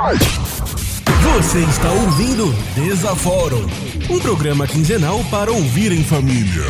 Você 0.00 1.58
está 1.58 1.90
ouvindo 1.90 2.52
Desaforo, 2.76 3.68
um 4.08 4.20
programa 4.20 4.64
quinzenal 4.64 5.24
para 5.24 5.50
ouvir 5.50 5.90
em 5.90 6.04
família. 6.04 6.62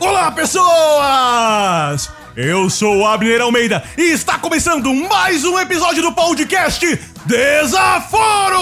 Olá, 0.00 0.32
pessoas! 0.32 2.10
Eu 2.36 2.68
sou 2.68 3.06
Abner 3.06 3.40
Almeida 3.40 3.84
e 3.96 4.10
está 4.10 4.38
começando 4.38 4.92
mais 4.92 5.44
um 5.44 5.56
episódio 5.56 6.02
do 6.02 6.12
podcast 6.12 6.84
Desaforo! 7.26 8.58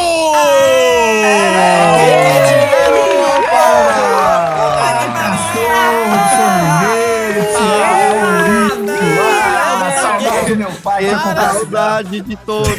Saudade 10.82 12.20
de 12.20 12.36
todos. 12.36 12.72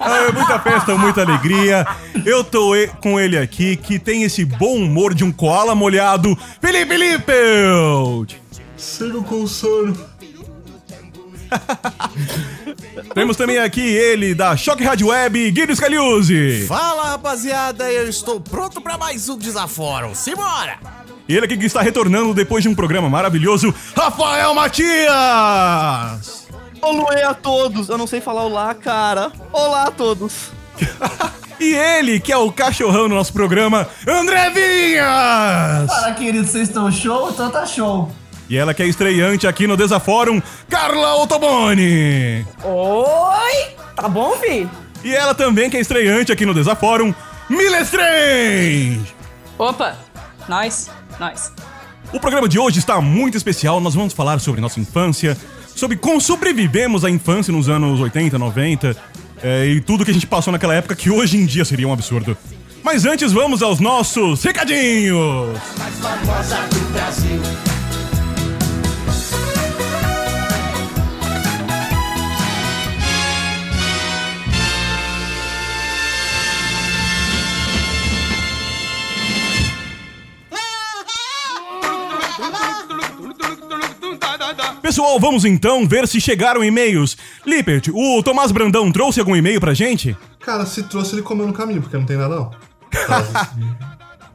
Ah, 0.00 0.18
é 0.28 0.32
muita 0.32 0.58
festa, 0.58 0.96
muita 0.96 1.22
alegria. 1.22 1.86
Eu 2.24 2.42
tô 2.44 2.74
e- 2.74 2.88
com 2.88 3.18
ele 3.20 3.36
aqui, 3.38 3.76
que 3.76 3.98
tem 3.98 4.22
esse 4.22 4.44
bom 4.44 4.76
humor 4.76 5.14
de 5.14 5.24
um 5.24 5.32
koala 5.32 5.74
molhado, 5.74 6.36
Felipe 6.60 6.96
Lippelt! 6.96 8.34
Sigo 8.76 9.22
com 9.24 9.46
sono. 9.46 9.96
Temos 13.14 13.36
também 13.36 13.58
aqui 13.58 13.80
ele, 13.80 14.34
da 14.34 14.56
Choque 14.56 14.82
Rádio 14.82 15.08
Web, 15.08 15.50
Guido 15.52 15.74
Scaliuzzi. 15.74 16.66
Fala 16.66 17.10
rapaziada, 17.10 17.90
eu 17.92 18.08
estou 18.08 18.40
pronto 18.40 18.80
pra 18.80 18.98
mais 18.98 19.28
um 19.28 19.38
Desaforo. 19.38 20.14
Simbora! 20.14 20.78
E 21.28 21.36
ele 21.36 21.46
aqui 21.46 21.56
que 21.56 21.64
está 21.66 21.80
retornando 21.80 22.34
depois 22.34 22.62
de 22.62 22.68
um 22.68 22.74
programa 22.74 23.08
maravilhoso, 23.08 23.72
Rafael 23.96 24.52
Matias! 24.54 26.43
Oluê 26.84 27.22
a 27.22 27.34
todos. 27.34 27.88
Eu 27.88 27.96
não 27.96 28.06
sei 28.06 28.20
falar 28.20 28.42
olá, 28.42 28.74
cara. 28.74 29.32
Olá 29.52 29.84
a 29.84 29.90
todos. 29.90 30.50
E 31.60 31.72
ele, 31.72 32.18
que 32.18 32.32
é 32.32 32.36
o 32.36 32.50
cachorrão 32.50 33.08
do 33.08 33.14
nosso 33.14 33.32
programa, 33.32 33.88
André 34.06 34.50
Vinhas! 34.50 35.86
Fala, 35.86 36.12
querido, 36.12 36.46
vocês 36.46 36.68
estão 36.68 36.90
show? 36.90 37.30
Então 37.30 37.48
tá 37.48 37.64
show. 37.64 38.10
E 38.50 38.56
ela 38.56 38.74
que 38.74 38.82
é 38.82 38.86
estreante 38.86 39.46
aqui 39.46 39.64
no 39.64 39.76
Desafórum, 39.76 40.42
Carla 40.68 41.14
Ottoboni! 41.22 42.44
Oi! 42.64 43.76
Tá 43.94 44.08
bom, 44.08 44.36
Vi? 44.36 44.68
E 45.04 45.14
ela 45.14 45.32
também 45.32 45.70
que 45.70 45.76
é 45.76 45.80
estreante 45.80 46.32
aqui 46.32 46.44
no 46.44 46.52
Desafórum, 46.52 47.14
Mila 47.48 47.80
Strange! 47.82 49.14
Opa! 49.56 49.96
Nós, 50.48 50.90
nós. 51.20 51.52
O 52.12 52.18
programa 52.18 52.48
de 52.48 52.58
hoje 52.58 52.80
está 52.80 53.00
muito 53.00 53.36
especial. 53.36 53.80
Nós 53.80 53.94
vamos 53.94 54.12
falar 54.12 54.40
sobre 54.40 54.60
nossa 54.60 54.80
infância, 54.80 55.36
sobre 55.74 55.96
como 55.96 56.20
sobrevivemos 56.20 57.04
à 57.04 57.10
infância 57.10 57.52
nos 57.52 57.68
anos 57.68 58.00
80, 58.00 58.38
90 58.38 58.96
é, 59.42 59.66
e 59.66 59.80
tudo 59.80 60.04
que 60.04 60.10
a 60.10 60.14
gente 60.14 60.26
passou 60.26 60.52
naquela 60.52 60.74
época 60.74 60.94
que 60.94 61.10
hoje 61.10 61.36
em 61.36 61.44
dia 61.44 61.64
seria 61.64 61.86
um 61.86 61.92
absurdo. 61.92 62.36
Mas 62.82 63.06
antes, 63.06 63.32
vamos 63.32 63.62
aos 63.62 63.80
nossos 63.80 64.42
recadinhos! 64.42 65.58
Pessoal, 84.84 85.18
vamos 85.18 85.44
então 85.46 85.88
ver 85.88 86.06
se 86.06 86.20
chegaram 86.20 86.62
e-mails. 86.62 87.16
Lippert, 87.46 87.88
o 87.90 88.22
Tomás 88.22 88.52
Brandão 88.52 88.92
trouxe 88.92 89.18
algum 89.18 89.34
e-mail 89.34 89.58
pra 89.58 89.72
gente? 89.72 90.14
Cara, 90.40 90.66
se 90.66 90.82
trouxe, 90.82 91.14
ele 91.14 91.22
comeu 91.22 91.46
no 91.46 91.54
caminho, 91.54 91.80
porque 91.80 91.96
não 91.96 92.04
tem 92.04 92.18
nada 92.18 92.36
não. 92.36 92.50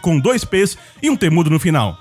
com 0.00 0.18
dois 0.18 0.46
P's 0.46 0.78
e 1.02 1.10
um 1.10 1.16
temudo 1.16 1.50
no 1.50 1.60
final. 1.60 1.98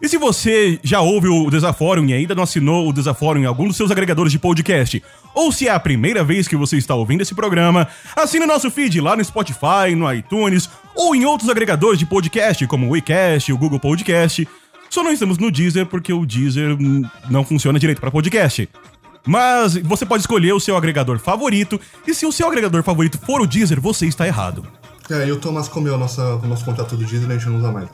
E 0.00 0.08
se 0.08 0.16
você 0.16 0.78
já 0.82 1.00
ouve 1.00 1.26
o 1.26 1.50
Desafórum 1.50 2.04
e 2.06 2.12
ainda 2.12 2.34
não 2.34 2.44
assinou 2.44 2.88
o 2.88 2.92
Desafórum 2.92 3.40
em 3.40 3.46
algum 3.46 3.66
dos 3.66 3.76
seus 3.76 3.90
agregadores 3.90 4.30
de 4.30 4.38
podcast, 4.38 5.02
ou 5.34 5.50
se 5.50 5.66
é 5.66 5.72
a 5.72 5.80
primeira 5.80 6.22
vez 6.22 6.46
que 6.46 6.56
você 6.56 6.76
está 6.76 6.94
ouvindo 6.94 7.22
esse 7.22 7.34
programa, 7.34 7.88
assine 8.14 8.44
o 8.44 8.48
nosso 8.48 8.70
feed 8.70 9.00
lá 9.00 9.16
no 9.16 9.24
Spotify, 9.24 9.94
no 9.96 10.12
iTunes 10.12 10.68
ou 10.94 11.16
em 11.16 11.24
outros 11.24 11.50
agregadores 11.50 11.98
de 11.98 12.06
podcast, 12.06 12.64
como 12.68 12.86
o 12.86 12.90
WeCast, 12.90 13.52
o 13.52 13.58
Google 13.58 13.80
Podcast. 13.80 14.46
Só 14.88 15.02
não 15.02 15.12
estamos 15.12 15.36
no 15.36 15.50
Deezer 15.50 15.86
porque 15.86 16.12
o 16.12 16.24
Deezer 16.24 16.76
não 17.28 17.44
funciona 17.44 17.78
direito 17.78 18.00
para 18.00 18.10
podcast. 18.10 18.68
Mas 19.26 19.76
você 19.76 20.06
pode 20.06 20.22
escolher 20.22 20.52
o 20.52 20.60
seu 20.60 20.76
agregador 20.76 21.18
favorito, 21.18 21.78
e 22.06 22.14
se 22.14 22.24
o 22.24 22.32
seu 22.32 22.46
agregador 22.46 22.82
favorito 22.82 23.18
for 23.18 23.40
o 23.40 23.46
Deezer, 23.46 23.80
você 23.80 24.06
está 24.06 24.26
errado. 24.26 24.66
É, 25.10 25.26
e 25.26 25.32
o 25.32 25.36
Thomas 25.36 25.68
comeu 25.68 25.94
a 25.94 25.98
nossa, 25.98 26.36
o 26.36 26.46
nosso 26.46 26.64
contato 26.64 26.96
do 26.96 27.04
dia 27.04 27.18
e 27.18 27.24
a 27.24 27.28
gente 27.28 27.46
não 27.46 27.58
usa 27.58 27.72
mais. 27.72 27.88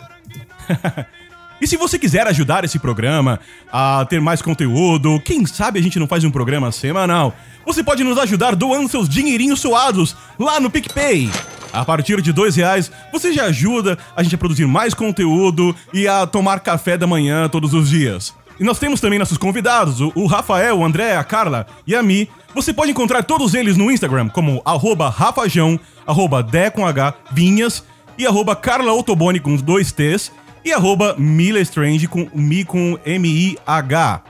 E 1.60 1.66
se 1.66 1.76
você 1.76 1.98
quiser 1.98 2.26
ajudar 2.26 2.64
esse 2.64 2.78
programa 2.78 3.38
a 3.72 4.04
ter 4.08 4.20
mais 4.20 4.42
conteúdo, 4.42 5.20
quem 5.20 5.46
sabe 5.46 5.78
a 5.78 5.82
gente 5.82 5.98
não 5.98 6.06
faz 6.06 6.24
um 6.24 6.30
programa 6.30 6.72
semanal, 6.72 7.34
você 7.64 7.82
pode 7.82 8.02
nos 8.04 8.18
ajudar 8.18 8.54
doando 8.54 8.88
seus 8.88 9.08
dinheirinhos 9.08 9.60
suados 9.60 10.16
lá 10.38 10.58
no 10.60 10.70
PicPay. 10.70 11.30
A 11.72 11.84
partir 11.84 12.20
de 12.20 12.32
dois 12.32 12.54
reais, 12.56 12.90
você 13.12 13.32
já 13.32 13.44
ajuda 13.44 13.98
a 14.14 14.22
gente 14.22 14.34
a 14.34 14.38
produzir 14.38 14.66
mais 14.66 14.94
conteúdo 14.94 15.74
e 15.92 16.06
a 16.06 16.26
tomar 16.26 16.60
café 16.60 16.96
da 16.96 17.06
manhã 17.06 17.48
todos 17.48 17.72
os 17.72 17.88
dias. 17.88 18.34
E 18.58 18.62
nós 18.62 18.78
temos 18.78 19.00
também 19.00 19.18
nossos 19.18 19.38
convidados, 19.38 20.00
o, 20.00 20.26
Rafael, 20.26 20.78
o 20.78 20.84
André, 20.84 21.16
a 21.16 21.24
Carla 21.24 21.66
e 21.86 21.94
a 21.94 22.02
Mi. 22.02 22.28
Você 22.54 22.72
pode 22.72 22.92
encontrar 22.92 23.24
todos 23.24 23.54
eles 23.54 23.76
no 23.76 23.90
Instagram 23.90 24.28
como 24.28 24.62
arroba 24.64 25.08
rafajão, 25.08 25.78
arroba 26.06 26.46
com 26.72 26.86
H, 26.86 27.14
Vinhas 27.32 27.82
e 28.16 28.24
arroba 28.24 28.54
Carla 28.54 28.92
Ottoboni 28.92 29.40
com 29.40 29.56
dois 29.56 29.90
T's 29.90 30.30
e 30.64 30.72
arroba 30.72 31.14
Mila 31.18 31.60
Strange 31.60 32.08
com 32.08 32.28
Mi 32.34 32.64
com 32.64 32.98
M-I-H. 33.04 34.22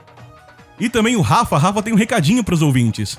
E 0.79 0.89
também 0.89 1.15
o 1.15 1.21
Rafa, 1.21 1.57
Rafa 1.57 1.81
tem 1.81 1.93
um 1.93 1.97
recadinho 1.97 2.43
pros 2.43 2.61
ouvintes. 2.61 3.17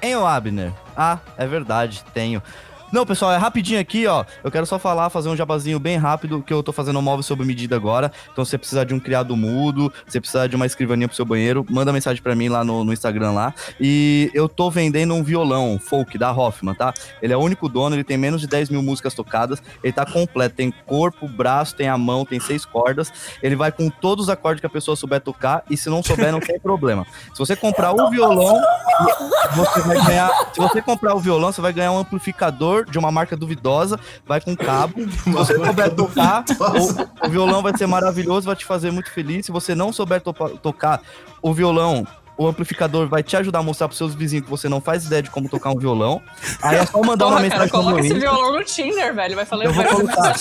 Hein, 0.00 0.14
Abner? 0.14 0.72
Ah, 0.96 1.18
é 1.36 1.46
verdade, 1.46 2.04
tenho. 2.14 2.42
Não, 2.94 3.04
pessoal, 3.04 3.32
é 3.32 3.36
rapidinho 3.36 3.80
aqui, 3.80 4.06
ó. 4.06 4.24
Eu 4.44 4.52
quero 4.52 4.64
só 4.64 4.78
falar, 4.78 5.10
fazer 5.10 5.28
um 5.28 5.34
jabazinho 5.34 5.80
bem 5.80 5.96
rápido, 5.96 6.40
que 6.40 6.52
eu 6.52 6.62
tô 6.62 6.70
fazendo 6.70 6.96
um 6.96 7.02
móvel 7.02 7.24
sob 7.24 7.44
medida 7.44 7.74
agora. 7.74 8.12
Então, 8.32 8.44
se 8.44 8.52
você 8.52 8.58
precisar 8.58 8.84
de 8.84 8.94
um 8.94 9.00
criado 9.00 9.36
mudo, 9.36 9.92
se 10.06 10.12
você 10.12 10.20
precisar 10.20 10.46
de 10.46 10.54
uma 10.54 10.64
escrivaninha 10.64 11.08
pro 11.08 11.16
seu 11.16 11.24
banheiro, 11.24 11.66
manda 11.68 11.92
mensagem 11.92 12.22
pra 12.22 12.36
mim 12.36 12.48
lá 12.48 12.62
no, 12.62 12.84
no 12.84 12.92
Instagram 12.92 13.32
lá. 13.32 13.52
E 13.80 14.30
eu 14.32 14.48
tô 14.48 14.70
vendendo 14.70 15.12
um 15.12 15.24
violão 15.24 15.76
folk 15.76 16.16
da 16.16 16.30
Hoffman, 16.30 16.72
tá? 16.72 16.94
Ele 17.20 17.32
é 17.32 17.36
o 17.36 17.40
único 17.40 17.68
dono, 17.68 17.96
ele 17.96 18.04
tem 18.04 18.16
menos 18.16 18.40
de 18.40 18.46
10 18.46 18.70
mil 18.70 18.80
músicas 18.80 19.12
tocadas. 19.12 19.60
Ele 19.82 19.92
tá 19.92 20.06
completo, 20.06 20.54
tem 20.54 20.72
corpo, 20.86 21.26
braço, 21.26 21.74
tem 21.74 21.88
a 21.88 21.98
mão, 21.98 22.24
tem 22.24 22.38
seis 22.38 22.64
cordas. 22.64 23.12
Ele 23.42 23.56
vai 23.56 23.72
com 23.72 23.90
todos 23.90 24.26
os 24.26 24.30
acordes 24.30 24.60
que 24.60 24.66
a 24.66 24.70
pessoa 24.70 24.94
souber 24.94 25.20
tocar. 25.20 25.64
E 25.68 25.76
se 25.76 25.90
não 25.90 26.00
souber, 26.00 26.30
não 26.30 26.38
tem 26.38 26.60
problema. 26.60 27.04
Se 27.32 27.40
você 27.40 27.56
comprar 27.56 27.90
o 27.90 28.08
violão, 28.08 28.62
você 29.56 29.80
vai 29.80 30.00
ganhar. 30.06 30.30
Se 30.52 30.60
você 30.60 30.80
comprar 30.80 31.16
o 31.16 31.18
violão, 31.18 31.50
você 31.50 31.60
vai 31.60 31.72
ganhar 31.72 31.90
um 31.90 31.98
amplificador 31.98 32.83
de 32.90 32.98
uma 32.98 33.10
marca 33.10 33.36
duvidosa, 33.36 33.98
vai 34.26 34.40
com 34.40 34.56
cabo. 34.56 34.94
Se 35.22 35.30
você 35.30 35.54
souber 35.54 35.94
tocar, 35.94 36.44
o, 37.22 37.26
o 37.26 37.30
violão 37.30 37.62
vai 37.62 37.76
ser 37.76 37.86
maravilhoso, 37.86 38.46
vai 38.46 38.56
te 38.56 38.64
fazer 38.64 38.90
muito 38.90 39.10
feliz. 39.10 39.46
Se 39.46 39.52
você 39.52 39.74
não 39.74 39.92
souber 39.92 40.20
topa- 40.20 40.50
tocar 40.50 41.00
o 41.42 41.52
violão, 41.52 42.06
o 42.36 42.46
amplificador 42.46 43.08
vai 43.08 43.22
te 43.22 43.36
ajudar 43.36 43.60
a 43.60 43.62
mostrar 43.62 43.88
pros 43.88 43.98
seus 43.98 44.14
vizinhos 44.14 44.44
que 44.44 44.50
você 44.50 44.68
não 44.68 44.80
faz 44.80 45.06
ideia 45.06 45.22
de 45.22 45.30
como 45.30 45.48
tocar 45.48 45.70
um 45.70 45.78
violão. 45.78 46.20
Aí 46.62 46.76
é 46.76 46.86
só 46.86 47.00
mandar 47.02 47.26
uma 47.26 47.36
Porra, 47.36 47.48
cara, 47.48 47.62
mensagem 47.62 47.66
no 47.66 47.84
coloca 47.84 48.00
esse 48.00 48.14
violão 48.14 48.52
no 48.52 48.64
Tinder, 48.64 49.14
velho. 49.14 49.36
Vai 49.36 49.44
falar, 49.44 49.64
Eu 49.64 49.72
vou 49.72 49.84
colocar. 49.84 50.34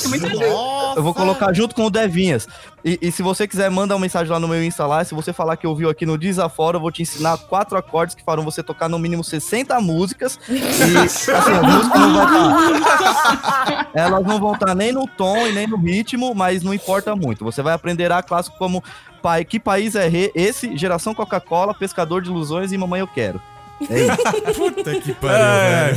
Eu 0.96 1.04
vou 1.04 1.14
colocar 1.14 1.54
junto 1.54 1.76
com 1.76 1.86
o 1.86 1.90
Devinhas. 1.90 2.48
E, 2.84 3.00
e 3.02 3.12
se 3.12 3.22
você 3.22 3.48
quiser, 3.48 3.70
manda 3.70 3.94
uma 3.94 4.02
mensagem 4.02 4.32
lá 4.32 4.40
no 4.40 4.48
meu 4.48 4.64
Insta 4.64 4.86
lá. 4.86 5.04
Se 5.04 5.14
você 5.14 5.32
falar 5.32 5.56
que 5.56 5.68
ouviu 5.68 5.90
aqui 5.90 6.06
no 6.06 6.18
Desaforo, 6.18 6.78
eu 6.78 6.82
vou 6.82 6.92
te 6.92 7.02
ensinar 7.02 7.38
quatro 7.38 7.78
acordes 7.78 8.16
que 8.16 8.24
farão 8.24 8.44
você 8.44 8.62
tocar 8.64 8.90
no 8.90 9.00
mínimo 9.00 9.24
60 9.24 9.80
músicas. 9.80 10.40
E 10.50 10.98
assim, 10.98 11.32
as 11.32 11.62
músicas 11.62 12.00
não 12.00 12.14
vai 12.14 12.80
estar. 12.80 13.83
Elas 13.94 14.26
não 14.26 14.40
vão 14.40 14.54
estar 14.54 14.74
nem 14.74 14.92
no 14.92 15.08
tom 15.08 15.46
e 15.48 15.52
nem 15.52 15.68
no 15.68 15.78
ritmo, 15.78 16.34
mas 16.34 16.64
não 16.64 16.74
importa 16.74 17.16
muito. 17.16 17.44
Você 17.46 17.62
vai 17.62 17.74
aprender 17.74 18.12
a 18.12 18.24
clássico 18.24 18.58
como 18.58 18.84
pai, 19.22 19.46
que 19.46 19.60
país 19.60 19.96
é 19.96 20.08
re- 20.08 20.32
esse? 20.34 20.76
Geração 20.78 21.14
Coca-Cola, 21.14 21.74
pescador 21.74 22.22
de 22.22 22.30
ilusões 22.30 22.72
e 22.72 22.78
mamãe 22.78 23.02
eu 23.02 23.08
quero. 23.08 23.40
Puta 24.56 25.00
que 25.02 25.14
pariu, 25.14 25.36
É. 25.36 25.96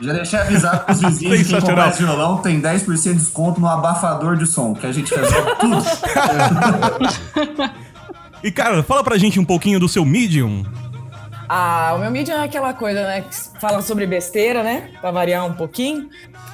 Já 0.00 0.12
deixei 0.12 0.38
avisado 0.38 0.84
pros 0.84 1.00
vizinhos 1.00 1.38
que 1.38 1.44
quem 1.44 1.60
comprar 1.60 1.88
esse 1.88 2.02
violão 2.02 2.38
tem 2.38 2.60
10% 2.60 3.02
de 3.02 3.14
desconto 3.14 3.60
no 3.60 3.68
abafador 3.68 4.36
de 4.36 4.46
som, 4.46 4.74
que 4.74 4.86
a 4.86 4.92
gente 4.92 5.14
resolve 5.14 5.50
tudo. 5.60 5.82
E 8.44 8.50
cara, 8.50 8.82
fala 8.82 9.04
pra 9.04 9.16
gente 9.16 9.38
um 9.38 9.44
pouquinho 9.44 9.78
do 9.78 9.88
seu 9.88 10.04
Medium. 10.04 10.64
Ah, 11.54 11.92
o 11.94 11.98
meu 11.98 12.10
mídia 12.10 12.32
é 12.32 12.44
aquela 12.44 12.72
coisa, 12.72 13.06
né? 13.06 13.20
Que 13.20 13.60
fala 13.60 13.82
sobre 13.82 14.06
besteira, 14.06 14.62
né? 14.62 14.88
Pra 15.02 15.10
variar 15.10 15.44
um 15.44 15.52
pouquinho. 15.52 16.08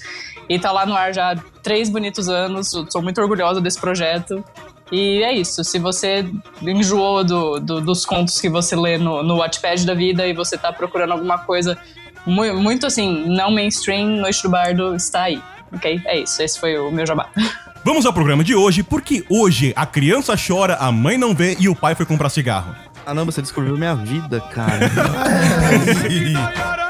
E 0.49 0.59
tá 0.59 0.71
lá 0.71 0.85
no 0.85 0.93
ar 0.95 1.13
já 1.13 1.31
há 1.31 1.35
três 1.61 1.89
bonitos 1.89 2.27
anos. 2.29 2.69
Sou 2.89 3.01
muito 3.01 3.19
orgulhosa 3.21 3.59
desse 3.61 3.79
projeto. 3.79 4.43
E 4.91 5.23
é 5.23 5.33
isso. 5.33 5.63
Se 5.63 5.79
você 5.79 6.25
enjoou 6.61 7.23
do, 7.23 7.59
do- 7.59 7.81
dos 7.81 8.05
contos 8.05 8.39
que 8.39 8.49
você 8.49 8.75
lê 8.75 8.97
no, 8.97 9.23
no 9.23 9.37
Wattpad 9.37 9.85
da 9.85 9.93
vida 9.93 10.27
e 10.27 10.33
você 10.33 10.57
tá 10.57 10.71
procurando 10.71 11.13
alguma 11.13 11.37
coisa 11.39 11.77
mu- 12.25 12.53
muito 12.61 12.85
assim, 12.85 13.25
não 13.27 13.49
mainstream, 13.51 14.17
Noite 14.17 14.43
do 14.43 14.49
Bardo 14.49 14.93
está 14.95 15.23
aí. 15.23 15.41
Ok? 15.73 16.01
É 16.05 16.19
isso. 16.19 16.41
Esse 16.41 16.59
foi 16.59 16.77
o 16.77 16.91
meu 16.91 17.05
jabá. 17.05 17.29
Vamos 17.85 18.05
ao 18.05 18.13
programa 18.13 18.43
de 18.43 18.55
hoje, 18.55 18.81
porque 18.81 19.25
hoje 19.29 19.73
a 19.75 19.85
criança 19.85 20.35
chora, 20.37 20.75
a 20.75 20.89
mãe 20.91 21.17
não 21.17 21.35
vê 21.35 21.57
e 21.59 21.67
o 21.67 21.75
pai 21.75 21.95
foi 21.95 22.05
comprar 22.05 22.29
cigarro. 22.29 22.73
Caramba, 23.03 23.31
você 23.31 23.41
descobriu 23.41 23.77
minha 23.77 23.93
vida, 23.93 24.39
cara. 24.39 24.89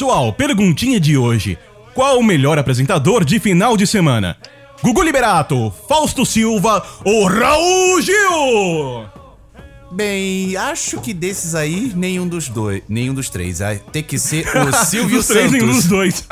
Pessoal, 0.00 0.32
perguntinha 0.32 0.98
de 0.98 1.14
hoje. 1.18 1.58
Qual 1.94 2.18
o 2.18 2.22
melhor 2.22 2.58
apresentador 2.58 3.22
de 3.22 3.38
final 3.38 3.76
de 3.76 3.86
semana? 3.86 4.34
Gugu 4.82 5.02
Liberato, 5.02 5.70
Fausto 5.86 6.24
Silva 6.24 6.82
ou 7.04 7.26
Raul 7.26 8.00
Gil? 8.00 9.19
Bem, 9.92 10.56
acho 10.56 11.00
que 11.00 11.12
desses 11.12 11.54
aí, 11.54 11.92
nenhum 11.96 12.26
dos 12.28 12.48
dois, 12.48 12.82
nenhum 12.88 13.12
dos 13.12 13.28
três. 13.28 13.58
Vai 13.58 13.76
ter 13.78 14.02
que 14.02 14.18
ser 14.18 14.46
o 14.56 14.72
Silvio 14.86 15.18
Dos 15.18 15.26
três, 15.26 15.50
nenhum 15.50 15.66
dos 15.66 15.76
Santos. 15.82 15.88
dois. 15.90 16.28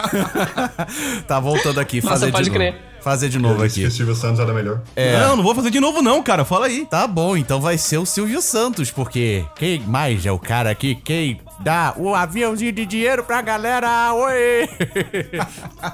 tá 1.27 1.41
voltando 1.41 1.81
aqui, 1.81 1.97
Nossa, 2.01 2.09
fazer 2.15 2.27
de 2.27 2.33
pode 2.33 2.49
novo. 2.51 2.59
crer. 2.59 2.75
Fazer 3.01 3.29
de 3.29 3.37
Eu 3.37 3.43
novo 3.43 3.63
disse 3.65 3.77
que 3.77 3.81
aqui. 3.87 3.89
o 3.93 3.97
Silvio 3.97 4.15
Santos 4.15 4.41
era 4.41 4.53
melhor. 4.53 4.81
É. 4.95 5.19
Não, 5.21 5.37
não 5.37 5.43
vou 5.43 5.55
fazer 5.55 5.71
de 5.71 5.81
novo 5.81 6.03
não, 6.03 6.23
cara. 6.23 6.45
Fala 6.45 6.67
aí. 6.67 6.85
Tá 6.85 7.07
bom, 7.07 7.37
então 7.37 7.61
vai 7.61 7.79
ser 7.79 7.97
o 7.99 8.05
Silvio 8.07 8.43
Santos, 8.43 8.91
porque 8.91 9.45
quem 9.57 9.81
mais 9.81 10.27
é 10.27 10.33
o 10.33 10.39
cara 10.39 10.71
aqui? 10.71 10.95
Quem 10.97 11.41
dá 11.61 11.95
o 11.97 12.15
aviãozinho 12.15 12.73
de 12.73 12.85
dinheiro 12.85 13.23
pra 13.25 13.41
galera? 13.41 14.13
Oi! 14.15 14.69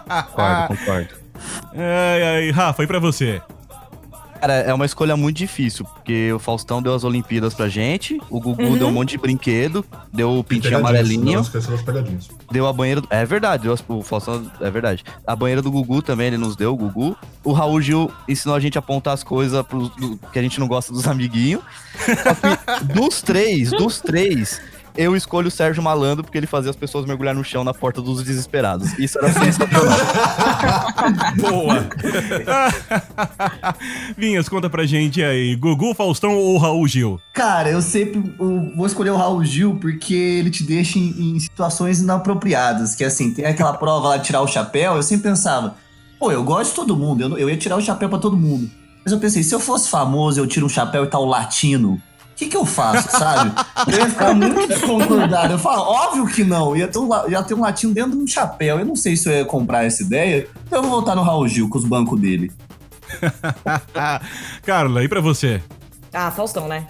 Concordo, 0.07 0.77
concordo. 0.77 1.09
Ai, 1.75 2.23
ai, 2.23 2.51
Rafa, 2.51 2.83
e 2.83 2.87
pra 2.87 2.99
você? 2.99 3.41
Cara, 4.45 4.57
é 4.61 4.75
uma 4.75 4.85
escolha 4.85 5.17
muito 5.17 5.39
difícil, 5.39 5.87
porque 5.87 6.31
o 6.31 6.39
Faustão 6.39 6.83
deu 6.83 6.93
as 6.95 7.03
Olimpíadas 7.03 7.55
pra 7.55 7.67
gente, 7.67 8.21
o 8.29 8.39
Gugu 8.39 8.77
deu 8.77 8.89
um 8.89 8.93
monte 8.93 9.13
de 9.13 9.17
brinquedo, 9.19 9.83
deu 10.13 10.39
o 10.39 10.45
pintinho 10.45 10.77
amarelinho, 10.77 11.21
Não 11.37 11.45
pegadinhas. 11.45 12.29
deu 12.53 12.67
a 12.67 12.73
banheira. 12.75 13.01
do- 13.01 13.09
É 13.09 13.25
verdade, 13.25 13.63
deu 13.63 13.73
as- 13.73 13.83
o 13.89 14.03
Faustão. 14.03 14.45
É 14.61 14.71
verdade. 14.71 15.03
A 15.27 15.35
banheira 15.35 15.63
do 15.63 15.71
Gugu 15.71 16.03
também, 16.03 16.27
ele 16.27 16.37
nos 16.37 16.57
deu, 16.57 16.75
o 16.75 16.77
Gugu. 16.77 17.17
O 17.43 17.53
Raul 17.55 17.81
Gil 17.81 18.13
ensinou 18.29 18.55
a 18.55 18.61
gente 18.61 18.77
a 18.77 18.81
apontar 18.81 19.15
as 19.15 19.25
coisas 19.25 19.65
que 20.31 20.39
a 20.39 20.43
gente 20.43 20.61
não 20.61 20.69
gosta 20.69 20.93
dos 20.93 21.09
amiguinhos. 21.09 21.63
Dos 22.95 23.23
três, 23.23 23.71
dos 23.71 24.01
três. 24.01 24.61
Eu 24.97 25.17
escolho 25.17 25.49
o 25.49 25.51
Sérgio 25.51 25.83
Malandro 25.83 26.23
porque 26.23 26.39
ele 26.39 26.47
fazia 26.47 26.71
as 26.71 26.77
pessoas 26.77 27.05
mergulhar 27.05 27.35
no 27.35 27.43
chão 27.43 27.65
na 27.65 27.75
porta 27.75 28.01
dos 28.01 28.23
desesperados. 28.23 28.97
Isso 28.97 29.19
era 29.19 29.33
sensacional. 29.33 29.97
Boa! 31.41 31.89
Vinhas, 34.17 34.49
conta 34.49 34.71
pra 34.71 34.87
gente 34.87 35.21
aí. 35.23 35.57
Gugu, 35.57 35.95
Faustão 35.95 36.37
ou 36.37 36.57
Raul 36.59 36.87
Gil? 36.87 37.21
Cara, 37.33 37.71
eu 37.71 37.83
sempre 37.83 38.23
eu 38.39 38.73
vou 38.77 38.87
escolher 38.87 39.11
o 39.11 39.17
Raul 39.17 39.45
Gil 39.45 39.77
porque 39.81 40.15
ele 40.15 40.51
te 40.51 40.63
deixa 40.63 40.97
em, 40.97 41.35
em 41.35 41.41
situações 41.41 42.01
inapropriadas. 42.01 42.95
Que 42.95 43.03
assim, 43.03 43.35
tem 43.35 43.47
aquela 43.47 43.73
prova 43.73 44.11
lá 44.11 44.17
de 44.17 44.25
tirar 44.25 44.43
o 44.43 44.47
chapéu, 44.47 44.95
eu 44.95 45.03
sempre 45.03 45.29
pensava, 45.29 45.75
pô, 46.21 46.31
eu 46.31 46.45
gosto 46.45 46.71
de 46.71 46.77
todo 46.77 46.97
mundo, 46.97 47.23
eu, 47.23 47.39
eu 47.39 47.51
ia 47.51 47.57
tirar 47.57 47.77
o 47.77 47.83
chapéu 47.83 48.09
pra 48.09 48.19
todo 48.19 48.37
mundo. 48.37 48.71
Mas 49.05 49.13
eu 49.13 49.19
pensei, 49.19 49.43
se 49.43 49.55
eu 49.55 49.61
fosse 49.61 49.91
famoso, 49.91 50.41
eu 50.41 50.47
tiro 50.47 50.65
um 50.65 50.69
chapéu 50.69 51.05
e 51.05 51.09
tá 51.09 51.19
o 51.19 51.27
latino. 51.27 52.01
O 52.35 52.37
que, 52.37 52.47
que 52.47 52.57
eu 52.57 52.67
faço, 52.67 53.09
sabe? 53.13 53.53
Eu 53.87 53.99
ia 53.99 54.11
ficar 54.11 54.35
muito 54.35 54.67
desconcordado. 54.67 55.53
Eu 55.53 55.59
falo, 55.59 55.83
óbvio 55.83 56.27
que 56.27 56.43
não. 56.43 56.77
Ia 56.77 56.89
ter, 56.89 56.99
um, 56.99 57.09
ia 57.31 57.43
ter 57.45 57.55
um 57.55 57.61
latino 57.61 57.95
dentro 57.95 58.11
de 58.11 58.25
um 58.25 58.27
chapéu. 58.27 58.81
Eu 58.81 58.85
não 58.85 58.97
sei 58.97 59.17
se 59.17 59.29
eu 59.29 59.33
ia 59.33 59.45
comprar 59.45 59.85
essa 59.85 60.03
ideia. 60.03 60.49
Então 60.67 60.81
eu 60.81 60.83
vou 60.83 60.91
voltar 60.91 61.15
no 61.15 61.23
Raul 61.23 61.47
Gil 61.47 61.69
com 61.69 61.79
os 61.79 61.85
bancos 61.85 62.21
dele. 62.21 62.51
Carla, 64.67 65.05
e 65.05 65.09
pra 65.09 65.21
você? 65.21 65.63
Ah, 66.13 66.33
Faustão, 66.33 66.67
né? 66.67 66.89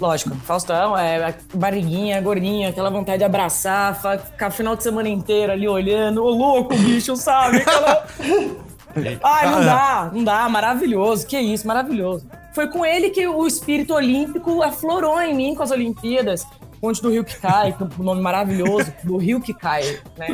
Lógico, 0.00 0.34
Faustão 0.36 0.96
é 0.96 1.30
a 1.30 1.34
barriguinha, 1.52 2.20
gordinha, 2.20 2.68
aquela 2.68 2.90
vontade 2.90 3.18
de 3.18 3.24
abraçar, 3.24 4.00
ficar 4.24 4.48
o 4.48 4.52
final 4.52 4.76
de 4.76 4.84
semana 4.84 5.08
inteiro 5.08 5.52
ali 5.52 5.68
olhando, 5.68 6.22
ô 6.22 6.30
louco, 6.30 6.76
bicho, 6.76 7.16
sabe? 7.16 7.58
Aquela... 7.58 8.06
Ai, 9.22 9.50
não 9.50 9.64
dá, 9.64 10.10
não 10.12 10.24
dá, 10.24 10.48
maravilhoso, 10.48 11.26
que 11.26 11.38
isso, 11.38 11.66
maravilhoso. 11.66 12.26
Foi 12.58 12.66
com 12.66 12.84
ele 12.84 13.10
que 13.10 13.24
o 13.24 13.46
espírito 13.46 13.94
olímpico 13.94 14.64
aflorou 14.64 15.22
em 15.22 15.32
mim 15.32 15.54
com 15.54 15.62
as 15.62 15.70
Olimpíadas. 15.70 16.44
Ponte 16.80 17.00
do 17.00 17.08
Rio 17.08 17.22
que 17.22 17.36
cai, 17.38 17.72
um 17.96 18.02
nome 18.02 18.20
maravilhoso, 18.20 18.92
do 19.04 19.16
Rio 19.16 19.40
que 19.40 19.54
cai, 19.54 19.82
né? 20.16 20.26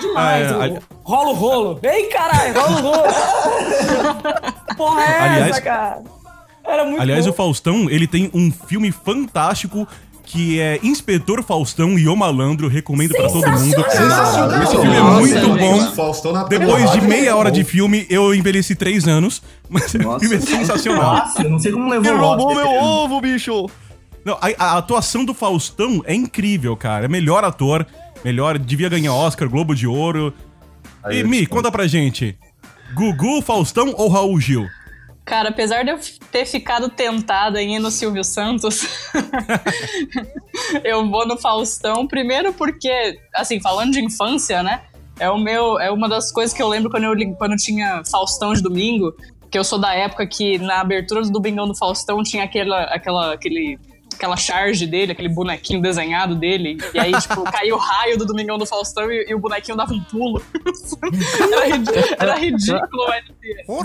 Demais, 0.00 0.46
É, 0.52 0.54
o- 0.68 0.78
rola 1.02 1.30
o 1.30 1.34
rolo. 1.34 1.80
Ei, 1.82 2.06
caralho, 2.06 2.54
rola 2.54 2.70
o 2.78 2.82
rolo. 2.82 3.02
Porra 4.76 5.02
é 5.02 5.18
Aliás- 5.20 5.50
essa, 5.50 5.60
cara? 5.60 6.02
Era 6.64 6.84
muito 6.84 7.00
Aliás, 7.00 7.24
bom. 7.26 7.32
o 7.32 7.34
Faustão, 7.34 7.90
ele 7.90 8.06
tem 8.06 8.30
um 8.32 8.52
filme 8.52 8.92
fantástico 8.92 9.88
que 10.26 10.60
é 10.60 10.80
Inspetor 10.82 11.42
Faustão 11.42 11.96
e 11.96 12.08
o 12.08 12.16
Malandro. 12.16 12.68
Recomendo 12.68 13.14
pra 13.14 13.28
todo 13.28 13.48
mundo. 13.48 13.84
Sensacional. 13.88 14.62
Esse 14.62 14.76
filme 14.76 14.96
é 14.96 15.00
muito 15.00 15.48
bom. 15.56 15.92
Faustão 15.92 16.32
na 16.32 16.44
Depois 16.44 16.90
de 16.90 17.00
meia 17.00 17.34
hora 17.36 17.50
de 17.50 17.64
filme, 17.64 18.04
eu 18.10 18.34
envelheci 18.34 18.74
três 18.74 19.06
anos. 19.06 19.40
Mas 19.70 19.94
o 19.94 20.18
filme 20.20 20.36
é 20.36 20.40
sensacional. 20.40 21.14
Nossa, 21.14 21.42
eu 21.42 21.50
não 21.50 21.58
sei 21.58 21.72
como 21.72 21.88
levou 21.88 22.12
Ele 22.12 22.18
roubou 22.18 22.54
meu 22.54 22.68
ovo, 22.68 23.20
bicho! 23.20 23.70
Não, 24.24 24.36
a, 24.40 24.48
a 24.58 24.78
atuação 24.78 25.24
do 25.24 25.32
Faustão 25.32 26.02
é 26.04 26.12
incrível, 26.12 26.76
cara. 26.76 27.04
É 27.04 27.08
melhor 27.08 27.44
ator. 27.44 27.86
Melhor, 28.24 28.58
devia 28.58 28.88
ganhar 28.88 29.14
Oscar, 29.14 29.48
Globo 29.48 29.74
de 29.74 29.86
Ouro. 29.86 30.34
E 31.08 31.22
Mi, 31.22 31.46
conta 31.46 31.70
pra 31.70 31.86
gente. 31.86 32.36
Gugu, 32.94 33.40
Faustão 33.40 33.94
ou 33.96 34.08
Raul 34.08 34.40
Gil? 34.40 34.66
Cara, 35.26 35.48
apesar 35.48 35.84
de 35.84 35.90
eu 35.90 35.98
ter 36.30 36.46
ficado 36.46 36.88
tentada 36.88 37.60
em 37.60 37.74
ir 37.74 37.78
no 37.80 37.90
Silvio 37.90 38.22
Santos, 38.22 38.86
eu 40.84 41.10
vou 41.10 41.26
no 41.26 41.36
Faustão, 41.36 42.06
primeiro 42.06 42.52
porque, 42.52 43.18
assim, 43.34 43.60
falando 43.60 43.90
de 43.90 44.00
infância, 44.00 44.62
né? 44.62 44.82
É 45.18 45.28
o 45.28 45.36
meu, 45.36 45.80
é 45.80 45.90
uma 45.90 46.08
das 46.08 46.30
coisas 46.30 46.54
que 46.56 46.62
eu 46.62 46.68
lembro 46.68 46.88
quando 46.88 47.04
eu 47.04 47.36
quando 47.36 47.56
tinha 47.56 48.02
Faustão 48.08 48.54
de 48.54 48.62
domingo, 48.62 49.16
que 49.50 49.58
eu 49.58 49.64
sou 49.64 49.80
da 49.80 49.92
época 49.92 50.28
que 50.28 50.58
na 50.58 50.80
abertura 50.80 51.22
do 51.22 51.30
Domingão 51.30 51.66
do 51.66 51.74
Faustão 51.74 52.22
tinha 52.22 52.44
aquela 52.44 52.84
aquela 52.84 53.34
aquele 53.34 53.80
aquela 54.16 54.36
charge 54.36 54.86
dele, 54.86 55.12
aquele 55.12 55.28
bonequinho 55.28 55.80
desenhado 55.80 56.34
dele, 56.34 56.78
e 56.92 56.98
aí, 56.98 57.12
tipo, 57.20 57.42
caiu 57.50 57.76
o 57.76 57.78
raio 57.78 58.18
do 58.18 58.26
Domingão 58.26 58.58
do 58.58 58.66
Faustão 58.66 59.10
e, 59.10 59.26
e 59.28 59.34
o 59.34 59.38
bonequinho 59.38 59.76
dava 59.76 59.92
um 59.92 60.02
pulo. 60.02 60.42
era, 61.52 61.64
rid- 61.66 62.16
era 62.18 62.34
ridículo, 62.36 63.06
mas 63.08 63.24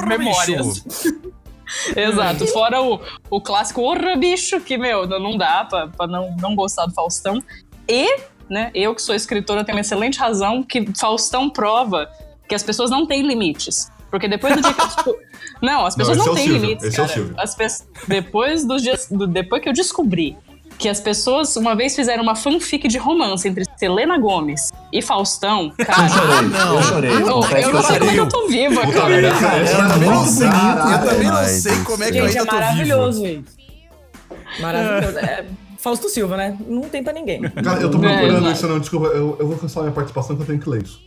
memórias. 0.08 0.84
Exato. 1.96 2.46
Fora 2.48 2.82
o, 2.82 3.00
o 3.30 3.40
clássico 3.40 3.82
Orra, 3.82 4.16
bicho, 4.18 4.60
que, 4.60 4.78
meu, 4.78 5.08
não 5.08 5.38
dá 5.38 5.64
pra, 5.64 5.88
pra 5.88 6.08
não, 6.08 6.36
não 6.42 6.54
gostar 6.56 6.86
do 6.86 6.94
Faustão. 6.94 7.42
E, 7.88 8.14
né, 8.50 8.72
eu 8.74 8.94
que 8.94 9.02
sou 9.02 9.16
escritora 9.16 9.64
tenho 9.64 9.78
uma 9.78 9.82
excelente 9.82 10.20
razão 10.20 10.64
que 10.64 10.86
Faustão 11.00 11.50
prova 11.50 12.10
que 12.50 12.56
as 12.56 12.64
pessoas 12.64 12.90
não 12.92 13.06
têm 13.06 13.26
limites. 13.26 13.90
Porque 14.12 14.28
depois 14.28 14.54
do 14.56 14.62
dia 14.62 14.74
que 14.74 14.82
eu 14.82 14.86
desco- 14.86 15.16
Não, 15.64 15.86
as 15.86 15.96
Não, 15.96 16.06
pessoas 16.06 16.18
esse 16.18 16.26
não, 16.28 16.28
é 16.28 16.32
o 16.32 16.36
têm 16.36 16.44
Silvio, 16.48 16.62
limites, 16.62 16.86
esse 16.86 17.00
é 17.00 17.04
o 17.04 17.08
cara. 17.08 17.18
Silvio. 17.20 17.36
As 17.38 17.56
pe- 17.56 17.68
Depois 18.08 18.66
dos 18.66 18.82
dias. 18.84 19.08
do- 19.10 19.26
Depois 19.28 19.62
que 19.64 19.70
eu 19.70 19.74
descobri 19.74 20.38
que 20.78 20.90
as 20.90 21.00
pessoas 21.00 21.56
uma 21.56 21.76
vez 21.76 21.96
fizeram 21.96 22.24
uma 22.24 22.36
fanfic 22.36 22.88
de 22.88 22.98
romance 22.98 23.48
entre 23.48 23.64
Selena 23.78 24.18
Gomes 24.18 24.72
e 24.92 25.00
Faustão, 25.02 25.72
Eu 25.78 25.86
cara. 25.86 26.10
chorei, 26.10 26.38
eu 26.78 26.82
chorei. 26.84 27.12
Eu, 27.12 27.22
confesso 27.34 27.68
eu 27.70 27.74
não 27.74 27.80
eu 27.80 27.86
sei 27.86 28.00
como 28.00 28.10
é 28.10 28.14
que 28.16 28.20
eu 28.20 28.30
tô 28.30 28.48
viva, 28.48 28.82
Puta 28.82 28.94
cara. 28.98 29.10
merda, 29.10 29.40
cara, 29.40 29.58
Eu 29.60 29.78
também 29.94 30.10
não 30.10 30.26
sei, 30.26 30.48
eu 30.48 31.10
também 31.10 31.28
não 31.28 31.36
Ai, 31.38 31.48
sei 31.48 31.84
como 31.84 32.04
é 32.04 32.12
que 32.12 32.18
eu 32.18 32.28
Gente, 32.28 32.38
é 32.38 32.40
ainda 32.40 32.52
tô 32.52 32.58
vivo. 32.58 32.66
maravilhoso, 32.68 33.22
gente. 33.22 33.52
Maravilhoso. 34.60 35.20
É, 35.20 35.46
Fausto 35.78 36.10
Silva, 36.10 36.38
né? 36.38 36.58
Não 36.68 36.82
tem 36.82 37.04
pra 37.04 37.14
ninguém. 37.14 37.42
Cara, 37.42 37.80
eu 37.82 37.90
tô 37.92 37.98
É, 37.98 38.02
procurando 38.02 38.38
exato. 38.40 38.52
isso, 38.52 38.68
não. 38.68 38.80
Desculpa, 38.80 39.08
eu, 39.08 39.38
eu 39.40 39.48
vou 39.48 39.58
cancelar 39.58 39.84
minha 39.86 39.96
participação 39.96 40.36
que 40.36 40.42
eu 40.42 40.46
tenho 40.48 40.60
que 40.60 40.70
ler 40.70 40.84
isso. 40.84 41.00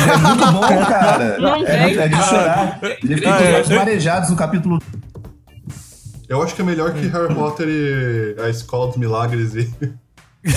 É 0.00 0.16
muito 0.16 0.52
bom, 0.52 0.60
cara. 0.86 1.38
Não 1.38 1.54
é, 1.56 1.64
tem, 1.64 1.98
é 1.98 2.08
de 2.08 2.16
chorar. 2.16 2.78
Ele 2.82 3.16
fica 3.16 3.34
Ah, 3.34 3.38
com 3.38 3.44
é. 3.44 3.54
olhos 3.54 3.68
marejados 3.68 4.30
no 4.30 4.36
capítulo. 4.36 4.78
Eu 6.28 6.42
acho 6.42 6.54
que 6.54 6.62
é 6.62 6.64
melhor 6.64 6.92
que 6.94 7.06
Harry 7.06 7.34
Potter 7.34 7.68
e 7.68 8.36
a 8.40 8.48
Escola 8.48 8.86
dos 8.88 8.96
Milagres 8.96 9.54
e. 9.54 9.72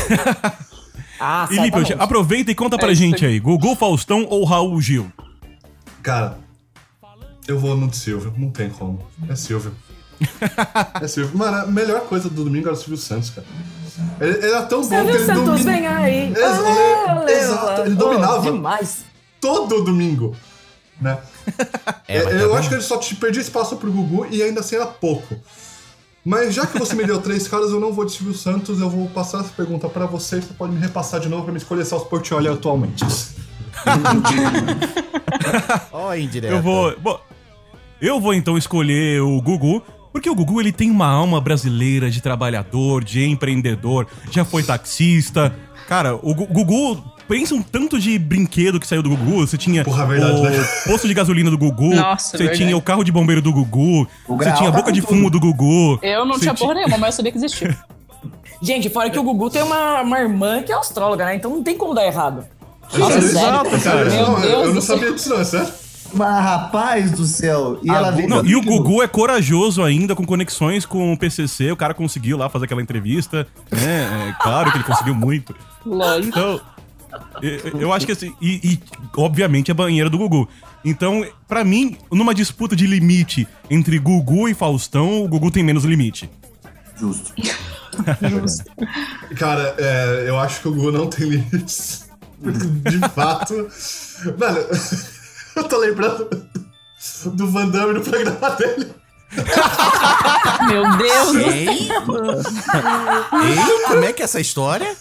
Ah, 1.19 1.47
E 1.51 1.93
aproveita 1.97 2.51
e 2.51 2.55
conta 2.55 2.77
pra 2.77 2.91
É, 2.91 2.95
gente 2.95 3.25
aí. 3.25 3.39
Gugu, 3.39 3.75
Faustão 3.75 4.27
ou 4.29 4.43
Raul 4.45 4.79
Gil? 4.79 5.11
Cara, 6.03 6.37
eu 7.47 7.57
vou 7.57 7.75
no 7.75 7.87
de 7.87 7.97
Silvio, 7.97 8.31
não 8.37 8.51
tem 8.51 8.69
como. 8.69 8.99
É 9.27 9.35
Silvio. 9.35 9.73
É 11.01 11.07
Silvio. 11.07 11.35
Mano, 11.37 11.57
a 11.57 11.65
melhor 11.65 12.01
coisa 12.01 12.29
do 12.29 12.43
domingo 12.43 12.67
era 12.67 12.73
o 12.73 12.77
Silvio 12.77 12.97
Santos, 12.97 13.31
cara. 13.31 13.47
Ele, 14.21 14.37
ele 14.37 14.45
era 14.47 14.61
tão 14.67 14.81
bom 14.81 14.87
que 14.89 14.95
Silvio 14.95 15.15
ele 15.15 15.25
Santos, 15.25 15.43
domina- 15.45 15.71
vem 15.71 15.87
aí. 15.87 16.27
Ex- 16.29 16.39
Ah, 16.39 17.23
ele- 17.23 17.31
exato, 17.31 17.81
ele 17.81 17.93
oh, 17.93 17.97
dominava. 17.97 18.41
demais. 18.51 19.05
Todo 19.41 19.83
domingo, 19.83 20.35
né? 21.01 21.17
É, 22.09 22.23
mas 22.23 22.33
tá 22.33 22.39
eu 22.39 22.49
bom. 22.49 22.55
acho 22.57 22.69
que 22.69 22.75
ele 22.75 22.81
só 22.83 22.97
te 22.97 23.15
perdia 23.15 23.41
espaço 23.41 23.75
pro 23.77 23.91
Gugu 23.91 24.27
e 24.31 24.41
ainda 24.41 24.59
assim 24.61 24.75
era 24.77 24.85
pouco. 24.85 25.35
Mas 26.23 26.53
já 26.53 26.65
que 26.65 26.77
você 26.79 26.93
me 26.95 27.05
deu 27.05 27.21
três 27.21 27.47
caras, 27.47 27.71
eu 27.71 27.79
não 27.79 27.91
vou 27.93 28.03
de 28.05 28.11
Silvio 28.13 28.33
Santos, 28.33 28.79
eu 28.81 28.89
vou 28.89 29.07
passar 29.09 29.39
essa 29.41 29.49
pergunta 29.55 29.87
pra 29.89 30.05
você, 30.05 30.41
você 30.41 30.53
pode 30.53 30.73
me 30.73 30.79
repassar 30.79 31.19
de 31.21 31.27
novo 31.29 31.43
pra 31.43 31.51
me 31.53 31.57
escolher 31.57 31.85
Celso 31.85 32.05
Portiolli 32.05 32.47
atualmente. 32.47 33.03
Ó, 35.91 36.13
indireta. 36.15 36.53
Eu 36.53 36.61
vou. 36.61 36.95
Bom, 36.99 37.19
eu 38.01 38.19
vou 38.19 38.33
então 38.33 38.57
escolher 38.57 39.21
o 39.21 39.41
Gugu, 39.41 39.81
porque 40.11 40.29
o 40.29 40.35
Gugu 40.35 40.59
ele 40.61 40.71
tem 40.71 40.89
uma 40.91 41.07
alma 41.07 41.39
brasileira 41.41 42.09
de 42.09 42.21
trabalhador, 42.21 43.03
de 43.03 43.23
empreendedor, 43.25 44.07
já 44.31 44.45
foi 44.45 44.63
taxista. 44.63 45.53
Cara, 45.87 46.15
o 46.15 46.33
Gu- 46.33 46.47
Gugu. 46.47 47.03
Pensa 47.27 47.53
um 47.55 47.61
tanto 47.61 47.99
de 47.99 48.17
brinquedo 48.17 48.79
que 48.79 48.87
saiu 48.87 49.03
do 49.03 49.09
Gugu. 49.09 49.45
Você 49.45 49.57
tinha 49.57 49.83
Porra, 49.83 50.05
verdade, 50.05 50.39
o 50.39 50.43
né? 50.43 50.65
posto 50.85 51.07
de 51.07 51.13
gasolina 51.13 51.49
do 51.51 51.57
Gugu. 51.57 51.93
Nossa, 51.93 52.29
você 52.31 52.37
verdade. 52.37 52.59
tinha 52.59 52.77
o 52.77 52.81
carro 52.81 53.03
de 53.03 53.11
bombeiro 53.11 53.41
do 53.41 53.51
Gugu. 53.51 54.07
O 54.27 54.37
Você 54.37 54.51
tinha 54.53 54.69
a 54.69 54.71
tá 54.71 54.77
boca 54.77 54.83
com 54.83 54.91
de 54.93 55.01
tudo. 55.01 55.09
fumo 55.09 55.29
do 55.29 55.39
Gugu. 55.39 55.99
Eu 56.01 56.25
não 56.25 56.39
tinha 56.39 56.53
ti- 56.53 56.59
porra 56.59 56.75
nenhuma, 56.75 56.97
mas 56.97 57.13
eu 57.13 57.17
sabia 57.17 57.31
que 57.33 57.37
existia. 57.37 57.77
Gente, 58.61 58.89
fora 58.89 59.09
que 59.09 59.19
o 59.19 59.23
Gugu 59.23 59.49
tem 59.49 59.61
uma, 59.61 60.01
uma 60.01 60.19
irmã 60.19 60.63
que 60.63 60.71
é 60.71 60.75
astróloga, 60.75 61.25
né? 61.25 61.35
Então 61.35 61.51
não 61.51 61.61
tem 61.63 61.77
como 61.77 61.93
dar 61.93 62.05
errado. 62.05 62.45
Nossa, 62.97 63.17
Exato, 63.17 63.69
sério? 63.71 63.83
cara. 63.83 64.05
Meu 64.09 64.23
não, 64.23 64.33
eu- 64.35 64.41
Deus 64.41 64.67
eu 64.67 64.73
não 64.73 64.81
céu. 64.81 64.95
sabia 64.97 65.11
disso, 65.13 65.29
não, 65.29 65.39
é 65.41 65.43
sério? 65.43 65.67
Mas, 66.13 66.43
rapaz 66.43 67.11
do 67.11 67.25
céu. 67.25 67.79
E 67.83 67.89
ela 67.89 68.09
veio. 68.11 68.29
Não, 68.29 68.45
e 68.45 68.55
o 68.55 68.61
Gugu 68.61 69.03
é 69.03 69.07
corajoso 69.09 69.83
ainda, 69.83 70.15
com 70.15 70.25
conexões 70.25 70.85
com 70.85 71.11
o 71.11 71.17
PCC. 71.17 71.69
O 71.71 71.75
cara 71.75 71.93
conseguiu 71.93 72.37
lá 72.37 72.47
fazer 72.49 72.63
aquela 72.63 72.81
entrevista. 72.81 73.45
né? 73.69 74.29
É, 74.29 74.41
claro 74.41 74.71
que 74.71 74.77
ele 74.77 74.85
conseguiu 74.85 75.13
muito. 75.13 75.53
Lógico. 75.85 76.29
Então, 76.29 76.61
eu, 77.41 77.81
eu 77.81 77.93
acho 77.93 78.05
que 78.05 78.11
assim. 78.11 78.33
E, 78.41 78.59
e, 78.63 78.79
obviamente, 79.15 79.71
a 79.71 79.73
banheira 79.73 80.09
do 80.09 80.17
Gugu. 80.17 80.47
Então, 80.83 81.25
pra 81.47 81.63
mim, 81.63 81.97
numa 82.11 82.33
disputa 82.33 82.75
de 82.75 82.87
limite 82.87 83.47
entre 83.69 83.99
Gugu 83.99 84.47
e 84.47 84.53
Faustão, 84.53 85.23
o 85.23 85.27
Gugu 85.27 85.51
tem 85.51 85.63
menos 85.63 85.83
limite. 85.83 86.29
Justo. 86.97 87.33
Cara, 89.37 89.75
é, 89.77 90.25
eu 90.27 90.39
acho 90.39 90.61
que 90.61 90.67
o 90.67 90.73
Gugu 90.73 90.91
não 90.91 91.09
tem 91.09 91.27
limites. 91.27 92.07
De 92.39 92.99
fato. 93.09 93.67
Mano, 94.37 94.59
eu 95.55 95.63
tô 95.63 95.77
lembrando 95.77 96.29
do 97.25 97.47
Van 97.51 97.69
Damme 97.69 97.93
no 97.93 98.01
programa 98.01 98.49
dele. 98.51 98.91
Meu 100.67 100.97
Deus 100.97 101.31
do 101.31 101.39
Ei? 101.39 101.67
Ei, 101.67 101.87
como 103.87 104.03
é 104.03 104.13
que 104.13 104.21
é 104.21 104.25
essa 104.25 104.39
história? 104.39 104.95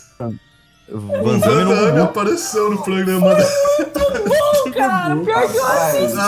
O 0.89 0.99
Van 1.01 1.21
Van 1.21 1.39
Damme 1.41 1.65
no 1.65 1.75
Damme 1.75 1.91
Gugu. 1.93 2.03
apareceu 2.05 2.71
no 2.71 2.83
programa 2.83 3.35
dele. 3.35 3.49
Cara, 4.77 5.17
pior 5.17 5.49
que 5.51 5.57
eu 5.59 5.67
assisto. 5.67 6.19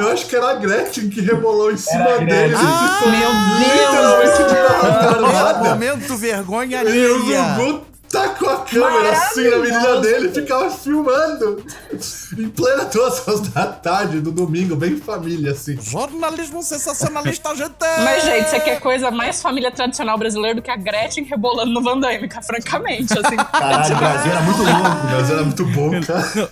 Eu 0.00 0.08
acho 0.12 0.26
que 0.26 0.36
era 0.36 0.50
a 0.50 0.54
Gretchen 0.54 1.08
que 1.08 1.20
rebolou 1.20 1.70
em 1.72 1.76
cima 1.76 2.02
Era 2.08 2.24
dele. 2.24 2.54
Ficou 2.56 3.10
Meu 3.10 3.30
literalmente 3.58 4.36
de 4.36 4.58
Ah, 4.58 5.02
gargalhada. 5.02 5.58
momento 5.70 6.16
vergonha 6.16 6.82
E 6.82 6.84
o 6.84 6.88
alheia. 6.88 7.80
Gugu 8.12 8.32
tacou 8.42 8.50
a 8.50 8.58
câmera 8.58 9.12
assim 9.12 9.48
na 9.48 9.56
menina 9.56 10.00
dele 10.00 10.28
e 10.28 10.34
ficava 10.34 10.70
filmando. 10.70 11.64
Em 12.38 12.48
plena 12.48 12.84
duas 12.84 13.26
horas 13.26 13.40
da 13.48 13.66
tarde, 13.66 14.20
do 14.20 14.30
domingo, 14.30 14.76
bem 14.76 14.96
família, 14.98 15.52
assim. 15.52 15.80
Jornalismo 15.80 16.62
sensacionalista, 16.62 17.54
gente. 17.56 17.72
Mas, 17.80 18.24
gente, 18.24 18.50
você 18.50 18.60
quer 18.60 18.80
coisa 18.80 19.10
mais 19.10 19.40
família 19.40 19.70
tradicional 19.70 20.18
brasileira 20.18 20.56
do 20.56 20.62
que 20.62 20.70
a 20.70 20.76
Gretchen 20.76 21.24
rebolando 21.24 21.72
no 21.72 21.82
Van 21.82 21.98
Damme, 21.98 22.28
francamente, 22.44 23.12
assim. 23.18 23.36
Caralho, 23.36 23.94
o 23.94 23.98
Brasil 23.98 24.30
era 24.30 24.40
muito 24.42 24.62
louco. 24.62 25.06
Mas 25.10 25.30
era 25.30 25.42
muito 25.42 25.64
bom, 25.66 25.90
cara. 26.02 26.50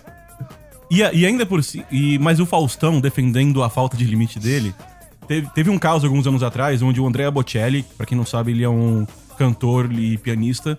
E, 0.91 0.99
e 0.99 1.27
ainda 1.27 1.47
por 1.47 1.63
si. 1.63 1.85
E, 1.91 2.19
mas 2.19 2.41
o 2.41 2.47
Faustão, 2.47 3.01
defendendo 3.01 3.63
a 3.63 3.71
falta 3.71 3.97
de 3.97 4.05
limite 4.05 4.41
dele, 4.41 4.75
teve, 5.29 5.49
teve 5.55 5.71
um 5.71 5.79
caso 5.79 6.07
alguns 6.07 6.27
anos 6.27 6.43
atrás 6.43 6.83
onde 6.83 7.01
o 7.01 7.07
Andrea 7.07 7.31
Bocelli, 7.31 7.85
pra 7.97 8.07
quem 8.07 8.19
não 8.19 8.27
sabe, 8.27 8.51
ele 8.51 8.65
é 8.65 8.69
um 8.69 9.07
cantor 9.39 9.91
e 9.93 10.19
pianista. 10.19 10.77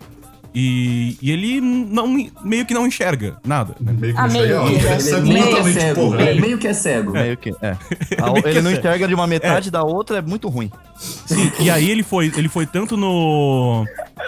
E, 0.53 1.17
e 1.22 1.31
ele 1.31 1.62
não, 1.62 2.05
meio 2.43 2.65
que 2.65 2.74
não 2.74 2.86
enxerga 2.86 3.38
nada. 3.46 3.74
né? 3.79 3.93
Meio 3.98 4.13
que 4.13 4.20
Ah, 4.20 4.27
não 4.27 4.34
meio 4.34 4.48
que, 4.65 4.74
né? 4.74 4.91
É 5.17 5.22
meio 5.22 5.48
que 5.48 5.55
é 5.55 5.63
cego. 5.63 6.12
meio 6.41 6.58
que 6.58 6.67
é 6.67 6.74
cego. 6.74 7.12
Meio 7.13 7.38
que. 7.38 7.50
É. 7.62 7.77
A- 8.22 8.31
Meio 8.31 8.43
que 8.43 8.50
ele 8.50 8.62
não 8.62 8.72
é. 8.72 8.74
enxerga 8.74 9.08
de 9.08 9.13
uma 9.13 9.25
metade 9.27 9.72
da 9.72 9.81
outra, 9.84 10.17
é 10.17 10.22
muito 10.22 10.50
ruim. 10.50 10.70
Sim, 10.98 11.50
e 11.60 11.70
aí 11.70 11.89
ele 11.89 12.03
foi, 12.03 12.31
ele 12.36 12.50
foi 12.50 12.65
tanto 12.65 12.98
no. 12.98 13.86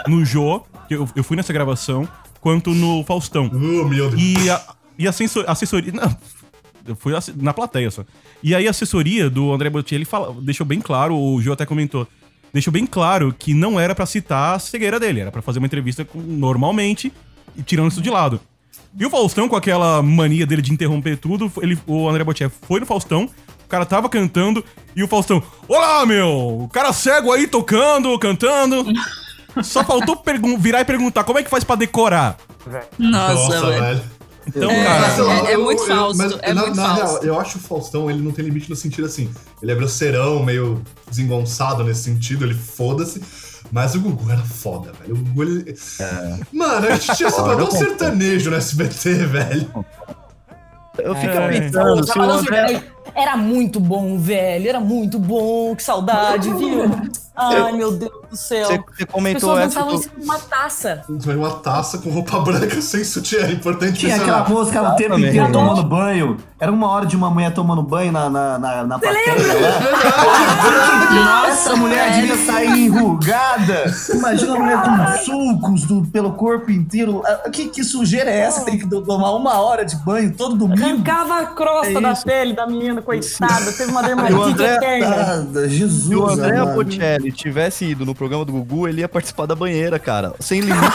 no 0.08 0.24
Jô, 0.24 0.62
que 0.88 0.96
eu, 0.96 1.08
eu 1.14 1.24
fui 1.26 1.36
nessa 1.36 1.52
gravação, 1.52 2.08
quanto 2.40 2.74
no 2.74 3.04
Faustão. 3.04 3.50
Oh, 3.54 3.58
meu 3.88 4.10
Deus. 4.10 4.14
E 4.18 4.50
a, 4.50 4.62
e 4.98 5.06
a 5.08 5.10
assessor- 5.10 5.44
assessoria. 5.46 5.92
Não, 5.92 6.16
eu 6.88 6.96
fui 6.96 7.14
na 7.36 7.54
plateia 7.54 7.92
só. 7.92 8.06
E 8.42 8.56
aí 8.56 8.66
a 8.66 8.70
assessoria 8.72 9.30
do 9.30 9.52
André 9.54 9.70
Bocelli 9.70 10.06
fala, 10.06 10.34
deixou 10.42 10.66
bem 10.66 10.80
claro, 10.80 11.18
o 11.18 11.42
Gil 11.42 11.52
até 11.54 11.66
comentou, 11.66 12.08
deixou 12.54 12.72
bem 12.72 12.86
claro 12.86 13.36
que 13.38 13.54
não 13.54 13.80
era 13.80 13.94
pra 13.96 14.06
citar 14.06 14.56
a 14.56 14.60
cegueira 14.60 15.00
dele, 15.00 15.20
era 15.22 15.32
pra 15.32 15.42
fazer 15.42 15.60
uma 15.60 15.66
entrevista 15.66 16.06
com- 16.06 16.20
normalmente 16.22 17.12
e 17.58 17.64
tirando 17.64 17.92
isso 17.92 18.02
de 18.02 18.10
lado. 18.10 18.40
E 18.98 19.06
o 19.06 19.10
Faustão, 19.10 19.50
com 19.50 19.56
aquela 19.56 20.02
mania 20.04 20.46
dele 20.46 20.62
de 20.62 20.72
interromper 20.72 21.18
tudo, 21.18 21.52
ele, 21.62 21.78
o 21.88 22.08
André 22.08 22.24
Bocelli 22.24 22.52
foi 22.68 22.80
no 22.80 22.86
Faustão, 22.86 23.28
o 23.66 23.68
cara 23.68 23.86
tava 23.86 24.08
cantando, 24.08 24.64
e 24.96 25.04
o 25.04 25.08
Faustão, 25.08 25.42
Olá, 25.68 26.06
meu! 26.06 26.30
O 26.64 26.70
cara 26.72 26.94
cego 26.94 27.32
aí 27.32 27.48
tocando, 27.48 28.18
cantando. 28.20 28.86
Só 29.64 29.84
faltou 29.84 30.22
virar 30.58 30.82
e 30.82 30.86
perguntar 30.86 31.24
como 31.24 31.38
é 31.40 31.44
que 31.44 31.50
faz 31.50 31.64
pra 31.64 31.76
decorar. 31.76 32.38
Nossa, 32.98 33.34
Nossa, 33.34 33.70
velho. 33.70 33.82
velho. 33.84 34.02
Então, 34.48 34.70
É, 34.70 34.84
cara. 34.84 35.24
Lá, 35.24 35.50
é- 35.50 35.54
é 35.54 35.58
muito 35.58 35.86
Fausto, 35.86 36.18
mas 36.18 36.34
é 36.42 36.54
na, 36.54 36.62
muito 36.64 36.76
na 36.76 36.94
real, 36.94 37.20
eu 37.24 37.40
acho 37.40 37.58
o 37.58 37.62
Faustão, 37.62 38.10
ele 38.10 38.22
não 38.22 38.32
tem 38.32 38.44
limite 38.46 38.70
no 38.70 38.76
sentido 38.76 39.06
assim. 39.06 39.30
Ele 39.62 39.72
é 39.72 39.76
grosseirão, 39.76 40.44
meio 40.44 40.82
desengonçado 41.10 41.84
nesse 41.84 42.04
sentido, 42.04 42.44
ele 42.46 42.54
foda-se. 42.54 43.22
Mas 43.72 43.96
o 43.96 44.02
Gugu 44.02 44.30
era 44.30 44.42
foda, 44.44 44.92
velho. 45.00 45.16
O 45.16 45.18
Gugu, 45.18 45.44
ele... 45.44 45.76
Mano, 46.52 46.88
a 46.88 46.96
gente 46.96 47.16
tinha 47.16 47.30
separado 47.32 47.64
um 47.66 47.72
sertanejo 47.72 48.50
no 48.52 48.58
SBT, 48.58 49.14
velho. 49.26 49.86
Eu 51.00 51.16
fico 51.16 51.34
É. 51.34 51.60
pensando, 51.60 52.04
se 52.04 52.12
o 52.12 52.14
Trabalhando 52.14 52.40
André... 52.40 52.64
assim, 52.66 52.84
Era 53.16 53.36
muito 53.38 53.80
bom, 53.80 54.20
velho. 54.20 54.70
Era 54.70 54.80
muito 54.80 55.18
bom. 55.18 55.76
Que 55.76 55.82
saudade, 55.84 56.54
viu? 56.54 56.84
Ai, 57.36 57.72
meu 57.72 57.92
Deus 57.92 58.12
do 58.30 58.38
céu. 58.38 58.68
Você, 58.68 58.78
você 58.78 59.04
As 59.04 59.10
comentou 59.12 59.56
pessoas 59.56 59.60
essa... 59.60 59.68
dançavam 59.68 59.94
em 59.94 59.98
do- 59.98 60.04
cima 60.04 60.16
de 60.20 60.24
uma 60.26 60.40
taça. 60.40 61.04
Foi 61.24 61.36
uma 61.36 61.50
taça 61.52 61.98
com 61.98 62.10
roupa 62.12 62.40
branca 62.40 62.80
sem 62.82 63.04
sutiã, 63.04 63.46
é 63.48 63.52
importante 63.52 64.00
Tinha 64.00 64.16
aquela 64.18 64.48
música 64.48 64.82
o 64.84 64.96
tempo 64.96 65.18
inteiro 65.18 65.52
tomando 65.52 65.84
banho. 65.84 66.38
Era 66.60 66.72
uma 66.72 66.88
hora 66.90 67.06
de 67.06 67.16
uma 67.16 67.30
mulher 67.30 67.54
tomando 67.54 67.82
banho 67.84 68.12
na, 68.12 68.30
na, 68.30 68.58
na, 68.60 68.84
na 68.86 69.00
plateia 69.00 69.36
lá. 69.36 71.48
Essa 71.50 71.76
mulher 71.76 72.12
devia 72.14 72.38
sair 72.46 72.86
enrugada. 72.86 73.84
Imagina 74.14 74.54
uma 74.54 74.60
mulher 74.64 74.82
com 74.82 75.24
sulcos 75.26 75.84
do, 75.86 76.04
pelo 76.08 76.34
corpo 76.34 76.72
inteiro. 76.72 77.22
Ah, 77.26 77.50
Que, 77.50 77.66
que 77.68 77.84
sujeira 77.84 78.30
é 78.32 78.40
essa? 78.40 78.64
Tem 78.64 78.78
que 78.78 78.88
tomar 78.88 79.32
uma 79.32 79.60
hora 79.62 79.84
de 79.86 79.96
banho 79.98 80.34
todo 80.36 80.56
domingo. 80.56 80.82
Arrancava 80.84 81.40
a 81.42 81.46
crosta 81.48 81.98
É 81.98 82.02
da 82.02 82.16
pele 82.16 82.54
da 82.54 82.66
menina, 82.66 83.02
coitada. 83.02 83.72
Teve 83.74 83.92
uma 83.92 84.02
E 84.04 84.06
dermatite 84.08 84.64
eterna. 84.64 85.68
Jesus. 85.68 86.08
Se 86.08 86.16
o 86.16 86.28
André 86.28 86.58
amado. 86.58 86.76
Bocelli 87.24 87.32
tivesse 87.32 87.86
ido 87.86 88.06
no 88.06 88.14
programa 88.14 88.44
do 88.44 88.52
Gugu, 88.52 88.88
ele 88.88 89.02
ia 89.02 89.10
participar 89.10 89.46
da 89.46 89.56
banheira, 89.56 89.98
cara. 89.98 90.34
Sem 90.40 90.60
limite. 90.60 90.92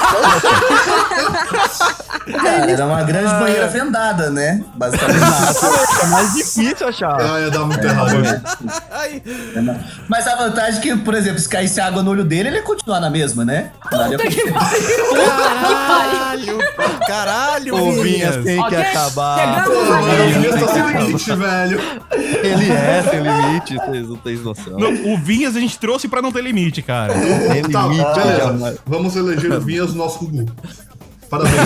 Cara, 2.33 2.71
era 2.71 2.87
uma 2.87 3.03
grande 3.03 3.33
banheira 3.35 3.67
vendada, 3.69 4.31
né? 4.31 4.63
Basicamente. 4.75 5.23
é 6.03 6.07
mais 6.07 6.35
difícil 6.35 6.89
achar. 6.89 7.21
Ah, 7.21 7.41
ia 7.41 7.51
dar 7.51 7.65
muito 7.65 7.85
errado. 7.85 8.19
Mas 10.09 10.27
a 10.27 10.37
vantagem 10.37 10.79
é 10.79 10.83
que, 10.83 10.97
por 10.99 11.15
exemplo, 11.15 11.39
se 11.39 11.49
caísse 11.49 11.81
água 11.81 12.03
no 12.03 12.11
olho 12.11 12.25
dele, 12.25 12.49
ele 12.49 12.57
ia 12.57 12.63
continuar 12.63 13.01
na 13.01 13.11
mesma, 13.11 13.45
né? 13.45 13.71
Nada 13.91 14.09
ia 14.09 14.17
acontecer. 14.17 14.53
Caralho, 15.89 16.59
caralho, 17.07 17.75
Ô, 17.75 18.03
Vinhas. 18.03 18.45
Tem 18.45 18.63
que 18.69 18.77
acabar. 18.77 19.69
O 19.69 20.41
Vinhas 20.41 20.61
tá 20.61 20.69
sem 20.69 20.85
que 20.85 20.93
limite, 20.99 21.35
velho. 21.35 21.81
Ele 22.13 22.73
é 22.73 23.03
sem 23.11 23.21
limite, 23.21 23.77
vocês 23.77 24.09
não 24.09 24.17
têm 24.17 24.37
noção. 24.37 24.79
Não, 24.79 25.13
o 25.13 25.19
Vinhas 25.19 25.57
a 25.57 25.61
gente 25.61 25.79
trouxe 25.79 26.09
pra 26.09 26.18
não 26.23 26.33
ter 26.33 26.43
limite, 26.43 26.83
cara. 26.83 27.15
Tem 27.15 27.63
Tá, 27.63 27.87
limite, 27.87 28.15
beleza. 28.15 28.79
Vamos 28.87 29.17
eleger 29.17 29.53
o 29.53 29.61
Vinhas 29.61 29.95
nosso 29.95 30.21
Gugu. 30.21 30.47
Parabéns. 31.29 31.55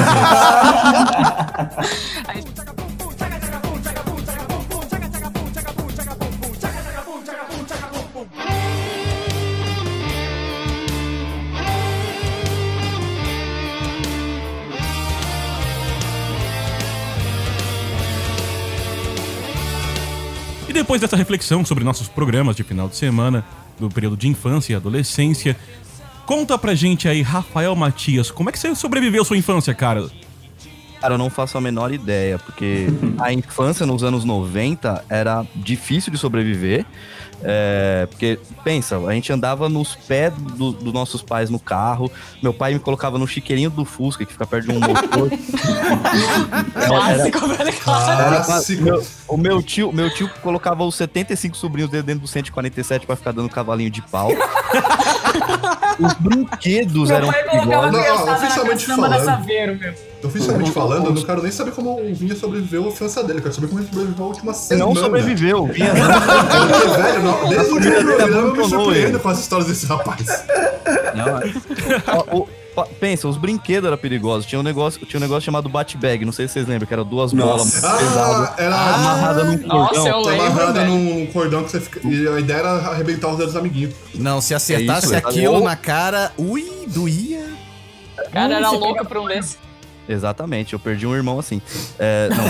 E 20.73 20.75
depois 20.75 21.03
dessa 21.03 21.17
reflexão 21.17 21.67
sobre 21.67 21.85
nossos 21.85 22.09
programas 22.09 22.57
de 22.57 22.65
final 22.65 22.89
de 22.89 22.97
semana, 22.97 23.45
do 23.89 23.95
período 23.95 24.17
de 24.17 24.29
infância 24.29 24.73
e 24.73 24.77
adolescência, 24.77 25.57
conta 26.27 26.57
pra 26.57 26.75
gente 26.75 27.09
aí, 27.09 27.23
Rafael 27.23 27.75
Matias, 27.75 28.31
como 28.31 28.49
é 28.49 28.53
que 28.53 28.59
você 28.59 28.75
sobreviveu 28.75 29.25
sua 29.25 29.37
infância, 29.37 29.75
cara? 29.75 30.09
Cara, 31.01 31.15
eu 31.15 31.19
não 31.19 31.29
faço 31.29 31.59
a 31.59 31.61
menor 31.61 31.93
ideia, 31.93 32.39
porque 32.39 32.87
a 33.19 33.33
infância 33.33 33.85
nos 33.85 34.05
anos 34.05 34.25
90 34.25 35.05
era 35.09 35.45
difícil 35.57 36.13
de 36.13 36.19
sobreviver. 36.19 36.87
É, 37.45 38.07
porque, 38.09 38.39
pensa, 38.63 38.97
a 38.99 39.13
gente 39.13 39.33
andava 39.33 39.69
nos 39.69 39.95
pés 39.97 40.33
do- 40.35 40.73
dos 40.73 40.93
nossos 40.93 41.23
pais 41.23 41.51
no 41.51 41.59
carro. 41.59 42.11
Meu 42.43 42.55
pai 42.55 42.73
me 42.75 42.79
colocava 42.81 43.19
no 43.19 43.27
chiqueirinho 43.27 43.71
do 43.71 43.85
Fusca, 43.85 44.25
que 44.25 44.33
fica 44.33 44.47
perto 44.47 44.67
de 44.69 44.73
um 44.73 44.81
motor. 44.81 45.29
Clássico, 46.87 47.47
velho. 47.49 47.73
Clássico. 47.81 48.83
Meu- 48.83 49.03
o 49.29 49.37
meu 49.37 49.63
tio, 49.63 49.93
meu 49.93 50.09
tio 50.13 50.29
colocava 50.43 50.85
os 50.85 50.95
75 50.95 51.57
sobrinhos 51.57 51.91
dele 51.91 52.03
dentro 52.05 52.23
do 52.23 52.29
147 52.29 53.07
pra 53.07 53.17
ficar 53.17 53.33
dando 53.33 53.49
cavalinho 53.49 53.91
de 53.91 54.03
pau. 54.03 54.31
os 55.99 56.13
brinquedos 56.15 57.09
Meu 57.09 57.17
eram 57.17 57.33
pai 57.33 57.45
colocava 57.45 57.91
Não, 57.91 58.33
oficialmente 58.35 58.87
falando. 58.87 59.25
Saveiro, 59.25 59.77
meu. 59.79 60.12
Oficialmente 60.25 60.71
falando, 60.71 61.07
eu 61.07 61.15
não 61.15 61.23
quero 61.23 61.43
nem 61.43 61.51
saber 61.51 61.73
como 61.73 62.01
o 62.01 62.15
Vinha 62.15 62.37
sobreviveu 62.37 62.85
à 62.85 62.89
ofensa 62.89 63.23
dele. 63.25 63.39
Eu 63.41 63.43
quero 63.43 63.55
saber 63.55 63.67
como 63.69 63.81
ele 63.81 63.89
sobreviveu 63.89 64.25
a 64.25 64.29
última 64.29 64.55
semana. 64.55 64.87
não 64.87 64.95
sobreviveu, 64.95 65.67
vinha. 65.67 65.91
Porque, 65.93 67.03
velho, 67.03 67.23
não, 67.25 67.49
desde 67.49 67.71
o 67.71 67.75
último 67.75 67.95
programa 67.95 68.37
eu 68.49 68.53
me 68.57 68.65
surpreendo 68.69 69.09
ele. 69.09 69.19
com 69.19 69.29
as 69.29 69.41
histórias 69.41 69.69
desse 69.69 69.87
rapaz. 69.87 70.45
Não, 71.15 71.39
é. 71.39 72.35
O- 72.35 72.47
pensa, 72.99 73.29
os 73.29 73.37
brinquedos 73.37 73.87
eram 73.87 73.99
perigosos. 73.99 74.47
Tinha 74.47 74.59
um 74.59 74.63
negócio, 74.63 75.05
tinha 75.05 75.19
um 75.19 75.21
negócio 75.21 75.43
chamado 75.43 75.69
bat-bag, 75.69 76.25
não 76.25 76.33
sei 76.33 76.49
se 76.49 76.55
vocês 76.55 76.67
lembram, 76.67 76.87
que 76.87 76.95
era 76.95 77.05
duas 77.05 77.31
bolas 77.33 77.85
Ah, 77.85 77.97
pesadas 77.99 78.59
era 78.59 78.75
amarradas 78.75 79.45
num 79.47 79.67
Nossa, 79.67 79.95
cordão. 79.95 80.07
eu 80.07 80.23
tá 80.25 80.31
lembro, 80.31 80.47
amarrado 80.47 80.73
velho. 80.73 80.91
num 80.91 81.27
cordão 81.27 81.65
que 81.65 81.71
você 81.71 81.81
fica. 81.81 82.01
E 82.09 82.27
a 82.29 82.41
ideia 82.41 82.59
era 82.59 82.71
arrebentar 82.71 83.29
os 83.31 83.37
dedos 83.37 83.53
do 83.53 83.59
amiguinho. 83.59 83.93
Não, 84.15 84.41
se 84.41 84.55
acertasse 84.55 85.13
É 85.15 85.19
isso, 85.19 85.29
aquilo 85.29 85.59
tá 85.59 85.65
na 85.69 85.77
cara, 85.77 86.33
ui, 86.39 86.65
doía. 86.87 87.45
Cara, 88.33 88.55
era 88.55 88.71
louca 88.71 89.05
por 89.05 89.19
um 89.19 89.27
desse. 89.27 89.59
Exatamente, 90.09 90.73
eu 90.73 90.79
perdi 90.79 91.07
um 91.07 91.15
irmão 91.15 91.39
assim. 91.39 91.63
É, 91.99 92.29
não. 92.31 92.45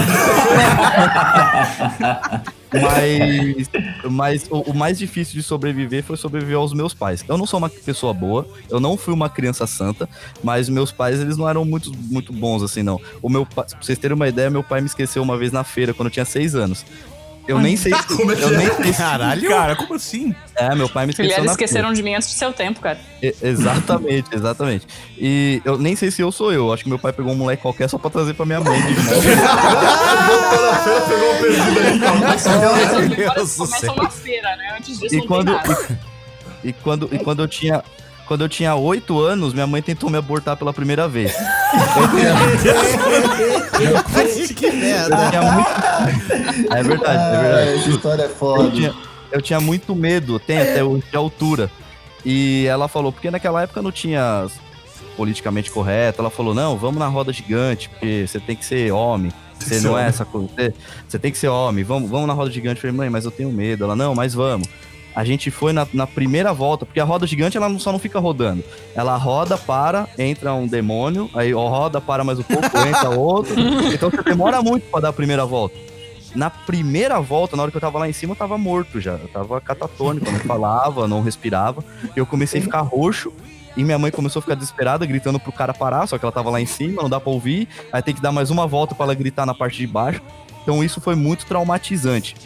mas 2.81 3.69
mas 4.11 4.47
o, 4.51 4.61
o 4.61 4.75
mais 4.75 4.99
difícil 4.99 5.35
de 5.35 5.43
sobreviver 5.43 6.03
foi 6.03 6.17
sobreviver 6.17 6.57
aos 6.57 6.73
meus 6.73 6.95
pais. 6.95 7.25
Eu 7.29 7.37
não 7.37 7.47
sou 7.47 7.59
uma 7.59 7.69
pessoa 7.69 8.15
boa, 8.15 8.47
eu 8.71 8.81
não 8.81 8.97
fui 8.97 9.13
uma 9.13 9.29
criança 9.29 9.67
santa, 9.67 10.09
mas 10.43 10.69
meus 10.69 10.91
pais, 10.91 11.21
eles 11.21 11.37
não 11.37 11.49
eram 11.49 11.65
muito, 11.65 11.93
muito 12.11 12.33
bons 12.33 12.63
assim, 12.63 12.83
não. 12.83 13.01
O 13.21 13.29
meu 13.29 13.45
pra 13.45 13.67
vocês 13.81 13.99
terem 13.99 14.15
uma 14.15 14.29
ideia, 14.29 14.49
meu 14.51 14.63
pai 14.65 14.81
me 14.81 14.87
esqueceu 14.87 15.23
uma 15.23 15.37
vez 15.37 15.53
na 15.53 15.65
feira, 15.65 15.93
quando 15.93 16.07
eu 16.07 16.13
tinha 16.13 16.25
seis 16.25 16.55
anos. 16.55 16.85
Eu 17.49 17.59
nem 17.61 17.77
sei 17.77 17.93
se, 17.97 18.07
Como 18.17 18.31
é 18.33 18.37
que 18.37 18.43
eu 18.43 18.49
é? 18.55 18.57
nem 18.57 18.67
sei 18.75 18.93
se, 18.93 18.99
Caralho. 18.99 19.49
Cara, 19.49 19.75
como 19.77 19.95
assim? 19.95 20.35
É, 20.55 20.75
meu 20.75 20.89
pai 20.89 21.07
me 21.07 21.11
esqueceu 21.11 21.31
Filhares 21.31 21.51
esqueceram 21.53 21.93
de 21.93 22.03
mim 22.03 22.15
antes 22.15 22.29
do 22.29 22.35
seu 22.39 22.53
tempo, 22.53 22.81
cara. 22.81 22.99
E- 23.23 23.35
Exatamente, 23.43 24.29
exatamente. 24.35 24.87
E 25.19 25.61
eu 25.65 25.77
nem 25.77 25.97
sei 25.97 26.11
se 26.11 26.23
eu 26.23 26.31
sou 26.31 26.53
eu. 26.53 26.73
Acho 26.73 26.85
que 26.85 26.89
meu 26.89 26.99
pai 26.99 27.13
pegou 27.13 27.33
um 27.33 27.37
moleque 27.37 27.63
qualquer 27.63 27.89
só 27.89 27.99
pra 27.99 28.11
trazer 28.11 28.35
pra 28.35 28.47
minha 28.47 28.61
mãe. 28.61 28.81
feira, 28.81 28.95
pegou 31.09 32.75
aí, 32.75 33.29
Começam 33.57 33.67
céu. 33.67 33.93
uma 33.95 34.11
feira, 34.11 34.57
né? 34.57 34.75
Antes 34.79 34.99
disso 34.99 35.15
e 35.15 35.19
não 35.19 35.27
quando 35.27 35.53
nada. 35.53 35.99
e, 36.65 36.69
e 36.69 36.73
quando 36.73 37.09
e 37.13 37.19
quando 37.19 37.43
eu 37.43 37.49
tinha 37.49 37.83
quando 38.33 38.41
eu 38.41 38.49
tinha 38.49 38.75
oito 38.75 39.21
anos, 39.21 39.53
minha 39.53 39.67
mãe 39.67 39.83
tentou 39.83 40.09
me 40.09 40.17
abortar 40.17 40.57
pela 40.57 40.73
primeira 40.73 41.07
vez. 41.07 41.35
que 44.57 44.71
merda. 44.73 45.15
Eu 45.15 45.29
tinha 45.29 45.43
muito... 45.43 45.69
É 46.73 46.83
verdade, 46.83 47.37
é 47.37 47.43
verdade. 47.43 47.79
essa 47.79 47.91
história 47.91 48.23
é 48.23 48.25
Eu 48.25 48.31
foda. 48.31 48.71
tinha, 48.71 48.95
eu 49.31 49.43
tinha 49.43 49.61
muito 49.61 49.95
medo, 49.95 50.39
tem 50.39 50.59
até 50.59 50.83
hoje, 50.83 51.05
de 51.11 51.15
altura. 51.15 51.71
E 52.25 52.65
ela 52.71 52.89
falou, 52.89 53.13
porque 53.13 53.31
naquela 53.31 53.65
época 53.65 53.83
não 53.83 53.93
tinha 53.93 54.47
politicamente 55.15 55.71
correto. 55.71 56.23
Ela 56.23 56.31
falou, 56.31 56.55
não, 56.55 56.79
vamos 56.79 56.99
na 56.99 57.09
roda 57.09 57.35
gigante, 57.35 57.91
porque 57.91 58.25
você 58.27 58.41
tem 58.41 58.57
que 58.57 58.65
ser 58.65 58.93
homem. 58.93 59.31
Você 59.59 59.79
não 59.81 59.99
é 59.99 60.07
essa 60.07 60.25
coisa. 60.25 60.49
Você, 60.49 60.73
você 61.07 61.19
tem 61.19 61.31
que 61.31 61.37
ser 61.37 61.49
homem. 61.49 61.85
Vamos, 61.85 62.09
vamos 62.09 62.27
na 62.27 62.33
roda 62.33 62.51
gigante. 62.51 62.77
Eu 62.77 62.81
falei, 62.81 62.97
mãe, 62.97 63.11
mas 63.11 63.27
eu 63.27 63.31
tenho 63.31 63.53
medo. 63.53 63.85
Ela, 63.85 63.95
não, 63.95 64.15
mas 64.15 64.33
vamos. 64.33 64.67
A 65.15 65.25
gente 65.25 65.51
foi 65.51 65.73
na, 65.73 65.87
na 65.93 66.07
primeira 66.07 66.53
volta, 66.53 66.87
porque 66.87 67.01
a 67.01 67.05
roda 67.05 67.27
gigante 67.27 67.57
ela 67.57 67.79
só 67.79 67.93
não 67.93 67.99
fica 67.99 68.19
rodando. 68.19 68.65
Ela 68.95 69.17
roda, 69.17 69.59
para, 69.59 70.09
entra 70.19 70.55
um 70.55 70.67
demônio, 70.67 71.31
aí 71.35 71.53
roda, 71.53 72.01
para 72.01 72.25
mais 72.25 72.39
um 72.39 72.43
pouco, 72.43 72.67
entra 72.87 73.11
outro. 73.11 73.55
Então 73.93 74.11
você 74.11 74.23
demora 74.23 74.63
muito 74.63 74.85
pra 74.91 75.01
dar 75.01 75.09
a 75.11 75.13
primeira 75.13 75.45
volta. 75.45 75.77
Na 76.35 76.49
primeira 76.49 77.21
volta, 77.21 77.57
na 77.57 77.63
hora 77.63 77.71
que 77.71 77.77
eu 77.77 77.81
tava 77.81 77.99
lá 77.99 78.09
em 78.09 78.13
cima, 78.13 78.33
eu 78.33 78.37
tava 78.37 78.57
morto 78.57 79.01
já. 79.01 79.13
Eu 79.13 79.29
tava 79.29 79.61
catatônico, 79.61 80.31
não 80.31 80.41
falava, 80.41 81.07
não 81.07 81.21
respirava. 81.21 81.85
Eu 82.17 82.25
comecei 82.25 82.61
a 82.61 82.65
ficar 82.65 82.81
roxo. 82.81 83.33
E 83.77 83.83
minha 83.83 83.99
mãe 83.99 84.11
começou 84.11 84.41
a 84.41 84.43
ficar 84.43 84.55
desesperada, 84.55 85.07
gritando 85.07 85.41
pro 85.41 85.51
cara 85.51 85.73
parar, 85.73 86.07
só 86.07 86.19
que 86.19 86.25
ela 86.25 86.33
tava 86.33 86.51
lá 86.51 86.61
em 86.61 86.67
cima, 86.67 87.01
não 87.01 87.09
dá 87.09 87.19
pra 87.19 87.33
ouvir. 87.33 87.67
Aí 87.91 88.03
tem 88.03 88.15
que 88.15 88.21
dar 88.21 88.31
mais 88.31 88.51
uma 88.51 88.67
volta 88.67 88.95
pra 88.95 89.05
ela 89.05 89.15
gritar 89.15 89.47
na 89.47 89.55
parte 89.55 89.79
de 89.79 89.87
baixo. 89.87 90.21
Então 90.63 90.85
isso 90.85 91.01
foi 91.01 91.15
muito 91.15 91.47
traumatizante. 91.47 92.37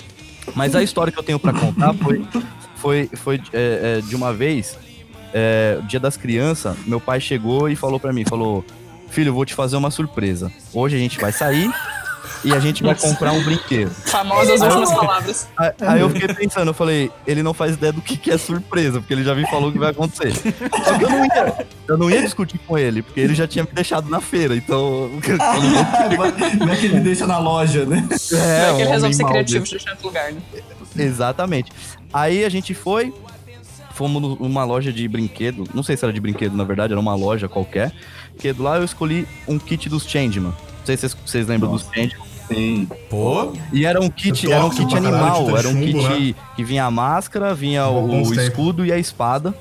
Mas 0.54 0.74
a 0.74 0.82
história 0.82 1.12
que 1.12 1.18
eu 1.18 1.22
tenho 1.22 1.38
pra 1.38 1.52
contar 1.52 1.94
foi, 1.94 2.24
foi, 2.76 3.10
foi 3.14 3.42
é, 3.52 3.98
é, 3.98 4.00
de 4.00 4.14
uma 4.14 4.32
vez, 4.32 4.78
é, 5.32 5.78
dia 5.88 6.00
das 6.00 6.16
crianças, 6.16 6.76
meu 6.86 7.00
pai 7.00 7.20
chegou 7.20 7.68
e 7.68 7.76
falou 7.76 7.98
pra 7.98 8.12
mim, 8.12 8.24
falou, 8.24 8.64
filho, 9.08 9.32
vou 9.32 9.44
te 9.44 9.54
fazer 9.54 9.76
uma 9.76 9.90
surpresa. 9.90 10.50
Hoje 10.72 10.96
a 10.96 10.98
gente 10.98 11.18
vai 11.18 11.32
sair 11.32 11.70
e 12.44 12.52
a 12.52 12.58
gente 12.60 12.82
vai 12.82 12.94
comprar 12.94 13.32
um 13.32 13.42
brinquedo. 13.42 13.90
Famosas 13.90 14.60
últimas 14.60 14.92
palavras. 14.92 15.48
Aí, 15.56 15.70
aí 15.80 16.00
eu 16.00 16.10
fiquei 16.10 16.34
pensando, 16.34 16.68
eu 16.68 16.74
falei, 16.74 17.10
ele 17.26 17.42
não 17.42 17.52
faz 17.54 17.74
ideia 17.74 17.92
do 17.92 18.00
que, 18.00 18.16
que 18.16 18.30
é 18.30 18.38
surpresa, 18.38 19.00
porque 19.00 19.12
ele 19.14 19.24
já 19.24 19.34
me 19.34 19.46
falou 19.48 19.68
o 19.70 19.72
que 19.72 19.78
vai 19.78 19.90
acontecer. 19.90 20.32
Só 20.34 20.98
que 20.98 21.04
eu 21.04 21.08
não 21.10 21.24
ia, 21.24 21.66
eu 21.88 21.98
não 21.98 22.10
ia 22.10 22.22
discutir 22.22 22.58
com 22.66 22.76
ele, 22.78 23.02
porque 23.02 23.20
ele 23.20 23.34
já 23.34 23.46
tinha 23.46 23.64
me 23.64 23.70
deixado 23.72 24.08
na 24.08 24.20
feira, 24.20 24.54
então. 24.56 25.10
Não 26.58 26.72
é 26.72 26.76
que 26.76 26.86
ele 26.86 27.00
deixa 27.00 27.26
na 27.26 27.38
loja, 27.38 27.84
né? 27.84 28.06
É, 28.32 28.70
É 28.70 28.74
que 28.74 28.80
ele 28.82 28.88
um 28.88 28.92
resolve 28.92 29.14
ser 29.14 29.24
criativo 29.24 29.60
desse. 29.60 29.72
de 29.72 29.76
deixar 29.78 29.90
em 29.90 29.92
outro 29.92 30.06
lugar, 30.08 30.32
né? 30.32 30.40
Exatamente. 30.96 31.72
Aí 32.12 32.44
a 32.44 32.48
gente 32.48 32.74
foi, 32.74 33.12
fomos 33.92 34.20
nu- 34.22 34.36
numa 34.40 34.64
loja 34.64 34.92
de 34.92 35.06
brinquedo, 35.08 35.64
não 35.74 35.82
sei 35.82 35.96
se 35.96 36.04
era 36.04 36.12
de 36.12 36.20
brinquedo, 36.20 36.56
na 36.56 36.64
verdade, 36.64 36.92
era 36.92 37.00
uma 37.00 37.14
loja 37.14 37.48
qualquer. 37.48 37.92
Porque 38.32 38.54
lá 38.58 38.76
eu 38.76 38.84
escolhi 38.84 39.26
um 39.48 39.58
kit 39.58 39.88
dos 39.88 40.04
Changeman. 40.06 40.52
Não 40.86 40.96
sei 40.96 40.96
se 40.96 41.02
vocês, 41.08 41.16
vocês 41.26 41.46
lembram 41.48 41.72
dos 41.72 41.82
Changeman. 41.82 42.24
Sim. 42.46 42.88
Pô, 43.10 43.52
E 43.72 43.84
era 43.84 44.00
um 44.00 44.08
kit, 44.08 44.46
É 44.46 44.52
era 44.54 44.64
um 44.64 44.70
kit 44.70 44.86
caralho, 44.94 45.08
animal, 45.08 45.44
tinta 45.46 45.58
era 45.58 45.68
um 45.68 45.72
chumbo, 45.72 46.08
kit 46.08 46.32
né? 46.32 46.34
que 46.54 46.62
vinha 46.64 46.84
a 46.84 46.90
máscara, 46.92 47.52
vinha 47.54 47.88
o, 47.88 48.22
o 48.28 48.34
escudo 48.34 48.86
e 48.86 48.92
a 48.92 48.98
espada. 48.98 49.52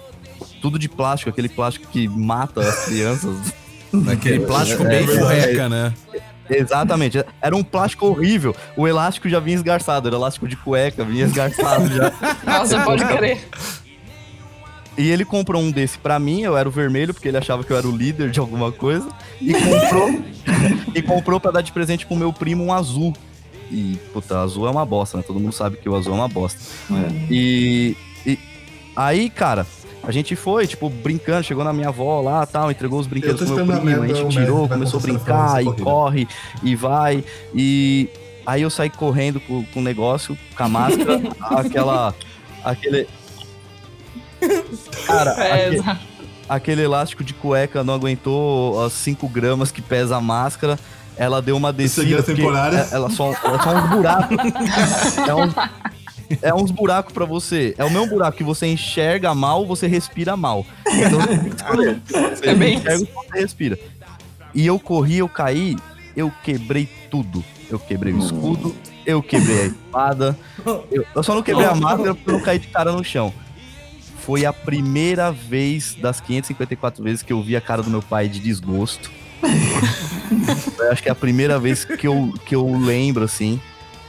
Tudo 0.62 0.78
de 0.78 0.88
plástico, 0.88 1.32
aquele 1.32 1.50
plástico 1.50 1.88
que 1.88 2.08
mata 2.08 2.62
as 2.62 2.86
crianças. 2.86 3.36
aquele 4.12 4.42
plástico 4.42 4.84
bem 4.84 5.04
É, 5.04 5.08
furreca, 5.08 5.68
né? 5.68 5.94
Exatamente. 6.48 7.26
Era 7.42 7.56
um 7.56 7.64
plástico 7.64 8.06
horrível. 8.06 8.56
O 8.78 8.88
elástico 8.88 9.28
já 9.28 9.40
vinha 9.40 9.56
esgarçado, 9.56 10.08
era 10.08 10.16
elástico 10.16 10.48
de 10.48 10.56
cueca, 10.56 11.04
vinha 11.04 11.26
esgarçado 11.26 11.88
já. 11.92 12.12
Nossa, 12.46 12.82
pode 12.82 13.04
crer. 13.04 13.48
E 14.98 15.10
ele 15.10 15.26
comprou 15.26 15.62
um 15.62 15.72
desse 15.72 15.98
pra 15.98 16.18
mim, 16.18 16.42
eu 16.42 16.56
era 16.56 16.68
o 16.68 16.72
vermelho, 16.72 17.14
porque 17.14 17.28
ele 17.28 17.38
achava 17.38 17.64
que 17.64 17.72
eu 17.72 17.78
era 17.78 17.88
o 17.88 17.96
líder 17.96 18.32
de 18.32 18.40
alguma 18.40 18.72
coisa. 18.72 19.10
E 19.42 19.54
comprou, 19.54 20.24
e 20.96 21.02
comprou 21.02 21.40
pra 21.40 21.52
dar 21.52 21.62
de 21.62 21.72
presente 21.72 22.06
pro 22.06 22.16
meu 22.16 22.32
primo 22.32 22.64
um 22.64 22.74
azul. 22.74 23.14
E, 23.72 24.00
puta, 24.14 24.40
azul 24.40 24.68
é 24.68 24.72
uma 24.72 24.86
bosta, 24.86 25.18
né? 25.18 25.24
Todo 25.26 25.40
mundo 25.40 25.52
sabe 25.52 25.78
que 25.78 25.90
o 25.90 25.96
azul 25.96 26.14
é 26.14 26.16
uma 26.16 26.28
bosta. 26.28 26.60
E, 27.30 27.98
e 28.26 28.40
aí, 28.96 29.30
cara, 29.30 29.66
a 30.04 30.12
gente 30.12 30.36
foi, 30.36 30.68
tipo, 30.68 30.90
brincando, 30.90 31.44
chegou 31.44 31.64
na 31.64 31.74
minha 31.74 31.90
avó 31.90 32.22
lá 32.22 32.46
tal, 32.46 32.70
entregou 32.70 33.00
os 33.00 33.08
brinquedos 33.08 33.42
pro 33.42 33.66
meu 33.66 33.82
primo, 33.82 34.04
a 34.04 34.08
gente 34.08 34.30
tirou, 34.30 34.68
vai 34.68 34.78
começou 34.78 35.00
a 35.00 35.04
brincar, 35.04 35.64
e 35.64 35.68
essa 35.68 35.84
corre, 35.84 36.28
e 36.64 36.76
vai. 36.76 37.24
E 37.54 38.08
aí 38.46 38.62
eu 38.62 38.70
saí 38.70 38.90
correndo 38.90 39.40
com, 39.42 39.66
com 39.66 39.80
o 39.80 39.84
negócio, 39.84 40.38
com 40.56 40.64
a 40.64 40.70
máscara, 40.70 41.22
aquela. 41.42 42.16
aquele. 42.64 43.08
Cara, 45.06 45.32
É, 45.44 45.66
aque- 45.68 45.76
exato. 45.76 46.02
aquele 46.50 46.82
elástico 46.84 47.24
de 47.24 47.34
cueca 47.34 47.84
não 47.84 47.94
aguentou 47.94 48.84
as 48.84 48.94
5 48.94 49.28
gramas 49.28 49.72
que 49.72 49.82
pesa 49.82 50.18
a 50.18 50.22
máscara. 50.22 50.78
Ela 51.18 51.42
deu 51.42 51.56
uma 51.56 51.72
descida. 51.72 52.02
Seguida 52.04 52.24
porque 52.24 52.42
temporária. 52.42 52.88
é- 52.92 52.96
Ela 52.96 53.10
só, 53.10 53.32
ela 53.44 53.62
só 53.64 53.74
uns 53.76 53.90
buracos. 53.90 54.38
é, 55.28 55.34
uns, 55.36 55.54
é 56.42 56.54
uns 56.54 56.72
buracos 56.72 57.14
pra 57.14 57.24
você. 57.26 57.74
É 57.78 57.86
o 57.86 57.90
mesmo 57.90 58.08
buraco 58.08 58.36
que 58.38 58.44
você 58.44 58.68
enxerga 58.68 59.34
mal, 59.34 59.66
você 59.66 59.88
respira 59.88 60.36
mal. 60.36 60.66
Então 60.86 61.20
você 61.22 61.28
tem 61.38 61.50
que 61.50 61.56
escolher. 61.56 62.02
Você 62.06 62.50
É 62.50 62.54
bem 62.56 62.76
enxerga 62.76 63.06
você 63.06 63.40
respira. 63.40 63.80
E 64.54 64.66
eu 64.68 64.78
corri, 64.80 65.18
eu 65.20 65.30
caí, 65.30 65.78
eu 66.18 66.32
quebrei 66.44 66.88
tudo. 67.10 67.44
Eu 67.70 67.80
quebrei 67.80 68.14
o 68.14 68.20
escudo, 68.20 68.76
eu 69.06 69.24
quebrei 69.24 69.62
a 69.62 69.66
espada. 69.68 70.38
Eu, 70.92 71.06
eu 71.16 71.24
só 71.24 71.34
não 71.34 71.42
quebrei 71.42 71.66
a 71.66 71.74
máscara 71.76 72.14
porque 72.14 72.30
eu 72.30 72.34
não 72.34 72.42
caí 72.42 72.60
de 72.60 72.68
cara 72.68 72.92
no 72.92 73.04
chão. 73.04 73.34
Foi 74.26 74.44
a 74.44 74.52
primeira 74.52 75.32
vez 75.32 75.94
das 75.94 76.20
554 76.20 77.04
vezes 77.04 77.22
que 77.22 77.32
eu 77.32 77.44
vi 77.44 77.56
a 77.56 77.62
cara 77.62 77.84
do 77.84 77.92
meu 77.92 78.02
pai 78.02 78.28
de 78.28 78.40
desgosto. 78.40 79.12
eu 80.80 80.92
acho 80.92 81.04
que 81.04 81.10
é 81.10 81.12
a 81.12 81.16
primeira 81.16 81.60
vez 81.60 81.86
que 81.86 82.08
eu, 82.08 82.34
que 82.44 82.56
eu 82.56 82.76
lembro, 82.76 83.24
assim. 83.24 83.62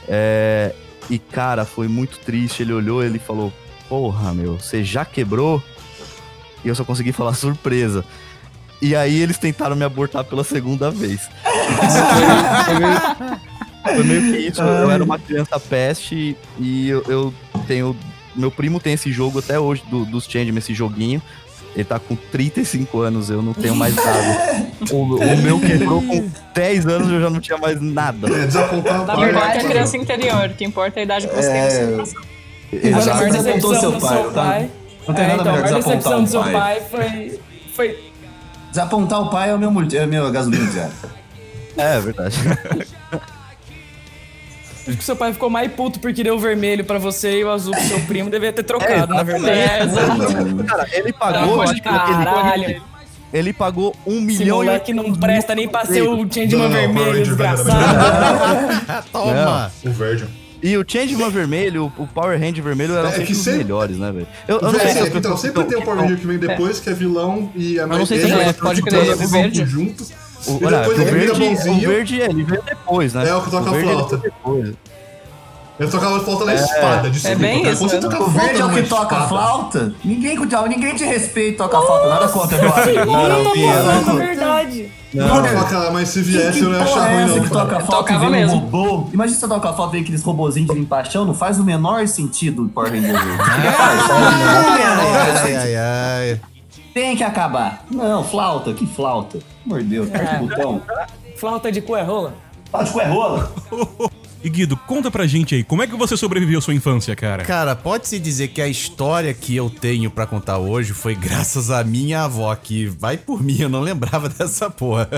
É, 0.07 0.73
e, 1.07 1.19
cara, 1.19 1.65
foi 1.65 1.87
muito 1.87 2.17
triste. 2.19 2.63
Ele 2.63 2.73
olhou 2.73 3.03
ele 3.03 3.19
falou: 3.19 3.53
Porra, 3.87 4.33
meu, 4.33 4.59
você 4.59 4.83
já 4.83 5.05
quebrou? 5.05 5.61
E 6.65 6.67
eu 6.67 6.73
só 6.73 6.83
consegui 6.83 7.11
falar 7.11 7.33
surpresa. 7.35 8.03
E 8.81 8.95
aí 8.95 9.21
eles 9.21 9.37
tentaram 9.37 9.75
me 9.75 9.83
abortar 9.85 10.23
pela 10.23 10.43
segunda 10.43 10.89
vez. 10.89 11.29
foi, 11.43 12.65
foi 12.65 12.79
meio, 12.79 13.39
foi 13.83 14.03
meio 14.03 14.21
que 14.33 14.37
isso. 14.49 14.61
Eu 14.61 14.89
era 14.89 15.03
uma 15.03 15.19
criança 15.19 15.59
peste 15.59 16.35
e 16.59 16.89
eu, 16.89 17.03
eu 17.07 17.33
tenho. 17.67 17.95
Meu 18.37 18.51
primo 18.51 18.79
tem 18.79 18.93
esse 18.93 19.11
jogo 19.11 19.39
até 19.39 19.59
hoje, 19.59 19.83
do, 19.89 20.05
dos 20.05 20.25
Changeman, 20.25 20.59
esse 20.59 20.73
joguinho. 20.73 21.21
Ele 21.75 21.83
tá 21.83 21.99
com 21.99 22.15
35 22.15 23.01
anos, 23.01 23.29
eu 23.29 23.41
não 23.41 23.53
tenho 23.53 23.75
mais 23.75 23.93
nada. 23.97 24.67
O, 24.91 25.15
o 25.15 25.37
meu 25.37 25.59
quebrou 25.59 26.01
com 26.01 26.29
10 26.53 26.87
anos, 26.87 27.09
eu 27.11 27.21
já 27.21 27.29
não 27.29 27.39
tinha 27.39 27.57
mais 27.57 27.79
nada. 27.81 28.27
É, 28.27 28.45
desapontar 28.47 29.01
o 29.03 29.05
Na 29.05 29.15
pai. 29.15 29.25
verdade, 29.25 29.57
é 29.57 29.61
a 29.61 29.63
criança 29.69 29.97
interior. 29.97 30.49
O 30.49 30.53
que 30.55 30.65
importa 30.65 30.99
é 30.99 31.01
a 31.01 31.03
idade 31.03 31.27
que 31.27 31.35
você 31.35 31.49
tem. 31.49 31.57
É, 31.59 31.63
no 31.65 31.71
seu 31.71 31.91
coração. 31.91 32.21
A 32.21 32.75
maior 32.75 32.97
Exato. 32.99 33.17
Você 33.17 33.49
apontou 33.49 33.71
decepção 33.71 33.79
seu 33.79 33.91
do 33.91 33.99
pai. 34.01 34.17
seu 34.21 34.31
tá? 34.31 34.43
pai. 34.43 34.69
Não 35.07 35.15
tem 35.15 35.23
É, 35.23 35.27
nada 35.27 35.41
então, 35.41 35.53
a 35.53 35.55
melhor 35.55 35.71
maior 35.71 35.77
desapontar 35.77 35.97
decepção 35.97 36.23
do 36.23 36.29
seu 36.29 36.41
pai. 36.41 36.51
pai 36.53 36.81
foi. 36.89 37.39
Foi. 37.75 37.99
Desapontar 38.71 39.21
o 39.21 39.29
pai 39.29 39.49
é 39.49 39.53
o 39.53 39.59
meu, 39.59 39.71
multi- 39.71 39.97
é 39.97 40.03
a 40.03 40.07
minha 40.07 40.29
gasolina 40.31 40.65
diária. 40.71 40.93
É 41.77 41.99
verdade. 41.99 42.35
Acho 44.87 44.97
que 44.97 45.03
seu 45.03 45.15
pai 45.15 45.33
ficou 45.33 45.49
mais 45.49 45.71
puto 45.71 45.99
porque 45.99 46.23
deu 46.23 46.35
o 46.35 46.39
vermelho 46.39 46.83
pra 46.85 46.97
você 46.97 47.39
e 47.39 47.43
o 47.43 47.51
azul 47.51 47.73
pro 47.73 47.83
seu 47.83 47.99
primo. 48.01 48.29
Devia 48.29 48.53
ter 48.53 48.63
trocado, 48.63 49.13
na 49.13 49.23
verdade. 49.23 49.51
É, 49.59 49.83
exato. 49.83 50.63
Cara, 50.65 50.87
ele 50.91 51.11
pagou, 51.13 51.61
acho 51.61 51.73
que 51.75 51.81
Caralho. 51.81 52.81
ele 53.33 53.53
pagou 53.53 53.95
um 54.05 54.17
Esse 54.29 54.39
milhão 54.39 54.63
e 54.63 54.93
não 54.93 55.13
presta 55.13 55.53
nem 55.53 55.67
pra 55.67 55.85
ser 55.85 56.03
o 56.03 56.25
Changeman 56.31 56.69
vermelho, 56.69 57.23
desgraçado. 57.23 57.69
Toma! 59.11 59.71
O 59.85 59.89
verde. 59.91 60.25
E 60.63 60.75
o 60.75 60.83
Changeman 60.87 61.29
vermelho, 61.29 61.91
o 61.97 62.07
Power 62.07 62.35
Hand 62.41 62.53
vermelho 62.61 62.95
eram 62.95 63.09
É 63.09 63.11
sempre 63.11 63.27
que 63.27 63.33
os 63.33 63.37
sempre- 63.39 63.59
melhores, 63.59 63.97
né, 63.97 64.11
velho? 64.11 64.27
Eu, 64.47 64.55
eu 64.57 64.61
não 64.71 64.71
sei 64.79 64.89
É, 64.89 64.93
se 64.93 64.99
as 64.99 65.15
então, 65.15 65.37
sempre 65.37 65.63
tem 65.65 65.77
o 65.77 65.81
Power 65.83 65.99
Ranger 65.99 66.17
que 66.17 66.25
vem 66.25 66.37
depois, 66.39 66.79
que 66.79 66.89
é 66.89 66.93
vilão, 66.93 67.51
e 67.55 67.79
a 67.79 67.85
não 67.85 68.05
sei 68.07 68.19
se 68.19 68.25
ele 68.25 68.33
é, 68.41 68.45
e 68.47 68.49
a 68.49 68.53
pode 68.55 68.81
crer, 68.81 69.13
o 69.13 69.17
vão 69.17 69.27
verde. 69.29 69.65
juntos. 69.65 70.11
O, 70.45 70.57
E 70.61 70.65
olha, 70.65 70.77
depois 70.79 70.97
que 70.97 71.03
o 71.03 71.07
ele 71.07 71.11
verde, 71.19 71.31
o 71.31 71.49
bonzinho. 71.49 71.89
verde 71.89 72.19
ele 72.21 72.43
veio 72.43 72.61
depois, 72.63 73.13
né? 73.13 73.27
É, 73.29 73.35
o 73.35 73.41
que 73.41 73.49
toca 73.51 73.69
a 73.69 73.73
verde 73.73 73.87
ele 73.89 73.95
flauta. 73.95 74.17
depois. 74.17 74.73
Ele 75.79 75.91
tocava 75.91 76.19
flauta 76.21 76.45
na 76.45 76.55
espada, 76.55 77.07
de 77.07 77.27
é 77.27 77.35
bem 77.35 77.61
Quando 77.61 77.71
isso, 77.73 77.83
você 77.87 77.95
né? 77.97 78.01
toca 78.01 78.23
O 78.23 78.27
verde 78.29 78.61
é 78.61 78.65
o 78.65 78.69
que 78.69 78.81
toca 78.83 79.03
espada, 79.15 79.27
flauta? 79.27 79.93
Ninguém, 80.03 80.35
ninguém 80.69 80.95
te 80.95 81.03
respeita 81.05 81.49
e 81.49 81.55
toca 81.55 81.79
flauta. 81.79 82.09
Nada 82.09 82.27
contra, 82.29 82.57
Eduardo. 82.57 83.05
Não, 83.05 83.29
não, 83.29 83.43
Não, 83.55 84.01
não, 84.01 84.15
verdade. 84.15 84.91
Não, 85.13 85.27
Não, 85.27 85.41
não, 85.41 85.63
cara, 85.65 85.91
mas 85.91 86.09
se 86.09 86.21
viesse 86.23 86.59
que 86.59 86.65
eu 86.65 86.69
não 86.69 86.79
ia 86.79 86.83
achar 86.83 87.11
é 87.11 87.23
ruim, 87.25 87.35
não. 87.35 87.43
que 87.43 87.49
toca 87.51 87.65
cara. 87.67 87.85
flauta 87.85 88.09
e 88.11 88.13
Tocava 88.15 88.19
vem 88.21 88.27
um 88.27 88.31
mesmo. 88.47 88.57
robô? 88.57 89.09
Imagina 89.13 89.39
você 89.39 89.47
toca 89.47 89.73
flauta 89.73 89.91
e 89.91 89.97
vem 89.97 90.01
aqueles 90.01 90.23
robozinhos 90.23 90.67
de 90.69 90.75
limpar 90.75 91.05
chão, 91.05 91.25
não 91.25 91.35
faz 91.35 91.59
o 91.59 91.63
menor 91.63 92.07
sentido 92.07 92.63
o 92.65 92.69
Power 92.69 92.91
Ranger. 92.91 93.15
Ai, 95.43 95.55
ai, 95.55 95.75
ai. 95.75 96.39
Tem 96.97 97.15
que 97.15 97.23
acabar. 97.23 97.85
Não, 97.91 98.23
flauta, 98.23 98.73
que 98.73 98.87
flauta. 98.87 99.37
Amor 99.63 99.83
de 99.83 99.89
Deus, 99.89 100.09
o 100.09 100.47
botão. 100.47 100.81
Flauta 101.35 101.71
de 101.71 101.79
cu 101.79 101.95
é 101.95 102.01
rola. 102.01 102.33
Flauta 102.71 102.91
de 102.91 102.99
é 102.99 103.05
rola. 103.07 103.55
E 104.43 104.49
Guido, 104.49 104.77
conta 104.77 105.09
pra 105.09 105.25
gente 105.25 105.55
aí, 105.55 105.63
como 105.63 105.81
é 105.81 105.87
que 105.87 105.95
você 105.95 106.15
sobreviveu 106.15 106.59
à 106.59 106.61
sua 106.61 106.73
infância, 106.73 107.15
cara? 107.15 107.43
Cara, 107.43 107.75
pode-se 107.75 108.19
dizer 108.19 108.49
que 108.49 108.61
a 108.61 108.67
história 108.67 109.33
que 109.33 109.55
eu 109.55 109.67
tenho 109.67 110.11
pra 110.11 110.27
contar 110.27 110.59
hoje 110.59 110.93
foi 110.93 111.15
graças 111.15 111.71
à 111.71 111.83
minha 111.83 112.23
avó, 112.23 112.55
que 112.55 112.85
vai 112.85 113.17
por 113.17 113.43
mim, 113.43 113.57
eu 113.59 113.67
não 113.67 113.81
lembrava 113.81 114.29
dessa 114.29 114.69
porra. 114.69 115.09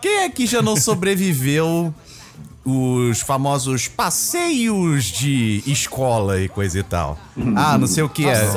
Quem 0.00 0.24
aqui 0.24 0.46
já 0.46 0.62
não 0.62 0.76
sobreviveu 0.76 1.92
os 2.64 3.20
famosos 3.20 3.88
passeios 3.88 5.04
de 5.06 5.62
escola 5.66 6.40
e 6.40 6.48
coisa 6.48 6.78
e 6.78 6.82
tal? 6.82 7.18
Ah, 7.56 7.76
não 7.76 7.86
sei 7.86 8.02
o 8.02 8.08
que 8.08 8.24
é. 8.26 8.50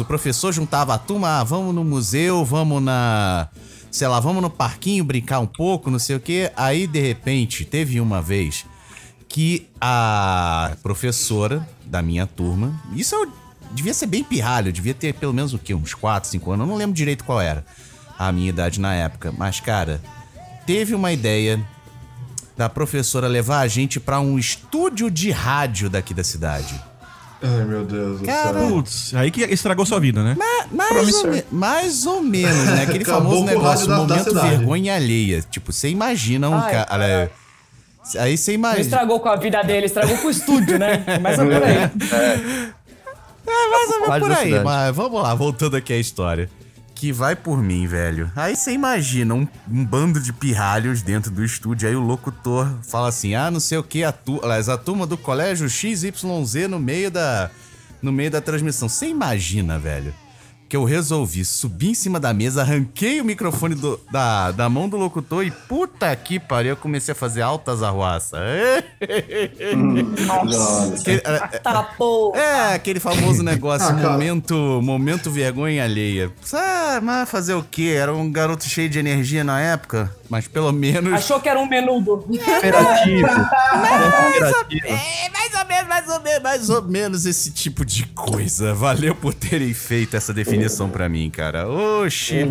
O 0.00 0.04
professor 0.04 0.52
juntava 0.52 0.94
a 0.94 0.98
turma, 0.98 1.40
ah, 1.40 1.44
vamos 1.44 1.74
no 1.74 1.84
museu, 1.84 2.44
vamos 2.44 2.82
na. 2.82 3.48
Sei 3.90 4.08
lá, 4.08 4.18
vamos 4.18 4.42
no 4.42 4.50
parquinho 4.50 5.04
brincar 5.04 5.40
um 5.40 5.46
pouco, 5.46 5.90
não 5.90 5.98
sei 5.98 6.16
o 6.16 6.20
que. 6.20 6.50
Aí, 6.56 6.86
de 6.86 7.00
repente, 7.00 7.64
teve 7.64 8.00
uma 8.00 8.22
vez 8.22 8.64
que 9.28 9.68
a 9.80 10.72
professora 10.82 11.66
da 11.84 12.02
minha 12.02 12.26
turma, 12.26 12.74
isso 12.94 13.14
eu 13.14 13.30
devia 13.70 13.94
ser 13.94 14.06
bem 14.06 14.22
pirralho, 14.22 14.68
eu 14.68 14.72
devia 14.72 14.94
ter 14.94 15.14
pelo 15.14 15.32
menos 15.32 15.54
o 15.54 15.58
quê? 15.58 15.74
Uns 15.74 15.94
4, 15.94 16.28
5 16.28 16.52
anos, 16.52 16.64
eu 16.64 16.70
não 16.70 16.76
lembro 16.76 16.94
direito 16.94 17.24
qual 17.24 17.40
era 17.40 17.64
a 18.18 18.30
minha 18.30 18.48
idade 18.50 18.78
na 18.78 18.94
época, 18.94 19.32
mas 19.36 19.58
cara, 19.58 20.00
teve 20.66 20.94
uma 20.94 21.12
ideia 21.12 21.60
da 22.56 22.68
professora 22.68 23.26
levar 23.26 23.60
a 23.60 23.68
gente 23.68 23.98
pra 24.00 24.20
um 24.20 24.38
estúdio 24.38 25.10
de 25.10 25.30
rádio 25.30 25.88
daqui 25.90 26.12
da 26.14 26.22
cidade. 26.24 26.74
Ai, 27.44 27.64
meu 27.64 27.84
Deus 27.84 28.20
do 28.20 28.24
Cara, 28.26 28.60
céu. 28.60 28.68
Putz, 28.68 29.14
aí 29.14 29.30
que 29.30 29.40
estragou 29.42 29.84
sua 29.84 29.98
vida, 29.98 30.22
né? 30.22 30.36
Mais 30.70 31.12
ou, 31.14 31.26
me- 31.30 31.44
mais 31.50 32.06
ou 32.06 32.22
menos, 32.22 32.66
né? 32.66 32.82
Aquele 32.84 33.02
Acabou 33.02 33.22
famoso 33.32 33.42
o 33.42 33.46
negócio, 33.46 33.86
da- 33.88 33.94
da 33.96 34.00
momento 34.02 34.28
cidade. 34.28 34.48
vergonha 34.48 34.94
alheia. 34.94 35.42
Tipo, 35.50 35.72
você 35.72 35.88
imagina 35.88 36.48
um 36.48 36.54
Ai, 36.54 36.70
cara. 36.70 37.30
Aí 38.18 38.36
você 38.36 38.52
Não 38.52 38.54
imagina. 38.56 38.80
estragou 38.82 39.18
com 39.20 39.28
a 39.28 39.36
vida 39.36 39.60
dele, 39.62 39.86
estragou 39.86 40.16
com 40.18 40.28
o 40.28 40.30
estúdio, 40.30 40.78
né? 40.78 40.98
Começa 40.98 41.42
por 41.44 41.52
aí. 41.64 41.76
É, 43.44 43.70
mais 43.70 43.90
ou 43.90 44.00
menos 44.00 44.18
por 44.20 44.28
da 44.28 44.38
aí, 44.38 44.64
mas 44.64 44.94
vamos 44.94 45.20
lá, 45.22 45.34
voltando 45.34 45.76
aqui 45.76 45.92
à 45.92 45.98
história. 45.98 46.48
Que 47.02 47.10
vai 47.10 47.34
por 47.34 47.60
mim, 47.60 47.84
velho. 47.84 48.30
Aí 48.36 48.54
você 48.54 48.70
imagina 48.70 49.34
um, 49.34 49.48
um 49.68 49.84
bando 49.84 50.20
de 50.20 50.32
pirralhos 50.32 51.02
dentro 51.02 51.32
do 51.32 51.44
estúdio, 51.44 51.88
aí 51.88 51.96
o 51.96 52.00
locutor 52.00 52.72
fala 52.84 53.08
assim: 53.08 53.34
ah, 53.34 53.50
não 53.50 53.58
sei 53.58 53.76
o 53.76 53.82
que, 53.82 54.04
a, 54.04 54.12
tu, 54.12 54.40
a 54.40 54.78
turma 54.78 55.04
do 55.04 55.18
colégio 55.18 55.68
XYZ 55.68 56.22
no 56.70 56.78
meio 56.78 57.10
da. 57.10 57.50
No 58.00 58.12
meio 58.12 58.30
da 58.30 58.40
transmissão. 58.40 58.88
Você 58.88 59.08
imagina, 59.08 59.80
velho, 59.80 60.14
que 60.72 60.76
eu 60.78 60.84
resolvi 60.84 61.44
subir 61.44 61.90
em 61.90 61.94
cima 61.94 62.18
da 62.18 62.32
mesa, 62.32 62.62
arranquei 62.62 63.20
o 63.20 63.24
microfone 63.26 63.74
do- 63.74 64.00
da, 64.10 64.50
da 64.52 64.70
mão 64.70 64.88
do 64.88 64.96
locutor 64.96 65.44
e 65.44 65.50
puta 65.50 66.16
que 66.16 66.40
pariu, 66.40 66.70
eu 66.70 66.76
comecei 66.78 67.12
a 67.12 67.14
fazer 67.14 67.42
altas 67.42 67.82
arruaças. 67.82 68.40
Aquele- 70.98 71.20
é, 71.24 71.58
Tá, 71.58 71.82
pô. 71.82 72.32
é, 72.34 72.72
aquele 72.74 73.00
famoso 73.00 73.42
negócio, 73.42 73.86
Ah, 73.88 73.92
momento, 73.92 74.54
momento 74.82 75.30
vergonha 75.30 75.84
alheia. 75.84 76.32
Ah, 76.54 77.00
mas 77.02 77.28
fazer 77.28 77.52
o 77.52 77.62
quê? 77.62 77.94
Era 77.98 78.14
um 78.14 78.32
garoto 78.32 78.64
cheio 78.64 78.88
de 78.88 78.98
energia 78.98 79.44
na 79.44 79.60
época, 79.60 80.10
mas 80.30 80.48
pelo 80.48 80.72
menos... 80.72 81.12
Achou 81.12 81.38
que 81.38 81.50
era 81.50 81.60
um 81.60 81.68
menudo. 81.68 82.24
Imperativo. 82.32 83.28
Imperativo. 84.28 84.86
É, 84.86 85.28
mais 85.28 85.54
ou 85.54 85.66
menos, 85.66 85.88
mais 85.88 86.08
ou 86.08 86.20
menos, 86.22 86.42
mais 86.42 86.70
ou 86.70 86.82
menos 86.82 87.26
esse 87.26 87.50
tipo 87.50 87.84
de 87.84 88.06
coisa. 88.06 88.72
Valeu 88.72 89.14
por 89.14 89.34
terem 89.34 89.74
feito 89.74 90.16
essa 90.16 90.32
definição 90.32 90.61
pra 90.92 91.08
mim, 91.08 91.30
cara. 91.30 91.68
Oxi. 91.68 92.48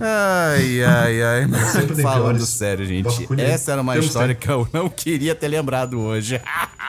Ai, 0.00 0.82
ai, 0.84 1.22
ai. 1.22 1.46
Mas 1.46 2.00
falando 2.02 2.44
sério, 2.46 2.84
gente. 2.86 3.08
Essa 3.38 3.72
era 3.72 3.82
uma 3.82 3.96
história 3.98 4.34
que 4.34 4.48
eu 4.48 4.68
não 4.72 4.88
queria 4.88 5.34
ter 5.34 5.48
lembrado 5.48 5.98
hoje. 6.00 6.40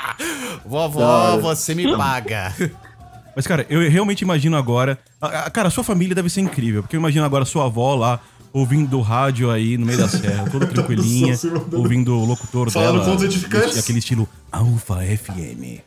Vovó, 0.66 1.38
você 1.40 1.76
me 1.76 1.96
paga. 1.96 2.54
Mas, 3.36 3.46
cara, 3.46 3.66
eu 3.70 3.88
realmente 3.90 4.22
imagino 4.22 4.56
agora. 4.56 4.98
a- 5.22 5.46
a- 5.46 5.50
Cara, 5.50 5.68
a 5.68 5.72
sua 5.72 5.84
família 5.84 6.16
deve 6.16 6.30
ser 6.30 6.40
incrível, 6.42 6.82
porque 6.82 6.96
eu 6.96 7.00
imagino 7.00 7.26
agora 7.26 7.44
a 7.44 7.46
sua 7.46 7.66
avó 7.66 7.96
lá. 7.96 8.20
Ouvindo 8.54 9.02
rádio 9.02 9.52
aí 9.52 9.78
no 9.78 9.86
meio 9.86 9.98
da 10.00 10.08
serra, 10.08 10.50
toda 10.50 10.66
tranquilinha, 10.72 11.38
ouvindo 11.74 12.18
o 12.18 12.24
locutor 12.24 12.72
Falando 12.72 13.00
dela. 13.02 13.06
contos 13.06 13.26
edificantes. 13.26 13.78
Aquele 13.78 14.00
estilo 14.00 14.30
Alfa 14.50 15.00
FM. 15.04 15.82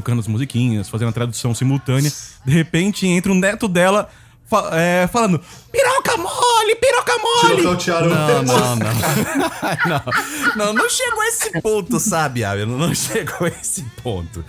Tocando 0.00 0.20
as 0.20 0.26
musiquinhas, 0.26 0.88
fazendo 0.88 1.08
a 1.10 1.12
tradução 1.12 1.54
simultânea. 1.54 2.10
De 2.44 2.52
repente 2.52 3.06
entra 3.06 3.30
o 3.30 3.34
neto 3.34 3.68
dela 3.68 4.08
fa- 4.46 4.70
é, 4.72 5.06
falando: 5.08 5.38
Piroca 5.70 6.16
mole, 6.16 6.74
piroca 6.76 7.12
mole! 7.18 7.62
Não, 8.08 8.42
não, 8.42 8.76
não. 8.76 8.76
não. 8.76 10.56
Não, 10.56 10.72
não 10.72 10.88
chegou 10.88 11.20
a 11.20 11.26
esse 11.28 11.60
ponto, 11.60 12.00
sabe, 12.00 12.42
Abel? 12.44 12.66
Não 12.66 12.94
chegou 12.94 13.46
a 13.46 13.48
esse 13.48 13.82
ponto. 14.02 14.42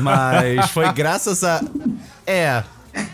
Mas 0.00 0.70
foi 0.70 0.90
graças 0.92 1.44
a. 1.44 1.60
É. 2.26 2.64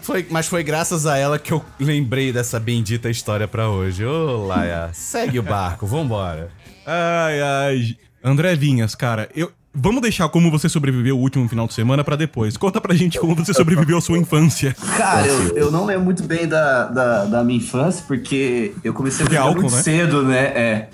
Foi, 0.02 0.24
mas 0.30 0.46
foi 0.46 0.62
graças 0.62 1.06
a 1.06 1.18
ela 1.18 1.40
que 1.40 1.52
eu 1.52 1.64
lembrei 1.80 2.32
dessa 2.32 2.60
bendita 2.60 3.10
história 3.10 3.48
pra 3.48 3.68
hoje. 3.68 4.06
Ô, 4.06 4.46
Laia, 4.46 4.90
segue 4.92 5.40
o 5.40 5.42
barco, 5.42 5.84
vambora. 5.86 6.50
Ai, 6.86 7.40
ai. 7.40 7.96
André 8.22 8.54
Vinhas, 8.54 8.94
cara, 8.94 9.28
eu. 9.34 9.50
Vamos 9.74 10.02
deixar 10.02 10.28
como 10.28 10.50
você 10.50 10.68
sobreviveu 10.68 11.16
o 11.16 11.20
último 11.20 11.48
final 11.48 11.66
de 11.66 11.72
semana 11.72 12.04
pra 12.04 12.14
depois. 12.14 12.56
Conta 12.58 12.78
pra 12.80 12.94
gente 12.94 13.18
como 13.18 13.34
você 13.34 13.54
sobreviveu 13.54 13.96
a 13.96 14.00
sua 14.02 14.18
infância. 14.18 14.76
Cara, 14.98 15.26
eu, 15.26 15.56
eu 15.56 15.70
não 15.70 15.86
lembro 15.86 16.04
muito 16.04 16.22
bem 16.24 16.46
da, 16.46 16.84
da, 16.88 17.24
da 17.24 17.44
minha 17.44 17.58
infância, 17.58 18.04
porque 18.06 18.74
eu 18.84 18.92
comecei 18.92 19.24
a 19.24 19.24
Porque 19.24 19.36
é 19.36 19.38
beber 19.38 19.48
álcool, 19.48 19.62
muito 19.62 19.74
né? 19.76 19.82
cedo, 19.82 20.22
né? 20.24 20.38
É. 20.44 20.88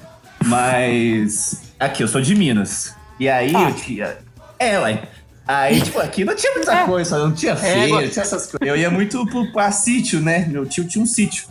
Mas. 0.47 1.63
Aqui, 1.81 2.03
eu 2.03 2.09
sou 2.09 2.21
de 2.21 2.35
Minas. 2.35 2.95
E 3.19 3.29
aí 3.29 3.53
Ah. 3.55 3.69
eu 3.71 3.75
tinha. 3.75 4.17
É, 4.59 4.79
ué. 4.79 5.03
Aí, 5.47 5.81
tipo, 5.81 5.99
aqui 5.99 6.25
não 6.25 6.37
tinha 6.37 6.53
muita 6.55 6.85
coisa, 6.85 7.19
não 7.19 7.33
tinha 7.33 7.57
feira, 7.57 7.85
agora- 7.87 8.03
não 8.05 8.11
tinha 8.13 8.23
essas 8.23 8.47
coisas. 8.47 8.69
Eu 8.69 8.77
ia 8.77 8.91
muito 8.91 9.25
pro, 9.27 9.51
pra 9.51 9.73
sítio, 9.73 10.21
né? 10.21 10.47
Meu 10.49 10.67
tio 10.67 10.87
tinha 10.87 11.03
um 11.03 11.07
sítio. 11.07 11.45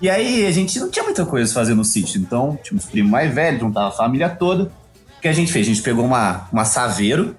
E 0.00 0.10
aí 0.10 0.46
a 0.46 0.50
gente 0.50 0.78
não 0.78 0.90
tinha 0.90 1.02
muita 1.04 1.24
coisa 1.24 1.50
a 1.50 1.54
fazer 1.54 1.74
no 1.74 1.84
sítio. 1.84 2.20
Então, 2.20 2.58
tinha 2.62 2.76
uns 2.76 2.84
primos 2.84 3.10
mais 3.10 3.34
velhos, 3.34 3.60
juntava 3.60 3.88
a 3.88 3.92
família 3.92 4.28
toda. 4.28 4.70
O 5.24 5.26
que 5.26 5.28
a 5.28 5.32
gente 5.32 5.50
fez? 5.50 5.66
A 5.66 5.70
gente 5.70 5.80
pegou 5.80 6.04
uma, 6.04 6.46
uma 6.52 6.66
saveiro, 6.66 7.34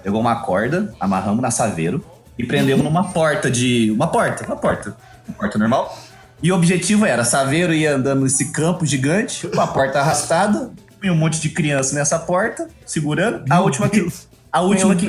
pegou 0.00 0.20
uma 0.20 0.36
corda, 0.42 0.94
amarramos 1.00 1.42
na 1.42 1.50
saveiro 1.50 2.04
e 2.38 2.44
prendemos 2.44 2.84
numa 2.84 3.10
porta 3.10 3.50
de. 3.50 3.90
Uma 3.90 4.06
porta, 4.06 4.46
uma 4.46 4.54
porta. 4.54 4.96
Uma 5.26 5.36
porta 5.36 5.58
normal. 5.58 5.98
E 6.40 6.52
o 6.52 6.54
objetivo 6.54 7.04
era, 7.04 7.24
saveiro 7.24 7.74
ia 7.74 7.96
andando 7.96 8.22
nesse 8.22 8.52
campo 8.52 8.86
gigante, 8.86 9.48
com 9.48 9.60
a 9.60 9.66
porta 9.66 9.98
arrastada, 9.98 10.70
e 11.02 11.10
um 11.10 11.16
monte 11.16 11.40
de 11.40 11.48
criança 11.48 11.96
nessa 11.96 12.16
porta, 12.16 12.68
segurando. 12.86 13.42
A 13.50 13.60
última 13.60 13.88
que. 13.88 14.06
A 14.52 14.60
última 14.60 14.94
que 14.94 15.06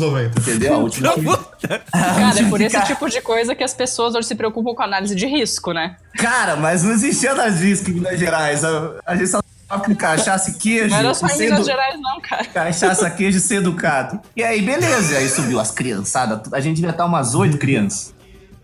90. 0.00 0.40
Entendeu? 0.40 0.74
A 0.74 0.78
última 0.78 1.12
que. 1.14 1.68
Cara, 1.92 2.40
é 2.40 2.48
por 2.50 2.60
esse 2.60 2.82
tipo 2.82 3.08
de 3.08 3.20
coisa 3.20 3.54
que 3.54 3.62
as 3.62 3.74
pessoas 3.74 4.16
hoje 4.16 4.26
se 4.26 4.34
preocupam 4.34 4.74
com 4.74 4.82
análise 4.82 5.14
de 5.14 5.24
risco, 5.24 5.72
né? 5.72 5.94
Cara, 6.16 6.56
mas 6.56 6.82
não 6.82 6.90
existia 6.90 7.32
nas 7.32 7.60
discos 7.60 7.90
em 7.90 7.92
Minas 7.92 8.18
Gerais. 8.18 8.64
A, 8.64 8.94
a 9.06 9.14
gente 9.14 9.28
só 9.28 9.38
com 9.68 9.94
cachaça 9.94 10.50
e 10.50 10.54
queijo. 10.54 10.88
Não 10.90 10.96
era 10.98 11.14
só 11.14 11.26
e 11.26 11.32
em 11.32 11.38
Minas 11.38 11.58
edu- 11.58 11.64
Gerais, 11.66 12.00
não, 12.00 12.20
cara. 12.20 12.44
Cachaça, 12.46 13.10
queijo 13.10 13.38
e 13.38 13.40
ser 13.40 13.56
educado. 13.56 14.20
E 14.34 14.42
aí, 14.42 14.62
beleza. 14.62 15.14
E 15.14 15.16
aí 15.18 15.28
subiu 15.28 15.60
as 15.60 15.70
criançadas. 15.70 16.40
A 16.52 16.60
gente 16.60 16.76
devia 16.76 16.90
estar 16.90 17.04
umas 17.04 17.34
oito 17.34 17.58
crianças. 17.58 18.14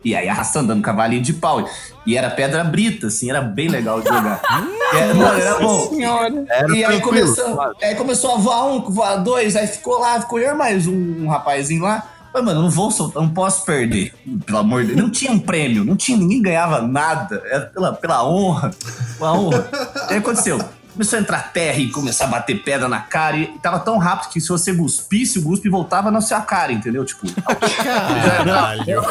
E 0.05 0.15
aí 0.15 0.29
arrastando, 0.29 0.69
dando 0.69 0.83
cavalinho 0.83 1.23
de 1.23 1.33
pau. 1.33 1.67
E 2.07 2.17
era 2.17 2.31
pedra 2.31 2.63
brita, 2.63 3.07
assim, 3.07 3.31
era 3.31 3.41
bem 3.41 3.69
legal 3.69 4.01
de 4.01 4.09
jogar. 4.09 4.41
É, 4.95 5.13
mano, 5.13 5.41
era 5.41 5.59
bom. 5.59 5.89
Senhora. 5.89 6.47
e 6.73 6.85
aí 6.85 7.01
começou, 7.01 7.61
aí 7.83 7.97
começou 7.97 8.35
a 8.35 8.37
voar 8.39 8.67
um, 8.67 8.81
voar 8.83 9.17
dois, 9.17 9.57
aí 9.57 9.67
ficou 9.67 9.99
lá, 9.99 10.21
ficou 10.21 10.39
eu 10.39 10.53
e 10.53 10.55
mais 10.55 10.87
um, 10.87 11.25
um 11.25 11.29
rapazinho 11.29 11.83
lá. 11.83 12.07
Falei, 12.31 12.47
mano, 12.47 12.63
não 12.63 12.71
vou 12.71 12.93
soltar, 12.93 13.21
não 13.21 13.31
posso 13.31 13.65
perder. 13.65 14.15
Pelo 14.47 14.59
amor 14.59 14.83
de 14.83 14.89
Deus. 14.89 15.01
Não 15.01 15.11
tinha 15.11 15.33
um 15.33 15.39
prêmio, 15.41 15.85
não 15.85 15.97
tinha, 15.97 16.17
ninguém 16.17 16.41
ganhava 16.41 16.81
nada. 16.83 17.43
Era 17.47 17.67
pela, 17.67 17.93
pela 17.95 18.25
honra. 18.29 18.71
Pela 19.19 19.33
honra. 19.33 19.69
aí 20.09 20.19
aconteceu. 20.19 20.61
Começou 20.95 21.19
a 21.19 21.23
entrar 21.23 21.53
terra 21.53 21.77
e 21.79 21.91
começar 21.91 22.25
a 22.25 22.29
bater 22.29 22.63
pedra 22.63 22.89
na 22.89 23.01
cara. 23.01 23.37
E 23.37 23.47
tava 23.61 23.81
tão 23.81 23.99
rápido 23.99 24.31
que 24.31 24.41
se 24.41 24.49
você 24.49 24.73
cuspisse, 24.73 25.41
o 25.41 25.43
cuspe 25.43 25.69
voltava 25.69 26.09
na 26.11 26.21
sua 26.21 26.41
cara, 26.41 26.73
entendeu? 26.73 27.05
Tipo, 27.05 27.27
Caralho. 27.83 29.03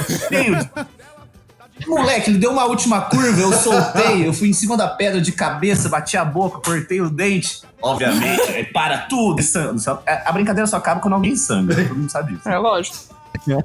Moleque, 1.88 2.30
ele 2.30 2.38
deu 2.38 2.52
uma 2.52 2.66
última 2.66 3.02
curva, 3.02 3.42
eu 3.42 3.52
soltei, 3.52 4.26
eu 4.28 4.34
fui 4.34 4.48
em 4.50 4.54
cima 4.54 4.78
da 4.78 4.88
pedra 4.88 5.20
de 5.20 5.32
cabeça, 5.32 5.90
bati 5.90 6.16
a 6.16 6.24
boca, 6.24 6.60
cortei 6.60 7.02
o 7.02 7.10
dente. 7.10 7.62
Obviamente, 7.82 8.42
aí 8.52 8.64
para 8.64 9.00
tudo. 9.00 9.42
e 9.42 9.44
sangue. 9.44 9.80
Só- 9.82 10.02
A 10.26 10.32
brincadeira 10.32 10.66
só 10.68 10.78
acaba 10.78 11.02
quando 11.02 11.16
alguém 11.16 11.36
sangra, 11.36 11.76
todo 11.84 11.96
mundo 11.98 12.10
sabe 12.10 12.36
disso. 12.36 12.48
É 12.48 12.58
lógico. 12.58 12.96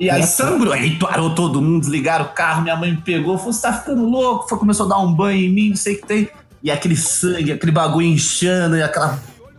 E 0.00 0.10
aí 0.10 0.24
sangrou, 0.24 0.72
aí 0.72 0.98
parou 0.98 1.34
todo 1.34 1.60
mundo, 1.62 1.80
desligaram 1.82 2.24
o 2.24 2.28
carro, 2.30 2.62
minha 2.62 2.74
mãe 2.74 2.90
me 2.92 2.96
pegou, 3.02 3.36
falou, 3.38 3.52
você 3.52 3.62
tá 3.62 3.72
ficando 3.74 4.02
louco, 4.08 4.48
foi, 4.48 4.58
começou 4.58 4.86
a 4.86 4.88
dar 4.88 4.98
um 4.98 5.12
banho 5.12 5.38
em 5.44 5.52
mim, 5.52 5.68
não 5.70 5.76
sei 5.76 5.94
o 5.94 6.00
que 6.00 6.06
tem. 6.06 6.28
E 6.62 6.70
aquele 6.70 6.96
sangue, 6.96 7.52
aquele 7.52 7.72
bagulho 7.72 8.06
inchando, 8.06 8.76
e 8.76 8.82
aquela 8.82 9.18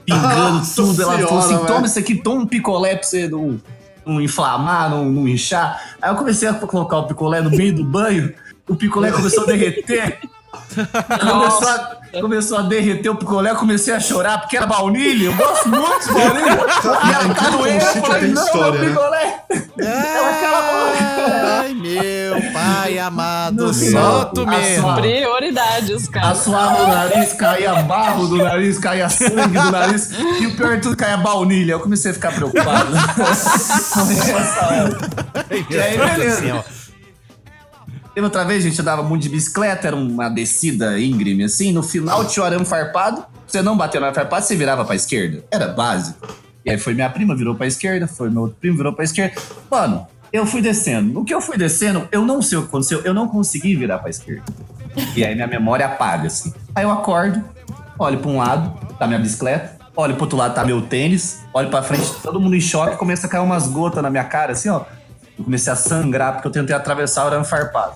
pingando 0.10 0.58
Nossa 0.58 0.76
tudo. 0.76 1.02
Ela 1.02 1.20
falou 1.20 1.40
assim, 1.40 1.66
toma 1.66 1.86
isso 1.86 2.00
aqui, 2.00 2.16
toma 2.16 2.42
um 2.42 2.46
picolé 2.46 2.96
pra 2.96 3.04
você 3.04 3.28
não, 3.28 3.62
não 4.06 4.22
inflamar, 4.22 4.90
não, 4.90 5.06
não 5.06 5.28
inchar. 5.28 5.82
Aí 6.02 6.12
eu 6.12 6.16
comecei 6.16 6.48
a 6.48 6.54
colocar 6.54 6.98
o 6.98 7.08
picolé 7.08 7.42
no 7.42 7.52
meio 7.52 7.74
do 7.76 7.84
banho, 7.84 8.34
o 8.68 8.76
picolé 8.76 9.12
começou 9.12 9.44
a 9.44 9.48
derreter. 9.48 10.20
Começou 10.70 11.68
a, 11.68 11.98
começou 12.20 12.58
a 12.58 12.62
derreter 12.64 13.10
o 13.10 13.16
picolé, 13.16 13.52
eu 13.52 13.56
comecei 13.56 13.94
a 13.94 14.00
chorar 14.00 14.40
porque 14.40 14.58
era 14.58 14.66
baunilha. 14.66 15.26
Eu 15.26 15.34
gosto 15.36 15.70
muito 15.70 16.08
de 16.08 16.14
baunilha. 16.14 16.52
E 17.06 17.14
ela 17.14 17.36
tá 17.36 17.46
como 17.46 17.58
doendo. 17.60 17.86
o 17.86 17.88
Eu 17.88 18.04
falei, 18.04 18.32
não, 18.32 18.46
história, 18.46 18.72
meu 18.72 18.82
né? 18.82 18.90
picolé. 18.90 19.44
Ela 19.78 20.42
cala 20.42 20.58
a 20.58 20.69
Ai, 21.22 21.74
meu 21.74 22.52
pai 22.54 22.98
amado, 23.00 23.66
No 23.68 23.74
solto 23.74 24.42
a 24.42 24.46
mesmo. 24.46 24.84
sua- 24.84 24.96
Prioridades, 24.96 26.08
cara. 26.08 26.30
Assoava 26.30 26.84
o 26.84 26.88
nariz, 26.88 27.34
caía 27.34 27.76
barro 27.84 28.28
do 28.28 28.38
nariz, 28.38 28.80
caía 28.80 29.10
sangue 29.10 29.58
do 29.60 29.72
nariz. 29.72 30.12
E 30.40 30.48
o 30.48 30.56
pior 30.56 30.76
de 30.78 30.82
tudo, 30.82 30.96
caía 30.98 31.18
baunilha. 31.18 31.74
Eu 31.74 31.80
comecei 31.80 32.12
a 32.12 32.14
ficar 32.14 32.34
preocupado. 32.34 32.90
E 35.70 35.78
aí, 35.78 35.98
beleza. 35.98 36.64
Teve 38.14 38.26
outra 38.26 38.44
vez, 38.44 38.66
a 38.66 38.70
gente 38.70 38.82
andava 38.82 39.04
muito 39.04 39.24
de 39.24 39.30
bicicleta, 39.30 39.88
era 39.88 39.96
uma 39.96 40.30
descida 40.30 41.00
íngreme, 41.00 41.44
assim. 41.44 41.72
No 41.72 41.84
final 41.84 42.26
tinha 42.26 42.44
o 42.44 42.46
arame 42.46 42.66
farpado. 42.66 43.24
Você 43.48 43.62
não 43.62 43.78
bateu 43.78 44.00
no 44.02 44.08
arame 44.08 44.16
farpado, 44.16 44.46
você 44.46 44.56
virava 44.56 44.84
pra 44.86 44.96
esquerda. 44.96 45.44
Era 45.52 45.68
básico. 45.68 46.28
E 46.66 46.70
aí 46.72 46.78
foi 46.78 46.94
minha 46.94 47.10
prima, 47.10 47.36
virou 47.36 47.56
pra 47.56 47.68
esquerda. 47.68 48.08
Foi 48.08 48.30
meu 48.30 48.44
outro 48.44 48.58
primo, 48.60 48.78
virou 48.78 48.94
pra 48.94 49.04
esquerda. 49.06 49.36
Mano, 49.72 50.06
eu 50.32 50.46
fui 50.46 50.62
descendo. 50.62 51.14
No 51.14 51.26
que 51.26 51.34
eu 51.34 51.42
fui 51.42 51.58
descendo, 51.58 52.08
eu 52.12 52.26
não 52.26 52.42
sei 52.42 52.58
o 52.58 52.62
que 52.62 52.68
aconteceu. 52.68 53.02
Eu 53.04 53.14
não 53.14 53.28
consegui 53.28 53.76
virar 53.76 54.00
pra 54.00 54.10
esquerda. 54.10 54.44
E 55.16 55.24
aí 55.24 55.34
minha 55.36 55.48
memória 55.48 55.86
apaga, 55.86 56.28
assim. 56.28 56.54
Aí 56.76 56.84
eu 56.84 56.92
acordo, 56.92 57.44
olho 57.98 58.20
pra 58.20 58.30
um 58.30 58.38
lado, 58.38 58.74
tá 58.98 59.08
minha 59.08 59.20
bicicleta. 59.20 59.78
Olho 59.96 60.14
pro 60.16 60.24
outro 60.24 60.38
lado, 60.38 60.54
tá 60.54 60.64
meu 60.64 60.82
tênis. 60.82 61.40
Olho 61.54 61.70
pra 61.70 61.82
frente, 61.82 62.10
todo 62.22 62.40
mundo 62.40 62.56
em 62.56 62.62
choque. 62.62 62.96
Começa 62.96 63.28
a 63.28 63.30
cair 63.30 63.42
umas 63.42 63.68
gotas 63.68 64.02
na 64.02 64.10
minha 64.10 64.24
cara, 64.24 64.54
assim, 64.54 64.70
ó. 64.70 64.84
Eu 65.38 65.44
comecei 65.44 65.72
a 65.72 65.76
sangrar 65.76 66.34
porque 66.34 66.48
eu 66.48 66.52
tentei 66.52 66.76
atravessar 66.76 67.26
o 67.26 67.28
arame 67.28 67.46
farpado. 67.46 67.96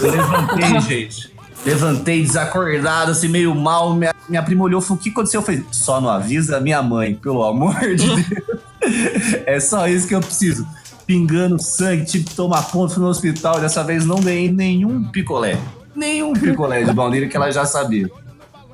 Eu 0.00 0.10
levantei, 0.10 0.80
gente. 0.82 1.32
Levantei 1.64 2.22
desacordado, 2.22 3.12
assim, 3.12 3.28
meio 3.28 3.54
mal. 3.54 3.94
Minha, 3.94 4.14
minha 4.28 4.42
prima 4.42 4.64
olhou 4.64 4.80
e 4.80 4.82
falou: 4.82 4.98
O 4.98 5.02
que 5.02 5.10
aconteceu? 5.10 5.40
Eu 5.40 5.44
falei: 5.44 5.64
Só 5.70 6.00
não 6.00 6.08
avisa 6.08 6.56
a 6.56 6.60
minha 6.60 6.82
mãe, 6.82 7.14
pelo 7.14 7.44
amor 7.44 7.78
de 7.94 8.06
Deus. 8.24 9.42
É 9.46 9.60
só 9.60 9.86
isso 9.86 10.08
que 10.08 10.14
eu 10.14 10.20
preciso. 10.20 10.66
Pingando 11.10 11.60
sangue, 11.60 12.04
tive 12.04 12.22
que 12.22 12.36
tomar 12.36 12.62
ponto 12.70 13.00
no 13.00 13.08
hospital. 13.08 13.58
Dessa 13.60 13.82
vez 13.82 14.04
não 14.06 14.20
ganhei 14.20 14.48
nenhum 14.48 15.02
picolé. 15.02 15.58
Nenhum 15.92 16.32
picolé 16.34 16.84
de 16.84 16.92
baunilha 16.92 17.28
que 17.28 17.36
ela 17.36 17.50
já 17.50 17.66
sabia. 17.66 18.08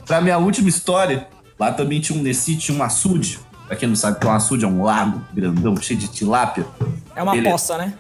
Pra 0.05 0.21
minha 0.21 0.37
última 0.37 0.69
história, 0.69 1.29
lá 1.59 1.73
também 1.73 1.99
tinha 1.99 2.19
um 2.19 2.23
nesse 2.23 2.55
tinha 2.55 2.77
um 2.77 2.83
açude. 2.83 3.39
Pra 3.67 3.75
quem 3.75 3.89
não 3.89 3.97
sabe 3.97 4.19
o 4.19 4.21
que 4.21 4.27
é 4.27 4.31
um 4.31 4.35
açude, 4.35 4.67
é 4.67 4.69
um 4.69 4.83
lago 4.85 5.23
grandão, 5.33 5.75
cheio 5.79 5.99
de 5.99 6.09
tilápia. 6.09 6.67
É 7.15 7.23
uma 7.23 7.35
Ele- 7.35 7.49
poça, 7.51 7.79
né? 7.79 7.95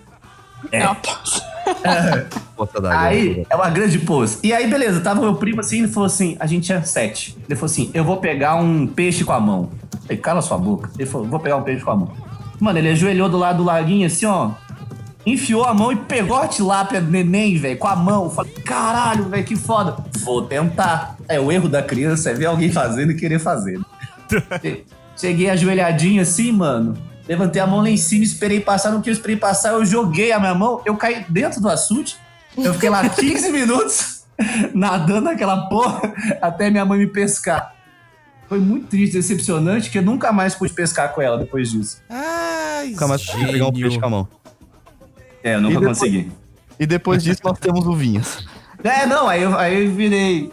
É 0.71 0.85
uma 0.85 0.95
poça. 0.97 1.43
Poça. 2.57 2.73
Aí, 2.91 3.47
é 3.49 3.57
uma 3.57 3.69
grande 3.71 3.99
pose. 3.99 4.39
E 4.43 4.53
aí, 4.53 4.67
beleza, 4.67 5.01
tava 5.01 5.21
meu 5.21 5.35
primo 5.35 5.61
assim, 5.61 5.79
ele 5.79 5.89
falou 5.89 6.07
assim, 6.07 6.37
a 6.39 6.47
gente 6.47 6.73
é 6.73 6.81
sete. 6.83 7.37
Ele 7.47 7.55
falou 7.57 7.67
assim, 7.67 7.91
eu 7.93 8.05
vou 8.05 8.19
pegar 8.19 8.55
um 8.57 8.87
peixe 8.87 9.25
com 9.25 9.33
a 9.33 9.41
mão. 9.41 9.71
Eu 9.93 10.01
falei, 10.01 10.17
cala 10.19 10.41
sua 10.43 10.57
boca. 10.57 10.91
Ele 10.99 11.09
falou, 11.09 11.27
vou 11.27 11.41
pegar 11.41 11.57
um 11.57 11.63
peixe 11.63 11.85
com 11.85 11.91
a 11.91 11.97
mão. 11.97 12.26
Mano, 12.61 12.79
ele 12.79 12.91
ajoelhou 12.91 13.29
do 13.29 13.37
lado 13.37 13.59
do 13.59 13.65
laguinho 13.65 14.07
assim, 14.07 14.27
ó. 14.27 14.51
Enfiou 15.25 15.65
a 15.65 15.75
mão 15.75 15.91
e 15.91 15.97
pegou 15.97 16.37
a 16.37 16.47
tilápia 16.47 17.01
do 17.01 17.11
neném, 17.11 17.59
velho, 17.59 17.77
com 17.79 17.89
a 17.89 17.97
mão. 17.97 18.31
Falei, 18.31 18.53
caralho, 18.53 19.25
velho, 19.29 19.45
que 19.45 19.57
foda. 19.57 19.97
Vou 20.25 20.43
tentar. 20.43 21.17
É, 21.29 21.41
o 21.41 21.51
erro 21.51 21.69
da 21.69 21.83
criança 21.83 22.31
é 22.31 22.35
ver 22.35 22.47
alguém 22.47 22.71
fazendo 22.71 23.11
e 23.13 23.17
querer 23.17 23.39
fazer. 23.41 23.81
Che- 24.63 24.85
Cheguei 25.17 25.49
ajoelhadinho 25.51 26.21
assim, 26.23 26.53
mano. 26.53 26.97
Levantei 27.29 27.61
a 27.61 27.67
mão 27.67 27.81
lá 27.81 27.89
em 27.91 27.97
cima, 27.97 28.23
esperei 28.23 28.61
passar. 28.61 28.91
No 28.93 29.01
que 29.01 29.09
eu 29.09 29.13
esperei 29.13 29.35
passar, 29.37 29.71
eu 29.73 29.85
joguei 29.85 30.31
a 30.31 30.39
minha 30.39 30.55
mão, 30.55 30.81
eu 30.85 30.95
caí 30.97 31.25
dentro 31.29 31.61
do 31.61 31.69
açude. 31.69 32.17
Eu 32.57 32.73
fiquei 32.75 32.89
lá 32.91 33.03
15 33.09 33.51
minutos 33.51 34.25
nadando 34.75 35.23
naquela 35.23 35.69
porra 35.69 36.01
até 36.41 36.71
minha 36.71 36.85
mãe 36.85 36.99
me 37.01 37.07
pescar. 37.07 37.75
Foi 38.49 38.59
muito 38.61 38.87
triste, 38.89 39.15
decepcionante, 39.15 39.91
que 39.91 39.99
eu 39.99 40.03
nunca 40.03 40.33
mais 40.33 40.55
pude 40.55 40.73
pescar 40.73 41.13
com 41.13 41.21
ela 41.21 41.37
depois 41.39 41.71
disso. 41.71 42.01
Ai, 42.09 42.91
Nunca 42.91 43.09
mais 43.09 43.25
consegui 43.27 43.53
pegar 43.53 43.67
um 43.67 43.73
peixe 43.73 43.99
com 43.99 44.07
a 44.07 44.11
mão. 44.11 44.29
É, 45.43 45.55
eu 45.57 45.61
nunca 45.61 45.75
E 45.75 45.79
depois- 45.81 45.99
consegui. 45.99 46.33
E 46.79 46.87
depois 46.87 47.23
disso 47.25 47.41
nós 47.45 47.59
temos 47.59 47.87
o 47.87 47.95
Vinhas. 47.95 48.45
É, 48.85 49.05
não, 49.07 49.27
aí 49.27 49.43
eu, 49.43 49.59
aí 49.59 49.87
eu 49.87 49.93
virei. 49.93 50.53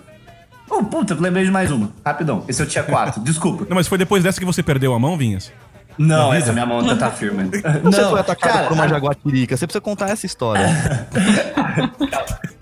Oh, 0.70 0.82
puta, 0.84 1.14
lembrei 1.14 1.44
de 1.46 1.52
mais 1.52 1.70
uma. 1.70 1.92
Rapidão. 2.04 2.44
Esse 2.48 2.64
eu 2.64 2.66
tinha 2.66 2.84
quatro. 2.84 3.22
Desculpa. 3.22 3.66
Não, 3.70 3.76
mas 3.76 3.86
foi 3.88 3.98
depois 3.98 4.24
dessa 4.24 4.40
que 4.40 4.46
você 4.46 4.64
perdeu 4.64 4.94
a 4.94 4.98
mão, 5.00 5.18
Vinhas? 5.18 5.52
Não, 5.98 6.34
essa 6.34 6.52
minha 6.54 6.66
mão 6.66 6.80
ainda 6.80 6.96
tá 6.96 7.12
firme. 7.12 7.44
Você 7.44 7.62
Não, 8.02 8.10
foi 8.12 8.20
atacado 8.22 8.52
cara, 8.54 8.68
por 8.68 8.74
uma 8.74 8.88
jaguatirica. 8.88 9.56
Você 9.58 9.68
precisa 9.68 9.82
contar 9.82 10.10
essa 10.10 10.26
história. 10.26 10.66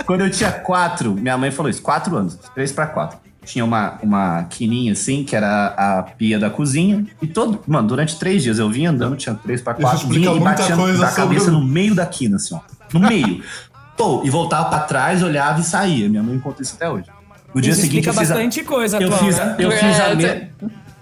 Quando 0.05 0.21
eu 0.21 0.31
tinha 0.31 0.51
quatro, 0.51 1.13
minha 1.13 1.37
mãe 1.37 1.51
falou 1.51 1.69
isso, 1.69 1.81
quatro 1.81 2.17
anos, 2.17 2.37
três 2.53 2.71
pra 2.71 2.87
quatro. 2.87 3.19
Tinha 3.43 3.65
uma, 3.65 3.97
uma 4.03 4.43
quininha 4.43 4.91
assim, 4.93 5.23
que 5.23 5.35
era 5.35 5.67
a 5.77 6.03
pia 6.03 6.37
da 6.37 6.49
cozinha. 6.49 7.05
E 7.21 7.27
todo. 7.27 7.59
Mano, 7.67 7.87
durante 7.87 8.17
três 8.19 8.43
dias 8.43 8.59
eu 8.59 8.69
vinha 8.69 8.91
andando, 8.91 9.15
tinha 9.15 9.33
três 9.35 9.61
pra 9.61 9.73
quatro, 9.73 10.07
vinha 10.09 10.31
e 10.31 10.39
batia 10.39 10.75
sobre 10.75 10.97
cabeça 11.15 11.49
o- 11.49 11.53
no 11.53 11.63
meio 11.63 11.95
da 11.95 12.05
quina, 12.05 12.35
assim, 12.35 12.53
ó. 12.53 12.59
No 12.93 12.99
meio. 13.07 13.43
Pô, 13.97 14.21
e 14.23 14.29
voltava 14.29 14.69
pra 14.69 14.79
trás, 14.79 15.23
olhava 15.23 15.59
e 15.59 15.63
saía. 15.63 16.07
Minha 16.07 16.21
mãe 16.23 16.37
conta 16.39 16.61
isso 16.61 16.75
até 16.75 16.89
hoje. 16.89 17.05
No 17.53 17.59
dia 17.61 17.71
Isso 17.71 17.81
seguinte 17.81 18.07
explica 18.07 18.09
eu 18.09 18.21
fiz 18.21 18.31
a, 18.31 18.35
bastante 18.35 18.63
coisa, 18.63 18.97
eu 19.01 19.07
atual, 19.07 19.23
fiz, 19.25 19.37
né? 19.37 19.55
eu 19.59 19.71
fiz 19.71 19.99
a 19.99 20.09
É, 20.09 20.15
me... 20.15 20.51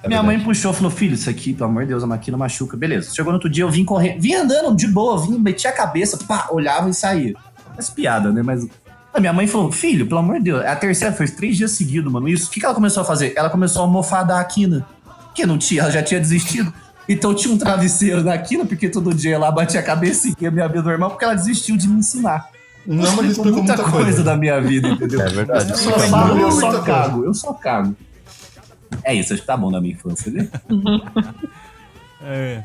Minha 0.08 0.24
mãe 0.24 0.40
puxou 0.40 0.72
e 0.72 0.76
falou: 0.76 0.90
Filho, 0.90 1.14
isso 1.14 1.30
aqui, 1.30 1.54
pelo 1.54 1.70
amor 1.70 1.84
de 1.84 1.90
Deus, 1.90 2.04
a 2.04 2.08
máquina 2.08 2.38
machuca. 2.38 2.76
Beleza. 2.78 3.14
Chegou 3.14 3.32
no 3.32 3.36
outro 3.36 3.50
dia, 3.50 3.64
eu 3.66 3.70
vim 3.70 3.84
correndo, 3.86 4.22
vim 4.22 4.34
andando 4.34 4.76
de 4.76 4.88
boa, 4.88 5.22
vim, 5.22 5.38
metia 5.38 5.70
a 5.70 5.74
cabeça, 5.74 6.18
pá, 6.26 6.48
olhava 6.52 6.90
e 6.90 6.94
saía. 6.94 7.34
Mas 7.76 7.90
piada, 7.90 8.32
né? 8.32 8.42
Mas. 8.42 8.66
A 9.14 9.20
minha 9.20 9.34
mãe 9.34 9.48
falou: 9.48 9.72
Filho, 9.72 10.08
pelo 10.08 10.20
amor 10.20 10.38
de 10.38 10.46
Deus, 10.46 10.64
é 10.64 10.68
a 10.70 10.76
terceira, 10.76 11.14
foi 11.14 11.28
três 11.28 11.58
dias 11.58 11.72
seguidos, 11.72 12.12
mano. 12.12 12.28
Isso. 12.28 12.48
O 12.48 12.52
que, 12.52 12.60
que 12.60 12.66
ela 12.66 12.76
começou 12.76 13.02
a 13.02 13.06
fazer? 13.06 13.34
Ela 13.36 13.50
começou 13.50 13.84
a 13.84 13.88
mofadar 13.88 14.40
a 14.40 14.44
quina. 14.44 14.86
Porque 15.26 15.46
não 15.46 15.58
tinha, 15.58 15.82
ela 15.82 15.92
já 15.92 16.04
tinha 16.04 16.20
desistido. 16.20 16.74
Então 17.08 17.34
tinha 17.34 17.54
um 17.54 17.58
travesseiro 17.58 18.24
na 18.24 18.38
quina, 18.38 18.66
porque 18.66 18.88
todo 18.88 19.14
dia 19.14 19.36
ela 19.36 19.52
batia 19.52 19.80
a 19.80 19.84
cabeça 19.84 20.28
e 20.28 20.36
ia 20.40 20.52
minha 20.52 20.68
vida 20.68 20.84
normal, 20.84 21.10
porque 21.10 21.26
ela 21.26 21.34
desistiu 21.34 21.76
de 21.76 21.88
me 21.88 22.00
ensinar. 22.00 22.50
Não, 22.86 23.16
mas 23.16 23.32
explicou 23.32 23.64
muita, 23.64 23.76
muita 23.76 23.92
coisa. 23.92 24.06
coisa. 24.06 24.24
da 24.24 24.36
minha 24.38 24.62
vida, 24.62 24.90
entendeu? 24.90 25.22
É 25.22 25.30
verdade. 25.30 25.72
Eu 25.72 25.78
só, 25.78 26.00
falo, 26.00 26.40
eu 26.40 26.52
só 26.52 26.70
coisa. 26.70 26.84
cago, 26.84 27.26
eu 27.26 27.34
só 27.34 27.54
cago. 27.54 27.96
É 29.04 29.14
isso, 29.14 29.34
acho 29.34 29.42
que 29.42 29.48
tá 29.48 29.58
bom 29.58 29.72
da 29.72 29.82
minha 29.82 29.94
infância, 29.94 30.32
né? 30.32 30.48
É. 32.22 32.64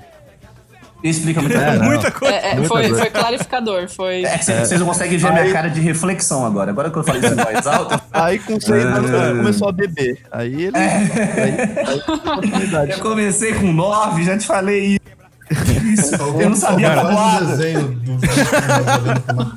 Explica 1.05 1.43
muita 1.43 1.59
É, 1.59 1.65
coisa. 1.65 1.79
não. 1.79 1.87
Muita 1.87 2.11
coisa. 2.11 2.35
É, 2.35 2.39
é, 2.39 2.55
Muita 2.55 2.69
foi, 2.69 2.83
coisa. 2.83 2.99
foi 2.99 3.11
clarificador, 3.11 3.89
foi. 3.91 4.25
É 4.25 4.39
vocês 4.39 4.81
não 4.81 4.87
conseguem 4.87 5.19
ver 5.19 5.27
a 5.29 5.33
minha 5.33 5.53
cara 5.53 5.69
de 5.69 5.79
reflexão 5.81 6.47
agora. 6.47 6.71
Agora 6.71 6.91
que 6.91 6.97
eu 6.97 7.05
falei 7.05 7.21
isso 7.21 7.33
em 7.35 7.37
voz 7.37 7.67
alta, 7.67 8.01
Aí 8.11 8.39
com 8.39 8.59
seis 8.59 8.85
anos 8.87 9.11
ele 9.11 9.37
começou 9.37 9.69
a 9.69 9.73
beber. 9.73 10.19
Aí 10.33 10.65
ele. 10.65 10.77
Aí, 10.79 11.87
aí 11.87 12.01
oportunidade. 12.09 12.91
eu 12.93 12.99
comecei 13.01 13.53
com 13.53 13.71
nove, 13.71 14.25
já 14.25 14.39
te 14.39 14.47
falei 14.47 14.97
isso. 14.97 16.15
Eu 16.41 16.49
não 16.49 16.57
sabia 16.57 16.89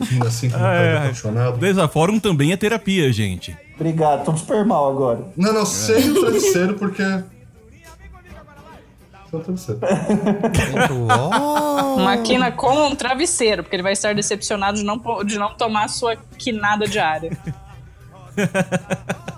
quina 0.08 0.26
assim, 0.28 0.52
É, 0.54 0.98
apaixonado. 0.98 1.58
Desafórum 1.58 2.20
também 2.20 2.52
é 2.52 2.58
terapia, 2.58 3.12
gente. 3.12 3.56
Obrigado, 3.76 4.26
tô 4.26 4.36
super 4.36 4.66
mal 4.66 4.92
agora. 4.92 5.20
Não, 5.38 5.54
não, 5.54 5.66
sem 5.66 6.10
o 6.10 6.20
travesseiro, 6.20 6.74
porque. 6.74 7.04
Sem 9.44 9.54
o 9.54 9.80
travesseiro. 9.80 9.80
Oh, 11.10 11.96
Uma 11.96 12.18
quina 12.18 12.52
com 12.52 12.88
um 12.88 12.96
travesseiro, 12.96 13.64
porque 13.64 13.76
ele 13.76 13.84
vai 13.84 13.94
estar 13.94 14.14
decepcionado 14.14 14.78
de 14.78 14.84
não, 14.84 15.02
de 15.26 15.38
não 15.38 15.54
tomar 15.54 15.86
a 15.86 15.88
sua 15.88 16.16
quinada 16.38 16.88
diária. 16.88 17.38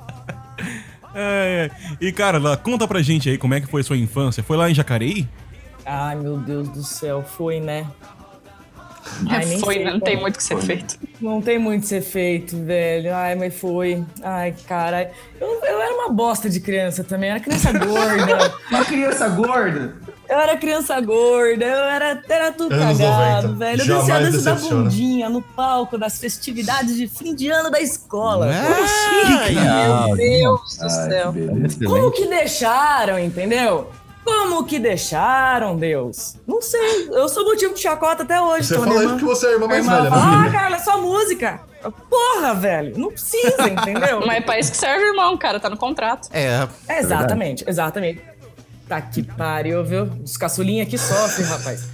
É, 1.13 1.71
é. 1.71 1.95
E, 1.99 2.11
cara, 2.11 2.39
conta 2.57 2.87
pra 2.87 3.01
gente 3.01 3.29
aí 3.29 3.37
como 3.37 3.53
é 3.53 3.59
que 3.59 3.67
foi 3.67 3.81
a 3.81 3.83
sua 3.83 3.97
infância. 3.97 4.43
Foi 4.43 4.55
lá 4.55 4.69
em 4.69 4.75
Jacareí? 4.75 5.27
Ai, 5.85 6.15
meu 6.15 6.37
Deus 6.37 6.69
do 6.69 6.83
céu, 6.83 7.23
foi, 7.23 7.59
né? 7.59 7.87
Ai, 9.29 9.45
nem 9.45 9.59
foi, 9.59 9.75
sei 9.75 9.83
não 9.85 9.99
tem 9.99 10.13
como. 10.13 10.21
muito 10.23 10.35
o 10.35 10.37
que 10.37 10.43
ser 10.43 10.57
feito. 10.61 10.99
Não 11.21 11.41
tem 11.41 11.59
muito 11.59 11.85
ser 11.85 12.01
feito, 12.01 12.57
velho. 12.63 13.13
Ai, 13.15 13.35
mas 13.35 13.53
foi. 13.57 14.03
Ai, 14.23 14.53
cara. 14.67 15.11
Eu, 15.39 15.47
eu 15.63 15.81
era 15.81 15.93
uma 15.95 16.09
bosta 16.09 16.49
de 16.49 16.59
criança 16.59 17.03
também. 17.03 17.29
Eu 17.29 17.35
era 17.35 17.43
criança 17.43 17.71
gorda. 17.77 18.53
Uma 18.71 18.85
criança 18.85 19.27
gorda. 19.29 19.93
Eu 20.29 20.37
era 20.37 20.55
criança 20.57 21.01
gorda. 21.01 21.65
Eu 21.65 21.83
era, 21.85 22.23
era 22.29 22.51
tudo 22.51 22.73
Anos 22.75 22.97
cagado, 22.99 23.47
90. 23.49 23.53
velho. 23.65 23.81
Eu 23.81 23.85
Jamais 23.85 24.05
descia 24.05 24.15
a 24.15 24.19
dança 24.19 24.43
da 24.43 24.55
bundinha 24.75 25.29
no 25.29 25.41
palco 25.41 25.97
das 25.97 26.19
festividades 26.19 26.95
de 26.95 27.07
fim 27.07 27.33
de 27.35 27.49
ano 27.49 27.71
da 27.71 27.81
escola. 27.81 28.47
Ai, 28.51 29.53
Meu 29.55 30.15
Deus 30.15 30.77
do 30.77 30.83
Ai, 30.83 30.89
céu. 30.89 31.33
que 31.33 31.39
beleza. 31.39 31.85
Como 31.85 32.11
que 32.11 32.25
deixaram, 32.27 33.17
entendeu? 33.19 33.89
Como 34.23 34.63
que 34.65 34.77
deixaram, 34.79 35.77
Deus? 35.77 36.35
Não 36.45 36.61
sei. 36.61 37.09
Eu 37.11 37.27
sou 37.29 37.45
motivo 37.45 37.73
de 37.73 37.79
chacota 37.79 38.23
até 38.23 38.41
hoje, 38.41 38.67
Você 38.67 38.75
fala 38.77 38.95
isso 38.95 39.09
porque 39.09 39.25
você 39.25 39.45
é 39.45 39.49
a 39.49 39.53
irmã 39.53 39.67
mais 39.67 39.85
irmã 39.85 39.97
velha, 39.97 40.09
fala, 40.09 40.23
ah, 40.23 40.41
né? 40.41 40.51
Carla, 40.51 40.75
é 40.75 40.79
só 40.79 41.01
música. 41.01 41.61
Porra, 42.09 42.53
velho. 42.53 42.97
Não 42.97 43.09
precisa, 43.09 43.63
entendeu? 43.69 44.19
Mas 44.25 44.37
é 44.37 44.41
pra 44.41 44.59
isso 44.59 44.71
que 44.71 44.77
serve 44.77 45.03
irmão, 45.05 45.37
cara, 45.37 45.59
tá 45.59 45.69
no 45.69 45.77
contrato. 45.77 46.29
É, 46.31 46.67
É, 46.87 46.99
exatamente, 46.99 47.63
exatamente. 47.67 48.21
Tá 48.87 48.99
que 49.01 49.23
pariu, 49.23 49.83
viu? 49.83 50.09
Os 50.23 50.35
caçulinhos 50.35 50.87
aqui 50.87 50.97
sofrem, 50.97 51.45
rapaz. 51.47 51.87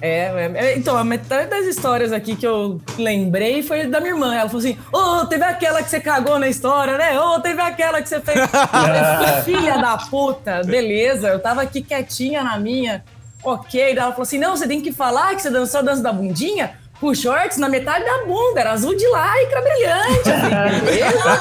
É, 0.00 0.26
é, 0.26 0.52
é, 0.54 0.78
então, 0.78 0.96
a 0.96 1.04
metade 1.04 1.50
das 1.50 1.66
histórias 1.66 2.12
aqui 2.12 2.36
que 2.36 2.46
eu 2.46 2.80
lembrei 2.96 3.62
foi 3.62 3.86
da 3.86 4.00
minha 4.00 4.12
irmã. 4.12 4.34
Ela 4.34 4.48
falou 4.48 4.60
assim: 4.60 4.78
Ô, 4.92 5.26
teve 5.26 5.44
aquela 5.44 5.82
que 5.82 5.90
você 5.90 6.00
cagou 6.00 6.38
na 6.38 6.48
história, 6.48 6.96
né? 6.96 7.18
Ô, 7.18 7.40
teve 7.40 7.60
aquela 7.60 8.00
que 8.00 8.08
você 8.08 8.20
fez. 8.20 8.38
Filha 9.44 9.78
da 9.78 9.96
puta, 9.98 10.62
beleza. 10.64 11.28
Eu 11.28 11.40
tava 11.40 11.62
aqui 11.62 11.82
quietinha 11.82 12.44
na 12.44 12.58
minha. 12.58 13.04
Ok. 13.42 13.80
Daí 13.80 13.98
ela 13.98 14.12
falou 14.12 14.22
assim: 14.22 14.38
Não, 14.38 14.56
você 14.56 14.68
tem 14.68 14.80
que 14.80 14.92
falar 14.92 15.34
que 15.34 15.42
você 15.42 15.50
dançou 15.50 15.80
a 15.80 15.82
dança 15.82 16.02
da 16.02 16.12
bundinha 16.12 16.79
com 17.00 17.14
shorts 17.14 17.56
na 17.56 17.68
metade 17.68 18.04
da 18.04 18.24
bunda. 18.24 18.60
Era 18.60 18.72
azul 18.72 18.94
de 18.94 19.06
lycra 19.06 19.62
brilhante. 19.62 20.30
Assim, 20.30 20.84
beleza? 20.84 21.40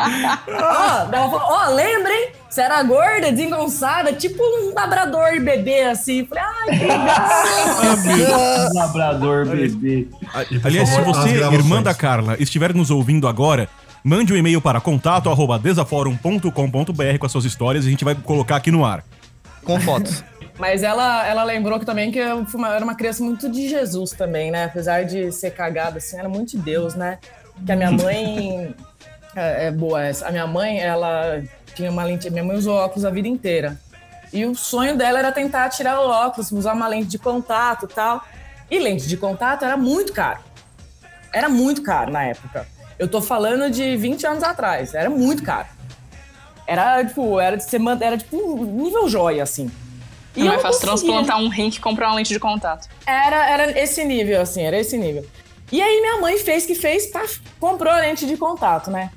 Ó, 1.12 1.28
ó, 1.32 1.68
lembra, 1.74 2.12
hein? 2.12 2.28
Você 2.48 2.62
era 2.62 2.82
gorda, 2.82 3.30
desengonçada, 3.30 4.12
tipo 4.12 4.42
um 4.42 4.74
labrador 4.74 5.38
bebê, 5.40 5.82
assim. 5.82 6.26
Falei, 6.26 6.42
ai, 6.44 6.78
que 6.78 6.84
legal. 8.08 8.40
Labrador 8.74 9.46
bebê. 9.46 10.08
Aliás, 10.64 10.88
se 10.88 11.00
você, 11.02 11.28
irmã 11.28 11.80
da 11.82 11.94
Carla, 11.94 12.36
estiver 12.40 12.74
nos 12.74 12.90
ouvindo 12.90 13.28
agora, 13.28 13.68
mande 14.02 14.32
um 14.32 14.36
e-mail 14.36 14.60
para 14.60 14.80
contato@desaforum.com.br 14.80 17.18
com 17.18 17.26
as 17.26 17.32
suas 17.32 17.44
histórias 17.44 17.84
e 17.84 17.88
a 17.88 17.90
gente 17.90 18.04
vai 18.04 18.16
colocar 18.16 18.56
aqui 18.56 18.70
no 18.70 18.84
ar. 18.84 19.04
Com 19.62 19.80
fotos. 19.80 20.24
Mas 20.60 20.82
ela, 20.82 21.26
ela 21.26 21.42
lembrou 21.42 21.78
que 21.80 21.86
também 21.86 22.12
que 22.12 22.18
eu 22.18 22.46
uma- 22.54 22.74
era 22.74 22.84
uma 22.84 22.94
criança 22.94 23.24
muito 23.24 23.48
de 23.48 23.66
Jesus 23.66 24.10
também, 24.10 24.50
né? 24.50 24.64
Apesar 24.66 25.04
de 25.06 25.32
ser 25.32 25.52
cagada, 25.52 25.96
assim, 25.96 26.18
era 26.18 26.28
muito 26.28 26.50
de 26.50 26.58
Deus, 26.58 26.94
né? 26.94 27.18
Que 27.64 27.72
a 27.72 27.76
minha 27.76 27.90
mãe... 27.90 28.74
é, 29.34 29.68
é 29.68 29.70
boa 29.70 30.04
essa. 30.04 30.28
A 30.28 30.30
minha 30.30 30.46
mãe, 30.46 30.78
ela 30.78 31.42
tinha 31.74 31.90
uma 31.90 32.04
lente... 32.04 32.28
Minha 32.28 32.44
mãe 32.44 32.58
usou 32.58 32.76
óculos 32.76 33.06
a 33.06 33.10
vida 33.10 33.26
inteira. 33.26 33.80
E 34.34 34.44
o 34.44 34.54
sonho 34.54 34.98
dela 34.98 35.18
era 35.18 35.32
tentar 35.32 35.70
tirar 35.70 35.98
o 35.98 36.10
óculos, 36.10 36.52
usar 36.52 36.74
uma 36.74 36.86
lente 36.86 37.08
de 37.08 37.18
contato 37.18 37.86
e 37.86 37.94
tal. 37.94 38.22
E 38.70 38.78
lente 38.78 39.08
de 39.08 39.16
contato 39.16 39.64
era 39.64 39.78
muito 39.78 40.12
caro. 40.12 40.40
Era 41.32 41.48
muito 41.48 41.82
caro 41.82 42.12
na 42.12 42.24
época. 42.24 42.66
Eu 42.98 43.08
tô 43.08 43.22
falando 43.22 43.70
de 43.70 43.96
20 43.96 44.26
anos 44.26 44.42
atrás. 44.42 44.92
Era 44.92 45.08
muito 45.08 45.42
caro. 45.42 45.68
Era, 46.66 47.02
tipo, 47.02 47.40
era, 47.40 47.56
de 47.56 47.64
ser, 47.64 47.80
era 48.02 48.18
tipo 48.18 48.62
nível 48.62 49.08
joia, 49.08 49.42
assim. 49.42 49.70
E 50.36 50.44
não 50.44 50.52
é 50.52 50.56
eu 50.56 50.60
fácil 50.60 50.80
transplantar 50.80 51.40
um 51.40 51.48
rim 51.48 51.70
que 51.70 51.80
comprar 51.80 52.08
uma 52.08 52.16
lente 52.16 52.32
de 52.32 52.38
contato. 52.38 52.88
Era, 53.06 53.50
era 53.50 53.80
esse 53.80 54.04
nível, 54.04 54.40
assim, 54.40 54.62
era 54.62 54.78
esse 54.78 54.96
nível. 54.96 55.24
E 55.72 55.80
aí 55.80 56.00
minha 56.00 56.20
mãe 56.20 56.38
fez 56.38 56.66
que 56.66 56.74
fez, 56.74 57.06
pá, 57.06 57.22
comprou 57.58 57.92
a 57.92 57.98
lente 57.98 58.26
de 58.26 58.36
contato, 58.36 58.90
né? 58.90 59.10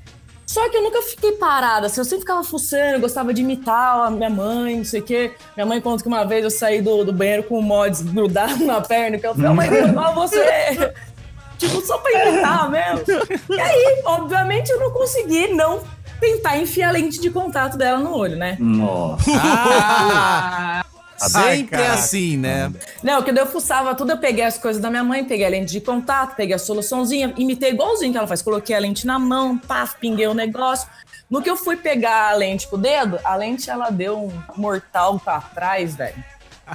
Só 0.46 0.70
que 0.70 0.78
eu 0.78 0.84
nunca 0.84 1.02
fiquei 1.02 1.32
parada, 1.34 1.88
assim, 1.88 2.00
eu 2.00 2.06
sempre 2.06 2.22
ficava 2.22 2.44
fuçando, 2.44 3.00
gostava 3.00 3.34
de 3.34 3.42
imitar 3.42 4.06
a 4.06 4.12
minha 4.12 4.30
mãe, 4.30 4.78
não 4.78 4.86
sei 4.86 5.00
o 5.00 5.04
quê. 5.04 5.32
Minha 5.56 5.66
mãe 5.66 5.82
conta 5.82 6.04
que 6.04 6.08
uma 6.08 6.24
vez 6.26 6.44
eu 6.44 6.52
saí 6.52 6.82
do, 6.82 7.04
do 7.04 7.14
banheiro 7.14 7.44
com 7.44 7.58
o 7.58 7.62
mods 7.62 8.02
grudado 8.02 8.64
na 8.64 8.82
perna, 8.82 9.18
que 9.18 9.26
eu 9.26 9.34
falei, 9.34 9.50
mãe, 9.52 9.90
igual 9.90 10.14
você. 10.14 10.94
tipo, 11.58 11.82
só 11.82 11.98
pra 11.98 12.12
imitar 12.12 12.70
mesmo. 12.70 13.04
E 13.50 13.60
aí, 13.60 14.02
obviamente, 14.06 14.70
eu 14.70 14.80
não 14.80 14.92
consegui 14.92 15.48
não 15.48 15.82
tentar 16.20 16.58
enfiar 16.58 16.90
a 16.90 16.92
lente 16.92 17.20
de 17.20 17.30
contato 17.32 17.78
dela 17.78 17.98
no 17.98 18.16
olho, 18.16 18.38
né? 18.38 18.56
Nossa. 18.60 19.32
Ah, 19.36 20.86
sempre 21.30 21.64
caraca. 21.68 21.94
assim, 21.94 22.38
né? 22.38 22.72
Não, 23.02 23.22
que 23.22 23.32
eu 23.32 23.46
fuçava 23.48 23.94
tudo, 23.96 24.12
eu 24.12 24.18
peguei 24.18 24.44
as 24.44 24.58
coisas 24.58 24.82
da 24.82 24.90
minha 24.90 25.04
mãe, 25.04 25.24
peguei 25.24 25.46
a 25.46 25.50
lente 25.50 25.72
de 25.72 25.82
contato, 25.82 26.36
peguei 26.36 26.56
a 26.56 26.60
soluçãozinha, 26.60 27.34
imitei 27.38 27.72
igualzinho 27.72 28.12
que 28.12 28.18
ela 28.18 28.28
faz. 28.28 28.42
Coloquei 28.42 28.76
a 28.76 28.80
lente 28.80 29.06
na 29.08 29.18
mão, 29.20 29.58
pá, 29.58 29.88
pinguei 30.00 30.28
o 30.28 30.34
negócio. 30.34 30.88
No 31.30 31.42
que 31.42 31.50
eu 31.50 31.58
fui 31.58 31.76
pegar 31.76 32.30
a 32.32 32.34
lente 32.36 32.68
com 32.68 32.76
o 32.76 32.80
dedo, 32.80 33.20
a 33.24 33.36
lente 33.36 33.70
ela 33.70 33.90
deu 33.90 34.20
um 34.20 34.32
mortal 34.56 35.20
pra 35.20 35.40
trás, 35.42 35.96
velho. 35.96 36.16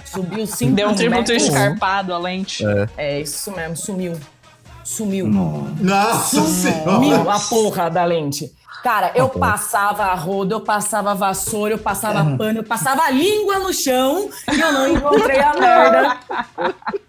Subiu 0.04 0.46
cinco 0.48 0.74
Deu 0.74 0.88
um 0.88 0.94
tributo 0.94 1.30
metros. 1.32 1.42
escarpado 1.44 2.12
a 2.12 2.18
lente. 2.18 2.64
É 2.96 3.20
isso 3.20 3.50
mesmo, 3.52 3.76
sumiu. 3.76 4.18
Sumiu. 4.84 5.26
Nossa 5.28 6.40
senhora! 6.46 6.82
Sumiu 6.92 7.30
a 7.30 7.38
porra 7.40 7.90
da 7.90 8.04
lente. 8.04 8.50
Cara, 8.82 9.10
eu 9.14 9.28
passava 9.28 10.04
a 10.04 10.14
roda, 10.14 10.54
eu 10.54 10.60
passava 10.60 11.10
a 11.10 11.14
vassoura, 11.14 11.74
eu 11.74 11.78
passava 11.78 12.36
pano, 12.36 12.60
eu 12.60 12.64
passava 12.64 13.02
a 13.02 13.10
língua 13.10 13.58
no 13.58 13.72
chão 13.72 14.30
e 14.52 14.60
eu 14.60 14.72
não 14.72 14.88
encontrei 14.88 15.40
a 15.40 15.52
merda. 15.58 16.16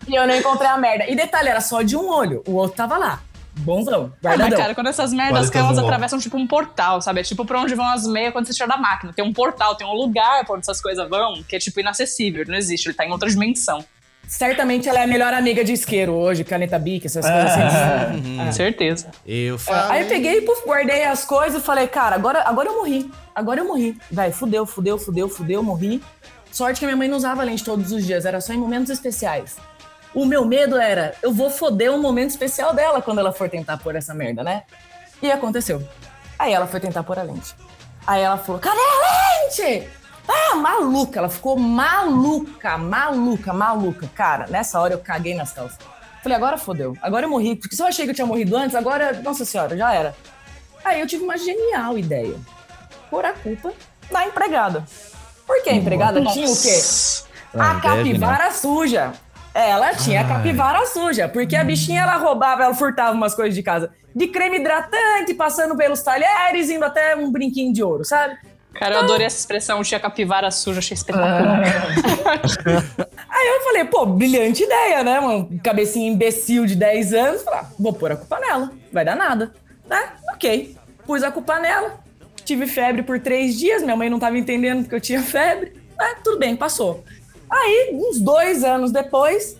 E 0.07 0.15
eu 0.15 0.25
não 0.27 0.35
encontrei 0.35 0.67
a 0.67 0.77
merda. 0.77 1.05
E 1.07 1.15
detalhe, 1.15 1.49
era 1.49 1.61
só 1.61 1.81
de 1.81 1.95
um 1.95 2.09
olho, 2.09 2.43
o 2.47 2.53
outro 2.55 2.75
tava 2.75 2.97
lá. 2.97 3.19
Bonzão, 3.61 4.05
Ah, 4.05 4.17
mas, 4.23 4.37
guardadão. 4.37 4.57
cara, 4.57 4.73
quando 4.75 4.87
essas 4.87 5.11
merdas 5.11 5.49
caem, 5.49 5.65
elas 5.65 5.77
atravessam 5.77 6.17
tipo 6.17 6.37
um 6.37 6.47
portal, 6.47 7.01
sabe? 7.01 7.19
É 7.19 7.23
tipo 7.23 7.43
pra 7.45 7.59
onde 7.59 7.75
vão 7.75 7.85
as 7.87 8.07
meias 8.07 8.31
quando 8.31 8.45
você 8.47 8.53
tira 8.53 8.67
da 8.67 8.77
máquina. 8.77 9.11
Tem 9.13 9.23
um 9.25 9.33
portal, 9.33 9.75
tem 9.75 9.85
um 9.85 9.93
lugar 9.93 10.45
pra 10.45 10.55
onde 10.55 10.61
essas 10.61 10.81
coisas 10.81 11.07
vão, 11.09 11.43
que 11.43 11.55
é 11.57 11.59
tipo 11.59 11.79
inacessível, 11.79 12.45
não 12.47 12.55
existe, 12.55 12.87
ele 12.87 12.93
tá 12.95 13.05
em 13.05 13.11
outra 13.11 13.29
dimensão. 13.29 13.83
Certamente 14.29 14.87
ela 14.87 14.99
é 14.99 15.03
a 15.05 15.07
melhor 15.07 15.33
amiga 15.33 15.63
de 15.63 15.73
isqueiro 15.73 16.13
hoje, 16.13 16.43
caneta 16.43 16.77
bic, 16.77 17.03
essas 17.07 17.25
coisas 17.25 17.51
assim. 17.51 18.37
Com 18.37 18.51
certeza. 18.51 19.07
Eu 19.25 19.55
É, 19.55 19.57
falei. 19.57 19.91
Aí 19.97 20.01
eu 20.03 20.07
peguei, 20.07 20.41
puf, 20.41 20.63
guardei 20.67 21.03
as 21.03 21.25
coisas 21.25 21.59
e 21.63 21.65
falei, 21.65 21.87
cara, 21.87 22.15
agora, 22.15 22.43
agora 22.45 22.69
eu 22.69 22.77
morri. 22.77 23.09
Agora 23.33 23.59
eu 23.59 23.65
morri. 23.65 23.97
Vai, 24.11 24.31
fudeu, 24.31 24.67
fudeu, 24.67 24.99
fudeu, 24.99 25.27
fudeu, 25.27 25.63
morri. 25.63 25.99
Sorte 26.51 26.77
que 26.77 26.85
a 26.85 26.87
minha 26.87 26.95
mãe 26.95 27.07
não 27.07 27.17
usava 27.17 27.41
lente 27.43 27.63
todos 27.63 27.91
os 27.91 28.05
dias, 28.05 28.23
era 28.23 28.39
só 28.39 28.53
em 28.53 28.57
momentos 28.57 28.91
especiais. 28.91 29.57
O 30.13 30.25
meu 30.25 30.45
medo 30.45 30.77
era, 30.77 31.15
eu 31.23 31.33
vou 31.33 31.49
foder 31.49 31.91
um 31.91 31.99
momento 31.99 32.29
especial 32.29 32.71
dela 32.71 33.01
quando 33.01 33.17
ela 33.19 33.31
for 33.31 33.49
tentar 33.49 33.77
pôr 33.77 33.95
essa 33.95 34.13
merda, 34.13 34.43
né? 34.43 34.61
E 35.23 35.31
aconteceu. 35.31 35.81
Aí 36.37 36.53
ela 36.53 36.67
foi 36.67 36.79
tentar 36.79 37.01
pôr 37.01 37.17
a 37.17 37.23
lente. 37.23 37.55
Aí 38.05 38.21
ela 38.21 38.37
falou, 38.37 38.61
cadê 38.61 38.79
a 38.79 39.43
lente? 39.45 39.89
Ah, 40.31 40.55
maluca, 40.55 41.17
ela 41.19 41.29
ficou 41.29 41.57
maluca, 41.57 42.77
maluca, 42.77 43.51
maluca. 43.51 44.07
Cara, 44.13 44.45
nessa 44.47 44.79
hora 44.79 44.93
eu 44.93 44.99
caguei 44.99 45.33
nas 45.33 45.51
calças. 45.51 45.79
Falei, 46.21 46.35
agora 46.37 46.57
fodeu, 46.57 46.95
agora 47.01 47.25
eu 47.25 47.29
morri. 47.29 47.55
Porque 47.55 47.75
se 47.75 47.81
eu 47.81 47.87
achei 47.87 48.05
que 48.05 48.11
eu 48.11 48.15
tinha 48.15 48.27
morrido 48.27 48.55
antes, 48.55 48.75
agora, 48.75 49.21
nossa 49.23 49.43
senhora, 49.45 49.75
já 49.75 49.91
era. 49.93 50.15
Aí 50.85 50.99
eu 50.99 51.07
tive 51.07 51.23
uma 51.23 51.37
genial 51.37 51.97
ideia. 51.97 52.35
Pôr 53.09 53.25
a 53.25 53.33
culpa 53.33 53.73
na 54.11 54.25
empregada. 54.27 54.83
Porque 55.47 55.69
a 55.69 55.73
empregada 55.73 56.21
tinha 56.25 56.47
o 56.47 56.61
quê? 56.61 56.79
Ah, 57.55 57.71
A 57.71 57.81
capivara 57.81 58.51
suja. 58.51 59.13
Ela 59.51 59.95
tinha 59.95 60.21
a 60.21 60.27
capivara 60.27 60.85
suja, 60.85 61.27
porque 61.27 61.55
a 61.55 61.63
bichinha 61.63 62.01
ela 62.03 62.17
roubava, 62.17 62.63
ela 62.65 62.75
furtava 62.75 63.13
umas 63.13 63.33
coisas 63.33 63.55
de 63.55 63.63
casa. 63.63 63.91
De 64.15 64.27
creme 64.27 64.59
hidratante, 64.59 65.33
passando 65.33 65.75
pelos 65.75 66.03
talheres, 66.03 66.69
indo 66.69 66.85
até 66.85 67.15
um 67.15 67.31
brinquinho 67.31 67.73
de 67.73 67.83
ouro, 67.83 68.05
sabe? 68.05 68.37
Cara, 68.73 68.95
eu 68.95 68.99
adorei 68.99 69.25
essa 69.25 69.37
expressão, 69.39 69.81
tinha 69.83 69.99
capivara 69.99 70.49
suja, 70.51 70.79
achei 70.79 70.95
espetacular. 70.95 71.61
Aí 73.29 73.47
eu 73.47 73.63
falei, 73.63 73.85
pô, 73.85 74.05
brilhante 74.05 74.63
ideia, 74.63 75.03
né? 75.03 75.19
Uma 75.19 75.47
cabecinha 75.61 76.09
imbecil 76.09 76.65
de 76.65 76.75
10 76.75 77.13
anos. 77.13 77.43
Falei, 77.43 77.59
ah, 77.61 77.65
vou 77.77 77.91
pôr 77.93 78.11
a 78.11 78.15
culpa 78.15 78.39
nela, 78.39 78.71
vai 78.91 79.03
dar 79.03 79.15
nada. 79.15 79.53
Né? 79.87 80.09
Ok. 80.33 80.77
Pus 81.05 81.23
a 81.23 81.31
culpa 81.31 81.59
nela. 81.59 81.99
Tive 82.45 82.67
febre 82.67 83.03
por 83.03 83.19
três 83.19 83.57
dias, 83.57 83.81
minha 83.81 83.95
mãe 83.95 84.09
não 84.09 84.19
tava 84.19 84.37
entendendo 84.37 84.83
porque 84.83 84.95
eu 84.95 85.01
tinha 85.01 85.21
febre. 85.21 85.73
Né? 85.97 86.15
Tudo 86.23 86.39
bem, 86.39 86.55
passou. 86.55 87.03
Aí, 87.49 87.89
uns 87.93 88.19
dois 88.19 88.63
anos 88.63 88.91
depois, 88.91 89.57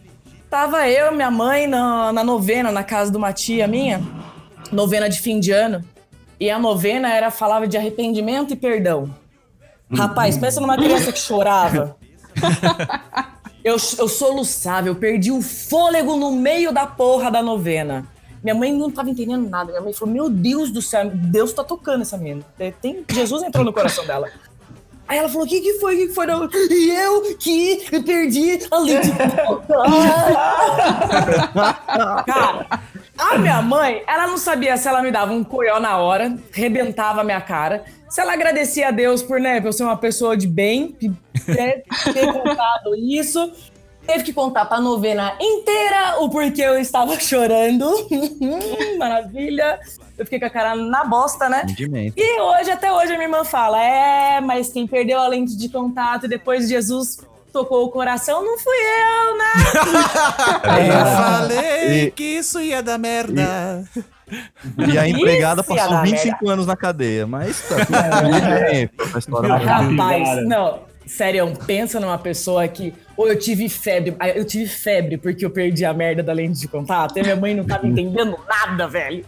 tava 0.49 0.88
eu 0.88 1.12
e 1.12 1.16
minha 1.16 1.32
mãe 1.32 1.68
na, 1.68 2.14
na 2.14 2.24
novena, 2.24 2.72
na 2.72 2.84
casa 2.84 3.12
de 3.12 3.18
uma 3.18 3.34
tia 3.34 3.68
minha, 3.68 4.01
novena 4.72 5.10
de 5.10 5.20
fim 5.20 5.39
de 5.39 5.51
ano. 5.51 5.84
E 6.39 6.49
a 6.49 6.57
novena 6.57 7.13
era 7.13 7.29
falava 7.29 7.67
de 7.67 7.77
arrependimento 7.77 8.53
e 8.53 8.55
perdão. 8.55 9.13
Rapaz, 9.91 10.37
pensa 10.37 10.61
numa 10.61 10.77
criança 10.77 11.11
que 11.11 11.19
chorava. 11.19 11.97
Eu, 13.61 13.75
eu 13.97 14.07
soluçava, 14.07 14.87
eu 14.87 14.95
perdi 14.95 15.31
o 15.31 15.41
fôlego 15.41 16.15
no 16.15 16.31
meio 16.31 16.71
da 16.71 16.87
porra 16.87 17.29
da 17.29 17.43
novena. 17.43 18.07
Minha 18.41 18.55
mãe 18.55 18.71
não 18.71 18.89
tava 18.89 19.09
entendendo 19.09 19.49
nada. 19.49 19.71
Minha 19.71 19.81
mãe 19.81 19.91
falou: 19.91 20.13
Meu 20.13 20.29
Deus 20.29 20.71
do 20.71 20.81
céu, 20.81 21.09
Deus 21.13 21.51
tá 21.51 21.61
tocando 21.61 22.01
essa 22.01 22.17
menina. 22.17 22.45
Tem, 22.81 23.03
Jesus 23.09 23.43
entrou 23.43 23.65
no 23.65 23.73
coração 23.73 24.05
dela. 24.05 24.29
Aí 25.10 25.18
ela 25.18 25.28
falou: 25.28 25.45
O 25.45 25.49
que, 25.49 25.60
que 25.60 25.74
foi? 25.80 25.95
O 25.95 25.97
que, 25.97 26.07
que 26.10 26.14
foi? 26.14 26.28
Não, 26.28 26.47
E 26.53 26.91
eu 26.91 27.36
que 27.36 27.99
perdi 28.05 28.60
a 28.70 28.78
lente. 28.78 29.10
Cara, 32.28 32.68
a 33.18 33.38
minha 33.39 33.60
mãe, 33.64 34.03
ela 34.07 34.28
não 34.28 34.38
sabia 34.38 34.78
se 34.78 34.88
ela 34.88 35.01
me 35.01 35.12
dava 35.12 35.34
um 35.34 35.43
coió 35.43 35.80
na 35.80 35.97
hora, 35.97 36.38
rebentava 36.51 37.22
a 37.22 37.24
minha 37.24 37.41
cara, 37.41 37.84
se 38.07 38.22
ela 38.22 38.34
agradecia 38.34 38.89
a 38.89 38.91
Deus 38.91 39.24
por, 39.24 39.39
né, 39.39 39.60
por 39.60 39.68
eu 39.68 39.74
ser 39.74 39.84
uma 39.84 39.97
pessoa 39.97 40.38
de 40.38 40.47
bem, 40.47 40.91
que 40.91 41.12
ter, 41.43 41.84
ter 42.14 42.32
contado 42.32 42.95
isso. 42.95 43.51
Teve 44.05 44.24
que 44.24 44.34
contar 44.34 44.66
pra 44.66 44.80
novena 44.80 45.36
inteira 45.39 46.20
o 46.20 46.30
porquê 46.30 46.64
eu 46.64 46.80
estava 46.80 47.20
chorando. 47.20 47.86
Maravilha. 49.00 49.80
Eu 50.18 50.26
fiquei 50.26 50.39
com 50.39 50.45
a 50.45 50.50
cara 50.50 50.76
na 50.76 51.06
bosta, 51.06 51.47
né? 51.50 51.62
Entendimento. 51.64 52.14
E 52.18 52.39
hoje, 52.41 52.70
até 52.72 52.91
hoje, 52.91 53.08
a 53.14 53.18
minha 53.18 53.24
irmã 53.24 53.43
fala: 53.43 53.82
é, 53.82 54.41
mas 54.41 54.70
quem 54.72 54.86
perdeu 54.86 55.20
a 55.20 55.28
lente 55.28 55.58
de 55.58 55.70
contato 55.70 56.26
e 56.26 56.30
depois 56.30 56.68
Jesus 56.68 57.18
tocou 57.52 57.84
o 57.86 57.89
coração 57.89 58.45
não 58.45 58.60
fui 58.60 58.76
eu, 58.78 59.38
né? 59.38 59.54
Eu 61.00 61.06
falei 61.06 62.04
E- 62.08 62.12
que 62.12 62.24
isso 62.24 62.60
ia 62.62 62.84
dar 62.84 62.97
merda. 63.00 63.84
E 64.88 64.97
a 64.97 65.08
empregada 65.08 65.62
Isso 65.62 65.70
passou 65.74 65.89
dar 65.89 66.04
25 66.04 66.47
anos 66.50 66.68
na 66.68 66.76
cadeia, 66.76 67.26
mas 67.26 67.62
tá 67.68 67.78
tudo 67.86 68.70
bem. 68.70 68.89
A 69.14 69.18
história 69.18 69.47
é 69.47 69.58
Rapaz, 69.58 70.45
não, 70.47 70.80
sério, 71.10 71.51
pensa 71.66 71.99
numa 71.99 72.18
pessoa 72.18 72.68
que. 72.68 72.93
Ou 73.18 73.28
eu 73.28 73.38
tive 73.38 73.68
febre. 73.68 74.16
Eu 74.36 74.45
tive 74.45 74.68
febre 74.68 75.18
porque 75.18 75.45
eu 75.45 75.49
perdi 75.49 75.84
a 75.84 75.93
merda 75.93 76.24
da 76.24 76.32
lente 76.34 76.60
de 76.60 76.68
contato. 76.68 77.18
E 77.18 77.22
minha 77.22 77.36
mãe 77.36 77.53
não 77.53 77.66
tava 77.66 77.86
entendendo 77.88 78.38
nada, 78.47 78.88
velho. 78.88 79.26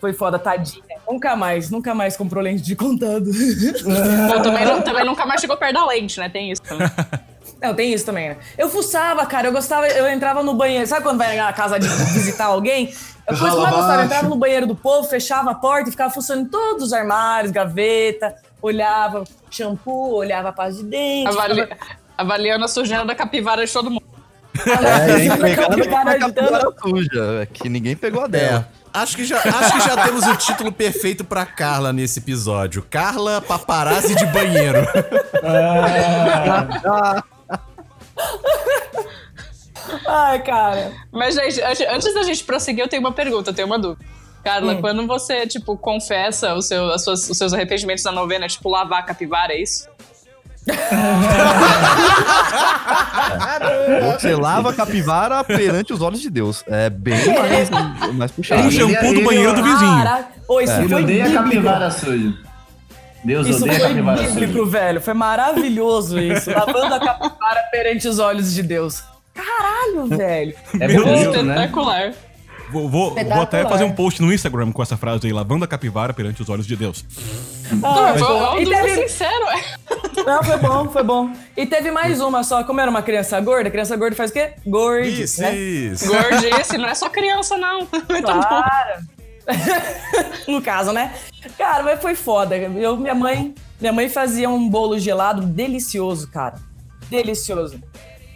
Foi 0.00 0.12
foda, 0.12 0.38
tadinha. 0.38 0.82
Nunca 1.08 1.34
mais, 1.36 1.70
nunca 1.70 1.94
mais 1.94 2.16
comprou 2.16 2.42
lente 2.42 2.62
de 2.62 2.74
contato. 2.76 3.24
Bom, 4.28 4.42
também, 4.42 4.64
não- 4.64 4.82
também 4.82 5.04
nunca 5.04 5.24
mais 5.24 5.40
chegou 5.40 5.56
perto 5.56 5.74
da 5.74 5.86
lente, 5.86 6.18
né? 6.18 6.28
Tem 6.28 6.50
isso 6.50 6.62
também. 6.62 6.88
Não, 7.62 7.72
tem 7.74 7.94
isso 7.94 8.04
também, 8.04 8.28
né? 8.30 8.36
Eu 8.58 8.68
fuçava, 8.68 9.24
cara, 9.24 9.48
eu 9.48 9.52
gostava, 9.52 9.86
eu 9.88 10.06
entrava 10.10 10.42
no 10.42 10.52
banheiro. 10.52 10.86
Sabe 10.86 11.02
quando 11.02 11.16
vai 11.16 11.34
na 11.34 11.50
casa 11.50 11.78
de 11.78 11.88
visitar 12.12 12.46
alguém? 12.46 12.92
Eu 13.26 13.38
coisa 13.38 13.52
que 13.52 13.56
eu 13.56 13.62
mais 13.62 13.74
gostava, 13.74 14.00
eu 14.02 14.04
entrava 14.04 14.28
no 14.28 14.36
banheiro 14.36 14.66
do 14.66 14.76
povo, 14.76 15.08
fechava 15.08 15.50
a 15.52 15.54
porta 15.54 15.88
e 15.88 15.92
ficava 15.92 16.12
fuçando 16.12 16.42
em 16.42 16.46
todos 16.46 16.82
os 16.84 16.92
armários, 16.92 17.50
gaveta, 17.50 18.34
olhava 18.64 19.24
shampoo, 19.50 20.14
olhava 20.14 20.48
a 20.48 20.52
pasta 20.52 20.82
de 20.82 20.88
dente. 20.88 21.28
Avali- 21.28 21.60
ficava- 21.62 21.80
avaliando 22.16 22.64
a 22.64 22.68
sujeira 22.68 23.04
da 23.04 23.14
capivara 23.14 23.64
de 23.66 23.72
todo 23.72 23.90
mundo. 23.90 24.02
É, 24.56 25.24
e 25.24 25.28
a 25.28 25.56
Capivara 25.56 26.16
suja, 26.80 27.42
é 27.42 27.46
que 27.46 27.68
ninguém 27.68 27.96
pegou 27.96 28.22
a 28.22 28.26
É. 28.26 28.28
dela. 28.28 28.68
Acho 28.92 29.16
que, 29.16 29.24
já, 29.24 29.38
acho 29.40 29.72
que 29.72 29.80
já 29.80 30.04
temos 30.04 30.24
o 30.24 30.36
título 30.36 30.70
perfeito 30.70 31.24
pra 31.24 31.44
Carla 31.44 31.92
nesse 31.92 32.20
episódio. 32.20 32.80
Carla 32.88 33.40
Paparazzi 33.42 34.14
de 34.14 34.24
Banheiro. 34.26 34.78
Ai, 40.06 40.42
cara. 40.42 40.92
Mas, 41.12 41.34
gente, 41.34 41.60
antes, 41.60 41.86
antes 41.88 42.14
da 42.14 42.22
gente 42.22 42.44
prosseguir, 42.44 42.82
eu 42.84 42.88
tenho 42.88 43.00
uma 43.02 43.12
pergunta, 43.12 43.50
eu 43.50 43.54
tenho 43.54 43.66
uma 43.66 43.78
dúvida. 43.78 44.04
Carla, 44.44 44.74
quando 44.76 45.06
você, 45.06 45.46
tipo, 45.46 45.76
confessa 45.76 46.54
o 46.54 46.60
seu, 46.62 46.92
as 46.92 47.02
suas- 47.02 47.28
os 47.30 47.36
seus 47.38 47.52
arrependimentos 47.54 48.04
na 48.04 48.12
novena, 48.12 48.44
é 48.44 48.48
tipo 48.48 48.68
lavar 48.68 49.00
a 49.00 49.02
capivara, 49.02 49.52
é 49.54 49.62
isso? 49.62 49.88
Você 54.12 54.34
lava 54.34 54.70
a 54.70 54.72
capivara 54.74 55.42
perante 55.44 55.92
os 55.92 56.00
olhos 56.00 56.20
de 56.20 56.30
Deus. 56.30 56.64
É 56.66 56.88
bem 56.90 57.16
mais, 57.34 57.70
mais 58.14 58.30
puxado. 58.32 58.62
Um 58.62 58.70
shampoo 58.70 59.14
do 59.14 59.22
banheiro 59.22 59.52
do 59.54 59.62
vizinho. 59.62 59.96
Caraca. 60.04 60.28
Ô, 60.48 60.60
isso 60.60 60.72
Ele 60.72 60.94
odeia 60.94 61.24
bíblico. 61.24 61.44
capivara 61.44 61.90
suja. 61.90 62.34
Deus 63.24 63.46
Isso 63.46 63.62
odeia 63.62 63.76
a 63.76 63.80
foi 63.80 63.88
capivara 63.88 64.22
bíblico, 64.22 64.52
suja. 64.58 64.70
velho. 64.70 65.00
Foi 65.00 65.14
maravilhoso 65.14 66.18
isso. 66.20 66.50
Lavando 66.50 66.94
a 66.94 67.00
capivara 67.00 67.62
perante 67.70 68.08
os 68.08 68.18
olhos 68.18 68.52
de 68.52 68.62
Deus. 68.62 69.02
Caralho, 69.34 70.06
velho. 70.16 70.54
É 70.80 70.88
Meu 70.88 71.04
bonito, 71.04 71.42
né? 71.42 71.70
Vou, 72.70 72.88
vou, 72.88 73.14
vou 73.14 73.42
até 73.42 73.62
fazer 73.68 73.84
um 73.84 73.92
post 73.92 74.20
no 74.20 74.32
Instagram 74.32 74.72
com 74.72 74.82
essa 74.82 74.96
frase 74.96 75.26
aí, 75.26 75.32
lavando 75.32 75.64
a 75.64 75.68
capivara 75.68 76.12
perante 76.12 76.42
os 76.42 76.48
olhos 76.48 76.66
de 76.66 76.74
Deus. 76.76 77.04
Ah, 77.82 78.54
um 78.54 78.60
e 78.60 78.66
teve- 78.66 79.08
sincero, 79.08 79.44
é. 79.48 80.22
Não, 80.24 80.42
foi 80.42 80.56
bom, 80.58 80.88
foi 80.88 81.02
bom. 81.02 81.30
E 81.56 81.66
teve 81.66 81.90
mais 81.90 82.20
uma 82.20 82.42
só. 82.42 82.62
Como 82.64 82.80
era 82.80 82.90
uma 82.90 83.02
criança 83.02 83.40
gorda, 83.40 83.70
criança 83.70 83.96
gorda 83.96 84.16
faz 84.16 84.30
o 84.30 84.34
quê? 84.34 84.52
Gordice, 84.66 85.22
Isso, 85.22 85.40
né? 85.42 85.54
isso. 85.56 86.06
Gordice, 86.08 86.78
não 86.78 86.88
é 86.88 86.94
só 86.94 87.08
criança, 87.08 87.56
não. 87.56 87.80
Então, 88.10 88.40
Claro. 88.40 89.02
no 90.48 90.62
caso, 90.62 90.92
né? 90.92 91.12
Cara, 91.58 91.82
mas 91.82 92.00
foi 92.00 92.14
foda. 92.14 92.56
Eu, 92.56 92.96
minha 92.96 93.14
mãe, 93.14 93.54
minha 93.80 93.92
mãe 93.92 94.08
fazia 94.08 94.48
um 94.48 94.68
bolo 94.68 94.98
gelado 94.98 95.42
delicioso, 95.42 96.28
cara. 96.30 96.54
Delicioso. 97.10 97.80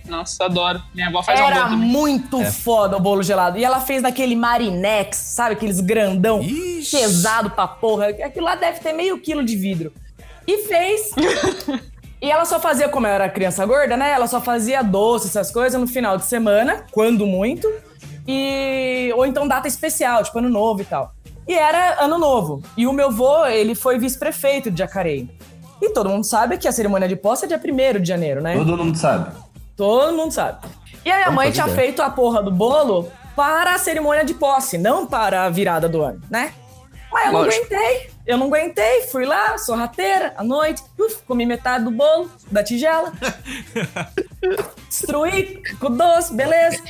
Nossa, 0.09 0.45
adoro. 0.45 0.83
Minha 0.95 1.09
avó 1.09 1.23
faz 1.23 1.39
um 1.39 1.45
Era 1.45 1.57
bolo 1.57 1.69
também. 1.71 1.89
muito 1.89 2.41
É. 2.41 2.51
foda 2.51 2.97
o 2.97 3.01
bolo 3.01 3.23
gelado. 3.23 3.59
E 3.59 3.65
ela 3.65 3.81
fez 3.81 4.03
naquele 4.03 4.35
marinex, 4.35 5.17
sabe? 5.17 5.53
Aqueles 5.55 5.81
grandão, 5.81 6.41
Ixi. 6.43 6.97
pesado 6.97 7.51
pra 7.51 7.67
porra. 7.69 8.09
Aquilo 8.09 8.45
lá 8.47 8.55
deve 8.55 8.81
ter 8.81 8.93
meio 8.93 9.21
quilo 9.21 9.45
de 9.45 9.55
vidro. 9.57 9.93
E 10.47 10.59
fez. 10.63 11.11
e 12.23 12.31
ela 12.31 12.45
só 12.45 12.59
fazia, 12.59 12.89
como 12.89 13.07
eu 13.07 13.13
era 13.13 13.29
criança 13.29 13.65
gorda, 13.67 13.97
né? 13.97 14.11
Ela 14.11 14.27
só 14.27 14.41
fazia 14.41 14.83
doce, 14.83 15.27
essas 15.29 15.51
coisas, 15.51 15.79
no 15.81 15.87
final 15.87 16.17
de 16.17 16.25
semana, 16.25 16.85
quando 16.91 17.27
muito. 17.27 17.69
E... 18.27 19.13
Ou 19.17 19.25
então 19.27 19.47
data 19.47 19.69
especial, 19.69 20.23
tipo 20.23 20.39
ano 20.39 20.49
novo 20.49 20.83
e 20.83 20.85
tal. 20.85 21.13
E 21.47 21.55
era 21.55 22.03
ano 22.05 22.19
novo. 22.19 22.63
E 22.77 22.87
o 22.87 22.93
meu 22.93 23.11
vô, 23.11 23.47
ele 23.47 23.75
foi 23.75 23.99
vice-prefeito 23.99 24.71
de 24.71 24.79
Jacareí. 24.79 25.29
E 25.81 25.91
todo 25.91 26.11
mundo 26.11 26.25
sabe 26.25 26.59
que 26.59 26.67
a 26.67 26.73
cerimônia 26.73 27.09
de 27.09 27.17
posse 27.17 27.45
é 27.45 27.49
dia 27.49 27.59
1 27.65 28.01
de 28.03 28.09
janeiro, 28.09 28.43
né? 28.43 28.55
Todo 28.57 28.77
mundo 28.77 28.99
sabe. 28.99 29.31
Todo 29.79 30.15
mundo 30.15 30.33
sabe. 30.33 30.59
E 31.05 31.11
a 31.11 31.17
minha 31.17 31.31
mãe 31.31 31.51
tinha 31.53 31.69
feito 31.69 32.03
a 32.03 32.11
porra 32.11 32.43
do 32.43 32.51
bolo 32.51 33.11
para 33.35 33.75
a 33.75 33.79
cerimônia 33.79 34.25
de 34.25 34.35
posse, 34.35 34.77
não 34.77 35.07
para 35.07 35.45
a 35.45 35.49
virada 35.49 35.89
do 35.89 36.03
ano, 36.03 36.21
né? 36.29 36.53
Mas 37.11 37.27
eu 37.27 37.33
não 37.33 37.41
Lógico. 37.41 37.65
aguentei. 37.67 38.11
Eu 38.27 38.37
não 38.37 38.47
aguentei, 38.49 39.03
fui 39.05 39.25
lá, 39.25 39.57
sorrateira, 39.57 40.35
à 40.37 40.45
noite, 40.45 40.83
uf, 40.99 41.23
comi 41.27 41.47
metade 41.47 41.85
do 41.85 41.91
bolo, 41.91 42.31
da 42.51 42.63
tigela. 42.63 43.11
Destruí 44.89 45.63
com 45.81 45.87
o 45.87 45.91
doce, 45.91 46.35
beleza. 46.35 46.83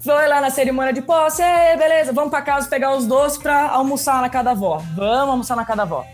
Foi 0.00 0.26
lá 0.26 0.40
na 0.40 0.50
cerimônia 0.50 0.92
de 0.92 1.00
posse, 1.00 1.42
"Ei, 1.42 1.76
beleza, 1.76 2.12
vamos 2.12 2.30
pra 2.30 2.42
casa 2.42 2.68
pegar 2.68 2.94
os 2.94 3.06
doces 3.06 3.38
pra 3.38 3.68
almoçar 3.70 4.20
na 4.20 4.28
casa 4.28 4.44
da 4.46 4.50
avó. 4.50 4.82
Vamos 4.96 5.30
almoçar 5.30 5.56
na 5.56 5.64
casa 5.64 5.76
da 5.78 5.82
avó. 5.84 6.04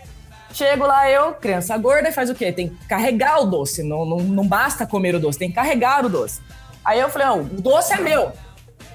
Chego 0.51 0.85
lá, 0.85 1.09
eu, 1.09 1.33
criança 1.33 1.77
gorda, 1.77 2.11
faz 2.11 2.29
o 2.29 2.35
quê? 2.35 2.51
Tem 2.51 2.69
que 2.69 2.85
carregar 2.87 3.41
o 3.41 3.45
doce. 3.45 3.83
Não, 3.83 4.05
não, 4.05 4.17
não 4.17 4.47
basta 4.47 4.85
comer 4.85 5.15
o 5.15 5.19
doce, 5.19 5.37
tem 5.37 5.49
que 5.49 5.55
carregar 5.55 6.05
o 6.05 6.09
doce. 6.09 6.41
Aí 6.83 6.99
eu 6.99 7.09
falei, 7.09 7.27
não, 7.27 7.41
o 7.41 7.61
doce 7.61 7.93
é 7.93 7.99
meu. 7.99 8.31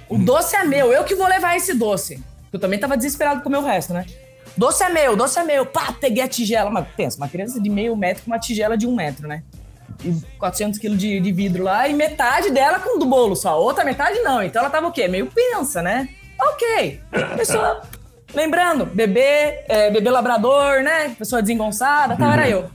O 0.09 0.18
doce 0.18 0.57
é 0.57 0.64
meu, 0.64 0.92
eu 0.92 1.05
que 1.05 1.14
vou 1.14 1.26
levar 1.26 1.57
esse 1.57 1.74
doce. 1.74 2.22
Eu 2.52 2.59
também 2.59 2.78
tava 2.78 2.96
desesperado 2.96 3.40
com 3.42 3.48
o 3.48 3.52
meu 3.52 3.62
resto, 3.62 3.92
né? 3.92 4.07
Doce 4.57 4.84
é 4.84 4.88
meu, 4.88 5.16
doce 5.16 5.38
é 5.38 5.44
meu. 5.44 5.66
Pá, 5.66 5.92
peguei 5.92 6.22
a 6.22 6.28
tigela. 6.28 6.70
Mas 6.70 6.86
pensa, 6.96 7.16
uma 7.16 7.28
criança 7.28 7.61
de 7.61 7.68
meio 7.68 7.96
metro 7.96 8.22
com 8.24 8.30
uma 8.30 8.38
tigela 8.38 8.76
de 8.76 8.86
um 8.86 8.94
metro, 8.94 9.26
né? 9.26 9.42
E 10.05 10.12
400 10.38 10.78
quilos 10.78 10.98
de, 10.98 11.20
de 11.20 11.32
vidro 11.32 11.64
lá, 11.64 11.88
e 11.88 11.94
metade 11.94 12.50
dela 12.50 12.78
com 12.78 12.98
do 12.98 13.07
bolo 13.07 13.34
só. 13.34 13.61
Outra 13.61 13.84
metade 13.84 14.20
não. 14.20 14.42
Então 14.42 14.62
ela 14.62 14.70
tava 14.70 14.86
o 14.86 14.92
quê? 14.92 15.09
Meio 15.09 15.26
pensa, 15.26 15.82
né? 15.82 16.09
Ok. 16.40 17.00
Pessoa. 17.36 17.82
Lembrando, 18.35 18.85
bebê, 18.87 19.64
é, 19.68 19.91
bebê 19.91 20.11
labrador, 20.11 20.82
né? 20.82 21.11
Pessoa 21.18 21.41
desengonçada, 21.41 22.16
tal, 22.16 22.32
era 22.32 22.49
eu. 22.49 22.70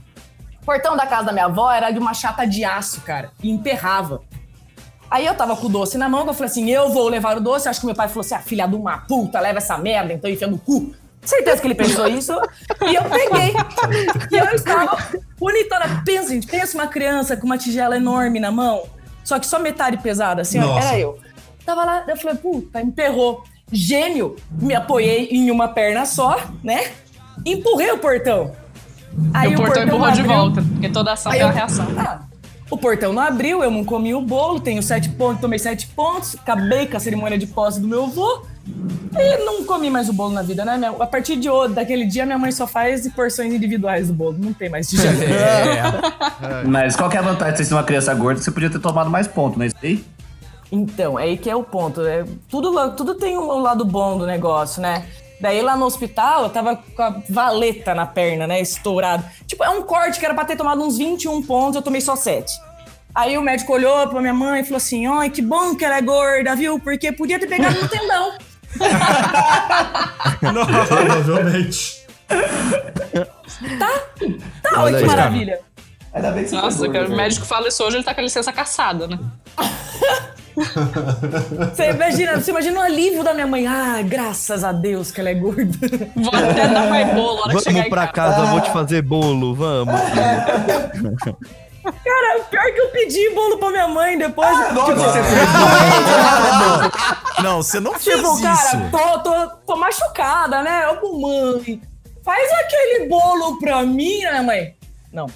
O 0.62 0.64
portão 0.64 0.96
da 0.96 1.06
casa 1.06 1.26
da 1.26 1.32
minha 1.32 1.46
avó 1.46 1.70
era 1.70 1.90
de 1.90 1.98
uma 1.98 2.14
chapa 2.14 2.44
de 2.46 2.64
aço, 2.64 3.00
cara, 3.02 3.30
e 3.42 3.50
emperrava. 3.50 4.22
Aí 5.10 5.26
eu 5.26 5.34
tava 5.34 5.56
com 5.56 5.66
o 5.66 5.68
doce 5.68 5.98
na 5.98 6.08
mão, 6.08 6.22
que 6.22 6.30
eu 6.30 6.34
falei 6.34 6.50
assim, 6.50 6.70
eu 6.70 6.90
vou 6.90 7.08
levar 7.08 7.36
o 7.36 7.40
doce. 7.40 7.68
Acho 7.68 7.80
que 7.80 7.86
meu 7.86 7.94
pai 7.94 8.08
falou 8.08 8.20
assim, 8.20 8.34
ah, 8.34 8.40
filha 8.40 8.66
de 8.66 8.76
uma 8.76 8.98
puta, 8.98 9.40
leva 9.40 9.58
essa 9.58 9.76
merda, 9.76 10.12
então 10.12 10.30
enfia 10.30 10.46
no 10.46 10.58
cu. 10.58 10.94
Certeza 11.20 11.60
que 11.60 11.66
ele 11.66 11.74
pensou 11.74 12.06
isso. 12.08 12.32
E 12.88 12.94
eu 12.94 13.02
peguei. 13.02 13.52
E 14.30 14.36
eu 14.36 14.54
estava 14.54 14.96
bonitona. 15.38 16.02
Pensa, 16.04 16.28
gente, 16.30 16.46
pensa 16.46 16.78
uma 16.78 16.86
criança 16.86 17.36
com 17.36 17.44
uma 17.44 17.58
tigela 17.58 17.96
enorme 17.96 18.38
na 18.38 18.52
mão, 18.52 18.84
só 19.24 19.38
que 19.38 19.46
só 19.46 19.58
metade 19.58 19.98
pesada, 19.98 20.42
assim, 20.42 20.60
ó, 20.60 20.66
Nossa. 20.66 20.88
era 20.88 20.98
eu. 20.98 21.18
Tava 21.66 21.84
lá, 21.84 22.04
eu 22.06 22.16
falei, 22.16 22.36
puta, 22.36 22.80
emperrou. 22.80 23.42
Gênio, 23.72 24.36
me 24.50 24.74
apoiei 24.74 25.28
em 25.30 25.50
uma 25.50 25.68
perna 25.68 26.04
só, 26.06 26.38
né? 26.62 26.90
Empurrei 27.46 27.90
o 27.92 27.98
portão. 27.98 28.52
E 29.44 29.48
o 29.48 29.56
portão 29.56 29.82
empurrou 29.84 30.10
de 30.12 30.22
volta, 30.22 30.62
porque 30.62 30.88
toda 30.88 31.12
ação 31.12 31.32
Aí 31.32 31.38
tem 31.38 31.46
eu- 31.46 31.52
uma 31.52 31.54
reação. 31.54 31.86
Ah, 31.98 32.20
o 32.70 32.76
portão 32.76 33.12
não 33.12 33.22
abriu, 33.22 33.62
eu 33.62 33.70
não 33.70 33.84
comi 33.84 34.14
o 34.14 34.20
bolo, 34.20 34.60
tenho 34.60 34.82
sete 34.82 35.08
pontos, 35.08 35.40
tomei 35.40 35.58
sete 35.58 35.86
pontos, 35.88 36.36
acabei 36.36 36.86
com 36.86 36.96
a 36.96 37.00
cerimônia 37.00 37.36
de 37.38 37.46
posse 37.46 37.80
do 37.80 37.88
meu 37.88 38.04
avô. 38.04 38.42
E 39.18 39.44
não 39.44 39.64
comi 39.64 39.90
mais 39.90 40.08
o 40.08 40.12
bolo 40.12 40.32
na 40.32 40.42
vida, 40.42 40.64
né? 40.64 40.76
Minha- 40.76 40.90
A 40.90 41.06
partir 41.06 41.34
de 41.36 41.50
hoje, 41.50 41.74
daquele 41.74 42.04
dia, 42.04 42.24
minha 42.24 42.38
mãe 42.38 42.52
só 42.52 42.66
faz 42.68 43.08
porções 43.12 43.52
individuais 43.52 44.06
do 44.08 44.14
bolo. 44.14 44.36
Não 44.38 44.52
tem 44.52 44.68
mais 44.68 44.86
tigela. 44.90 45.24
É. 45.24 46.64
Mas 46.66 46.94
qual 46.94 47.08
que 47.10 47.16
é 47.16 47.20
a 47.20 47.22
vantagem 47.22 47.52
de 47.54 47.58
você 47.58 47.64
ser 47.64 47.74
uma 47.74 47.82
criança 47.82 48.14
gorda? 48.14 48.40
Você 48.40 48.50
podia 48.50 48.70
ter 48.70 48.78
tomado 48.78 49.10
mais 49.10 49.26
ponto, 49.26 49.58
não 49.58 49.64
é 49.64 49.68
isso 49.68 49.76
aí? 49.82 50.04
Então, 50.72 51.18
é 51.18 51.24
aí 51.24 51.36
que 51.36 51.50
é 51.50 51.56
o 51.56 51.62
ponto. 51.62 52.00
É, 52.06 52.24
tudo, 52.48 52.90
tudo 52.92 53.14
tem 53.14 53.36
um 53.36 53.58
lado 53.58 53.84
bom 53.84 54.16
do 54.16 54.26
negócio, 54.26 54.80
né? 54.80 55.06
Daí 55.40 55.62
lá 55.62 55.76
no 55.76 55.86
hospital, 55.86 56.44
eu 56.44 56.50
tava 56.50 56.76
com 56.76 57.02
a 57.02 57.16
valeta 57.28 57.94
na 57.94 58.06
perna, 58.06 58.46
né? 58.46 58.60
Estourado. 58.60 59.24
Tipo, 59.46 59.64
é 59.64 59.70
um 59.70 59.82
corte 59.82 60.18
que 60.18 60.24
era 60.24 60.34
pra 60.34 60.44
ter 60.44 60.56
tomado 60.56 60.82
uns 60.82 60.98
21 60.98 61.42
pontos, 61.42 61.76
eu 61.76 61.82
tomei 61.82 62.00
só 62.00 62.14
7. 62.14 62.52
Aí 63.14 63.36
o 63.36 63.42
médico 63.42 63.72
olhou 63.72 64.06
pra 64.06 64.20
minha 64.20 64.34
mãe 64.34 64.60
e 64.60 64.64
falou 64.64 64.76
assim: 64.76 65.06
Ai, 65.06 65.30
que 65.30 65.42
bom 65.42 65.74
que 65.74 65.84
ela 65.84 65.96
é 65.96 66.02
gorda, 66.02 66.54
viu? 66.54 66.78
Porque 66.78 67.10
podia 67.10 67.40
ter 67.40 67.48
pegado 67.48 67.80
no 67.80 67.88
tendão. 67.88 68.32
Provavelmente. 70.38 72.06
Tá, 73.78 73.90
olha 74.72 74.82
Olha 74.82 74.98
que 74.98 75.02
aí. 75.02 75.06
maravilha. 75.08 75.60
Ainda 76.12 76.30
bem 76.32 76.44
que 76.44 76.50
você 76.50 76.56
Nossa, 76.56 76.88
cara, 76.88 77.08
o 77.08 77.16
médico 77.16 77.46
fala 77.46 77.68
isso 77.68 77.82
hoje, 77.84 77.96
ele 77.96 78.04
tá 78.04 78.14
com 78.14 78.20
a 78.20 78.24
licença 78.24 78.52
caçada, 78.52 79.06
né? 79.08 79.18
Você 81.74 81.90
imagina, 81.90 82.40
você 82.40 82.50
imagina 82.50 82.80
o 82.80 82.82
alívio 82.82 83.22
da 83.22 83.34
minha 83.34 83.46
mãe. 83.46 83.66
Ah, 83.66 84.00
graças 84.02 84.64
a 84.64 84.72
Deus 84.72 85.10
que 85.10 85.20
ela 85.20 85.30
é 85.30 85.34
gorda. 85.34 85.76
Vou 86.16 86.34
até 86.34 86.68
dar 86.68 86.88
mais 86.88 87.12
bolo 87.14 87.42
chegar 87.60 87.72
Vamos 87.72 87.86
em 87.86 87.90
pra 87.90 88.06
casa. 88.08 88.34
casa, 88.36 88.46
eu 88.46 88.50
vou 88.50 88.60
te 88.60 88.70
fazer 88.70 89.02
bolo, 89.02 89.54
vamos. 89.54 90.00
Cara, 92.04 92.40
pior 92.50 92.64
que 92.74 92.80
eu 92.80 92.88
pedi 92.90 93.30
bolo 93.30 93.56
pra 93.58 93.70
minha 93.70 93.88
mãe 93.88 94.18
depois. 94.18 94.50
Não, 97.42 97.62
você 97.62 97.80
não 97.80 97.98
fez 97.98 98.16
Tipo, 98.16 98.34
isso. 98.34 98.42
cara, 98.42 98.88
tô, 98.90 99.18
tô, 99.20 99.46
tô 99.66 99.76
machucada, 99.76 100.62
né? 100.62 100.84
Eu, 100.84 101.18
mãe, 101.18 101.80
faz 102.22 102.52
aquele 102.52 103.08
bolo 103.08 103.58
pra 103.58 103.82
mim, 103.82 104.20
né, 104.20 104.40
mãe? 104.42 104.74
Não. 105.12 105.26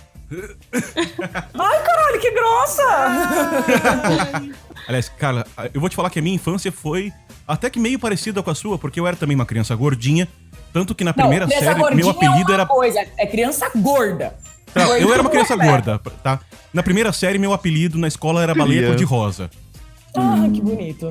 Ai, 0.73 1.83
caralho, 1.83 2.21
que 2.21 2.31
grossa! 2.31 2.83
Aliás, 4.89 5.09
cara, 5.09 5.47
eu 5.73 5.81
vou 5.81 5.89
te 5.89 5.97
falar 5.97 6.11
que 6.11 6.19
a 6.19 6.23
minha 6.23 6.37
infância 6.37 6.71
foi 6.71 7.13
até 7.47 7.71
que 7.71 7.79
meio 7.79 7.99
parecida 7.99 8.43
com 8.43 8.51
a 8.51 8.55
sua, 8.55 8.79
porque 8.79 8.99
eu 9.01 9.07
era 9.07 9.17
também 9.17 9.35
uma 9.35 9.47
criança 9.47 9.75
gordinha. 9.75 10.29
Tanto 10.73 10.95
que 10.95 11.05
na 11.05 11.13
primeira 11.13 11.47
criança 11.47 11.65
série, 11.65 11.95
meu 11.95 12.11
apelido 12.11 12.53
é 12.53 12.57
uma 12.57 12.63
era. 12.63 12.67
coisa, 12.67 13.01
é 13.17 13.27
criança 13.27 13.71
gorda. 13.77 14.35
Não, 14.75 14.97
eu 14.97 15.13
era 15.13 15.23
uma 15.23 15.31
criança 15.31 15.55
não 15.55 15.65
é. 15.65 15.71
gorda, 15.71 15.99
tá? 16.23 16.41
Na 16.73 16.83
primeira 16.83 17.13
série, 17.13 17.39
meu 17.39 17.53
apelido 17.53 17.97
na 17.97 18.09
escola 18.09 18.43
era 18.43 18.55
baleia 18.55 18.79
Criança. 18.81 18.93
cor-de-rosa. 18.95 19.51
Ah, 20.17 20.49
que 20.53 20.61
bonito. 20.61 21.11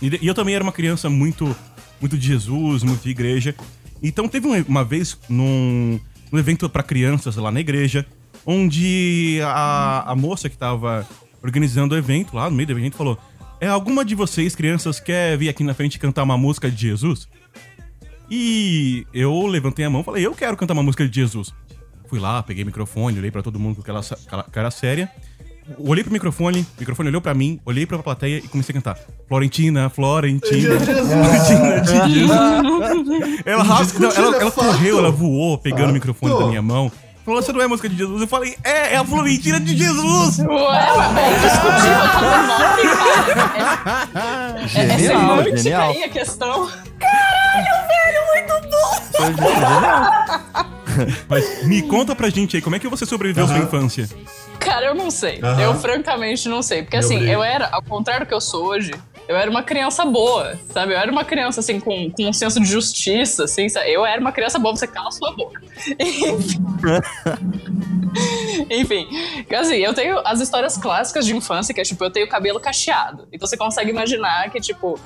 E, 0.00 0.10
de- 0.10 0.18
e 0.22 0.26
eu 0.26 0.34
também 0.34 0.54
era 0.54 0.62
uma 0.62 0.72
criança 0.72 1.10
muito, 1.10 1.54
muito 2.00 2.16
de 2.16 2.24
Jesus, 2.26 2.84
muito 2.84 3.02
de 3.02 3.10
igreja. 3.10 3.54
Então 4.00 4.28
teve 4.28 4.46
uma 4.68 4.84
vez 4.84 5.18
num, 5.28 5.98
num 6.32 6.38
evento 6.38 6.68
pra 6.68 6.82
crianças 6.82 7.36
lá 7.36 7.52
na 7.52 7.60
igreja, 7.60 8.06
onde 8.46 9.38
a, 9.44 10.10
a 10.10 10.16
moça 10.16 10.48
que 10.48 10.56
tava 10.56 11.06
organizando 11.42 11.94
o 11.94 11.98
evento, 11.98 12.34
lá 12.34 12.48
no 12.48 12.56
meio 12.56 12.66
do 12.66 12.72
evento, 12.72 12.96
falou: 12.96 13.18
É, 13.60 13.68
alguma 13.68 14.04
de 14.04 14.14
vocês, 14.14 14.56
crianças, 14.56 14.98
quer 14.98 15.36
vir 15.36 15.50
aqui 15.50 15.62
na 15.62 15.74
frente 15.74 15.98
cantar 15.98 16.22
uma 16.22 16.38
música 16.38 16.70
de 16.70 16.80
Jesus? 16.88 17.28
E 18.30 19.06
eu 19.12 19.46
levantei 19.46 19.84
a 19.84 19.90
mão 19.90 20.00
e 20.00 20.04
falei: 20.04 20.26
Eu 20.26 20.34
quero 20.34 20.56
cantar 20.56 20.72
uma 20.72 20.82
música 20.82 21.06
de 21.06 21.14
Jesus. 21.14 21.52
Fui 22.08 22.18
lá, 22.18 22.42
peguei 22.42 22.62
o 22.62 22.66
microfone, 22.66 23.18
olhei 23.18 23.30
pra 23.30 23.42
todo 23.42 23.58
mundo 23.58 23.76
com 23.76 23.82
aquela 23.82 24.02
cara 24.50 24.70
séria. 24.70 25.10
Olhei 25.78 26.02
pro 26.02 26.12
microfone, 26.12 26.60
o 26.60 26.80
microfone 26.80 27.08
olhou 27.08 27.20
pra 27.20 27.32
mim, 27.34 27.60
olhei 27.64 27.86
pra 27.86 27.98
plateia 27.98 28.38
e 28.38 28.48
comecei 28.48 28.72
a 28.72 28.74
cantar. 28.74 28.98
Florentina, 29.28 29.88
Florentina, 29.88 30.78
Florentina 30.80 31.80
de 31.80 32.14
Jesus. 32.14 33.42
Ela, 33.44 33.62
rasga, 33.62 33.98
não, 33.98 34.10
ela, 34.10 34.36
ela 34.38 34.50
correu, 34.50 34.98
ela 34.98 35.10
voou 35.10 35.56
pegando 35.58 35.90
o 35.90 35.92
microfone 35.92 36.36
da 36.38 36.46
minha 36.46 36.62
mão. 36.62 36.90
Falou, 37.24 37.40
você 37.40 37.52
não 37.52 37.62
é 37.62 37.68
música 37.68 37.88
de 37.88 37.96
Jesus? 37.96 38.20
Eu 38.20 38.26
falei, 38.26 38.56
é, 38.64 38.94
é 38.94 38.96
a 38.96 39.04
Florentina 39.04 39.60
de 39.60 39.76
Jesus! 39.76 40.40
Ué, 40.40 40.44
é 40.44 41.48
tá 41.48 42.32
no 42.32 42.48
nome, 42.48 42.82
cara. 42.88 44.70
É, 44.74 44.94
é 44.94 45.56
genial. 45.56 45.90
aí 45.90 46.02
a 46.02 46.08
questão. 46.08 46.68
Mas 51.28 51.66
me 51.66 51.82
conta 51.82 52.14
pra 52.14 52.28
gente 52.30 52.56
aí, 52.56 52.62
como 52.62 52.76
é 52.76 52.78
que 52.78 52.88
você 52.88 53.04
sobreviveu 53.06 53.44
à 53.44 53.48
sua 53.48 53.58
infância? 53.58 54.08
Cara, 54.58 54.86
eu 54.86 54.94
não 54.94 55.10
sei. 55.10 55.40
Aham. 55.42 55.60
Eu 55.60 55.74
francamente 55.74 56.48
não 56.48 56.62
sei. 56.62 56.82
Porque 56.82 56.96
Meu 56.96 57.04
assim, 57.04 57.16
brilho. 57.16 57.32
eu 57.32 57.42
era, 57.42 57.68
ao 57.72 57.82
contrário 57.82 58.24
do 58.24 58.28
que 58.28 58.34
eu 58.34 58.40
sou 58.40 58.64
hoje, 58.66 58.92
Eu 59.28 59.36
era 59.36 59.48
uma 59.48 59.62
criança 59.62 60.04
boa, 60.04 60.58
sabe? 60.72 60.94
Eu 60.94 60.98
era 60.98 61.10
uma 61.10 61.24
criança, 61.24 61.60
assim, 61.60 61.78
com, 61.78 62.10
com 62.10 62.28
um 62.28 62.32
senso 62.32 62.58
de 62.60 62.66
justiça, 62.66 63.44
assim, 63.44 63.68
sabe? 63.68 63.90
Eu 63.90 64.04
era 64.04 64.20
uma 64.20 64.32
criança 64.32 64.58
boa, 64.58 64.74
você 64.74 64.86
cala 64.86 65.08
a 65.08 65.12
sua 65.12 65.30
boca. 65.32 65.60
Enfim, 68.68 69.06
assim, 69.56 69.76
eu 69.76 69.94
tenho 69.94 70.18
as 70.24 70.40
histórias 70.40 70.76
clássicas 70.76 71.24
de 71.24 71.34
infância, 71.36 71.72
que 71.74 71.80
é 71.80 71.84
tipo, 71.84 72.04
eu 72.04 72.10
tenho 72.10 72.28
cabelo 72.28 72.60
cacheado. 72.60 73.26
Então 73.32 73.46
você 73.46 73.56
consegue 73.56 73.90
imaginar 73.90 74.50
que, 74.50 74.60
tipo, 74.60 74.98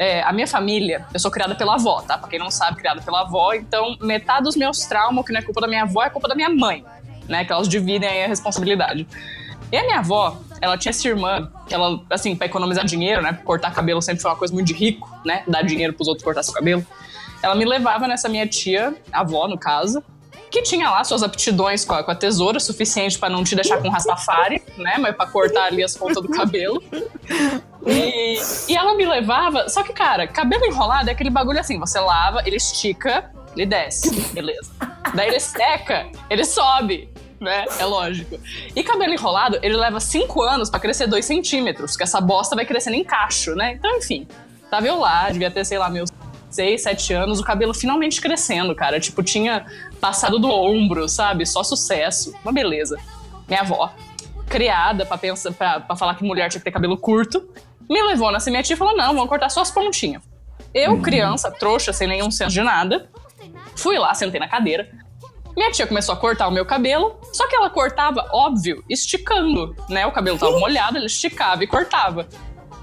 é, 0.00 0.22
a 0.22 0.32
minha 0.32 0.46
família, 0.46 1.04
eu 1.12 1.20
sou 1.20 1.30
criada 1.30 1.54
pela 1.54 1.74
avó, 1.74 2.00
tá? 2.00 2.16
Pra 2.16 2.26
quem 2.26 2.38
não 2.38 2.50
sabe, 2.50 2.78
criada 2.78 3.02
pela 3.02 3.20
avó. 3.20 3.52
Então, 3.52 3.98
metade 4.00 4.44
dos 4.44 4.56
meus 4.56 4.86
traumas, 4.86 5.26
que 5.26 5.30
não 5.30 5.40
é 5.40 5.42
culpa 5.42 5.60
da 5.60 5.68
minha 5.68 5.82
avó, 5.82 6.02
é 6.02 6.08
culpa 6.08 6.26
da 6.26 6.34
minha 6.34 6.48
mãe, 6.48 6.82
né? 7.28 7.44
Que 7.44 7.52
elas 7.52 7.68
dividem 7.68 8.08
aí 8.08 8.24
a 8.24 8.26
responsabilidade. 8.26 9.06
E 9.70 9.76
a 9.76 9.82
minha 9.82 9.98
avó, 9.98 10.38
ela 10.58 10.78
tinha 10.78 10.88
essa 10.88 11.06
irmã, 11.06 11.52
que 11.68 11.74
ela, 11.74 12.00
assim, 12.08 12.34
pra 12.34 12.46
economizar 12.46 12.82
dinheiro, 12.82 13.20
né? 13.20 13.38
Cortar 13.44 13.74
cabelo 13.74 14.00
sempre 14.00 14.22
foi 14.22 14.30
uma 14.30 14.38
coisa 14.38 14.54
muito 14.54 14.68
de 14.68 14.72
rico, 14.72 15.06
né? 15.22 15.42
Dar 15.46 15.60
dinheiro 15.60 15.92
pros 15.92 16.08
outros 16.08 16.24
cortar 16.24 16.42
seu 16.44 16.54
cabelo. 16.54 16.84
Ela 17.42 17.54
me 17.54 17.66
levava 17.66 18.08
nessa 18.08 18.26
minha 18.26 18.46
tia, 18.46 18.94
avó 19.12 19.46
no 19.46 19.58
caso, 19.58 20.02
que 20.50 20.62
tinha 20.62 20.90
lá 20.90 21.04
suas 21.04 21.22
aptidões 21.22 21.84
com 21.84 21.94
a, 21.94 22.02
com 22.02 22.10
a 22.10 22.14
tesoura, 22.14 22.58
suficiente 22.58 23.18
pra 23.18 23.28
não 23.28 23.44
te 23.44 23.54
deixar 23.54 23.80
com 23.80 23.88
rastafari, 23.88 24.62
né? 24.76 24.96
Mas 24.98 25.14
pra 25.14 25.26
cortar 25.26 25.66
ali 25.66 25.82
as 25.82 25.96
pontas 25.96 26.22
do 26.22 26.28
cabelo. 26.28 26.82
E, 27.86 28.38
e 28.68 28.76
ela 28.76 28.94
me 28.94 29.06
levava. 29.06 29.68
Só 29.68 29.82
que, 29.82 29.92
cara, 29.92 30.26
cabelo 30.26 30.66
enrolado 30.66 31.08
é 31.08 31.12
aquele 31.12 31.30
bagulho 31.30 31.60
assim: 31.60 31.78
você 31.78 31.98
lava, 32.00 32.42
ele 32.44 32.56
estica, 32.56 33.30
ele 33.54 33.66
desce. 33.66 34.10
Beleza. 34.32 34.70
Daí 35.14 35.28
ele 35.28 35.40
seca, 35.40 36.10
ele 36.28 36.44
sobe. 36.44 37.08
Né? 37.40 37.64
É 37.78 37.86
lógico. 37.86 38.38
E 38.76 38.82
cabelo 38.82 39.14
enrolado, 39.14 39.58
ele 39.62 39.74
leva 39.74 39.98
5 39.98 40.42
anos 40.42 40.68
pra 40.68 40.78
crescer 40.78 41.06
2 41.06 41.24
centímetros, 41.24 41.96
que 41.96 42.02
essa 42.02 42.20
bosta 42.20 42.54
vai 42.54 42.66
crescendo 42.66 42.96
em 42.96 43.04
cacho, 43.04 43.54
né? 43.54 43.72
Então, 43.72 43.96
enfim. 43.96 44.28
Tava 44.70 44.86
eu 44.86 44.98
lá, 44.98 45.30
devia 45.30 45.50
ter, 45.50 45.64
sei 45.64 45.78
lá, 45.78 45.88
meus 45.88 46.10
6, 46.50 46.82
7 46.82 47.12
anos, 47.14 47.40
o 47.40 47.44
cabelo 47.44 47.72
finalmente 47.72 48.20
crescendo, 48.20 48.74
cara. 48.74 48.98
Tipo, 49.00 49.22
tinha 49.22 49.64
passado 50.00 50.38
do 50.38 50.50
ombro, 50.50 51.08
sabe? 51.08 51.46
Só 51.46 51.62
sucesso. 51.62 52.34
Uma 52.42 52.52
beleza. 52.52 52.98
Minha 53.48 53.60
avó, 53.60 53.92
criada 54.48 55.06
pra, 55.06 55.16
pensar, 55.16 55.52
pra, 55.52 55.80
pra 55.80 55.96
falar 55.96 56.16
que 56.16 56.24
mulher 56.24 56.50
tinha 56.50 56.60
que 56.60 56.64
ter 56.64 56.72
cabelo 56.72 56.98
curto, 56.98 57.48
me 57.88 58.02
levou 58.02 58.30
nessa 58.30 58.50
minha 58.50 58.62
tia 58.62 58.74
e 58.74 58.76
falou: 58.76 58.96
não, 58.96 59.14
vamos 59.14 59.28
cortar 59.28 59.48
só 59.48 59.62
as 59.62 59.70
pontinhas. 59.70 60.22
Eu, 60.72 61.00
criança, 61.00 61.50
trouxa, 61.50 61.92
sem 61.92 62.06
nenhum 62.06 62.30
senso 62.30 62.52
de 62.52 62.62
nada, 62.62 63.08
fui 63.74 63.98
lá, 63.98 64.14
sentei 64.14 64.38
na 64.38 64.48
cadeira. 64.48 64.88
Minha 65.56 65.72
tia 65.72 65.86
começou 65.86 66.14
a 66.14 66.16
cortar 66.16 66.46
o 66.46 66.52
meu 66.52 66.64
cabelo, 66.64 67.18
só 67.32 67.48
que 67.48 67.56
ela 67.56 67.68
cortava, 67.68 68.28
óbvio, 68.32 68.84
esticando, 68.88 69.74
né? 69.88 70.06
O 70.06 70.12
cabelo 70.12 70.38
tava 70.38 70.58
molhado, 70.58 70.96
ela 70.96 71.06
esticava 71.06 71.64
e 71.64 71.66
cortava. 71.66 72.28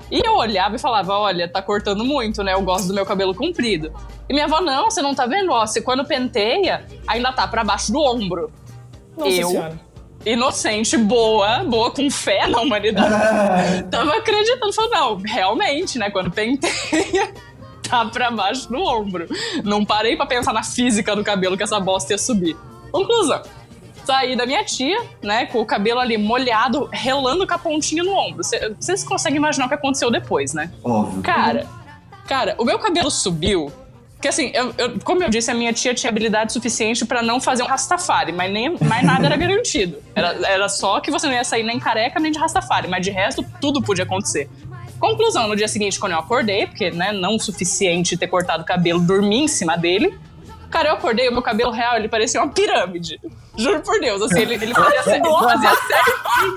E 0.10 0.22
eu 0.26 0.36
olhava 0.36 0.76
e 0.76 0.80
falava, 0.80 1.18
olha, 1.18 1.48
tá 1.48 1.62
cortando 1.62 2.04
muito, 2.04 2.44
né? 2.44 2.54
Eu 2.54 2.62
gosto 2.62 2.88
do 2.88 2.94
meu 2.94 3.06
cabelo 3.06 3.36
comprido. 3.36 3.94
E 4.30 4.34
minha 4.34 4.46
avó, 4.46 4.62
não, 4.62 4.90
você 4.90 5.02
não 5.02 5.14
tá 5.14 5.26
vendo? 5.26 5.52
Ó, 5.52 5.66
você 5.66 5.82
quando 5.82 6.06
penteia, 6.06 6.86
ainda 7.08 7.32
tá 7.32 7.48
pra 7.48 7.64
baixo 7.64 7.92
do 7.92 8.00
ombro. 8.00 8.52
Nossa 9.18 9.32
eu, 9.32 9.48
senhora. 9.50 9.80
inocente, 10.26 10.98
boa, 10.98 11.64
boa, 11.64 11.92
com 11.92 12.10
fé 12.10 12.48
na 12.48 12.62
humanidade, 12.62 13.84
tava 13.92 14.16
acreditando. 14.16 14.72
Falei, 14.72 14.92
não, 14.92 15.18
realmente, 15.18 15.98
né? 15.98 16.10
Quando 16.10 16.32
penteia, 16.32 17.34
tá 17.88 18.06
pra 18.06 18.32
baixo 18.32 18.70
do 18.70 18.78
ombro. 18.78 19.28
Não 19.64 19.84
parei 19.84 20.16
pra 20.16 20.26
pensar 20.26 20.54
na 20.54 20.64
física 20.64 21.16
do 21.16 21.24
cabelo 21.24 21.58
que 21.58 21.64
essa 21.64 21.80
bosta 21.80 22.14
ia 22.14 22.18
subir. 22.18 22.56
Conclusão. 22.92 23.42
Saí 24.08 24.38
da 24.38 24.46
minha 24.46 24.64
tia, 24.64 25.02
né, 25.22 25.46
com 25.48 25.60
o 25.60 25.66
cabelo 25.66 26.00
ali 26.00 26.18
molhado, 26.18 26.88
relando 26.94 27.46
com 27.46 27.54
a 27.54 27.58
pontinha 27.58 28.02
no 28.04 28.14
ombro. 28.14 28.42
Cê- 28.42 28.74
Vocês 28.80 29.04
conseguem 29.04 29.36
imaginar 29.38 29.66
o 29.66 29.68
que 29.68 29.76
aconteceu 29.76 30.10
depois, 30.10 30.54
né? 30.54 30.72
Óbvio. 30.82 31.22
Cara, 31.22 31.68
cara, 32.26 32.56
o 32.58 32.64
meu 32.64 32.80
cabelo 32.80 33.12
subiu. 33.12 33.70
Porque 34.16 34.30
assim, 34.30 34.50
eu, 34.54 34.74
eu- 34.78 34.98
como 35.04 35.22
eu 35.24 35.30
disse, 35.30 35.52
a 35.52 35.54
minha 35.54 35.74
tia 35.74 35.94
tinha 35.94 36.10
habilidade 36.10 36.54
suficiente 36.54 37.06
pra 37.06 37.22
não 37.22 37.42
fazer 37.42 37.64
um 37.64 37.68
rastafari, 37.68 38.32
mas 38.32 38.50
nem 38.52 38.78
mais 38.82 39.04
nada 39.06 39.26
era 39.26 39.36
garantido. 39.36 39.98
Era, 40.16 40.30
era 40.48 40.70
só 40.70 41.02
que 41.02 41.12
você 41.12 41.28
não 41.28 41.34
ia 41.34 41.44
sair 41.44 41.64
nem 41.64 41.78
careca 41.78 42.18
nem 42.20 42.32
de 42.32 42.40
rastafari, 42.40 42.88
mas 42.88 43.04
de 43.04 43.12
resto 43.12 43.46
tudo 43.60 43.82
podia 43.82 44.06
acontecer. 44.06 44.50
Conclusão, 45.00 45.48
no 45.50 45.56
dia 45.56 45.68
seguinte, 45.68 46.00
quando 46.00 46.14
eu 46.14 46.20
acordei, 46.20 46.66
porque 46.66 46.90
né, 46.92 47.12
não 47.12 47.36
o 47.36 47.40
suficiente 47.40 48.16
ter 48.18 48.28
cortado 48.28 48.64
o 48.64 48.66
cabelo, 48.66 49.00
dormi 49.02 49.44
em 49.44 49.48
cima 49.48 49.76
dele. 49.78 50.18
Cara, 50.70 50.90
eu 50.90 50.94
acordei, 50.94 51.30
o 51.30 51.32
meu 51.32 51.42
cabelo 51.42 51.72
real, 51.72 51.96
ele 51.96 52.10
parecia 52.10 52.42
uma 52.42 52.52
pirâmide. 52.52 53.20
Juro 53.58 53.82
por 53.82 54.00
Deus, 54.00 54.22
assim, 54.22 54.42
ele, 54.42 54.56
ele 54.56 54.74
fazia, 54.74 55.00
ele 55.16 55.24
fazia 55.24 55.70
certinho. 55.88 56.56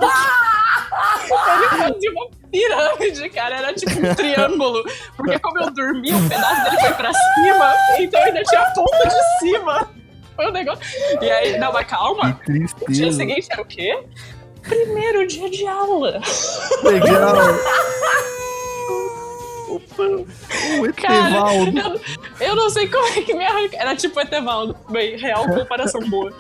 Ele 1.25 1.69
fazia 1.69 2.11
uma 2.11 2.27
pirâmide, 2.51 3.29
cara. 3.31 3.57
Era 3.59 3.75
tipo 3.75 3.93
um 4.07 4.15
triângulo. 4.15 4.83
Porque 5.17 5.39
como 5.39 5.61
eu 5.61 5.71
dormi, 5.71 6.13
um 6.13 6.29
pedaço 6.29 6.65
dele 6.65 6.81
foi 6.81 6.95
pra 6.95 7.13
cima, 7.13 7.75
então 7.99 8.23
ainda 8.23 8.43
tinha 8.43 8.61
a 8.61 8.71
ponta 8.73 9.09
de 9.09 9.39
cima. 9.39 9.91
Foi 10.37 10.47
um 10.49 10.53
negócio. 10.53 10.85
E 11.21 11.31
aí, 11.31 11.59
não, 11.59 11.73
mas 11.73 11.87
calma. 11.87 12.41
O 12.89 12.93
dia 12.93 13.13
seguinte 13.13 13.47
era 13.51 13.63
o 13.63 13.65
quê? 13.65 14.03
Primeiro 14.63 15.27
dia 15.27 15.49
de 15.49 15.67
aula. 15.67 16.21
Legal. 16.83 17.35
O 19.99 20.93
Cara, 20.95 21.29
Etevaldo. 21.29 21.79
eu, 22.41 22.49
eu 22.49 22.57
não 22.57 22.71
sei 22.71 22.89
como 22.89 23.07
é 23.07 23.23
que 23.23 23.35
me 23.35 23.45
arranca. 23.45 23.77
Era 23.77 23.97
tipo 23.97 24.19
Etevaldo. 24.21 24.77
Bem, 24.89 25.17
real 25.17 25.47
comparação 25.49 26.01
boa. 26.09 26.33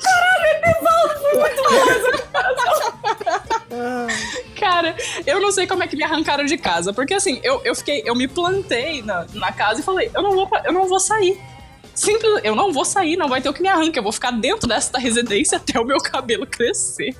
Cara, 4.58 4.96
eu 5.26 5.40
não 5.40 5.50
sei 5.52 5.66
como 5.66 5.82
é 5.82 5.86
que 5.86 5.96
me 5.96 6.02
arrancaram 6.02 6.44
de 6.44 6.56
casa. 6.56 6.92
Porque 6.92 7.14
assim, 7.14 7.40
eu, 7.42 7.60
eu 7.64 7.74
fiquei, 7.74 8.02
eu 8.04 8.14
me 8.14 8.28
plantei 8.28 9.02
na, 9.02 9.26
na 9.34 9.52
casa 9.52 9.80
e 9.80 9.82
falei, 9.82 10.10
eu 10.14 10.22
não 10.22 10.32
vou, 10.32 10.48
eu 10.64 10.72
não 10.72 10.88
vou 10.88 11.00
sair. 11.00 11.40
Simples, 11.94 12.40
eu 12.44 12.54
não 12.54 12.72
vou 12.72 12.84
sair, 12.84 13.16
não 13.16 13.28
vai 13.28 13.40
ter 13.42 13.48
o 13.48 13.52
que 13.52 13.62
me 13.62 13.68
arranca. 13.68 13.98
Eu 13.98 14.02
vou 14.02 14.12
ficar 14.12 14.30
dentro 14.30 14.68
desta 14.68 14.98
residência 14.98 15.58
até 15.58 15.78
o 15.78 15.84
meu 15.84 15.98
cabelo 15.98 16.46
crescer. 16.46 17.14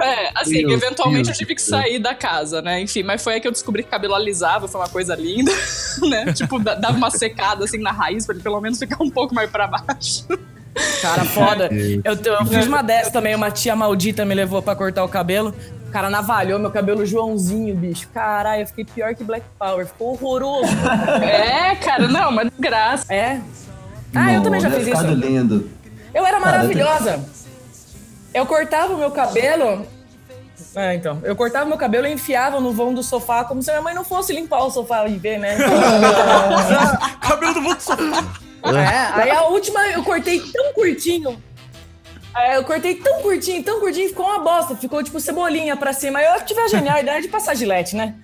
É, 0.00 0.30
assim, 0.34 0.62
Meu 0.62 0.72
eventualmente 0.72 1.24
Deus 1.24 1.28
eu 1.28 1.34
tive 1.34 1.54
que 1.54 1.62
sair 1.62 1.98
da 1.98 2.14
casa, 2.14 2.60
né? 2.60 2.80
Enfim, 2.80 3.02
mas 3.02 3.22
foi 3.22 3.34
aí 3.34 3.40
que 3.40 3.48
eu 3.48 3.52
descobri 3.52 3.82
que 3.82 3.88
cabelo 3.88 4.14
alisava, 4.14 4.68
foi 4.68 4.80
uma 4.80 4.88
coisa 4.88 5.14
linda, 5.14 5.50
né? 6.08 6.32
Tipo, 6.32 6.58
da- 6.58 6.74
dava 6.74 6.96
uma 6.96 7.10
secada 7.10 7.64
assim 7.64 7.78
na 7.78 7.92
raiz 7.92 8.26
pra 8.26 8.34
ele 8.34 8.42
pelo 8.42 8.60
menos 8.60 8.78
ficar 8.78 9.02
um 9.02 9.08
pouco 9.10 9.34
mais 9.34 9.48
pra 9.50 9.66
baixo. 9.66 10.26
Cara, 11.00 11.24
foda. 11.24 11.70
Eu, 12.04 12.12
eu 12.14 12.46
fiz 12.46 12.66
uma 12.66 12.82
dessa 12.82 13.10
também, 13.10 13.34
uma 13.34 13.50
tia 13.50 13.74
maldita 13.74 14.24
me 14.26 14.34
levou 14.34 14.60
pra 14.60 14.76
cortar 14.76 15.02
o 15.04 15.08
cabelo. 15.08 15.54
O 15.88 15.90
cara 15.90 16.10
navalhou 16.10 16.58
meu 16.58 16.70
cabelo 16.70 17.06
Joãozinho, 17.06 17.74
bicho. 17.74 18.06
Caralho, 18.12 18.62
eu 18.62 18.66
fiquei 18.66 18.84
pior 18.84 19.14
que 19.14 19.24
Black 19.24 19.46
Power. 19.58 19.86
Ficou 19.86 20.12
horroroso. 20.12 20.70
É, 21.22 21.74
cara, 21.76 22.06
não, 22.08 22.30
mas 22.30 22.50
graça. 22.58 23.10
É. 23.14 23.40
Ah, 24.14 24.34
eu 24.34 24.42
também 24.42 24.60
já 24.60 24.70
fiz 24.70 24.86
isso. 24.88 25.06
lindo. 25.06 25.70
Eu 26.14 26.26
era 26.26 26.38
Cara, 26.38 26.52
maravilhosa. 26.58 27.24
Eu 28.36 28.44
cortava 28.44 28.92
o 28.92 28.98
meu 28.98 29.10
cabelo. 29.10 29.86
É, 30.74 30.94
então. 30.94 31.18
Eu 31.24 31.34
cortava 31.34 31.64
meu 31.64 31.78
cabelo 31.78 32.06
e 32.06 32.12
enfiava 32.12 32.60
no 32.60 32.70
vão 32.70 32.92
do 32.92 33.02
sofá 33.02 33.44
como 33.44 33.62
se 33.62 33.70
minha 33.70 33.80
mãe 33.80 33.94
não 33.94 34.04
fosse 34.04 34.30
limpar 34.34 34.62
o 34.62 34.70
sofá 34.70 35.08
e 35.08 35.16
ver, 35.16 35.38
né? 35.38 35.56
Cabelo 37.18 37.54
do 37.54 37.62
mundo 37.62 37.80
sofá. 37.80 38.24
É, 38.62 39.22
aí 39.22 39.30
a 39.30 39.44
última 39.44 39.80
eu 39.86 40.04
cortei 40.04 40.38
tão 40.52 40.74
curtinho. 40.74 41.42
É, 42.36 42.58
eu 42.58 42.64
cortei 42.64 42.96
tão 42.96 43.22
curtinho, 43.22 43.62
tão 43.62 43.80
curtinho, 43.80 44.10
ficou 44.10 44.26
uma 44.26 44.38
bosta. 44.40 44.76
Ficou 44.76 45.02
tipo 45.02 45.18
cebolinha 45.18 45.74
pra 45.74 45.94
cima. 45.94 46.18
Aí 46.18 46.26
eu 46.26 46.44
tive 46.44 46.60
a 46.60 46.68
genial 46.68 46.98
ideia 46.98 47.22
de 47.22 47.28
passar 47.28 47.54
gilete, 47.54 47.96
né? 47.96 48.16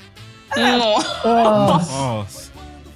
Nossa. 0.55 1.25
Nossa. 1.25 2.53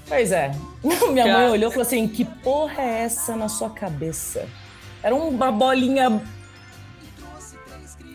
Pois 0.07 0.33
é. 0.33 0.53
Minha 0.85 1.25
Cara. 1.25 1.39
mãe 1.39 1.49
olhou 1.49 1.71
e 1.71 1.73
falou 1.73 1.87
assim: 1.87 2.07
que 2.07 2.27
porra 2.27 2.83
é 2.83 3.05
essa 3.05 3.35
na 3.35 3.49
sua 3.49 3.71
cabeça? 3.71 4.47
Era 5.03 5.15
uma 5.15 5.51
bolinha. 5.51 6.21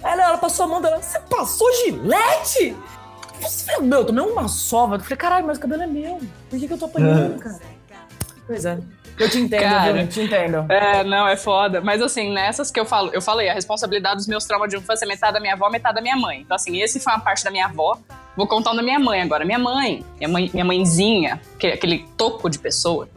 Ela, 0.03 0.23
ela 0.23 0.37
passou 0.37 0.65
a 0.65 0.67
mão 0.67 0.81
dela, 0.81 1.01
você 1.01 1.19
passou 1.19 1.67
gilete? 1.83 2.75
Você, 3.39 3.79
meu, 3.79 3.99
eu 3.99 4.05
tomei 4.05 4.23
uma 4.23 4.47
sova. 4.47 4.95
Eu 4.95 4.99
falei, 4.99 5.17
caralho, 5.17 5.47
mas 5.47 5.57
o 5.57 5.61
cabelo 5.61 5.83
é 5.83 5.87
meu. 5.87 6.19
Por 6.49 6.59
que, 6.59 6.67
que 6.67 6.73
eu 6.73 6.77
tô 6.77 6.85
apanhando, 6.85 7.39
cara? 7.39 7.59
Pois 8.45 8.65
é. 8.65 8.77
Eu 9.17 9.29
te 9.29 9.37
entendo, 9.39 9.61
Cara. 9.61 9.93
viu? 9.93 10.01
Eu 10.01 10.07
te 10.07 10.21
entendo. 10.21 10.65
É, 10.71 11.03
não, 11.03 11.27
é 11.27 11.37
foda. 11.37 11.79
Mas 11.81 12.01
assim, 12.01 12.31
nessas 12.33 12.71
que 12.71 12.79
eu 12.79 12.85
falo, 12.85 13.11
eu 13.13 13.21
falei, 13.21 13.49
a 13.49 13.53
responsabilidade 13.53 14.17
dos 14.17 14.27
meus 14.27 14.45
traumas 14.45 14.69
de 14.69 14.77
infância 14.77 15.05
é 15.05 15.07
metade 15.07 15.33
da 15.33 15.39
minha 15.39 15.53
avó, 15.53 15.69
metade 15.69 15.95
da 15.95 16.01
minha 16.01 16.15
mãe. 16.15 16.41
Então, 16.41 16.55
assim, 16.55 16.81
esse 16.81 16.99
foi 16.99 17.13
uma 17.13 17.19
parte 17.19 17.43
da 17.43 17.51
minha 17.51 17.65
avó. 17.65 17.97
Vou 18.35 18.47
contar 18.47 18.73
da 18.73 18.81
minha 18.81 18.99
mãe 18.99 19.21
agora. 19.21 19.45
Minha 19.45 19.59
mãe, 19.59 20.03
minha 20.17 20.29
mãe, 20.29 20.49
minha 20.53 20.65
mãezinha, 20.65 21.41
que 21.59 21.67
é 21.67 21.73
aquele 21.73 22.07
toco 22.17 22.49
de 22.49 22.57
pessoa, 22.57 23.07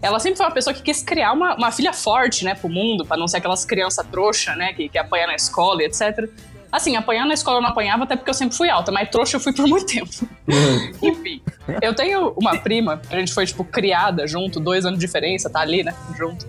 ela 0.00 0.20
sempre 0.20 0.36
foi 0.36 0.46
uma 0.46 0.52
pessoa 0.52 0.72
que 0.72 0.82
quis 0.82 1.02
criar 1.02 1.32
uma, 1.32 1.56
uma 1.56 1.72
filha 1.72 1.92
forte, 1.92 2.44
né, 2.44 2.54
pro 2.54 2.68
mundo, 2.68 3.04
pra 3.04 3.16
não 3.16 3.26
ser 3.26 3.38
aquelas 3.38 3.64
crianças 3.64 4.06
trouxa, 4.06 4.54
né, 4.54 4.72
que, 4.72 4.88
que 4.88 4.98
apanha 4.98 5.26
na 5.26 5.34
escola 5.34 5.82
e 5.82 5.86
etc. 5.86 6.28
Assim, 6.70 6.96
apanhar 6.96 7.26
na 7.26 7.34
escola 7.34 7.58
eu 7.58 7.62
não 7.62 7.70
apanhava, 7.70 8.04
até 8.04 8.14
porque 8.14 8.30
eu 8.30 8.34
sempre 8.34 8.56
fui 8.56 8.68
alta, 8.68 8.92
mas 8.92 9.08
trouxa 9.08 9.36
eu 9.36 9.40
fui 9.40 9.52
por 9.52 9.66
muito 9.66 9.86
tempo. 9.86 10.10
Enfim, 11.02 11.42
eu 11.82 11.94
tenho 11.94 12.34
uma 12.36 12.56
prima, 12.58 13.00
a 13.10 13.18
gente 13.18 13.32
foi, 13.32 13.46
tipo, 13.46 13.64
criada 13.64 14.26
junto, 14.26 14.60
dois 14.60 14.84
anos 14.84 14.98
de 14.98 15.06
diferença, 15.06 15.50
tá 15.50 15.60
ali, 15.60 15.82
né, 15.82 15.94
junto. 16.16 16.46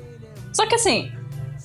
Só 0.54 0.66
que 0.68 0.76
assim, 0.76 1.12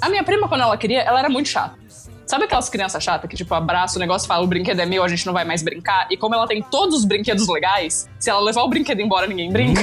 a 0.01 0.09
minha 0.09 0.22
prima, 0.24 0.49
quando 0.49 0.62
ela 0.62 0.76
queria, 0.76 1.01
ela 1.01 1.18
era 1.18 1.28
muito 1.28 1.49
chata. 1.49 1.85
Sabe 2.26 2.45
aquelas 2.45 2.70
crianças 2.70 3.03
chatas 3.05 3.28
que, 3.28 3.37
tipo, 3.37 3.55
abraça 3.55 3.99
o 3.99 4.01
negócio 4.01 4.24
e 4.24 4.28
fala, 4.28 4.43
o 4.43 4.47
brinquedo 4.47 4.80
é 4.80 4.87
meu, 4.87 5.05
a 5.05 5.09
gente 5.09 5.26
não 5.26 5.32
vai 5.32 5.45
mais 5.45 5.62
brincar? 5.62 6.09
E 6.11 6.16
como 6.16 6.35
ela 6.35 6.47
tem 6.47 6.62
todos 6.62 6.99
os 6.99 7.05
brinquedos 7.05 7.47
legais, 7.49 8.09
se 8.18 8.30
ela 8.30 8.41
levar 8.41 8.62
o 8.62 8.68
brinquedo 8.68 9.01
embora, 9.01 9.26
ninguém 9.26 9.53
brinca. 9.53 9.82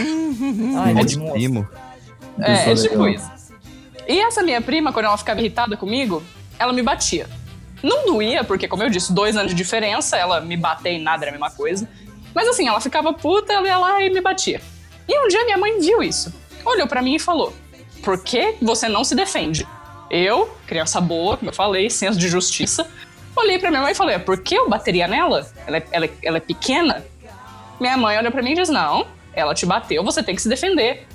Ai, 0.78 0.98
É 0.98 1.02
é 1.02 1.04
de 1.04 1.20
primo. 1.20 1.68
É, 2.44 2.72
é 2.72 2.76
tipo 2.76 3.08
isso. 3.08 3.30
E 4.08 4.20
essa 4.20 4.42
minha 4.44 4.62
prima, 4.62 4.92
quando 4.92 5.06
ela 5.06 5.18
ficava 5.18 5.40
irritada 5.40 5.78
comigo, 5.78 6.24
ela 6.60 6.74
me 6.74 6.82
batia. 6.82 7.28
Não 7.84 8.06
doía, 8.06 8.44
porque, 8.44 8.68
como 8.68 8.84
eu 8.84 8.90
disse, 8.90 9.12
dois 9.14 9.36
anos 9.36 9.52
de 9.52 9.58
diferença, 9.58 10.18
ela 10.18 10.40
me 10.42 10.56
bater 10.58 10.92
em 10.92 11.02
nada 11.02 11.24
era 11.24 11.32
a 11.32 11.34
mesma 11.34 11.50
coisa. 11.52 11.88
Mas 12.34 12.48
assim, 12.48 12.68
ela 12.68 12.80
ficava 12.80 13.12
puta, 13.14 13.52
ela 13.54 13.68
ia 13.68 13.78
lá 13.78 14.02
e 14.02 14.10
me 14.10 14.22
batia. 14.22 14.62
E 15.08 15.20
um 15.26 15.28
dia 15.28 15.44
minha 15.46 15.58
mãe 15.58 15.80
viu 15.80 16.02
isso. 16.02 16.34
Olhou 16.66 16.88
pra 16.88 17.02
mim 17.02 17.16
e 17.16 17.20
falou: 17.20 17.54
Por 18.04 18.24
que 18.24 18.56
você 18.62 18.88
não 18.88 19.04
se 19.04 19.16
defende? 19.16 19.68
Eu, 20.10 20.50
criança 20.68 21.00
boa, 21.02 21.38
como 21.38 21.50
eu 21.50 21.56
falei, 21.56 21.90
senso 21.90 22.20
de 22.20 22.28
justiça, 22.28 22.88
olhei 23.36 23.58
pra 23.58 23.70
minha 23.72 23.82
mãe 23.82 23.92
e 23.94 23.96
falei: 23.96 24.20
Por 24.20 24.38
que 24.38 24.56
eu 24.56 24.70
bateria 24.70 25.08
nela? 25.08 25.46
Ela 25.66 25.78
é, 25.78 25.84
ela 25.92 26.06
é- 26.06 26.12
ela 26.24 26.38
é 26.38 26.42
pequena? 26.42 27.04
Minha 27.80 27.98
mãe 27.98 28.18
olhou 28.18 28.32
pra 28.32 28.42
mim 28.44 28.52
e 28.52 28.56
disse: 28.56 28.72
Não, 28.72 29.08
ela 29.34 29.54
te 29.56 29.66
bateu, 29.66 30.04
você 30.04 30.22
tem 30.22 30.36
que 30.36 30.42
se 30.42 30.48
defender. 30.50 31.08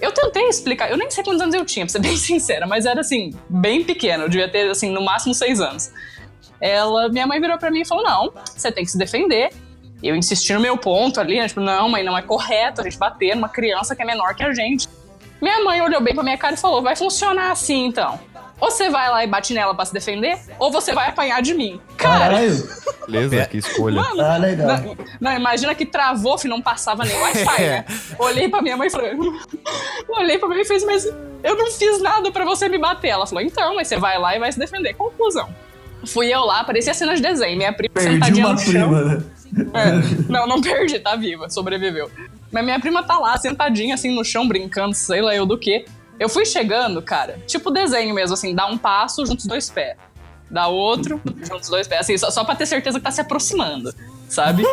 Eu 0.00 0.12
tentei 0.12 0.48
explicar, 0.48 0.90
eu 0.90 0.96
nem 0.96 1.10
sei 1.10 1.24
quantos 1.24 1.40
anos 1.40 1.54
eu 1.54 1.64
tinha, 1.64 1.86
pra 1.86 1.92
ser 1.92 2.00
bem 2.02 2.16
sincera, 2.16 2.66
mas 2.66 2.86
era 2.86 3.00
assim, 3.00 3.34
bem 3.48 3.82
pequena, 3.82 4.24
eu 4.24 4.28
devia 4.28 4.48
ter, 4.48 4.70
assim, 4.70 4.90
no 4.90 5.02
máximo 5.02 5.34
seis 5.34 5.60
anos. 5.60 5.90
Ela, 6.60 7.08
minha 7.08 7.26
mãe 7.26 7.40
virou 7.40 7.58
pra 7.58 7.70
mim 7.70 7.80
e 7.80 7.84
falou: 7.86 8.04
Não, 8.04 8.32
você 8.44 8.72
tem 8.72 8.84
que 8.84 8.90
se 8.90 8.98
defender. 8.98 9.50
Eu 10.02 10.14
insisti 10.14 10.52
no 10.52 10.60
meu 10.60 10.76
ponto 10.76 11.18
ali, 11.20 11.38
né, 11.38 11.48
tipo, 11.48 11.60
não, 11.60 11.88
mãe, 11.88 12.02
não 12.02 12.16
é 12.16 12.22
correto 12.22 12.80
a 12.80 12.84
gente 12.84 12.98
bater 12.98 13.34
numa 13.34 13.48
criança 13.48 13.96
que 13.96 14.02
é 14.02 14.04
menor 14.04 14.34
que 14.34 14.42
a 14.42 14.52
gente. 14.52 14.88
Minha 15.40 15.62
mãe 15.64 15.80
olhou 15.80 16.00
bem 16.00 16.14
pra 16.14 16.22
minha 16.22 16.38
cara 16.38 16.54
e 16.54 16.58
falou: 16.58 16.82
Vai 16.82 16.96
funcionar 16.96 17.50
assim 17.50 17.86
então. 17.86 18.18
Ou 18.60 18.70
você 18.70 18.88
vai 18.88 19.10
lá 19.10 19.22
e 19.22 19.26
bate 19.26 19.52
nela 19.52 19.74
pra 19.74 19.84
se 19.84 19.92
defender, 19.92 20.38
ou 20.58 20.72
você 20.72 20.92
vai 20.94 21.08
apanhar 21.08 21.42
de 21.42 21.52
mim. 21.52 21.78
Cara, 21.96 22.20
Caralho. 22.36 22.68
Beleza, 23.06 23.46
que 23.46 23.58
escolha. 23.58 24.00
mano, 24.00 24.20
Ah, 24.22 24.36
legal. 24.38 24.66
não, 24.78 24.96
não, 25.20 25.32
imagina 25.36 25.74
que 25.74 25.84
travou, 25.84 26.38
filho, 26.38 26.54
não 26.54 26.62
passava 26.62 27.04
nem 27.04 27.16
Wi-Fi, 27.20 27.62
né? 27.62 27.84
Olhei 28.18 28.48
pra 28.48 28.62
minha 28.62 28.76
mãe 28.76 28.88
e 28.88 28.90
falei. 28.90 29.12
Olhei 30.08 30.38
pra 30.38 30.48
minha 30.48 30.56
mãe 30.58 30.62
e 30.62 30.66
fez, 30.66 30.84
mas 30.84 31.04
eu 31.44 31.56
não 31.56 31.70
fiz 31.70 32.00
nada 32.00 32.30
pra 32.32 32.44
você 32.44 32.68
me 32.68 32.78
bater. 32.78 33.08
Ela 33.08 33.26
falou, 33.26 33.42
então, 33.44 33.74
mas 33.74 33.88
você 33.88 33.96
vai 33.98 34.18
lá 34.18 34.34
e 34.34 34.38
vai 34.38 34.50
se 34.50 34.58
defender. 34.58 34.94
Conclusão. 34.94 35.48
Fui 36.06 36.32
eu 36.32 36.40
lá, 36.44 36.64
parecia 36.64 36.94
cena 36.94 37.14
de 37.14 37.22
desenho. 37.22 37.56
Minha 37.56 37.72
prima 37.72 37.92
Perdi 37.94 38.12
sentadinha 38.14 38.46
uma 38.46 38.52
no 38.54 38.58
chão. 38.58 38.70
prima, 38.72 39.02
né? 39.02 39.22
É, 39.74 40.32
não, 40.32 40.46
não 40.46 40.60
perdi, 40.60 40.98
tá 40.98 41.14
viva, 41.16 41.48
sobreviveu. 41.48 42.10
Mas 42.50 42.64
minha 42.64 42.78
prima 42.80 43.02
tá 43.02 43.18
lá, 43.18 43.36
sentadinha 43.36 43.94
assim 43.94 44.14
no 44.14 44.24
chão, 44.24 44.46
brincando, 44.46 44.94
sei 44.94 45.20
lá 45.20 45.34
eu 45.34 45.44
do 45.46 45.58
que. 45.58 45.84
Eu 46.18 46.28
fui 46.28 46.46
chegando, 46.46 47.02
cara, 47.02 47.38
tipo 47.46 47.70
desenho 47.70 48.14
mesmo, 48.14 48.34
assim, 48.34 48.54
dá 48.54 48.66
um 48.66 48.78
passo, 48.78 49.24
juntos 49.26 49.44
os 49.44 49.48
dois 49.48 49.70
pés. 49.70 49.96
Dá 50.50 50.68
outro, 50.68 51.20
juntos 51.42 51.64
os 51.64 51.68
dois 51.68 51.86
pés, 51.86 52.02
assim, 52.02 52.16
só, 52.16 52.30
só 52.30 52.44
pra 52.44 52.54
ter 52.54 52.66
certeza 52.66 52.98
que 52.98 53.04
tá 53.04 53.10
se 53.10 53.20
aproximando, 53.20 53.92
sabe? 54.28 54.64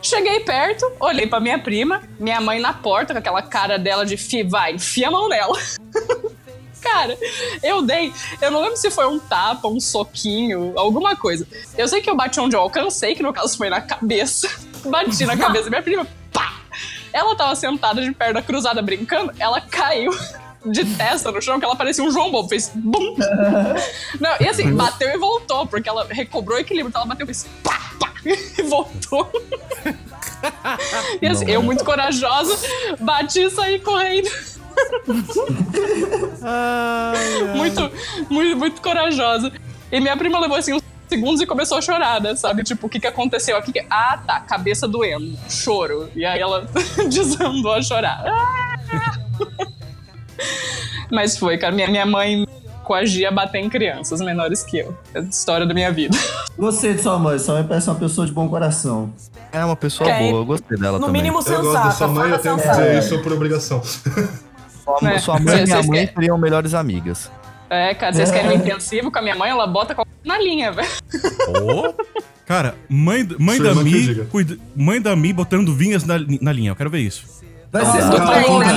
Cheguei 0.00 0.40
perto, 0.40 0.90
olhei 1.00 1.26
pra 1.26 1.40
minha 1.40 1.58
prima, 1.58 2.02
minha 2.18 2.40
mãe 2.40 2.60
na 2.60 2.72
porta, 2.72 3.12
com 3.12 3.18
aquela 3.18 3.42
cara 3.42 3.78
dela 3.78 4.06
de 4.06 4.16
fi, 4.16 4.42
vai, 4.42 4.74
enfia 4.74 5.08
a 5.08 5.10
mão 5.10 5.28
nela. 5.28 5.58
Cara, 6.80 7.18
eu 7.60 7.82
dei. 7.82 8.12
Eu 8.40 8.52
não 8.52 8.60
lembro 8.62 8.76
se 8.76 8.88
foi 8.88 9.04
um 9.04 9.18
tapa, 9.18 9.66
um 9.66 9.80
soquinho, 9.80 10.74
alguma 10.78 11.16
coisa. 11.16 11.46
Eu 11.76 11.88
sei 11.88 12.00
que 12.00 12.08
eu 12.08 12.14
bati 12.14 12.38
onde 12.38 12.54
eu 12.54 12.60
alcancei, 12.60 13.16
que 13.16 13.22
no 13.22 13.32
caso 13.32 13.56
foi 13.56 13.68
na 13.68 13.80
cabeça. 13.80 14.48
Bati 14.86 15.26
na 15.26 15.36
cabeça 15.36 15.64
da 15.64 15.70
minha 15.70 15.82
prima, 15.82 16.06
pá! 16.32 16.60
Ela 17.12 17.34
tava 17.34 17.56
sentada 17.56 18.00
de 18.00 18.12
perna 18.12 18.40
cruzada 18.40 18.80
brincando, 18.80 19.32
ela 19.40 19.60
caiu 19.60 20.12
de 20.66 20.84
testa 20.96 21.30
no 21.32 21.40
chão, 21.40 21.58
que 21.58 21.64
ela 21.64 21.76
parecia 21.76 22.02
um 22.04 22.10
João 22.10 22.30
Bobo, 22.30 22.48
fez 22.48 22.70
bum! 22.74 23.16
Não, 24.20 24.30
e 24.40 24.48
assim, 24.48 24.72
bateu 24.74 25.08
e 25.10 25.16
voltou, 25.18 25.66
porque 25.66 25.88
ela 25.88 26.06
recobrou 26.10 26.58
o 26.58 26.60
equilíbrio, 26.60 26.88
então 26.88 27.02
ela 27.02 27.08
bateu 27.08 27.24
e 27.24 27.26
fez 27.26 27.46
pá, 27.62 27.78
pá, 28.00 28.12
e 28.24 28.62
voltou. 28.62 29.30
E 31.20 31.26
assim, 31.26 31.50
eu 31.50 31.62
muito 31.62 31.84
corajosa, 31.84 32.56
bati 33.00 33.40
e 33.42 33.50
saí 33.50 33.78
correndo. 33.80 34.28
muito, 37.56 37.90
muito, 38.30 38.56
muito 38.56 38.80
corajosa. 38.80 39.52
E 39.90 40.00
minha 40.00 40.16
prima 40.16 40.38
levou 40.38 40.56
assim 40.56 40.74
uns 40.74 40.82
segundos 41.08 41.40
e 41.40 41.46
começou 41.46 41.78
a 41.78 41.82
chorar, 41.82 42.20
né? 42.20 42.36
Sabe? 42.36 42.62
Tipo, 42.62 42.86
o 42.86 42.90
que 42.90 43.00
que 43.00 43.06
aconteceu 43.06 43.56
aqui? 43.56 43.72
Que- 43.72 43.86
Ah, 43.90 44.20
tá, 44.26 44.40
cabeça 44.40 44.86
doendo, 44.86 45.36
choro. 45.48 46.10
E 46.14 46.24
aí 46.24 46.40
ela 46.40 46.68
desandou 47.08 47.72
a 47.72 47.82
chorar. 47.82 48.22
Ah! 48.26 49.68
Mas 51.10 51.38
foi, 51.38 51.56
cara. 51.58 51.74
Minha, 51.74 51.88
minha 51.88 52.06
mãe 52.06 52.46
coagia 52.84 53.28
a 53.28 53.32
bater 53.32 53.58
em 53.58 53.68
crianças 53.68 54.20
menores 54.20 54.62
que 54.62 54.78
eu. 54.78 54.96
É 55.14 55.18
a 55.18 55.22
história 55.22 55.66
da 55.66 55.74
minha 55.74 55.90
vida. 55.92 56.16
Gostei 56.58 56.94
de 56.94 57.02
sua 57.02 57.18
mãe, 57.18 57.38
sua 57.38 57.54
mãe 57.56 57.64
parece 57.64 57.88
uma 57.90 57.96
pessoa 57.96 58.26
de 58.26 58.32
bom 58.32 58.48
coração. 58.48 59.12
É 59.52 59.64
uma 59.64 59.76
pessoa 59.76 60.08
Ok. 60.10 60.30
boa, 60.30 60.40
eu 60.42 60.44
gostei 60.46 60.78
dela 60.78 60.98
No 60.98 61.06
também. 61.06 61.22
mínimo 61.22 61.38
Eu 61.38 61.42
gosto 61.44 61.62
da 61.72 61.82
sensata. 61.82 61.94
sua 61.96 62.08
mãe, 62.08 62.30
eu 62.30 62.38
tenho 62.38 62.56
que 62.56 62.62
sensata. 62.62 62.82
dizer 62.82 62.98
isso 62.98 63.22
por 63.22 63.32
obrigação. 63.32 63.82
Sua, 63.82 65.12
É, 65.12 65.18
sua 65.18 65.38
mãe 65.38 65.60
e 65.60 65.64
minha 65.64 65.76
mãe 65.82 65.90
querem- 65.90 66.14
seriam 66.14 66.38
melhores 66.38 66.72
amigas. 66.74 67.30
É, 67.70 67.92
cara, 67.94 68.12
vocês 68.14 68.30
querem 68.30 68.50
um 68.50 68.54
intensivo 68.54 69.10
com 69.10 69.18
a 69.18 69.22
minha 69.22 69.34
mãe? 69.36 69.50
Ela 69.50 69.66
bota 69.66 69.94
qualquer 69.94 70.10
na 70.24 70.38
linha, 70.38 70.72
velho. 70.72 70.88
Cara, 72.46 72.74
mãe, 72.88 73.28
mãe 73.38 73.56
Sua 73.58 73.74
da 73.74 73.82
Mi, 73.82 74.14
cuida- 74.30 74.56
mãe 74.74 75.00
da 75.02 75.14
Mi 75.14 75.32
botando 75.34 75.74
vinhas 75.74 76.04
na, 76.04 76.14
na 76.40 76.50
linha, 76.52 76.70
eu 76.70 76.76
quero 76.76 76.88
ver 76.88 77.00
isso. 77.00 77.26
Vai 77.70 77.84
Nossa, 77.84 77.98
ser 78.00 78.04
né, 78.04 78.14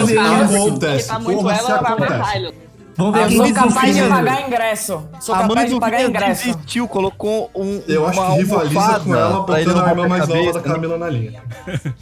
isso. 0.03 0.15
cara? 0.15 0.45
Acontece, 0.45 1.07
Tá 1.07 1.19
muito 1.19 1.39
porra, 1.41 1.55
ela, 1.55 1.81
vai 1.81 1.99
matar 1.99 2.35
ele. 2.35 2.53
Vamos 2.97 3.13
ver 3.13 3.31
sou 3.37 3.53
capaz 3.53 3.95
de 3.95 4.03
pagar 4.03 4.47
ingresso. 4.47 5.03
Sou 5.21 5.33
a 5.33 5.37
mãe 5.39 5.47
capaz 5.47 5.69
do 5.69 5.73
de 5.75 5.79
pagar 5.79 6.03
ingresso. 6.03 6.45
desistiu, 6.47 6.87
colocou 6.87 7.49
um. 7.55 7.81
Eu 7.87 8.05
acho 8.07 8.21
que 8.21 8.31
rivaliza 8.37 8.99
com 8.99 9.15
ela 9.15 9.39
botando 9.41 9.81
a 9.81 9.89
irmã 9.89 10.07
mais 10.07 10.27
nova 10.27 10.53
da 10.53 10.59
né? 10.59 10.65
Camila 10.73 10.97
na 10.97 11.09
linha. 11.09 11.41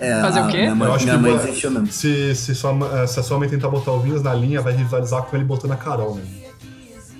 É, 0.00 0.20
Fazer 0.20 0.42
o 0.42 0.46
quê? 0.46 0.58
Minha 0.58 0.74
mãe, 0.76 0.88
Eu 0.88 0.94
acho 0.94 1.04
minha 1.06 1.16
que 1.16 1.22
mãe 1.22 1.32
vai- 1.36 1.44
desistiu 1.46 1.70
mesmo. 1.72 1.88
Se, 1.90 2.32
se, 2.36 2.54
sua, 2.54 2.70
eh, 3.02 3.06
se 3.08 3.18
a 3.18 3.22
sua 3.24 3.36
mãe 3.36 3.48
tentar 3.48 3.66
botar 3.68 3.90
o 3.90 3.98
Vinhas 3.98 4.22
na 4.22 4.32
linha, 4.32 4.60
vai 4.60 4.72
rivalizar 4.72 5.22
com 5.24 5.34
ele 5.34 5.44
botando 5.44 5.72
a 5.72 5.76
Carol, 5.76 6.14
né? 6.14 6.22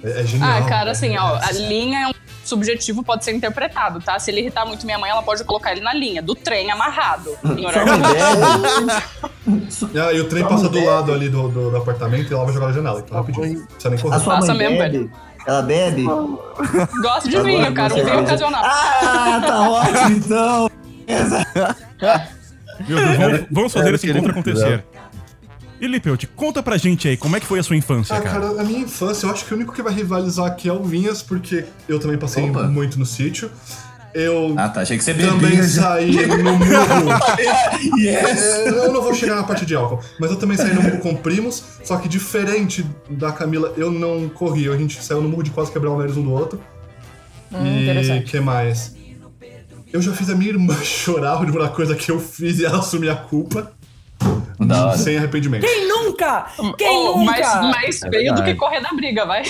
É, 0.04 0.20
é 0.20 0.24
genial. 0.24 0.48
Ah, 0.48 0.62
cara, 0.62 0.92
assim, 0.92 1.16
ó, 1.18 1.38
É- 1.38 1.44
a 1.44 1.50
linha 1.54 1.98
é 2.02 2.06
um 2.06 2.12
subjetivo, 2.48 3.02
pode 3.02 3.24
ser 3.24 3.32
interpretado, 3.32 4.00
tá? 4.00 4.18
Se 4.18 4.30
ele 4.30 4.40
irritar 4.40 4.64
muito 4.66 4.84
minha 4.84 4.98
mãe, 4.98 5.10
ela 5.10 5.22
pode 5.22 5.44
colocar 5.44 5.72
ele 5.72 5.80
na 5.80 5.92
linha, 5.94 6.22
do 6.22 6.34
trem 6.34 6.70
amarrado. 6.70 7.36
em 7.56 7.66
horário 7.66 7.92
bebe? 7.98 9.28
Ah, 9.98 10.12
e 10.12 10.20
o 10.20 10.28
trem 10.28 10.42
Sua 10.42 10.50
passa 10.50 10.64
do 10.64 10.70
bebe? 10.74 10.86
lado 10.86 11.12
ali 11.12 11.28
do, 11.30 11.48
do, 11.48 11.70
do 11.70 11.76
apartamento 11.76 12.30
e 12.30 12.34
ela 12.34 12.44
vai 12.44 12.52
jogar 12.52 12.66
na 12.66 12.72
janela. 12.72 13.00
Então, 13.00 13.16
rapidinho. 13.16 13.66
Precisa 13.66 13.90
nem 13.90 13.98
A 13.98 14.20
sua 14.20 14.34
Passa 14.36 14.54
mãe 14.54 14.68
mesmo, 14.68 14.78
bebe? 14.78 15.10
Ela 15.46 15.62
bebe? 15.62 16.04
Gosto 16.04 17.28
de 17.30 17.36
Agora 17.36 17.52
vinho, 17.52 17.74
cara, 17.74 17.94
um 17.94 18.04
vinho 18.04 18.20
ocasional. 18.20 18.62
Ah, 18.62 19.42
tá 19.46 19.70
ótimo 19.70 20.16
então. 20.16 20.70
Meu 22.86 22.98
Deus, 22.98 23.16
vamos, 23.16 23.46
vamos 23.50 23.72
fazer 23.72 23.94
esse 23.94 24.10
encontro 24.10 24.30
acontecer. 24.32 24.84
E 25.80 25.86
Lipeut, 25.86 26.26
conta 26.34 26.62
pra 26.62 26.76
gente 26.76 27.06
aí, 27.08 27.16
como 27.16 27.36
é 27.36 27.40
que 27.40 27.46
foi 27.46 27.58
a 27.60 27.62
sua 27.62 27.76
infância, 27.76 28.16
Ah, 28.16 28.20
cara? 28.20 28.40
cara, 28.48 28.60
a 28.60 28.64
minha 28.64 28.80
infância, 28.80 29.26
eu 29.26 29.30
acho 29.30 29.44
que 29.44 29.52
o 29.52 29.56
único 29.56 29.72
que 29.72 29.80
vai 29.82 29.92
rivalizar 29.94 30.46
aqui 30.46 30.68
é 30.68 30.72
o 30.72 30.82
Vinhas, 30.82 31.22
porque 31.22 31.64
eu 31.88 31.98
também 32.00 32.18
passei 32.18 32.48
Opa. 32.50 32.64
muito 32.64 32.98
no 32.98 33.06
sítio. 33.06 33.50
Eu 34.14 34.54
Ah, 34.56 34.68
tá. 34.70 34.80
Achei 34.80 34.96
que 34.98 35.04
você 35.04 35.14
também 35.14 35.50
bebia. 35.50 35.62
já. 35.62 35.82
saí 35.82 36.26
no 36.26 36.42
murro. 36.58 36.64
Yes! 37.98 38.40
É, 38.42 38.68
eu 38.68 38.92
não 38.92 39.02
vou 39.02 39.14
chegar 39.14 39.36
na 39.36 39.44
parte 39.44 39.64
de 39.66 39.74
álcool, 39.76 40.00
mas 40.18 40.30
eu 40.30 40.36
também 40.36 40.56
saí 40.56 40.74
no 40.74 40.82
murro 40.82 40.98
com 40.98 41.14
primos, 41.14 41.62
só 41.84 41.96
que 41.98 42.08
diferente 42.08 42.84
da 43.08 43.30
Camila, 43.30 43.72
eu 43.76 43.90
não 43.92 44.28
corri. 44.28 44.68
A 44.68 44.76
gente 44.76 45.00
saiu 45.04 45.20
no 45.20 45.28
murro 45.28 45.42
de 45.44 45.50
quase 45.50 45.70
quebrar 45.70 45.90
o 45.90 45.98
nariz 45.98 46.16
um 46.16 46.22
do 46.22 46.32
outro. 46.32 46.60
Hum, 47.52 47.64
e 48.16 48.22
que 48.24 48.40
mais? 48.40 48.96
Eu 49.92 50.02
já 50.02 50.12
fiz 50.12 50.28
a 50.28 50.34
minha 50.34 50.50
irmã 50.50 50.74
chorar 50.82 51.44
de 51.46 51.52
uma 51.52 51.68
coisa 51.68 51.94
que 51.94 52.10
eu 52.10 52.18
fiz 52.18 52.58
e 52.58 52.64
ela 52.64 52.78
assumir 52.78 53.10
a 53.10 53.16
culpa. 53.16 53.72
Da 54.60 54.86
hora. 54.88 54.98
Sem 54.98 55.16
arrependimento. 55.16 55.60
Quem 55.64 55.86
nunca? 55.88 56.46
Quem 56.76 56.88
Oh, 56.88 57.18
nunca? 57.18 57.24
mais, 57.32 57.54
mais 57.62 58.02
É 58.02 58.10
feio 58.10 58.34
do 58.34 58.42
que 58.42 58.54
correr 58.54 58.80
da 58.80 58.90
briga, 58.90 59.24
vai. 59.24 59.42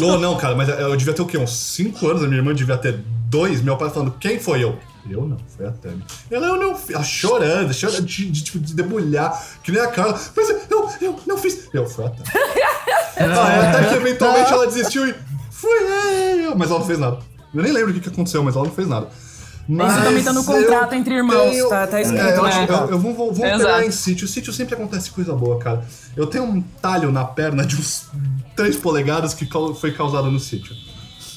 Não, 0.00 0.18
não, 0.18 0.36
cara, 0.36 0.54
mas 0.54 0.68
eu 0.68 0.96
devia 0.96 1.12
ter 1.12 1.22
o 1.22 1.26
quê? 1.26 1.36
Uns 1.36 1.50
5 1.56 2.06
anos, 2.08 2.22
a 2.22 2.26
minha 2.26 2.38
irmã 2.38 2.54
devia 2.54 2.76
ter 2.78 2.98
dois. 3.28 3.60
Meu 3.62 3.76
pai 3.76 3.90
falando, 3.90 4.12
quem 4.18 4.38
foi 4.38 4.62
eu? 4.64 4.78
Eu 5.10 5.26
não, 5.26 5.36
foi 5.54 5.66
a 5.66 5.70
Tami. 5.70 6.02
Ela, 6.30 6.46
eu 6.46 6.56
não 6.56 6.74
fiz. 6.74 6.94
Ela 6.94 7.04
chorando, 7.04 7.74
chorando 7.74 8.06
de, 8.06 8.30
de, 8.30 8.42
tipo, 8.44 8.58
de 8.58 8.74
debulhar, 8.74 9.38
que 9.62 9.70
nem 9.70 9.82
a 9.82 9.88
Carla. 9.88 10.18
Mas 10.34 10.48
eu, 10.70 10.88
eu 11.02 11.20
não 11.26 11.36
fiz. 11.36 11.68
Eu, 11.74 11.86
foi 11.86 12.06
a 12.06 12.08
Tami. 12.08 12.28
ah, 13.18 13.70
até 13.70 13.88
que 13.88 13.94
eventualmente 13.96 14.50
ela 14.52 14.66
desistiu 14.66 15.06
e. 15.06 15.14
Fui 15.50 15.70
eu! 16.46 16.56
Mas 16.56 16.70
ela 16.70 16.78
não 16.80 16.86
fez 16.86 16.98
nada. 16.98 17.18
Eu 17.54 17.62
nem 17.62 17.70
lembro 17.72 17.90
o 17.90 17.94
que, 17.94 18.00
que 18.00 18.08
aconteceu, 18.08 18.42
mas 18.42 18.56
ela 18.56 18.64
não 18.64 18.72
fez 18.72 18.88
nada. 18.88 19.08
Mas 19.66 19.94
também 20.04 20.22
tá 20.22 20.32
no 20.32 20.44
contrato 20.44 20.94
entre 20.94 21.14
irmãos, 21.14 21.68
tá- 21.70 21.86
tá 21.86 22.00
escrito 22.00 22.22
é, 22.22 22.36
eu, 22.36 22.42
lá. 22.42 22.48
acho- 22.48 22.72
eu, 22.72 22.90
eu 22.90 22.98
vou, 22.98 23.14
vou, 23.14 23.32
vou 23.32 23.46
Exato. 23.46 23.64
pegar 23.64 23.86
em 23.86 23.90
sítio. 23.90 24.28
Sítio 24.28 24.52
sempre 24.52 24.74
acontece 24.74 25.10
coisa 25.10 25.32
boa, 25.34 25.58
cara. 25.58 25.84
Eu 26.14 26.26
tenho 26.26 26.44
um 26.44 26.60
talho 26.60 27.10
na 27.10 27.24
perna 27.24 27.64
de 27.64 27.76
uns 27.76 28.08
3 28.54 28.76
polegadas 28.76 29.32
que 29.32 29.48
foi 29.80 29.92
causado 29.92 30.30
no 30.30 30.38
sítio. 30.38 30.74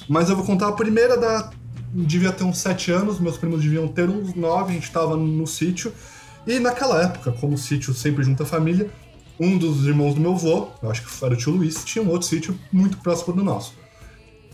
Mas 0.10 0.30
eu 0.30 0.36
vou 0.36 0.46
contar 0.46 0.68
a 0.68 0.72
primeira 0.74 1.18
da. 1.18 1.50
Devia 1.94 2.32
ter 2.34 2.44
uns 2.44 2.58
7 2.58 2.92
anos, 2.92 3.18
meus 3.20 3.38
primos 3.38 3.62
deviam 3.62 3.88
ter 3.88 4.10
uns 4.10 4.34
9, 4.36 4.72
a 4.72 4.74
gente 4.74 4.92
tava 4.92 5.16
no 5.16 5.48
sítio. 5.48 5.94
E 6.46 6.60
naquela 6.60 7.02
época, 7.02 7.32
como 7.32 7.56
o 7.56 7.58
sítio 7.58 7.94
sempre 7.94 8.24
junta 8.24 8.44
a 8.44 8.46
família, 8.46 8.90
um 9.40 9.58
dos 9.58 9.86
irmãos 9.86 10.14
do 10.16 10.20
meu 10.22 10.34
avô, 10.34 10.68
eu 10.84 10.92
acho 10.92 11.04
que 11.04 11.26
era 11.26 11.34
o 11.34 11.38
tio 11.38 11.54
Luiz, 11.54 11.84
tinha 11.86 12.04
um 12.04 12.10
outro 12.10 12.28
sítio 12.28 12.58
muito 12.72 12.98
próximo 12.98 13.34
do 13.34 13.44
nosso. 13.44 13.74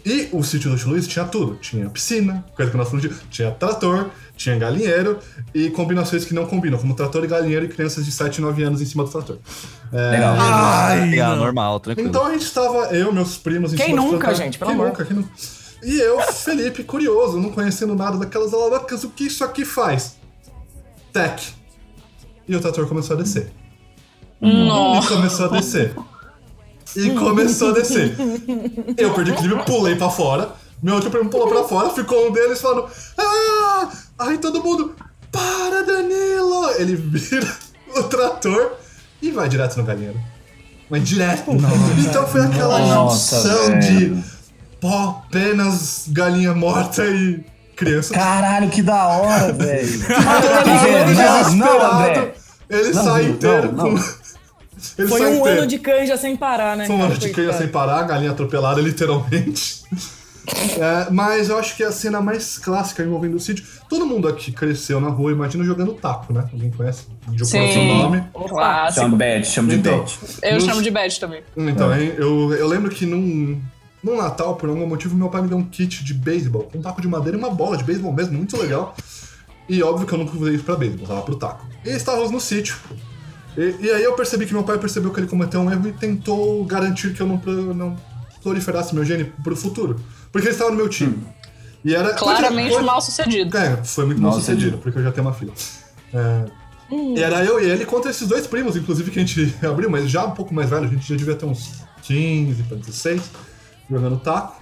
E 0.06 0.28
o 0.34 0.43
sítio 0.43 0.70
do 0.70 0.78
tio 0.78 0.89
Luiz 0.89 1.08
tinha 1.08 1.24
tudo. 1.26 1.56
Tinha 1.56 1.89
piscina, 1.89 2.43
coisa 2.56 2.70
que 2.70 2.78
nós 2.78 2.89
falamos 2.89 3.10
de... 3.10 3.16
Tinha 3.30 3.51
trator, 3.51 4.10
tinha 4.36 4.58
galinheiro 4.58 5.18
e 5.54 5.70
combinações 5.70 6.26
que 6.26 6.34
não 6.34 6.45
combinam, 6.45 6.78
como 6.78 6.93
trator 6.93 7.24
e 7.24 7.28
galinheiro 7.28 7.66
e 7.66 7.70
crianças 7.70 8.04
de 8.06 8.12
7 8.12 8.38
e 8.38 8.41
9 8.41 8.64
anos 8.64 8.82
em 8.82 8.86
cima 8.86 9.06
do 9.06 9.10
trator. 9.10 9.38
É, 9.93 10.12
Legal. 10.12 10.36
Ai, 10.38 11.10
Legal, 11.10 11.36
normal, 11.38 11.80
tranquilo. 11.80 12.10
Então 12.10 12.26
a 12.26 12.32
gente 12.34 12.43
estava, 12.43 12.88
eu, 12.93 13.14
meus 13.14 13.38
primos 13.38 13.74
em 13.74 13.78
Quem 13.78 13.88
cima 13.88 13.97
do 14.01 14.04
nunca, 14.08 14.18
trator. 14.28 14.36
gente? 14.36 14.58
Pelo 14.60 14.72
Quem 14.72 14.80
amor. 14.80 14.89
nunca? 14.89 15.06
Quem 15.06 15.16
nunca? 15.16 15.30
E 15.84 15.99
eu, 15.99 16.20
Felipe, 16.34 16.84
curioso, 16.84 17.39
não 17.39 17.51
conhecendo 17.51 17.95
nada 17.95 18.18
daquelas 18.18 18.54
alavancas, 18.54 19.04
o 19.06 19.10
que 19.10 19.26
isso 19.26 19.43
aqui 19.43 19.64
faz? 19.64 20.18
Tec. 21.14 21.41
E 22.47 22.56
o 22.56 22.60
trator 22.60 22.88
começou 22.88 23.16
a 23.16 23.20
descer. 23.22 23.51
E 24.41 25.08
começou 25.08 25.45
a 25.45 25.49
descer. 25.49 25.93
E 26.96 27.12
começou 27.12 27.70
a 27.70 27.74
descer. 27.74 28.16
Eu 28.98 29.14
perdi 29.14 29.32
o 29.32 29.34
equilíbrio, 29.34 29.66
pulei 29.66 29.96
pra 29.96 30.10
fora. 30.10 30.52
Meu 30.82 30.96
outro 30.96 31.10
primo 31.10 31.30
pulou 31.30 31.48
pra 31.48 31.64
fora, 31.64 31.89
ficou 31.89 32.28
um 32.28 32.32
deles 32.32 32.60
falando: 32.62 32.88
Ah! 33.18 33.89
Aí 34.20 34.38
todo 34.38 34.64
mundo, 34.64 34.94
para 35.32 35.82
Danilo! 35.84 36.70
Ele 36.78 36.96
vira 36.96 37.48
o 37.96 38.04
trator 38.04 38.74
e 39.22 39.32
vai 39.32 39.48
direto 39.50 39.78
no 39.78 39.84
galinheiro. 39.84 40.20
Mas 40.89 41.08
direto. 41.08 41.52
Então 42.00 42.28
foi 42.28 42.41
aquela 42.41 42.80
Nossa, 42.80 43.38
junção 43.38 43.66
velho. 43.68 44.16
de 44.16 44.24
pó, 44.80 45.24
penas, 45.32 46.06
galinha 46.10 46.54
morta 46.54 47.06
e 47.06 47.44
criança. 47.76 48.14
Caralho, 48.14 48.70
que 48.70 48.82
da 48.84 49.08
hora, 49.08 49.52
velho. 49.54 49.88
Ele 49.88 51.56
Não. 51.56 52.32
Ele 52.70 52.94
sai 52.94 53.26
inteiro 53.26 53.72
não. 53.72 53.96
com. 53.96 54.23
Ele 54.98 55.08
Foi 55.08 55.22
um 55.26 55.36
inteiro. 55.40 55.60
ano 55.60 55.68
de 55.68 55.80
canja 55.80 56.18
sem 56.18 56.36
parar, 56.36 56.76
né? 56.78 56.86
Foi 56.86 56.96
um 56.96 57.04
ano 57.04 57.18
de 57.18 57.30
canja 57.30 57.54
sem 57.54 57.68
parar, 57.68 58.04
galinha 58.04 58.32
atropelada, 58.32 58.82
literalmente. 58.82 59.84
É, 60.78 61.10
mas 61.10 61.48
eu 61.50 61.58
acho 61.58 61.76
que 61.76 61.84
é 61.84 61.88
a 61.88 61.92
cena 61.92 62.20
mais 62.20 62.58
clássica 62.58 63.02
envolvendo 63.02 63.36
o 63.36 63.40
sítio. 63.40 63.64
Todo 63.88 64.06
mundo 64.06 64.28
aqui 64.28 64.52
cresceu 64.52 65.00
na 65.00 65.08
rua, 65.08 65.32
imagina 65.32 65.64
jogando 65.64 65.94
taco, 65.94 66.34
né? 66.34 66.46
Alguém 66.52 66.70
conhece? 66.70 67.06
De 67.30 67.46
Sim. 67.46 67.72
seu 67.72 67.84
nome. 67.86 68.24
Clássico. 68.34 69.02
Chama 69.10 69.44
chama 69.46 69.70
de 69.70 69.76
Então, 69.78 70.00
Beth. 70.00 70.12
Eu 70.42 70.56
nos- 70.56 70.66
chamo 70.66 70.82
de 70.82 70.92
Bad 70.92 71.20
também. 71.20 71.44
Então, 71.56 71.96
hein, 71.98 72.14
eu, 72.18 72.54
eu 72.54 72.68
lembro 72.68 72.92
que 72.92 73.06
num, 73.06 73.62
num 74.04 74.18
Natal, 74.18 74.56
por 74.58 74.68
algum 74.68 74.86
motivo, 74.86 75.16
meu 75.16 75.30
pai 75.30 75.42
me 75.44 75.48
deu 75.48 75.58
um 75.58 75.64
kit 75.64 76.04
de 76.04 76.14
beisebol, 76.14 76.70
um 76.76 76.82
taco 76.82 77.02
de 77.02 77.08
madeira 77.08 77.38
e 77.38 77.40
uma 77.40 77.50
bola 77.50 77.78
de 77.78 77.84
beisebol 77.86 78.12
mesmo, 78.12 78.34
muito 78.38 78.58
legal. 78.62 78.94
E 79.70 79.82
óbvio 79.82 80.06
que 80.06 80.14
eu 80.14 80.18
nunca 80.18 80.36
usei 80.38 80.56
isso 80.56 80.66
pra 80.66 80.76
beisebol, 80.76 81.08
tava 81.08 81.22
pro 81.22 81.36
taco. 81.38 81.66
E 81.86 81.90
estávamos 81.92 82.32
no 82.32 82.42
sítio. 82.42 82.76
E, 83.58 83.86
e 83.86 83.91
aí 83.91 84.04
eu 84.04 84.14
percebi 84.14 84.45
que 84.45 84.54
meu 84.54 84.64
pai 84.64 84.78
percebeu 84.80 85.12
que 85.12 85.20
ele 85.20 85.28
cometeu 85.28 85.60
um 85.62 85.72
erro 85.72 85.88
e 85.88 85.93
tentou 85.93 86.64
garantir 86.66 87.14
que 87.14 87.22
eu 87.22 87.28
não, 87.28 87.38
não 87.74 87.95
proliferasse 88.41 88.93
meu 88.95 89.06
gene 89.06 89.26
pro 89.43 89.56
futuro. 89.56 89.99
Porque 90.32 90.47
ele 90.47 90.54
estava 90.56 90.72
no 90.72 90.78
meu 90.78 90.89
time. 90.89 91.24
E 91.86 91.93
era. 91.93 92.14
Claramente 92.14 92.74
foi- 92.74 92.82
mal 92.84 93.01
sucedido. 93.01 93.56
é, 93.58 93.84
foi 93.84 94.06
muito 94.06 94.22
mal 94.22 94.32
Mal 94.32 94.39
sucedido, 94.39 94.62
sucedido. 94.62 94.84
porque 94.84 94.97
eu 94.99 95.04
já 95.04 95.12
tenho 95.12 95.28
uma 95.28 95.34
filha. 95.34 95.51
É, 96.14 96.45
E 96.91 97.20
era 97.22 97.43
eu 97.43 97.60
e 97.62 97.70
ele 97.70 97.86
contra 97.86 98.10
esses 98.12 98.28
dois 98.28 98.47
primos, 98.47 98.76
inclusive, 98.76 99.12
que 99.12 99.20
a 99.20 99.26
gente 99.26 99.56
abriu, 99.66 99.89
mas 99.89 100.10
já 100.10 100.26
um 100.26 100.32
pouco 100.32 100.54
mais 100.54 100.70
velho, 100.70 100.86
a 100.86 100.88
gente 100.88 101.08
já 101.08 101.16
devia 101.16 101.36
ter 101.36 101.45
uns 101.45 101.82
15 102.04 102.64
para 102.64 102.78
16, 102.78 103.22
jogando 103.89 104.18
taco. 104.18 104.62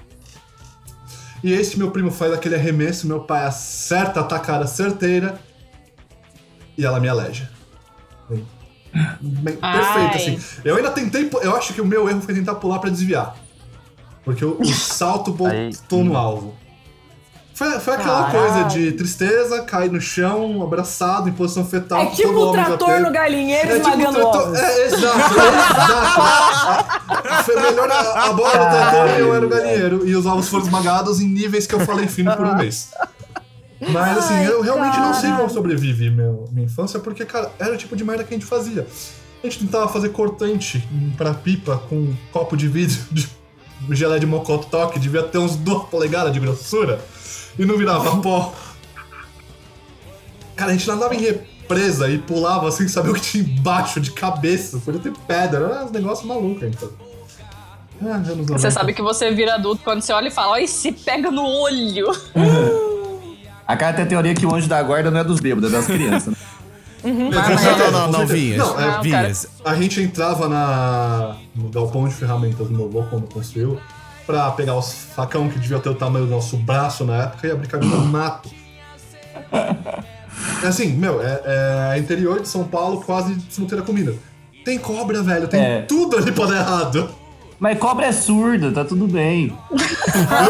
E 1.43 1.51
esse 1.53 1.77
meu 1.77 1.89
primo 1.91 2.11
faz 2.11 2.31
aquele 2.33 2.55
arremesso, 2.55 3.07
meu 3.07 3.21
pai 3.21 3.45
acerta 3.45 4.19
a 4.19 4.23
tacada 4.23 4.67
certeira 4.67 5.39
e 6.77 6.85
ela 6.85 6.99
me 6.99 7.07
aleja. 7.09 7.49
Perfeito, 8.91 10.15
assim. 10.17 10.39
Eu 10.65 10.75
ainda 10.75 10.91
tentei, 10.91 11.29
eu 11.41 11.55
acho 11.55 11.73
que 11.73 11.79
o 11.81 11.85
meu 11.85 12.09
erro 12.09 12.21
foi 12.21 12.33
tentar 12.33 12.55
pular 12.55 12.79
pra 12.79 12.89
desviar. 12.89 13.35
Porque 14.25 14.43
o, 14.45 14.57
o 14.59 14.65
salto 14.73 15.31
botou 15.31 16.03
no 16.03 16.17
alvo. 16.17 16.55
Foi, 17.53 17.69
foi 17.79 17.93
aquela 17.93 18.23
Caralho. 18.25 18.49
coisa 18.49 18.63
de 18.69 18.91
tristeza, 18.93 19.61
cair 19.61 19.91
no 19.91 20.01
chão, 20.01 20.63
abraçado, 20.63 21.29
em 21.29 21.31
posição 21.31 21.63
fetal. 21.63 22.01
É 22.01 22.05
tipo 22.07 22.33
o 22.33 22.51
trator 22.51 22.99
no 23.01 23.11
galinheiro 23.11 23.69
É 23.69 23.75
tipo 23.79 23.89
esmagando 23.89 24.19
trator- 24.19 24.41
ovos. 24.47 24.59
É, 24.59 24.85
exato, 24.87 25.33
exato. 25.35 27.43
Foi 27.45 27.61
melhor 27.61 27.91
a, 27.91 28.23
a 28.25 28.33
bola 28.33 28.51
do 28.51 28.69
trator 28.71 29.09
e 29.09 29.19
eu 29.19 29.35
era 29.35 29.45
o 29.45 29.49
galinheiro. 29.49 30.07
E 30.07 30.15
os 30.15 30.25
ovos 30.25 30.49
foram 30.49 30.65
esmagados 30.65 31.19
em 31.19 31.27
níveis 31.27 31.67
que 31.67 31.75
eu 31.75 31.81
falei 31.81 32.07
fino 32.07 32.35
por 32.35 32.47
um 32.47 32.55
mês. 32.57 32.89
Mas 33.89 34.17
assim, 34.17 34.43
eu 34.43 34.61
realmente 34.61 34.97
não 34.99 35.13
sei 35.13 35.31
como 35.31 35.49
sobrevive 35.49 36.09
meu, 36.11 36.47
minha 36.51 36.65
infância, 36.65 36.99
porque, 36.99 37.25
cara, 37.25 37.51
era 37.57 37.73
o 37.73 37.77
tipo 37.77 37.95
de 37.95 38.03
merda 38.03 38.23
que 38.23 38.33
a 38.33 38.37
gente 38.37 38.45
fazia. 38.45 38.85
A 39.43 39.47
gente 39.47 39.59
tentava 39.59 39.87
fazer 39.89 40.09
cortante 40.09 40.87
pra 41.17 41.33
pipa 41.33 41.81
com 41.89 41.95
um 41.95 42.15
copo 42.31 42.55
de 42.55 42.67
vidro 42.67 42.95
de 43.11 43.27
gelé 43.89 44.19
de 44.19 44.27
mocotó, 44.27 44.87
que 44.87 44.99
devia 44.99 45.23
ter 45.23 45.39
uns 45.39 45.55
2 45.55 45.85
polegadas 45.89 46.31
de 46.31 46.39
grossura, 46.39 47.01
e 47.57 47.65
não 47.65 47.75
virava 47.75 48.17
pó. 48.21 48.53
Cara, 50.55 50.71
a 50.71 50.73
gente 50.75 50.87
nadava 50.87 51.15
em 51.15 51.19
represa 51.19 52.07
e 52.07 52.19
pulava 52.19 52.69
sem 52.71 52.87
saber 52.87 53.09
o 53.09 53.13
que 53.15 53.21
tinha 53.21 53.43
embaixo 53.43 53.99
de 53.99 54.11
cabeça. 54.11 54.77
Podia 54.77 55.01
ter 55.01 55.11
pedra, 55.27 55.57
era 55.65 55.85
um 55.85 55.89
negócio 55.89 56.27
maluco, 56.27 56.63
então. 56.63 56.89
Ah, 58.03 58.19
Você 58.19 58.35
90. 58.35 58.71
sabe 58.71 58.93
que 58.93 59.01
você 59.01 59.31
vira 59.31 59.55
adulto 59.55 59.81
quando 59.83 60.01
você 60.01 60.13
olha 60.13 60.27
e 60.27 60.31
fala, 60.31 60.53
olha, 60.53 60.67
se 60.67 60.91
pega 60.91 61.31
no 61.31 61.43
olho. 61.43 62.07
A 63.71 63.77
cara 63.77 63.93
tem 63.93 64.03
a 64.03 64.07
teoria 64.07 64.33
que 64.35 64.45
o 64.45 64.53
anjo 64.53 64.67
da 64.67 64.83
guarda 64.83 65.09
não 65.09 65.19
é 65.19 65.23
dos 65.23 65.39
bêbados, 65.39 65.71
é 65.71 65.75
das 65.77 65.85
crianças. 65.85 66.27
né? 66.27 66.35
É, 67.03 67.07
com 67.09 67.13
Não, 67.13 67.91
não, 67.91 67.91
não, 67.91 68.19
não. 68.19 68.27
Vinhas. 68.27 68.57
Não, 68.57 68.79
é, 68.79 68.91
Não, 68.91 69.01
Vinhas. 69.01 69.47
A 69.63 69.75
gente 69.75 70.01
entrava 70.01 70.47
na, 70.49 71.35
no 71.55 71.69
galpão 71.69 72.07
de 72.07 72.13
ferramentas 72.13 72.67
do 72.67 72.73
meu 72.73 72.85
avô, 72.85 73.03
quando 73.09 73.31
construiu, 73.33 73.79
pra 74.27 74.51
pegar 74.51 74.75
os 74.77 74.93
facão 75.15 75.47
que 75.49 75.57
devia 75.57 75.79
ter 75.79 75.89
o 75.89 75.95
tamanho 75.95 76.25
do 76.25 76.31
nosso 76.31 76.57
braço 76.57 77.05
na 77.05 77.23
época 77.23 77.47
e 77.47 77.51
abrir 77.51 77.67
caminho 77.67 77.95
no 77.95 78.05
mato. 78.05 78.49
É 80.63 80.67
Assim, 80.67 80.87
meu, 80.93 81.21
é, 81.21 81.93
é 81.95 81.97
interior 81.99 82.41
de 82.41 82.47
São 82.47 82.65
Paulo, 82.65 83.01
quase 83.01 83.35
fronteira 83.49 83.83
com 83.83 83.93
Minas. 83.93 84.15
Tem 84.63 84.77
cobra, 84.77 85.23
velho, 85.23 85.47
tem 85.47 85.59
É. 85.61 85.81
tudo 85.83 86.17
ali 86.17 86.31
pra 86.31 86.45
dar 86.45 86.57
errado. 86.57 87.09
Mas 87.59 87.77
cobra 87.77 88.07
é 88.07 88.11
surda, 88.11 88.71
tá 88.71 88.83
tudo 88.83 89.07
bem. 89.07 89.55
Eu 89.71 89.77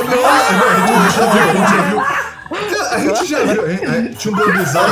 não, 0.05 0.26
a 0.26 1.03
gente 1.03 1.15
já 1.15 1.26
viu, 1.34 1.43
a 1.43 1.53
gente 1.53 1.76
já 1.76 1.82
viu. 1.89 2.01
A 2.91 2.99
gente 2.99 3.25
já 3.25 3.43
viu. 3.43 3.65
é, 3.65 3.73
é, 3.73 4.09
tinha 4.09 4.33
um 4.33 4.37
bambuzal. 4.37 4.85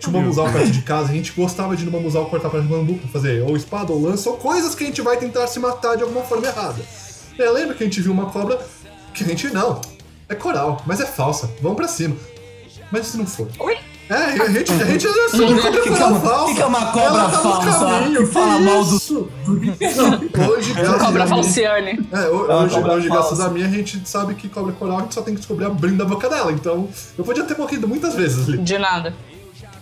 Tinha 0.00 0.08
um 0.08 0.12
bambuzal 0.12 0.52
perto 0.52 0.70
de 0.70 0.82
casa, 0.82 1.10
a 1.10 1.14
gente 1.14 1.32
gostava 1.32 1.76
de 1.76 1.82
ir 1.82 1.86
no 1.86 1.90
bambuzal 1.90 2.26
cortar 2.26 2.50
pra 2.50 2.60
bambu 2.60 2.94
pra 2.94 3.08
fazer 3.08 3.42
ou 3.42 3.56
espada 3.56 3.92
ou 3.92 4.02
lança, 4.02 4.28
ou 4.30 4.36
coisas 4.36 4.74
que 4.74 4.84
a 4.84 4.86
gente 4.86 5.00
vai 5.02 5.16
tentar 5.16 5.46
se 5.46 5.58
matar 5.58 5.96
de 5.96 6.02
alguma 6.02 6.22
forma 6.22 6.46
errada. 6.46 6.82
Eu 7.38 7.52
lembro 7.52 7.74
que 7.74 7.82
a 7.82 7.86
gente 7.86 8.00
viu 8.00 8.12
uma 8.12 8.26
cobra 8.26 8.58
que 9.12 9.24
a 9.24 9.26
gente 9.26 9.48
não. 9.48 9.80
É 10.28 10.34
coral, 10.34 10.82
mas 10.86 11.00
é 11.00 11.06
falsa. 11.06 11.50
Vamos 11.60 11.76
pra 11.76 11.88
cima. 11.88 12.16
Mas 12.90 13.08
se 13.08 13.16
não 13.16 13.26
for. 13.26 13.48
Oi? 13.58 13.78
É, 14.08 14.14
a 14.14 14.48
gente, 14.50 14.70
a 14.72 14.84
gente 14.84 15.06
é 15.06 15.10
uma- 15.10 16.20
falsa. 16.20 16.44
que 16.46 16.54
que 16.54 16.62
é 16.62 16.66
uma 16.66 16.86
cobra 16.92 17.00
Ela 17.20 17.30
tá 17.30 17.36
no 17.38 17.42
falsa 17.42 17.86
caminho, 17.86 18.20
que 18.20 18.26
fala 18.26 18.60
mal 18.60 18.84
do- 18.84 19.30
Hoje, 20.50 20.74
graças 20.74 21.02
Cobra 21.02 21.26
falciane. 21.26 22.00
é, 22.12 22.16
É 22.24 22.28
hoje, 22.28 22.76
hoje 22.78 23.08
graças 23.08 23.38
falsa. 23.38 23.46
a 23.46 23.50
mim, 23.50 23.62
a 23.62 23.68
gente 23.68 24.02
sabe 24.08 24.34
que 24.34 24.48
cobra 24.48 24.72
coral 24.72 24.98
a 24.98 25.02
gente 25.02 25.14
só 25.14 25.22
tem 25.22 25.32
que 25.34 25.40
descobrir 25.40 25.64
abrindo 25.66 26.02
a 26.02 26.06
boca 26.06 26.28
dela. 26.28 26.52
Então, 26.52 26.88
eu 27.16 27.24
podia 27.24 27.44
ter 27.44 27.56
morrido 27.56 27.88
muitas 27.88 28.14
vezes 28.14 28.46
ali. 28.48 28.58
De 28.58 28.78
nada. 28.78 29.14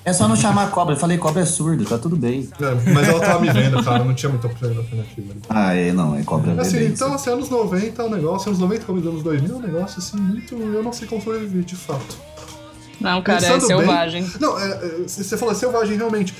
É 0.04 0.12
só 0.12 0.26
não 0.26 0.34
chamar 0.34 0.68
cobra. 0.70 0.94
Eu 0.94 0.98
falei 0.98 1.16
cobra 1.16 1.42
é 1.42 1.44
surda, 1.44 1.84
tá 1.84 1.96
tudo 1.96 2.16
bem. 2.16 2.48
É, 2.60 2.90
mas 2.92 3.08
ela 3.08 3.20
tava 3.20 3.38
me 3.40 3.50
vendo, 3.52 3.82
cara, 3.84 4.02
não 4.04 4.14
tinha 4.14 4.30
muita 4.30 4.48
alternativa. 4.48 5.32
Ah, 5.48 5.74
é, 5.74 5.92
não, 5.92 6.16
é 6.16 6.22
cobra 6.24 6.60
Assim, 6.60 6.78
bebê. 6.78 6.86
então, 6.88 7.14
assim, 7.14 7.30
anos 7.30 7.48
90 7.48 8.02
é 8.02 8.04
um 8.06 8.10
negócio, 8.10 8.48
anos 8.48 8.58
90 8.60 8.84
como 8.84 8.98
os 9.00 9.06
anos 9.06 9.22
2000 9.22 9.54
é 9.54 9.58
um 9.58 9.60
negócio, 9.62 9.98
assim, 10.00 10.16
muito... 10.16 10.54
Eu 10.56 10.82
não 10.82 10.92
sei 10.92 11.06
como 11.06 11.22
sobreviver, 11.22 11.62
de 11.62 11.76
fato. 11.76 12.16
Não, 13.00 13.20
cara, 13.22 13.38
é 13.38 13.40
Pensando 13.42 13.68
bem- 13.68 13.76
selvagem. 13.78 14.30
Não, 14.40 14.58
é, 14.60 14.70
é, 14.70 14.94
você 15.06 15.36
falou 15.36 15.52
é 15.54 15.56
selvagem, 15.56 15.96
realmente. 15.96 16.34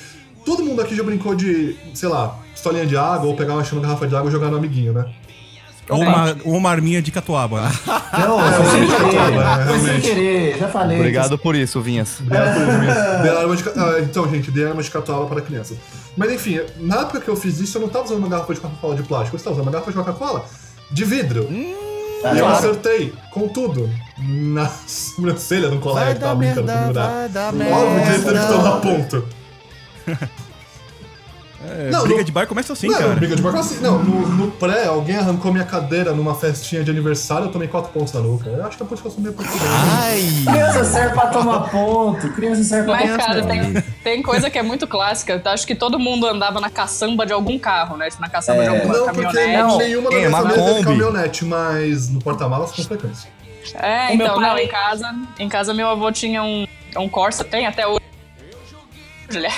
Todo 0.45 0.63
mundo 0.63 0.81
aqui 0.81 0.95
já 0.95 1.03
brincou 1.03 1.35
de, 1.35 1.75
sei 1.93 2.09
lá, 2.09 2.37
pistolinha 2.53 2.85
de 2.85 2.97
água, 2.97 3.27
ou 3.27 3.35
pegar 3.35 3.53
uma 3.53 3.63
chama 3.63 3.81
garrafa 3.81 4.07
de 4.07 4.15
água 4.15 4.29
e 4.29 4.31
jogar 4.31 4.49
no 4.49 4.57
amiguinho, 4.57 4.93
né? 4.93 5.05
Ou 5.89 5.99
uma, 5.99 6.37
ou 6.45 6.53
uma 6.55 6.69
arminha 6.69 7.01
de 7.01 7.11
catuaba, 7.11 7.61
né? 7.63 7.71
Não, 8.19 8.39
foi 8.39 8.65
sem 8.71 8.83
é, 8.83 8.87
querer. 8.87 9.17
é, 9.17 9.65
Foi 9.65 9.73
sem 9.73 9.83
realmente. 9.83 10.01
querer, 10.01 10.57
já 10.57 10.67
falei. 10.69 10.97
Obrigado 10.97 11.37
por 11.37 11.55
isso, 11.55 11.81
Vinhas. 11.81 12.19
Dei 13.21 13.31
arma 13.37 13.55
de 13.55 13.63
ca- 13.63 13.73
ah, 13.75 13.99
então, 14.01 14.29
gente, 14.29 14.49
dei 14.49 14.65
arma 14.65 14.81
de 14.81 14.89
catuaba 14.89 15.25
para 15.25 15.41
crianças. 15.41 15.77
Mas 16.15 16.31
enfim, 16.31 16.61
na 16.79 17.01
época 17.01 17.19
que 17.19 17.27
eu 17.27 17.35
fiz 17.35 17.59
isso, 17.59 17.77
eu 17.77 17.81
não 17.81 17.89
tava 17.89 18.05
usando 18.05 18.19
uma 18.19 18.29
garrafa 18.29 18.53
de 18.53 18.61
Coca-Cola 18.61 18.95
de 18.95 19.03
plástico, 19.03 19.35
eu 19.35 19.37
estava 19.37 19.55
usando 19.55 19.65
uma 19.65 19.71
garrafa 19.73 19.91
de 19.91 19.97
Coca-Cola 19.97 20.45
de 20.89 21.03
vidro. 21.03 21.47
E 22.35 22.39
eu 22.39 22.47
acertei, 22.47 23.13
com 23.31 23.47
tudo, 23.47 23.89
na 24.17 24.69
sobrancelha 24.87 25.69
um 25.69 25.79
colega 25.79 26.05
Vai 26.05 26.13
que 26.13 26.19
tava 26.21 26.35
brincando 26.35 26.67
merda, 26.67 26.83
comigo. 26.83 26.93
vai 26.93 27.29
dar 27.29 27.47
Óbvio 27.47 28.03
que 28.03 28.09
ele 28.09 28.23
teve 28.23 28.39
que 28.39 28.47
tomar 28.47 28.63
merda. 28.63 28.81
ponto. 28.81 29.25
É, 31.65 31.89
Não, 31.89 32.01
briga 32.03 32.17
no- 32.19 32.23
de 32.25 32.31
bar 32.31 32.45
começa 32.47 32.73
assim, 32.73 32.87
não, 32.87 32.97
cara. 32.99 33.15
briga 33.15 33.35
de 33.35 33.41
bar 33.41 33.55
assim. 33.55 33.79
Não, 33.79 33.99
no, 34.03 34.27
no 34.27 34.51
pré, 34.51 34.85
alguém 34.87 35.15
arrancou 35.15 35.51
minha 35.51 35.63
cadeira 35.63 36.11
numa 36.11 36.35
festinha 36.35 36.83
de 36.83 36.91
aniversário, 36.91 37.45
eu 37.47 37.51
tomei 37.51 37.67
quatro 37.67 37.91
pontos 37.91 38.11
na 38.13 38.19
nuca. 38.19 38.49
Eu 38.49 38.65
acho 38.65 38.75
que 38.77 38.83
é 38.83 38.85
por 38.85 38.93
isso 38.95 39.01
que 39.03 39.07
eu 39.07 39.11
sou 39.13 39.21
meio 39.21 39.33
português. 39.33 39.63
Ai! 40.01 40.21
Criança 40.45 40.83
serve 40.83 41.13
pra 41.13 41.27
tomar 41.27 41.69
ponto. 41.69 42.29
Criança 42.33 42.63
serve 42.63 42.85
pra 42.85 42.93
Mas, 42.95 43.11
tomar 43.11 43.17
cara, 43.25 43.41
tem, 43.45 43.81
tem 44.03 44.21
coisa 44.21 44.49
que 44.49 44.57
é 44.59 44.63
muito 44.63 44.85
clássica. 44.87 45.41
Eu 45.43 45.51
Acho 45.51 45.65
que 45.67 45.75
todo 45.75 45.97
mundo 45.99 46.27
andava 46.27 46.59
na 46.59 46.69
caçamba 46.69 47.25
de 47.25 47.31
algum 47.33 47.57
carro, 47.59 47.95
né? 47.95 48.09
Na 48.19 48.27
caçamba 48.29 48.63
de 48.63 48.69
alguma 48.69 48.93
Não, 48.97 49.05
porque 49.05 49.21
caminhonete. 49.23 49.77
nenhuma 49.77 50.09
da 50.09 50.15
É, 50.15 50.19
minha 50.19 50.29
uma 50.29 50.37
família 50.41 50.63
teve 50.63 50.83
caminhonete, 50.83 51.45
mas 51.45 52.09
no 52.09 52.19
porta-malas 52.21 52.71
com 52.71 52.83
frequência. 52.83 53.29
É, 53.75 54.09
O 54.11 54.13
então, 54.15 54.39
não, 54.39 54.57
em 54.57 54.67
casa, 54.67 55.15
em 55.39 55.47
casa 55.47 55.73
meu 55.73 55.87
avô 55.87 56.11
tinha 56.11 56.43
um, 56.43 56.67
um 56.97 57.07
Corsa, 57.07 57.43
tem 57.43 57.65
até 57.65 57.87
hoje. 57.87 58.02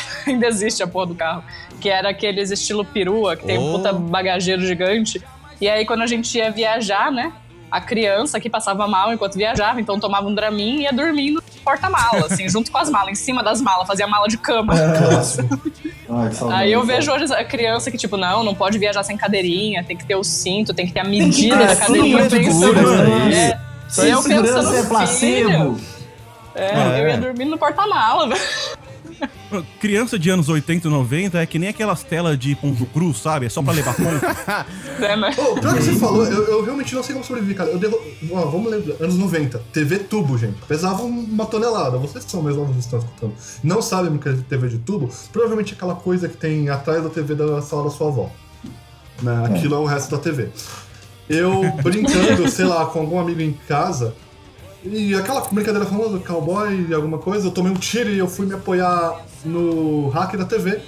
Ainda 0.28 0.47
existe 0.47 0.82
a 0.84 0.88
porra 0.88 1.07
do 1.07 1.15
carro. 1.15 1.43
Que 1.80 1.89
era 1.89 2.09
aqueles 2.09 2.51
estilo 2.51 2.84
perua, 2.86 3.36
que 3.36 3.45
tem 3.45 3.57
um 3.57 3.73
Oh. 3.73 3.78
puta 3.78 3.93
bagageiro 3.93 4.65
gigante. 4.65 5.21
E 5.61 5.67
aí, 5.69 5.86
quando 5.86 6.01
a 6.03 6.07
gente 6.07 6.38
ia 6.38 6.49
viajar, 6.51 7.11
né? 7.11 7.32
A 7.71 7.82
criança 7.82 8.39
que 8.39 8.49
passava 8.49 8.88
mal 8.88 9.11
enquanto 9.11 9.36
viajava, 9.36 9.82
então 9.82 9.99
tomava 9.99 10.28
um 10.28 10.34
dramin 10.36 10.78
e 10.78 10.82
ia 10.84 10.93
dormindo 10.93 11.36
no 11.55 11.61
porta-mala, 11.61 12.28
assim, 12.28 12.47
junto 12.49 12.71
com 12.71 12.78
as 12.78 12.89
malas, 12.89 13.11
em 13.11 13.15
cima 13.15 13.43
das 13.43 13.59
malas, 13.61 13.86
fazia 13.88 14.07
mala 14.07 14.28
de 14.28 14.38
cama. 14.38 14.73
Ai, 16.09 16.32
saudade. 16.32 16.61
Aí 16.63 16.71
eu 16.71 16.84
vejo 16.86 17.11
hoje 17.11 17.34
a 17.34 17.43
criança 17.43 17.89
que, 17.91 17.97
tipo, 17.97 18.15
não, 18.17 18.43
não 18.43 18.53
pode 18.55 18.78
viajar 18.78 19.03
sem 19.03 19.17
cadeirinha, 19.17 19.84
tem 19.84 19.97
que 19.97 20.05
ter 20.05 20.15
o 20.15 20.23
cinto, 20.23 20.73
tem 20.73 20.86
que 20.86 20.93
ter 20.93 20.99
a 21.01 21.03
medida 21.03 21.57
da 21.57 21.76
cadeirinha. 21.76 22.30
pensando- 22.30 22.59
seguro, 22.73 22.95
né? 23.03 23.36
É, 23.51 23.59
Sem 23.89 24.09
eu 24.11 24.23
pensando, 24.23 24.69
é 24.69 24.78
filho, 24.78 24.89
placebo. 24.89 25.80
é, 26.55 27.01
eu 27.01 27.07
ia 27.09 27.17
dormir 27.17 27.45
no 27.45 27.57
porta-mala, 27.57 28.28
velho. 28.30 28.41
Criança 29.80 30.18
de 30.20 30.30
anos 30.30 30.49
80 30.49 30.88
e 30.88 30.91
90 30.91 31.39
é 31.41 31.45
que 31.45 31.57
nem 31.59 31.70
aquelas 31.70 32.03
telas 32.03 32.38
de 32.38 32.55
ponto 32.55 32.86
cruz, 32.88 33.18
sabe? 33.20 33.45
É 33.45 33.49
só 33.49 33.61
pra 33.61 33.74
levar 33.74 33.93
ponto. 33.95 35.03
É, 35.03 35.16
mas- 35.16 35.38
Ô, 35.38 35.55
pior 35.55 35.76
que 35.76 35.84
você 35.84 35.95
falou, 35.95 36.26
eu, 36.26 36.43
eu 36.45 36.63
realmente 36.63 36.93
não 36.95 37.03
sei 37.03 37.13
como 37.13 37.26
sobreviver, 37.26 37.55
cara. 37.57 37.70
Eu 37.70 37.78
derro... 37.80 37.99
Ó, 38.32 38.45
vamos 38.45 38.72
lembrar, 38.72 38.95
anos 39.03 39.16
90, 39.18 39.59
TV 39.72 39.99
tubo, 39.99 40.38
gente. 40.38 40.57
Pesava 40.68 41.03
uma 41.03 41.45
tonelada. 41.45 41.97
Vocês 41.97 42.26
que 42.26 42.32
são 42.32 42.41
mais 42.41 42.55
novos 42.55 42.74
que 42.74 42.80
estão 42.82 42.99
escutando. 42.99 43.34
Não 43.63 43.82
sabem 43.82 44.13
o 44.16 44.20
que 44.20 44.30
é 44.30 44.34
TV 44.34 44.68
de 44.68 44.78
tubo? 44.80 45.09
Provavelmente 45.32 45.74
aquela 45.74 45.95
coisa 45.95 46.28
que 46.28 46.38
tem 46.38 46.70
atrás 46.70 47.03
da 47.03 47.09
TV 47.09 47.36
da 47.36 47.61
sala 47.61 47.84
da 47.86 47.89
sua 47.91 48.07
avó. 48.07 48.30
Né? 49.22 49.45
Aquilo 49.45 49.76
é 49.76 49.80
o 49.80 49.86
resto 49.86 50.11
da 50.11 50.18
TV. 50.18 50.49
Eu 51.30 51.61
brincando, 51.82 52.47
sei 52.51 52.66
lá, 52.66 52.86
com 52.86 52.99
algum 52.99 53.20
amigo 53.20 53.41
em 53.41 53.53
casa. 53.68 54.13
E 54.86 55.16
aquela 55.16 55.42
brincadeira 55.52 55.86
famosa, 55.86 56.20
cowboy 56.20 56.88
e 56.90 56.94
alguma 56.94 57.18
coisa, 57.18 57.48
eu 57.48 57.52
tomei 57.52 57.72
um 57.72 57.76
tiro 57.76 58.10
e 58.10 58.18
eu 58.20 58.28
fui 58.28 58.46
me 58.46 58.54
apoiar 58.54 59.20
no 59.44 60.10
hack 60.10 60.36
da 60.38 60.46
TV. 60.46 60.80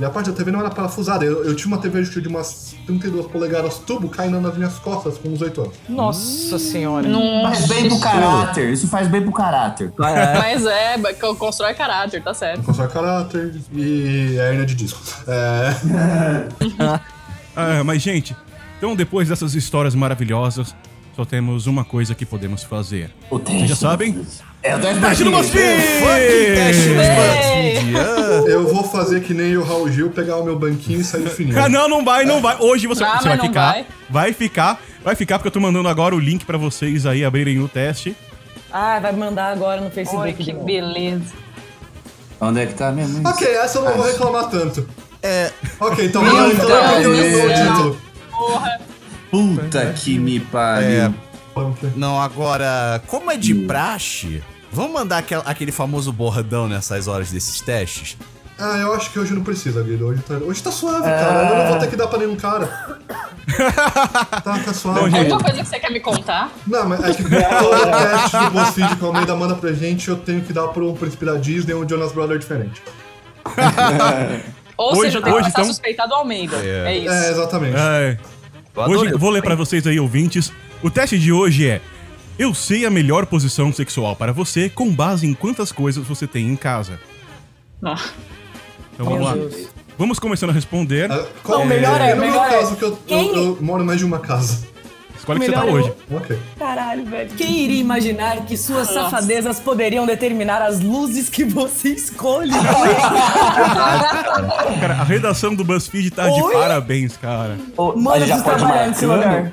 E 0.00 0.04
a 0.04 0.10
parte 0.10 0.30
da 0.30 0.36
TV 0.36 0.52
não 0.52 0.60
era 0.60 0.70
parafusada. 0.70 1.24
Eu, 1.24 1.42
eu 1.44 1.56
tinha 1.56 1.66
uma 1.66 1.78
TV 1.82 2.00
de 2.02 2.28
umas 2.28 2.76
32 2.86 3.26
polegadas 3.26 3.78
tubo 3.78 4.08
caindo 4.08 4.40
nas 4.40 4.56
minhas 4.56 4.74
costas 4.78 5.18
com 5.18 5.28
uns 5.30 5.42
8 5.42 5.60
anos. 5.60 5.74
Nossa 5.88 6.56
senhora. 6.56 7.08
Faz 7.42 7.66
bem 7.66 7.88
pro 7.88 7.98
caráter. 7.98 8.72
Isso 8.72 8.86
faz 8.86 9.08
bem 9.08 9.22
pro 9.22 9.32
caráter. 9.32 9.92
Mas 9.98 10.64
é, 10.64 10.98
co- 11.14 11.34
constrói 11.34 11.74
caráter, 11.74 12.22
tá 12.22 12.32
certo. 12.32 12.62
Constrói 12.62 12.86
caráter 12.88 13.56
e 13.72 14.36
hernia 14.38 14.64
de 14.66 14.74
disco. 14.76 15.00
É. 15.26 16.98
Ah, 17.60 17.82
mas, 17.82 18.00
gente, 18.00 18.36
então 18.76 18.94
depois 18.94 19.28
dessas 19.28 19.56
histórias 19.56 19.92
maravilhosas, 19.92 20.76
só 21.18 21.24
temos 21.24 21.66
uma 21.66 21.84
coisa 21.84 22.14
que 22.14 22.24
podemos 22.24 22.62
fazer. 22.62 23.10
O 23.28 23.40
teste. 23.40 23.56
Vocês 23.58 23.70
já 23.70 23.74
sabem? 23.74 24.24
É 24.62 24.76
o 24.76 24.78
teste 24.78 25.00
Teste 25.00 25.24
do 25.24 25.30
BuzzFeed. 25.32 25.72
Do 27.92 28.48
Eu 28.48 28.72
vou 28.72 28.84
fazer 28.84 29.20
que 29.22 29.34
nem 29.34 29.56
o 29.56 29.64
Raul 29.64 29.90
Gil, 29.90 30.10
pegar 30.10 30.36
o 30.36 30.44
meu 30.44 30.56
banquinho 30.56 31.00
e 31.00 31.04
sair 31.04 31.28
fininho. 31.28 31.60
Ah, 31.60 31.68
não, 31.68 31.88
não 31.88 32.04
vai, 32.04 32.24
não 32.24 32.40
vai. 32.40 32.56
Hoje 32.60 32.86
você, 32.86 33.02
Ah, 33.02 33.08
você 33.08 33.14
mas 33.14 33.24
vai 33.24 33.36
não 33.36 33.46
ficar. 33.46 33.72
vai. 33.72 33.86
Vai 34.08 34.32
ficar. 34.32 34.80
Vai 35.02 35.16
ficar, 35.16 35.38
porque 35.40 35.48
eu 35.48 35.52
tô 35.52 35.58
mandando 35.58 35.88
agora 35.88 36.14
o 36.14 36.20
link 36.20 36.44
pra 36.44 36.56
vocês 36.56 37.04
aí 37.04 37.24
abrirem 37.24 37.58
o 37.58 37.66
teste. 37.66 38.14
Ah, 38.72 39.00
vai 39.00 39.10
mandar 39.10 39.50
agora 39.50 39.80
no 39.80 39.90
Facebook. 39.90 40.24
Oi, 40.24 40.32
de 40.34 40.44
que 40.44 40.52
novo. 40.52 40.64
beleza. 40.66 41.34
Onde 42.40 42.60
é 42.60 42.66
que 42.66 42.74
tá 42.74 42.92
mesmo? 42.92 43.18
isso? 43.18 43.28
Ok, 43.28 43.48
essa 43.56 43.78
eu 43.78 43.84
não 43.86 43.96
vou 43.96 44.06
reclamar 44.06 44.48
tanto. 44.48 44.88
É, 45.20 45.50
Ok, 45.80 46.06
então 46.06 46.24
vamos 46.24 46.54
então 46.54 46.70
eu 47.02 47.12
eu 47.12 47.32
dou 47.32 47.44
o 47.44 47.54
título. 47.54 48.87
Puta 49.30 49.92
que 49.92 50.18
me 50.18 50.40
pariu. 50.40 51.14
não, 51.96 52.20
agora, 52.20 53.02
como 53.06 53.30
é 53.30 53.36
de 53.36 53.54
praxe, 53.54 54.42
vamos 54.72 54.92
mandar 54.92 55.18
aquel- 55.18 55.42
aquele 55.44 55.72
famoso 55.72 56.12
bordão 56.12 56.68
nessas 56.68 57.08
horas 57.08 57.30
desses 57.30 57.60
testes? 57.60 58.16
Ah, 58.60 58.76
eu 58.78 58.92
acho 58.92 59.10
que 59.12 59.18
hoje 59.20 59.32
não 59.34 59.44
precisa, 59.44 59.82
Guido. 59.84 60.06
Hoje 60.06 60.20
tá, 60.22 60.34
hoje 60.34 60.60
tá 60.60 60.72
suave, 60.72 61.04
cara. 61.04 61.48
Eu 61.50 61.58
não 61.58 61.68
vou 61.68 61.78
ter 61.78 61.88
que 61.90 61.94
dar 61.96 62.08
pra 62.08 62.18
nenhum 62.18 62.36
cara. 62.36 62.68
Tá, 64.44 64.58
tá 64.58 64.74
suave. 64.74 65.16
Alguma 65.18 65.40
coisa 65.40 65.58
que 65.62 65.64
você 65.64 65.78
quer 65.80 65.90
me 65.90 66.00
contar? 66.00 66.52
Não, 66.66 66.86
mas 66.86 67.02
é 67.02 67.14
que 67.14 67.22
todo 67.22 67.30
teste 67.30 68.36
do 68.36 68.50
BuzzFeed 68.50 68.96
que 68.96 69.04
o 69.04 69.06
Almeida 69.06 69.34
manda 69.34 69.54
pra 69.54 69.72
gente, 69.72 70.06
eu 70.08 70.16
tenho 70.16 70.42
que 70.42 70.52
dar 70.52 70.68
pro 70.68 70.90
um 70.90 70.94
príncipe 70.94 71.24
da 71.24 71.34
Disney 71.36 71.72
ou 71.72 71.82
um 71.82 71.88
Jonas 71.88 72.12
Brother 72.12 72.38
diferente. 72.38 72.82
Ou 74.76 74.92
Hoje- 74.92 75.00
seja, 75.00 75.18
eu 75.18 75.22
tenho 75.22 75.34
que 75.36 75.40
hoje, 75.42 75.50
passar 75.50 75.60
então- 75.62 75.64
suspeitado 75.64 76.14
Almeida. 76.14 76.56
É, 76.58 76.98
isso. 76.98 77.12
É, 77.12 77.30
exatamente. 77.30 77.76
É. 77.76 78.18
Hoje, 78.86 79.12
vou 79.14 79.30
ler 79.30 79.42
pra 79.42 79.54
vocês 79.54 79.86
aí, 79.86 79.98
ouvintes. 79.98 80.52
O 80.82 80.90
teste 80.90 81.18
de 81.18 81.32
hoje 81.32 81.66
é: 81.68 81.80
Eu 82.38 82.54
sei 82.54 82.84
a 82.86 82.90
melhor 82.90 83.26
posição 83.26 83.72
sexual 83.72 84.14
para 84.14 84.32
você 84.32 84.68
com 84.68 84.94
base 84.94 85.26
em 85.26 85.34
quantas 85.34 85.72
coisas 85.72 86.06
você 86.06 86.26
tem 86.26 86.46
em 86.46 86.56
casa. 86.56 87.00
Ah. 87.82 87.98
Então 88.94 89.06
vamos 89.06 89.24
lá. 89.24 89.34
Vamos 89.96 90.18
começando 90.20 90.50
a 90.50 90.52
responder. 90.52 91.10
Ah, 91.10 91.26
qual- 91.42 91.60
Não, 91.60 91.66
melhor 91.66 92.00
é- 92.00 92.14
meu 92.14 92.26
melhor 92.26 92.46
é- 92.46 92.58
caso, 92.60 92.76
que 92.76 92.84
eu, 92.84 92.88
eu, 92.90 92.96
Quem- 93.06 93.34
eu 93.34 93.58
moro 93.60 93.84
mais 93.84 93.98
de 93.98 94.04
uma 94.04 94.18
casa. 94.20 94.64
Escolhe 95.28 95.38
o 95.38 95.42
que 95.42 95.46
você 95.46 95.52
tá 95.52 95.64
hoje. 95.66 95.92
Ok. 96.10 96.38
Caralho, 96.58 97.04
velho. 97.04 97.30
Quem 97.36 97.58
iria 97.60 97.80
imaginar 97.80 98.46
que 98.46 98.56
suas 98.56 98.88
Nossa. 98.88 99.10
safadezas 99.10 99.60
poderiam 99.60 100.06
determinar 100.06 100.62
as 100.62 100.80
luzes 100.80 101.28
que 101.28 101.44
você 101.44 101.90
escolhe? 101.90 102.52
Cara, 104.80 104.94
a 104.94 105.04
redação 105.04 105.54
do 105.54 105.62
BuzzFeed 105.64 106.10
tá 106.12 106.28
de 106.30 106.40
Oi? 106.40 106.54
parabéns, 106.54 107.16
cara. 107.16 107.58
Ô, 107.76 107.92
Mano, 107.94 108.26
já 108.26 108.38
pode 108.40 108.58
trabalhar 108.58 108.88
nesse 108.88 109.04
lugar. 109.04 109.52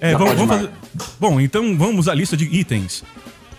É, 0.00 0.12
Já 0.12 0.18
vamos, 0.18 0.34
pode 0.34 0.46
vamos 0.46 0.56
fazer. 0.56 0.70
Bom, 1.20 1.40
então 1.40 1.76
vamos 1.76 2.08
à 2.08 2.14
lista 2.14 2.36
de 2.36 2.44
itens. 2.44 3.04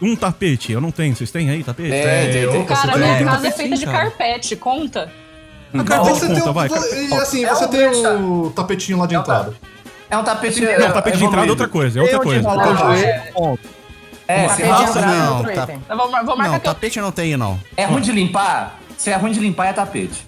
Um 0.01 0.16
tapete, 0.16 0.72
eu 0.72 0.82
não 0.82 0.91
tenho. 0.91 1.16
Vocês 1.16 1.30
têm 1.32 1.49
aí 1.49 1.64
tapete? 1.64 1.89
Tem, 1.89 2.32
tem, 2.32 2.49
tem. 2.49 2.66
Cara, 2.66 2.97
minha 2.97 3.24
casa 3.24 3.47
é 3.47 3.51
feita 3.51 3.78
de 3.78 3.86
carpete, 3.86 4.56
conta? 4.56 5.12
A 5.74 5.84
carpete 5.84 6.20
Você 6.20 6.28
conta, 6.28 6.41
tem 6.41 6.49
um, 6.49 6.54
vai. 6.54 6.68
E 6.70 7.14
assim, 7.14 7.45
É 7.45 7.49
você 7.54 7.66
um 7.66 7.68
tem 7.70 7.88
o 7.88 8.51
tapetinho 8.56 8.97
lá 8.97 9.06
de 9.06 9.16
entrada. 9.16 9.54
É 10.14 10.18
um 10.18 10.24
tapete. 10.24 10.61
Não, 10.61 10.91
tapete 10.93 11.18
de 11.18 11.26
entrada 11.26 11.47
é 11.47 11.49
outra 11.49 11.68
coisa, 11.68 11.99
é 11.99 12.01
outra 12.01 12.18
Eu 12.18 12.22
coisa. 12.22 12.47
É, 14.26 14.47
Tapete 14.47 14.55
se 14.55 14.61
de 14.64 14.68
raça- 14.70 14.89
entrada 14.99 15.11
é 15.11 15.20
não, 15.20 15.38
outro 15.38 15.53
tá- 15.53 15.64
item. 15.64 15.82
Eu 15.89 15.97
vou, 15.97 16.07
vou 16.07 16.11
marcar 16.24 16.43
Não, 16.47 16.53
eu 16.53 16.59
tapete 16.59 16.97
eu 16.99 17.03
não 17.03 17.11
tenho, 17.11 17.38
não. 17.38 17.59
é 17.76 17.86
ruim 17.86 18.01
de 18.01 18.11
limpar? 18.11 18.80
Se 18.97 19.09
é 19.09 19.16
ruim 19.18 19.32
de 19.32 19.39
limpar, 19.39 19.66
é 19.68 19.74
tapete. 19.74 20.26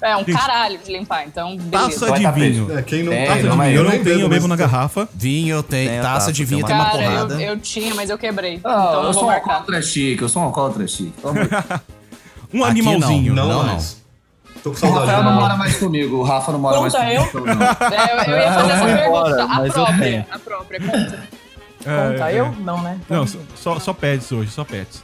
É 0.00 0.16
um 0.16 0.24
caralho 0.24 0.78
de 0.78 0.92
limpar, 0.92 1.24
então 1.26 1.56
beleza. 1.56 2.06
Taça 2.06 2.12
de 2.18 2.30
vinho. 2.30 2.78
É, 2.78 2.82
quem 2.82 3.02
não 3.02 3.12
É, 3.12 3.26
taça 3.26 3.42
de 3.42 3.48
vinho, 3.48 3.64
Eu 3.64 3.84
não 3.84 3.90
tenho, 4.04 4.20
eu 4.20 4.28
bebo 4.28 4.46
na 4.48 4.54
garrafa. 4.56 5.08
Vinho 5.14 5.62
tem, 5.62 5.88
Tem 5.88 5.98
a 5.98 6.02
taça 6.02 6.14
taça, 6.14 6.32
de 6.32 6.44
vinho 6.44 6.64
tem 6.64 6.74
tem 6.74 6.76
uma 6.84 6.90
Cara, 6.90 7.02
eu, 7.04 7.10
porrada. 7.10 7.42
eu 7.42 7.58
tinha, 7.58 7.94
mas 7.94 8.08
eu 8.10 8.16
quebrei. 8.18 8.60
Ah, 8.64 8.86
então 8.88 9.00
eu 9.02 9.06
eu 9.08 9.12
sou 9.12 9.24
um 9.26 9.30
alcoólatra 9.30 9.82
chique, 9.82 10.22
eu 10.22 10.28
sou 10.28 10.42
um 10.42 10.44
alcoólatra 10.46 10.86
chique. 10.86 11.12
Um 12.54 12.62
Aqui 12.62 12.70
animalzinho. 12.80 13.34
não. 13.34 13.48
Não, 13.48 13.62
Não. 13.66 13.78
Tô 14.62 14.70
com 14.70 14.76
O 14.76 14.78
saudade. 14.78 15.06
Rafael 15.06 15.22
não 15.24 15.32
mora 15.34 15.56
mais 15.56 15.76
comigo, 15.78 16.16
o 16.16 16.22
Rafa 16.22 16.52
não 16.52 16.58
mora 16.58 16.76
Conta 16.78 16.98
mais 16.98 17.14
eu. 17.18 17.26
comigo. 17.28 17.48
então 17.50 17.56
não. 17.56 17.66
É, 17.66 18.12
eu, 18.28 18.32
eu 18.34 18.40
ia 18.40 18.52
fazer 18.52 18.72
essa 18.72 18.84
pergunta. 18.84 19.06
embora, 19.06 19.44
a 19.44 19.70
própria. 19.72 20.26
A 20.30 20.38
própria, 20.38 20.80
conta. 20.80 21.22
Conta 21.84 22.30
É, 22.30 22.40
eu? 22.40 22.44
é. 22.46 22.52
Não, 22.60 22.82
né? 22.82 22.98
Não, 23.08 23.26
só- 23.26 23.38
só, 23.54 23.78
só 23.78 23.92
pets 23.92 24.32
hoje, 24.32 24.50
só 24.50 24.64
pets. 24.64 25.02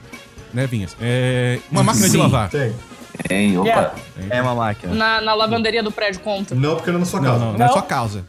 Né, 0.53 0.67
Vinhas? 0.67 0.97
É, 1.01 1.59
uma 1.71 1.83
máquina 1.83 2.07
de 2.07 2.13
Sim. 2.13 2.19
lavar. 2.19 2.49
Tem. 2.51 2.75
Tem, 3.29 3.57
opa. 3.59 3.69
Yeah. 3.69 3.93
É 4.31 4.43
uma 4.43 4.55
máquina. 4.55 4.95
Na, 4.95 5.21
na 5.21 5.35
lavanderia 5.35 5.83
do 5.83 5.93
prédio, 5.93 6.21
conta. 6.21 6.55
Não, 6.55 6.77
porque 6.77 6.91
não 6.91 6.97
é 6.97 7.01
na 7.01 7.07
sua 7.07 7.21
casa. 7.21 7.39
não, 7.39 7.47
não 7.53 7.55
é 7.55 7.59
Não. 7.59 7.73
sua 7.73 7.83
casa. 7.83 8.27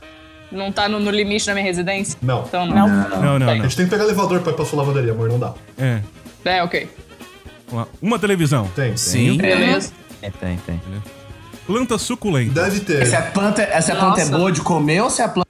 Não 0.52 0.72
tá 0.72 0.88
no, 0.88 1.00
no 1.00 1.10
limite 1.10 1.46
da 1.48 1.54
minha 1.54 1.66
residência? 1.66 2.18
Não. 2.22 2.44
Então 2.44 2.66
não. 2.66 2.88
Não. 2.88 3.10
Não, 3.10 3.40
não, 3.40 3.50
A 3.50 3.56
não. 3.56 3.64
gente 3.64 3.76
tem 3.76 3.86
que 3.86 3.92
pegar 3.92 4.04
elevador 4.04 4.40
pra 4.42 4.52
ir 4.52 4.56
pra 4.56 4.66
sua 4.66 4.80
lavanderia, 4.80 5.12
amor, 5.14 5.30
não 5.30 5.40
dá. 5.40 5.54
É. 5.80 6.00
É, 6.46 6.62
ok. 6.64 6.88
Uma, 7.72 7.88
uma 8.02 8.20
televisão. 8.20 8.70
Tem. 8.76 8.96
Sim. 8.96 9.38
Beleza. 9.38 9.92
É, 9.92 10.13
tem, 10.32 10.58
tem. 10.66 10.82
Planta 11.66 11.98
suculenta. 11.98 12.54
Deve 12.64 12.80
ter. 12.82 13.02
Essa 13.04 13.22
planta, 13.22 13.62
essa 13.62 13.96
planta 13.96 14.22
é 14.22 14.26
Nossa. 14.26 14.38
boa 14.38 14.52
de 14.52 14.62
comer 14.62 15.02
ou 15.02 15.10
se 15.10 15.22
a 15.22 15.28
planta. 15.30 15.50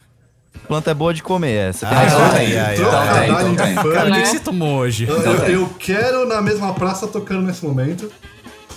Planta 0.67 0.91
é 0.91 0.93
boa 0.93 1.13
de 1.13 1.21
comer, 1.23 1.69
essa. 1.69 1.87
Tem 1.87 1.97
Ah, 1.97 2.01
ai, 2.01 2.45
tem. 2.45 2.59
ai, 2.59 2.65
ai. 2.65 2.75
Então 2.75 3.13
tem, 3.13 3.31
então 3.31 3.55
tem. 3.55 3.75
Cara, 3.75 4.09
o 4.09 4.11
que 4.13 4.17
Né? 4.17 4.21
que 4.21 4.27
você 4.27 4.39
tomou 4.39 4.77
hoje? 4.79 5.05
Eu, 5.07 5.21
eu- 5.21 5.33
eu 5.49 5.69
quero 5.79 6.27
na 6.27 6.41
mesma 6.41 6.73
praça 6.73 7.07
tocando 7.07 7.41
nesse 7.41 7.65
momento. 7.65 8.11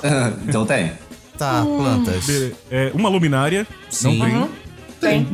então 0.49 0.65
tem. 0.67 0.93
Tá, 1.39 1.63
plantas. 1.65 2.25
É, 2.71 2.91
uma 2.95 3.09
luminária. 3.11 3.67
Sim. 3.91 4.19
Não 4.19 4.49
tem. 5.01 5.25
Tem. 5.25 5.29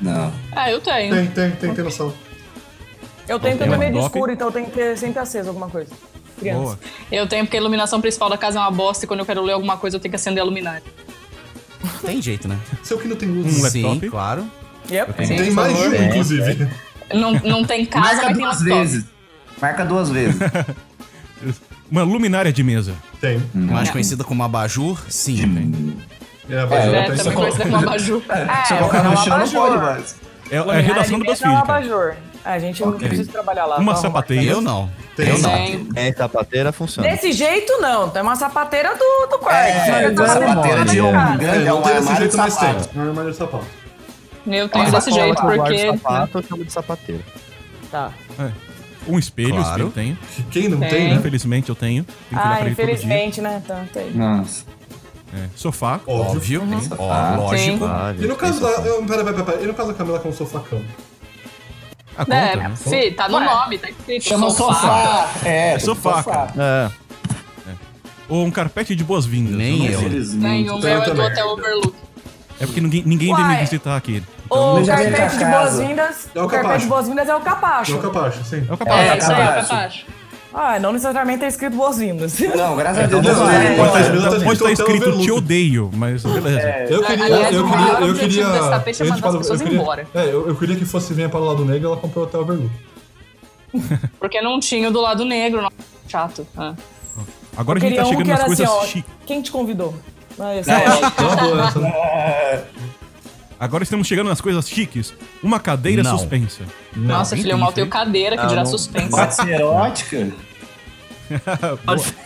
Não. 0.00 0.32
Ah, 0.52 0.70
eu 0.70 0.80
tenho. 0.80 1.14
Tem, 1.14 1.26
tem, 1.26 1.50
tem, 1.52 1.74
tem 1.74 1.84
noção. 1.84 2.12
Eu 3.26 3.40
tenho 3.40 3.56
Tem 3.56 3.66
também 3.66 3.90
meio 3.90 3.92
de 4.00 4.06
escuro, 4.06 4.30
então 4.30 4.52
tem 4.52 4.66
que 4.66 4.72
ter 4.72 4.98
sempre 4.98 5.18
aceso 5.20 5.48
alguma 5.48 5.68
coisa. 5.70 5.90
Criança. 6.38 6.60
Boa. 6.60 6.78
Eu 7.10 7.26
tenho 7.26 7.44
porque 7.44 7.56
a 7.56 7.60
iluminação 7.60 8.00
principal 8.00 8.28
da 8.30 8.36
casa 8.38 8.58
é 8.58 8.62
uma 8.62 8.70
bosta 8.70 9.04
e 9.04 9.08
quando 9.08 9.20
eu 9.20 9.26
quero 9.26 9.42
ler 9.42 9.52
alguma 9.52 9.76
coisa 9.76 9.96
eu 9.96 10.00
tenho 10.00 10.10
que 10.10 10.16
acender 10.16 10.42
a 10.42 10.44
luminária. 10.46 10.82
Tem 12.04 12.20
jeito, 12.20 12.48
né? 12.48 12.58
Seu 12.82 12.98
que 12.98 13.06
não 13.08 13.16
tem 13.16 13.28
Um 13.28 13.42
luz. 13.42 13.60
laptop? 13.62 14.00
Sim, 14.00 14.10
claro. 14.10 14.46
Yep. 14.90 15.26
Sim, 15.26 15.36
Tem 15.36 15.50
mais 15.50 15.76
de 15.76 15.82
um, 15.88 16.04
inclusive. 16.04 16.68
Não, 17.12 17.32
não 17.32 17.64
tem 17.64 17.86
casa, 17.86 18.04
Marca 18.06 18.22
mas 18.22 18.26
tem 18.26 18.36
duas 18.44 18.58
laptop. 18.60 18.78
vezes. 18.80 19.04
Marca 19.60 19.84
duas 19.84 20.10
vezes. 20.10 20.36
Uma 21.90 22.02
luminária 22.02 22.52
de 22.52 22.62
mesa. 22.62 22.94
Tem. 23.20 23.40
Mais 23.54 23.90
conhecida 23.90 24.24
como 24.24 24.42
abajur, 24.42 24.98
sim. 25.08 25.36
tem. 25.36 25.96
É, 26.56 26.60
a 26.60 26.66
Bajor 26.66 26.94
É, 26.94 27.02
tem 27.06 27.16
também 27.16 27.32
conhecida 27.34 27.64
como 27.64 27.76
abajur. 27.86 28.22
É, 28.28 28.64
Se 28.64 28.72
eu 28.74 28.78
colocar 28.78 28.98
é 28.98 29.02
no 29.02 29.10
um 29.10 29.16
chão, 29.16 29.26
não 29.26 29.34
abajur. 29.36 29.60
pode 29.60 29.76
mais. 29.82 30.16
É, 30.50 30.54
é 30.56 30.58
a 30.58 30.60
Luminária 30.62 30.86
redação 30.94 31.18
do 31.18 31.24
de 31.24 31.30
mesa 31.30 31.46
é 31.46 31.48
um 31.48 31.52
BuzzFeed, 31.52 31.66
cara. 31.66 31.78
abajur. 31.78 32.10
É, 32.10 32.16
a 32.44 32.58
gente 32.58 32.82
não 32.84 32.92
precisa 32.92 33.30
trabalhar 33.32 33.66
lá. 33.66 33.76
Uma 33.78 33.94
tá? 33.94 34.00
sapateira. 34.00 34.44
Eu 34.44 34.60
não. 34.60 34.90
Tem. 35.16 35.28
Eu 35.28 35.38
não. 35.38 35.50
Tem. 35.50 35.88
É, 35.96 36.12
sapateira 36.12 36.72
funciona. 36.72 37.08
Desse 37.08 37.32
jeito, 37.32 37.72
não. 37.80 38.10
Tem 38.10 38.20
uma 38.22 38.36
sapateira 38.36 38.94
do, 38.94 39.26
do 39.30 39.38
quarto. 39.38 39.56
É, 39.68 40.06
eu 40.06 40.14
tô 40.14 40.22
essa 40.22 40.34
fazendo 40.34 40.48
sapateira 40.50 40.84
de 40.84 40.98
em 40.98 41.00
um 41.02 41.12
casa. 41.12 41.36
grande 41.38 41.58
É, 41.58 41.62
é 41.62 41.64
não 41.64 41.78
um 41.78 41.82
tem 41.82 41.94
desse 41.94 42.16
jeito, 42.16 42.36
mas 42.36 42.56
tem. 42.56 42.68
É 42.68 42.72
um 42.98 43.08
armário 43.08 43.30
de 43.30 43.36
sapato. 43.36 43.64
Eu 44.46 44.68
tenho 44.68 44.90
desse 44.90 45.10
jeito, 45.10 45.42
eu 45.42 45.56
porque. 45.56 45.86
sapato, 45.98 46.38
eu 46.38 46.42
chamo 46.42 46.64
de 46.64 46.72
sapateira. 46.72 47.22
Tá. 47.90 48.12
Um 49.06 49.18
espelho, 49.18 49.50
Claro. 49.50 49.68
espelho 49.68 49.90
tenho. 49.90 50.18
Que 50.50 50.60
Quem 50.60 50.68
não 50.68 50.80
Tem. 50.80 50.88
tem, 50.88 51.08
né? 51.10 51.14
Infelizmente 51.16 51.68
eu 51.68 51.74
tenho. 51.74 52.04
Tenho 52.30 52.42
Ah, 52.42 52.60
infelizmente, 52.68 53.40
né? 53.40 53.60
Então, 53.64 53.84
tem. 53.92 54.10
Nossa. 54.12 54.64
É, 55.34 55.48
Sofá. 55.56 56.00
Óbvio. 56.06 56.62
Óbvio. 56.62 56.90
Ó, 56.98 57.36
lógico. 57.36 57.84
Ah, 57.84 58.14
E 58.18 58.26
no 58.26 58.36
caso 58.36 58.60
da. 58.60 58.68
eu- 58.68 59.02
Pera, 59.04 59.24
pera, 59.24 59.42
pera. 59.44 59.62
E 59.62 59.66
no 59.66 59.74
caso 59.74 59.88
da 59.92 59.94
Camila 59.94 60.18
com 60.20 60.28
o 60.28 60.32
sofá-cama? 60.32 60.84
A 62.16 62.24
conta, 62.24 62.36
É, 62.36 62.56
né? 62.56 62.72
fi, 62.76 63.10
tá 63.12 63.28
no 63.28 63.36
Ué. 63.38 63.44
nome, 63.44 63.78
tá 63.78 63.90
escrito. 63.90 64.22
Chama 64.24 64.50
sofá. 64.50 65.28
É, 65.44 65.70
tem 65.72 65.80
Sofá, 65.80 66.22
sofá. 66.22 66.46
cara. 66.46 66.52
É. 66.58 67.04
Ou 68.28 68.44
um 68.44 68.50
carpete 68.50 68.94
de 68.96 69.04
boas-vindas. 69.04 69.54
Nem 69.54 69.78
não 69.80 69.86
eu. 69.86 70.00
Tem, 70.40 70.70
o 70.70 70.78
meu 70.78 71.02
é 71.02 71.10
do. 71.10 71.22
Hotel 71.22 71.48
Overlook. 71.48 71.94
É 72.60 72.66
porque 72.66 72.80
ninguém, 72.80 73.02
ninguém 73.04 73.34
vem 73.34 73.44
Uai. 73.44 73.54
me 73.56 73.60
visitar 73.60 73.96
aqui. 73.96 74.22
O 74.48 74.82
já 74.84 74.96
vi 74.96 75.10
carpete 75.10 75.38
de 75.38 75.44
boas-vindas. 75.44 76.28
É 76.34 76.40
o 76.40 76.44
o 76.44 76.48
carpete 76.48 76.62
capacho. 76.62 76.80
de 76.80 76.86
boas-vindas 76.88 77.28
é 77.28 77.34
o 77.36 77.40
capacho. 77.40 77.92
Não 77.92 78.00
capacho, 78.00 78.44
sim. 78.44 78.66
É 78.68 78.72
o. 78.72 78.88
É, 78.98 79.18
isso 79.18 79.32
aí, 79.32 79.40
é 79.40 79.44
o 79.44 79.66
capacho. 79.66 80.06
Ah, 80.56 80.78
não 80.78 80.92
necessariamente 80.92 81.40
tá 81.40 81.48
escrito 81.48 81.74
boas-vindas. 81.76 82.38
Não, 82.38 82.76
graças 82.76 83.02
a 83.04 83.06
Deus. 83.08 83.22
Não, 83.24 83.32
não 83.34 83.44
não, 83.44 83.50
é. 83.50 83.74
pode 83.76 83.90
Pode 84.44 84.44
escrito 84.44 84.52
estar 84.52 84.64
Hotel 84.66 84.72
escrito 84.72 85.18
te 85.20 85.30
odeio, 85.32 85.90
mas 85.92 86.22
beleza. 86.22 86.68
Eu 86.88 87.02
queria, 87.02 87.24
Aliás, 87.24 87.54
eu 87.56 87.64
o 87.66 87.70
queria, 87.70 87.92
eu 88.06 88.14
queria. 88.14 88.44
é 88.44 89.06
eu 89.06 89.10
mandar 89.10 89.20
falo- 89.20 89.34
as 89.34 89.38
pessoas 89.42 89.60
eu 89.60 89.66
queria- 89.66 89.80
embora. 89.82 90.06
É, 90.14 90.24
eu, 90.26 90.46
eu 90.48 90.54
queria 90.54 90.76
que 90.76 90.84
fosse 90.84 91.12
venha 91.12 91.28
para 91.28 91.40
o 91.40 91.44
lado 91.44 91.64
negro, 91.64 91.88
ela 91.88 91.96
comprou 91.96 92.24
o 92.24 92.28
Hotel 92.28 92.40
Overlook. 92.42 92.70
Porque 94.20 94.40
não 94.40 94.60
tinha 94.60 94.88
o 94.88 94.92
do 94.92 95.00
lado 95.00 95.24
negro, 95.24 95.60
não. 95.60 95.70
chato. 96.06 96.46
Ah. 96.56 96.74
Agora 97.56 97.78
a 97.78 97.82
gente 97.82 97.96
tá 97.96 98.02
um 98.02 98.06
chegando 98.06 98.24
que 98.24 98.30
nas 98.30 98.44
coisas 98.44 98.68
assim, 98.68 99.04
ó. 99.06 99.26
Quem 99.26 99.42
te 99.42 99.50
convidou? 99.50 99.94
Ah, 100.38 100.54
esse 100.56 100.70
É, 100.70 100.84
é. 100.84 100.88
uma 100.88 101.36
boa 101.36 101.66
essa, 101.66 101.78
né? 101.80 101.92
Agora 103.64 103.82
estamos 103.82 104.06
chegando 104.06 104.28
nas 104.28 104.42
coisas 104.42 104.68
chiques. 104.68 105.14
Uma 105.42 105.58
cadeira 105.58 106.02
Não. 106.02 106.18
suspensa. 106.18 106.64
Nossa, 106.94 107.34
filho, 107.34 107.52
eu 107.52 107.58
mal 107.58 107.72
tenho 107.72 107.86
cadeira, 107.88 108.36
que 108.36 108.42
Ah, 108.42 108.46
dirá 108.46 108.62
não. 108.62 108.70
suspensa. 108.70 109.08
Pode 109.08 109.34
ser 109.36 109.48
erótica? 109.48 110.28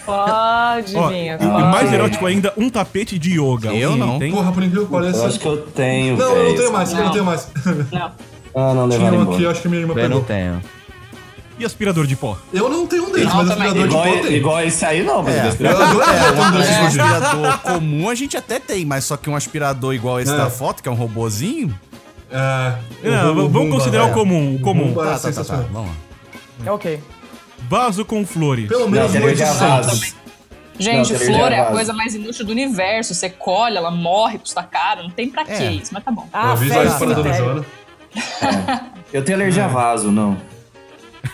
Pode 0.05 0.97
Ó, 0.97 1.09
vir. 1.09 1.17
e, 1.17 1.29
e 1.45 1.47
mais 1.47 1.93
erótico 1.93 2.27
ainda, 2.27 2.53
um 2.57 2.69
tapete 2.69 3.17
de 3.21 3.35
yoga. 3.41 3.73
Eu 3.73 3.91
Alguém 3.93 4.07
não. 4.07 4.19
Tem? 4.19 4.33
Porra, 4.33 4.51
por 4.51 4.63
incrível 4.65 4.89
que 4.89 4.93
Eu 4.95 4.99
pareça. 5.01 5.27
acho 5.29 5.39
que 5.39 5.47
eu 5.47 5.57
tenho, 5.59 6.17
Não, 6.17 6.37
eu 6.37 6.49
não 6.49 6.57
tenho 6.57 6.73
mais, 6.73 6.91
eu 6.91 6.97
não 6.97 7.05
Não. 7.05 7.13
tenho 7.13 7.25
mais. 7.25 7.49
Não. 7.93 8.13
Ah, 8.55 8.75
não, 8.75 8.89
Tinha 8.89 9.05
levaram 9.05 9.19
um 9.31 9.33
aqui, 9.35 9.47
acho 9.47 9.63
que 9.63 9.69
minha 9.69 9.81
irmã 9.83 9.95
Eu 9.95 10.09
não 10.09 10.21
pegou. 10.21 10.25
tenho. 10.25 10.61
E 11.59 11.65
aspirador 11.65 12.07
de 12.07 12.15
pó? 12.15 12.39
Eu 12.53 12.69
não 12.69 12.87
tenho 12.87 13.05
um 13.09 13.11
deles, 13.13 13.29
Não, 13.29 13.37
mas 13.37 13.49
também. 13.49 13.67
aspirador 13.69 13.89
de 13.89 13.95
Igual, 13.95 14.05
pó 14.17 14.23
tem. 14.29 14.37
igual 14.37 14.61
esse 14.63 14.85
aí, 14.85 15.03
não, 15.03 15.23
mas 15.25 15.35
É. 15.35 15.39
é. 15.39 15.73
Eu 15.73 15.83
adoro 15.83 16.03
é, 16.03 16.31
um 16.31 16.53
fugidos. 16.53 16.99
aspirador 16.99 17.59
comum 17.63 18.09
a 18.09 18.15
gente 18.15 18.37
até 18.37 18.61
tem, 18.61 18.85
mas 18.85 19.05
só 19.05 19.17
que 19.17 19.29
um 19.29 19.35
aspirador 19.35 19.93
igual 19.95 20.21
esse 20.21 20.33
É. 20.33 20.37
da 20.37 20.49
foto, 20.51 20.83
que 20.83 20.89
é 20.89 20.93
um 20.93 20.95
robozinho. 20.95 21.77
É, 22.31 22.75
Não, 23.03 23.35
vamos 23.35 23.53
Rumba, 23.53 23.77
considerar 23.77 24.09
é. 24.09 24.11
o 24.11 24.15
comum. 24.15 24.55
O 24.57 24.61
comum. 24.61 24.85
Rumba 24.89 25.03
é 25.03 25.11
Tá, 25.15 25.19
tá, 25.19 25.33
tá, 25.33 25.45
tá. 25.45 25.57
Vamos 25.73 25.89
lá. 25.91 25.95
É 26.67 26.71
ok. 26.71 27.01
Vaso 27.69 28.05
com 28.05 28.25
flores. 28.25 28.69
Pelo 28.69 28.83
Não, 28.85 28.91
menos 28.91 29.11
tem 29.13 29.21
uma 29.21 29.35
de 29.35 29.43
vaso. 29.45 30.15
Gente, 30.79 31.13
Não, 31.13 31.19
flor 31.19 31.51
é 31.51 31.59
a 31.61 31.65
coisa 31.67 31.93
mais 31.93 32.15
inútil 32.15 32.45
do 32.47 32.53
universo. 32.53 33.13
Você 33.15 33.29
colhe, 33.29 33.77
ela 33.77 33.91
morre, 33.91 34.39
custa 34.39 34.63
caro. 34.63 35.03
Não 35.03 35.11
tem 35.11 35.29
pra 35.29 35.45
que 35.45 35.51
É. 35.53 35.73
isso, 35.73 35.91
mas 35.93 36.05
tá 36.05 36.13
bom. 36.13 36.23
Eu 36.23 36.29
Ah, 36.33 36.53
aviso 36.53 36.73
fé 36.73 36.81
a 36.81 36.85
no 36.85 36.91
espada 36.91 37.15
da 37.15 37.23
cemitério. 37.23 37.45
Joana. 37.45 38.87
Eu 39.13 39.25
tenho 39.25 39.37
alergia 39.39 39.65
a 39.65 39.69
vaso, 39.69 40.11
não. 40.13 40.37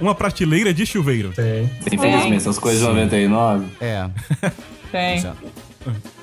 Uma 0.00 0.14
prateleira 0.14 0.74
de 0.74 0.84
chuveiro. 0.84 1.32
Tem. 1.34 1.70
Infelizmente, 1.92 2.34
essas 2.36 2.58
coisas 2.58 2.80
de 2.80 2.86
99. 2.88 3.66
É. 3.80 4.08
Tem. 4.90 5.24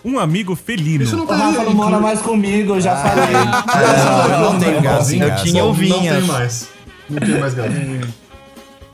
Um 0.03 0.19
amigo 0.19 0.55
felino. 0.55 1.03
Isso 1.03 1.15
não 1.15 1.24
O 1.24 1.28
tá 1.28 1.36
Rafa 1.36 1.63
não 1.63 1.74
mora 1.74 1.99
mais 1.99 2.22
comigo, 2.22 2.76
eu 2.76 2.82
já 2.82 2.95
falei. 2.97 3.32
não, 3.34 4.53
não 4.53 4.59
tem 4.59 4.82
gato 4.82 5.11
em 5.11 5.19
Eu 5.22 5.30
casa. 5.30 5.43
tinha 5.43 5.63
Não, 5.63 5.69
ovinhas. 5.69 6.03
Não 6.03 6.11
tem 6.19 6.28
mais. 6.28 6.69
Não 7.09 7.19
tem 7.19 7.39
mais 7.39 7.53
gato. 7.53 7.69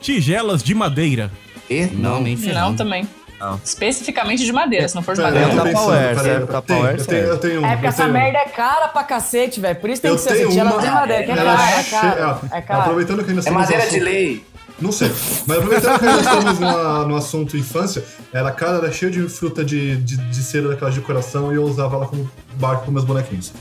Tigelas 0.01 0.61
de 0.61 0.75
madeira. 0.75 1.32
E? 1.69 1.86
Não, 1.88 2.21
nem 2.21 2.36
Não, 2.36 2.41
ferrando. 2.43 2.78
também. 2.78 3.07
Não. 3.39 3.59
Especificamente 3.63 4.43
de 4.43 4.51
madeira, 4.51 4.88
se 4.88 4.95
não 4.95 5.03
for 5.03 5.15
de 5.15 5.21
Pera, 5.21 5.31
madeira. 5.33 5.51
eu 5.53 5.57
tô 5.57 5.65
Tupperware, 5.65 6.19
serve, 6.19 6.47
tem, 6.47 6.77
eu 6.88 7.01
tenho, 7.03 7.25
eu 7.27 7.38
tenho. 7.38 7.65
É 7.65 7.71
porque 7.73 7.88
essa 7.88 8.07
merda 8.07 8.39
é 8.39 8.45
cara 8.45 8.88
pra 8.88 9.03
cacete, 9.03 9.59
velho. 9.59 9.75
Por 9.79 9.89
isso 9.89 10.01
tem 10.01 10.11
que 10.15 10.21
ser 10.21 10.29
assim. 10.45 10.59
Ela 10.59 10.81
tem 10.81 10.89
madeira, 10.91 11.23
que 11.23 11.31
é 11.31 11.38
ela 11.38 11.55
cara, 11.55 11.79
é 11.79 11.83
cara. 11.83 12.39
é, 12.51 12.57
É 12.57 12.61
cara. 12.61 12.79
Aproveitando 12.81 13.23
que 13.23 13.29
ainda 13.29 13.39
É 13.39 13.41
estamos 13.41 13.61
madeira 13.61 13.83
no 13.83 13.89
de 13.89 13.95
assunto- 13.95 14.09
lei. 14.11 14.45
Não 14.79 14.91
sei. 14.91 15.11
Mas 15.47 15.57
aproveitando 15.57 15.99
que 15.99 16.05
ainda 16.05 16.21
estamos 16.21 16.59
numa- 16.59 17.05
no 17.05 17.15
assunto 17.15 17.57
infância, 17.57 18.03
era 18.33 18.51
cara, 18.51 18.77
era 18.77 18.91
cheia 18.91 19.11
de 19.11 19.27
fruta 19.27 19.63
de, 19.65 19.97
de, 19.97 20.17
de 20.17 20.43
cera 20.43 20.67
daquelas 20.69 20.93
de 20.93 21.01
coração 21.01 21.51
e 21.51 21.55
eu 21.55 21.63
usava 21.63 21.95
ela 21.95 22.05
como 22.07 22.29
barco 22.55 22.85
com 22.85 22.91
meus 22.91 23.03
bonequinhos. 23.05 23.51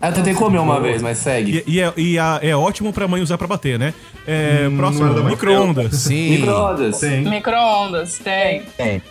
Ah, 0.00 0.10
eu 0.10 0.12
tentei 0.14 0.32
comer 0.34 0.58
uma 0.58 0.80
vez, 0.80 1.02
mas 1.02 1.18
segue. 1.18 1.64
E, 1.66 1.74
e 1.76 1.80
é, 1.80 1.92
e 1.96 2.18
a- 2.18 2.38
é 2.40 2.54
ótimo 2.54 2.92
pra 2.92 3.08
mãe 3.08 3.20
usar 3.20 3.36
pra 3.36 3.46
bater, 3.48 3.78
né? 3.78 3.92
É, 4.26 4.68
Hum, 4.70 4.76
próximo, 4.76 5.24
micro-ondas. 5.24 5.96
Sim. 5.96 6.30
Micro-ondas. 6.38 6.98
Tem. 7.00 7.24
Micro-ondas, 7.28 8.18
tem. 8.18 8.62
Tem. 8.76 9.02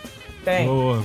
Tem. 0.44 0.66
Boa. 0.66 1.04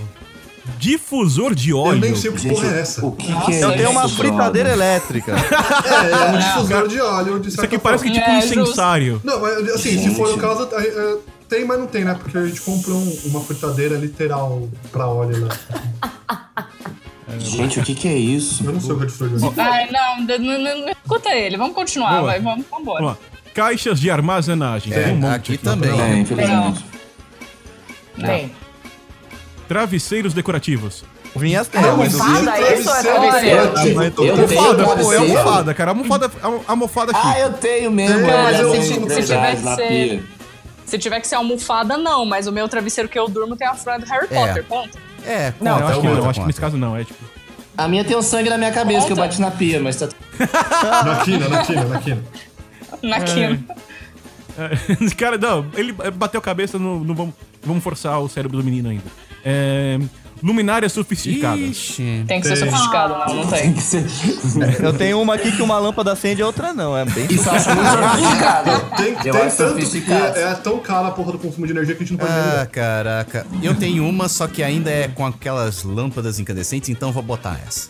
Difusor 0.78 1.54
de 1.54 1.72
Eu 1.72 1.80
óleo. 1.80 2.00
nem 2.00 2.16
sei 2.16 2.30
o 2.30 2.34
que 2.34 2.40
Gente, 2.44 2.56
porra 2.56 2.68
é 2.74 2.80
essa. 2.80 3.06
o 3.06 3.12
que, 3.12 3.30
Nossa, 3.30 3.46
que 3.48 3.52
é 3.58 3.64
eu 3.66 3.70
Eu 3.72 3.78
tenho 3.78 3.92
uma 3.92 4.06
isso, 4.06 4.16
fritadeira 4.16 4.70
brother? 4.70 4.72
elétrica. 4.94 5.32
É, 5.36 6.12
é 6.12 6.32
um 6.32 6.38
difusor 6.40 6.88
de 6.88 7.02
óleo 7.02 7.40
de 7.42 7.48
Isso 7.50 7.62
aqui 7.62 7.78
parece 7.78 8.04
que 8.06 8.10
é 8.10 8.14
tipo 8.14 8.30
É, 8.30 8.38
um 8.38 8.42
justo. 8.42 8.60
incensário. 8.62 9.22
Não, 9.26 9.42
mas 9.42 9.70
assim, 9.76 9.98
se 10.02 10.16
for 10.16 10.34
o 10.34 10.38
caso, 10.38 10.70
é, 10.72 10.82
é, 10.88 11.18
tem, 11.50 11.66
mas 11.66 11.78
não 11.78 11.88
tem, 11.88 12.06
né? 12.06 12.14
Porque 12.18 12.38
a 12.38 12.46
gente 12.46 12.62
comprou 12.62 12.96
um- 12.98 13.18
uma 13.26 13.42
fritadeira 13.42 13.98
literal 13.98 14.70
pra 14.94 15.08
óleo 15.08 15.46
lá. 15.48 16.70
Gente, 17.40 17.80
o 17.80 17.84
que, 17.84 17.96
que 17.96 18.08
é 18.08 18.16
isso? 18.18 18.64
Eu 18.66 18.74
não 18.74 18.80
sei 18.82 18.92
o 18.92 18.98
que 18.98 19.04
é 19.04 19.06
difusor 19.08 19.30
de 19.30 19.44
óleo. 19.46 19.54
Ai, 19.58 19.90
não, 19.92 20.26
d- 20.26 20.38
n- 20.38 20.58
n- 20.58 20.82
não 20.86 20.90
escuta 20.90 21.30
ele. 21.36 21.58
Vamos 21.58 21.76
continuar, 21.76 22.12
Boa. 22.20 22.24
vai, 22.24 22.40
vamos. 22.40 22.66
Vamos 22.70 23.02
lá. 23.02 23.18
Caixas 23.54 24.00
de 24.00 24.10
armazenagem. 24.10 24.92
Tem 24.94 25.14
um 25.14 25.18
monte 25.18 25.36
Aqui 25.36 25.54
aqui. 25.56 25.64
também. 25.64 26.00
É, 26.02 26.18
infelizmente. 26.18 26.84
Tem. 28.26 28.52
Travesseiros 29.68 30.34
decorativos. 30.34 31.04
Vinhas 31.36 31.68
tem, 31.68 31.82
Não, 31.82 31.90
o 31.98 32.02
Almofada, 32.04 32.60
isso 32.74 32.90
é 32.92 33.00
é 33.00 33.02
travesseiro. 33.02 33.72
travesseiro. 33.72 34.04
Eu 34.24 34.48
tenho 34.48 34.62
Almofada, 34.62 35.04
pô, 35.04 35.14
é 35.14 35.18
almofada, 35.18 35.74
cara. 35.74 35.92
Almofada, 35.92 36.32
almofada 36.68 37.12
Ah, 37.16 37.32
aqui. 37.32 37.40
eu 37.42 37.54
tenho 37.54 37.92
mesmo. 37.92 38.20
Eu 38.20 38.76
se- 38.76 38.84
se 38.84 39.00
verdade, 39.00 39.26
tiver 39.26 39.56
que 39.56 39.76
ser-. 39.76 40.24
Se 40.86 40.98
tiver 41.00 41.20
que 41.22 41.28
ser 41.28 41.36
almofada, 41.36 41.98
não, 41.98 42.24
mas 42.24 42.46
o 42.46 42.52
meu 42.52 42.68
travesseiro 42.70 43.10
que 43.10 43.18
eu 43.18 43.28
durmo 43.28 43.56
tem 43.56 43.68
a 43.68 43.74
fronha 43.74 43.98
do 44.00 44.06
Harry 44.06 44.28
É. 44.30 44.36
Potter, 44.36 44.64
ponto. 44.66 44.96
É, 45.26 45.54
Não, 45.62 45.80
eu 45.80 45.88
acho 45.88 46.02
que 46.02 46.06
não. 46.08 46.14
conta, 46.16 46.26
Eu 46.26 46.30
acho 46.30 46.40
que 46.42 46.48
nesse 46.48 46.62
caso 46.62 46.78
não. 46.78 46.96
É 46.98 47.04
tipo. 47.04 47.24
A 47.78 47.88
minha 47.88 48.04
tem 48.04 48.16
um 48.16 48.22
sangue 48.22 48.50
na 48.50 48.58
minha 48.58 48.72
cabeça 48.72 49.06
que 49.08 49.14
eu 49.14 49.16
Conta. 49.16 49.28
bati 49.30 49.42
na 49.42 49.50
pia, 49.52 49.80
mas 49.80 49.96
tá. 49.96 50.08
Na 51.06 51.18
quina, 51.24 51.50
na 51.50 51.64
quina, 51.64 51.84
na 51.86 52.00
quina. 52.00 52.24
Na 53.02 53.20
quina. 53.22 53.60
É, 54.58 54.94
Esse 55.04 55.16
cara, 55.16 55.38
não, 55.38 55.66
ele 55.76 55.92
bateu 55.92 56.40
a 56.40 56.44
cabeça, 56.44 56.78
não, 56.78 57.00
não 57.00 57.16
vamos, 57.16 57.34
vamos 57.64 57.84
forçar 57.84 58.20
o 58.22 58.30
cérebro 58.30 58.58
do 58.58 58.64
menino 58.64 58.90
ainda. 58.90 59.04
É, 59.44 59.98
luminárias 60.44 60.92
sofisticadas. 60.92 61.60
Ixi. 61.62 62.26
Tem 62.28 62.42
que 62.42 62.48
ser 62.48 62.58
sofisticado, 62.58 63.34
não, 63.34 63.44
não 63.44 63.48
tem. 63.48 63.74
Eu 64.84 64.94
tenho 64.94 65.22
uma 65.22 65.36
aqui 65.36 65.52
que 65.56 65.62
uma 65.62 65.80
lâmpada 65.80 66.12
acende 66.12 66.42
e 66.42 66.44
a 66.44 66.48
outra 66.48 66.74
não. 66.74 66.96
É 66.98 67.06
bem 67.06 67.28
sofisticado. 67.30 68.96
Tem, 68.98 69.14
Eu 69.14 69.34
tem 69.34 69.42
acho 69.42 69.58
tanto 69.58 69.76
que 69.76 69.86
sofisticado. 69.86 70.38
é, 70.38 70.42
é 70.44 70.54
tão 70.56 70.80
cara 70.80 71.08
a 71.08 71.12
porra 71.12 71.32
do 71.32 71.40
consumo 71.40 71.66
de 71.66 71.72
energia 71.72 71.96
que 71.96 72.04
a 72.04 72.06
gente 72.06 72.18
não 72.18 72.26
pode 72.28 72.32
Ah, 72.32 72.68
caraca. 72.70 73.48
Eu 73.62 73.74
tenho 73.76 74.08
uma, 74.08 74.28
só 74.28 74.46
que 74.48 74.62
ainda 74.62 74.90
é 74.92 75.08
com 75.08 75.26
aquelas 75.26 75.84
lâmpadas 75.84 76.40
incandescentes, 76.40 76.90
então 76.90 77.10
eu 77.10 77.14
vou 77.14 77.24
botar 77.24 77.60
essa. 77.66 77.90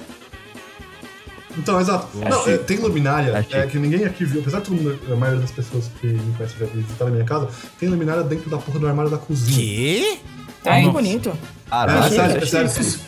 Então, 1.58 1.80
exato. 1.80 2.08
Não, 2.18 2.48
é, 2.48 2.58
tem 2.58 2.78
luminária, 2.78 3.46
É 3.52 3.60
é, 3.60 3.68
que 3.68 3.78
ninguém 3.78 4.06
aqui 4.06 4.26
viu, 4.26 4.42
apesar 4.42 4.60
de 4.60 4.66
todo 4.66 4.76
mundo, 4.76 5.00
a 5.12 5.16
maioria 5.16 5.40
das 5.42 5.52
pessoas 5.52 5.90
que 6.02 6.08
me 6.08 6.34
conhecem 6.36 6.58
já 6.60 6.66
visitaram 6.66 7.12
a 7.12 7.14
minha 7.14 7.26
casa, 7.26 7.48
tem 7.80 7.90
luminária 7.90 8.24
dentro 8.24 8.50
da 8.50 8.58
porra 8.58 8.80
do 8.80 8.88
armário 8.88 9.12
da 9.12 9.18
cozinha. 9.20 9.56
Quê? 9.56 10.18
Ai, 10.66 10.84
que 10.84 10.90
bonito. 10.90 11.30
É, 11.30 11.70
Caralho. 11.70 12.14
sério, 12.16 12.44
é 12.44 12.46
sério. 12.46 13.00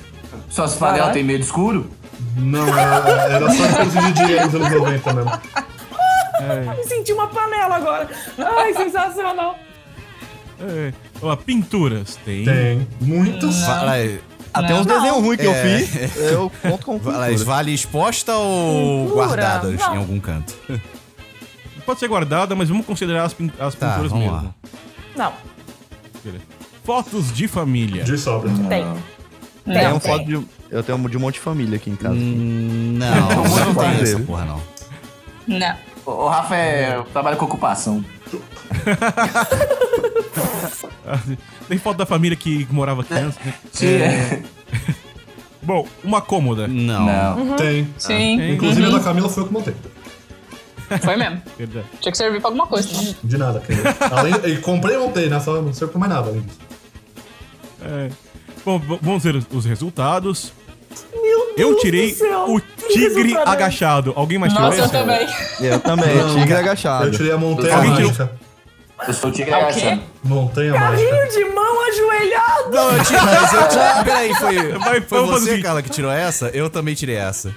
Suas 0.49 0.76
panelas 0.76 1.14
tem 1.14 1.23
medo 1.23 1.41
escuro? 1.44 1.90
Não, 2.38 2.68
era, 2.68 3.10
era 3.10 3.49
só 3.52 3.68
coisa 3.76 4.02
de 4.02 4.11
dinheiro 4.14 4.45
nos 4.45 4.56
anos 4.56 4.72
90 4.72 5.14
mesmo. 5.14 5.32
Me 6.77 6.84
senti 6.84 7.14
uma 7.14 7.27
panela 7.27 7.76
agora. 7.77 8.10
Ai, 8.38 8.73
sensacional. 8.73 9.57
É, 10.60 10.94
ó, 11.22 11.36
pinturas. 11.36 12.18
Tem. 12.26 12.45
Tem 12.45 12.88
muitas. 13.02 13.64
Aí. 13.69 14.19
Até 14.53 14.69
Não. 14.69 14.80
uns 14.82 14.86
desenhos 14.86 15.18
ruins 15.18 15.38
que 15.40 15.45
eu 15.45 15.52
É. 15.53 15.80
fiz, 15.80 16.15
eu 16.18 16.52
conto 16.61 16.86
com 16.86 16.94
Elas 17.11 17.27
cultura. 17.27 17.44
vale 17.45 17.73
exposta 17.73 18.34
ou 18.36 19.07
Cultura. 19.07 19.26
guardadas 19.27 19.80
Não. 19.80 19.95
em 19.95 19.98
algum 19.98 20.19
canto? 20.19 20.53
Pode 21.86 21.99
ser 21.99 22.07
guardada, 22.07 22.56
mas 22.56 22.69
vamos 22.69 22.86
considerar 22.86 23.26
as, 23.26 23.34
pin- 23.34 23.52
as 23.60 23.76
Tá, 23.76 23.90
pinturas 23.90 24.11
vamos 24.11 24.26
mesmo. 24.27 24.44
lá. 24.44 24.53
Não, 25.18 25.34
Beleza. 26.23 26.44
Fotos 26.86 27.34
de 27.34 27.48
família. 27.48 28.03
De 28.03 28.18
sobra. 28.18 28.49
tem. 28.70 28.86
Tem 29.66 29.84
Não, 29.84 29.95
um 29.95 29.99
foto 29.99 30.24
de, 30.26 30.40
eu 30.70 30.84
tenho 30.84 30.98
um 30.99 31.10
de 31.10 31.18
um 31.18 31.20
monte 31.20 31.34
de 31.36 31.40
família 31.40 31.78
aqui 31.78 31.90
em 31.90 31.95
casa. 31.95 32.16
Hum, 32.16 32.98
não, 32.99 33.44
não 33.66 33.76
tem 33.76 33.91
tem. 33.95 34.02
essa 34.03 34.20
porra, 34.20 34.45
não. 34.45 34.62
Não. 35.48 35.76
O 36.06 36.28
Rafa 36.28 36.56
é, 36.56 37.02
trabalha 37.12 37.36
com 37.36 37.45
ocupação. 37.45 38.06
Tem 41.68 41.78
foto 41.78 41.98
da 41.98 42.06
família 42.06 42.36
que 42.38 42.68
morava 42.72 43.02
aqui 43.02 43.14
antes. 43.14 43.40
né? 43.44 43.53
É. 43.82 44.44
Bom, 45.62 45.88
uma 46.03 46.22
cômoda. 46.22 46.68
Não. 46.68 47.06
Não. 47.06 47.56
Tem. 47.56 47.88
Sim. 47.98 48.38
Tem. 48.38 48.53
Inclusive 48.53 48.86
a 48.88 48.90
da 48.91 48.99
Camila 48.99 49.30
foi 49.30 49.44
eu 49.44 49.48
que 49.48 49.53
montei. 49.53 49.76
Foi 51.02 51.16
mesmo. 51.16 51.41
Verdade. 51.57 51.86
Tinha 51.99 52.12
que 52.12 52.18
servir 52.18 52.40
pra 52.40 52.49
alguma 52.49 52.68
coisa. 52.68 52.88
né? 53.02 53.16
De 53.24 53.38
nada, 53.38 53.60
Camila. 53.60 53.95
Além, 54.12 54.62
comprei 54.62 54.95
e 54.95 54.99
montei, 54.99 55.28
né? 55.30 55.40
Só 55.40 55.60
não 55.62 55.74
serve 55.74 55.91
pra 55.94 55.99
mais 55.99 56.12
nada 56.14 56.30
além 56.30 56.41
disso. 56.41 56.60
É. 57.86 58.10
Bom, 58.66 58.80
vamos 59.02 59.24
ver 59.24 59.36
os- 59.36 59.45
os 59.52 59.66
resultados. 59.66 60.52
eu 61.57 61.76
tirei 61.78 62.12
do 62.12 62.18
céu, 62.18 62.45
o 62.49 62.60
tigre 62.60 63.24
resultado. 63.24 63.49
agachado. 63.49 64.14
Alguém 64.16 64.38
mais 64.38 64.52
tirou 64.53 64.68
Nossa, 64.68 64.80
eu 64.82 64.86
esse? 64.86 64.94
também. 64.94 65.28
Eu 65.62 65.80
também, 65.80 66.34
tigre 66.36 66.53
agachado. 66.56 67.06
Eu 67.06 67.12
tirei 67.12 67.32
a 67.32 67.38
montanha 67.38 67.76
Alguém 67.76 67.91
tirou- 67.95 68.07
mágica. 68.10 68.32
Eu 69.07 69.14
sou 69.14 69.30
o 69.30 69.34
tigre 69.34 69.52
É 69.52 69.57
o 69.57 69.60
quê? 69.60 69.66
agachado. 69.82 70.02
Montanha 70.24 70.72
mágica. 70.74 71.10
Carrinho 71.10 71.30
de 71.32 71.45
mão 71.53 71.88
ajoelhado. 71.88 72.72
Não, 72.72 72.91
eu 72.98 73.03
tirei, 73.03 73.22
mas 73.22 73.53
eu 73.53 73.68
tirei. 73.68 73.86
Peraí, 74.06 74.34
foi, 74.36 74.72
Vai, 74.80 75.02
foi 75.02 75.26
você. 75.26 75.62
Carla, 75.62 75.82
que 75.82 75.90
tirou 75.90 76.10
essa? 76.12 76.48
Eu 76.49 76.70
também 76.70 76.95
tirei 76.95 77.16
essa. 77.16 77.53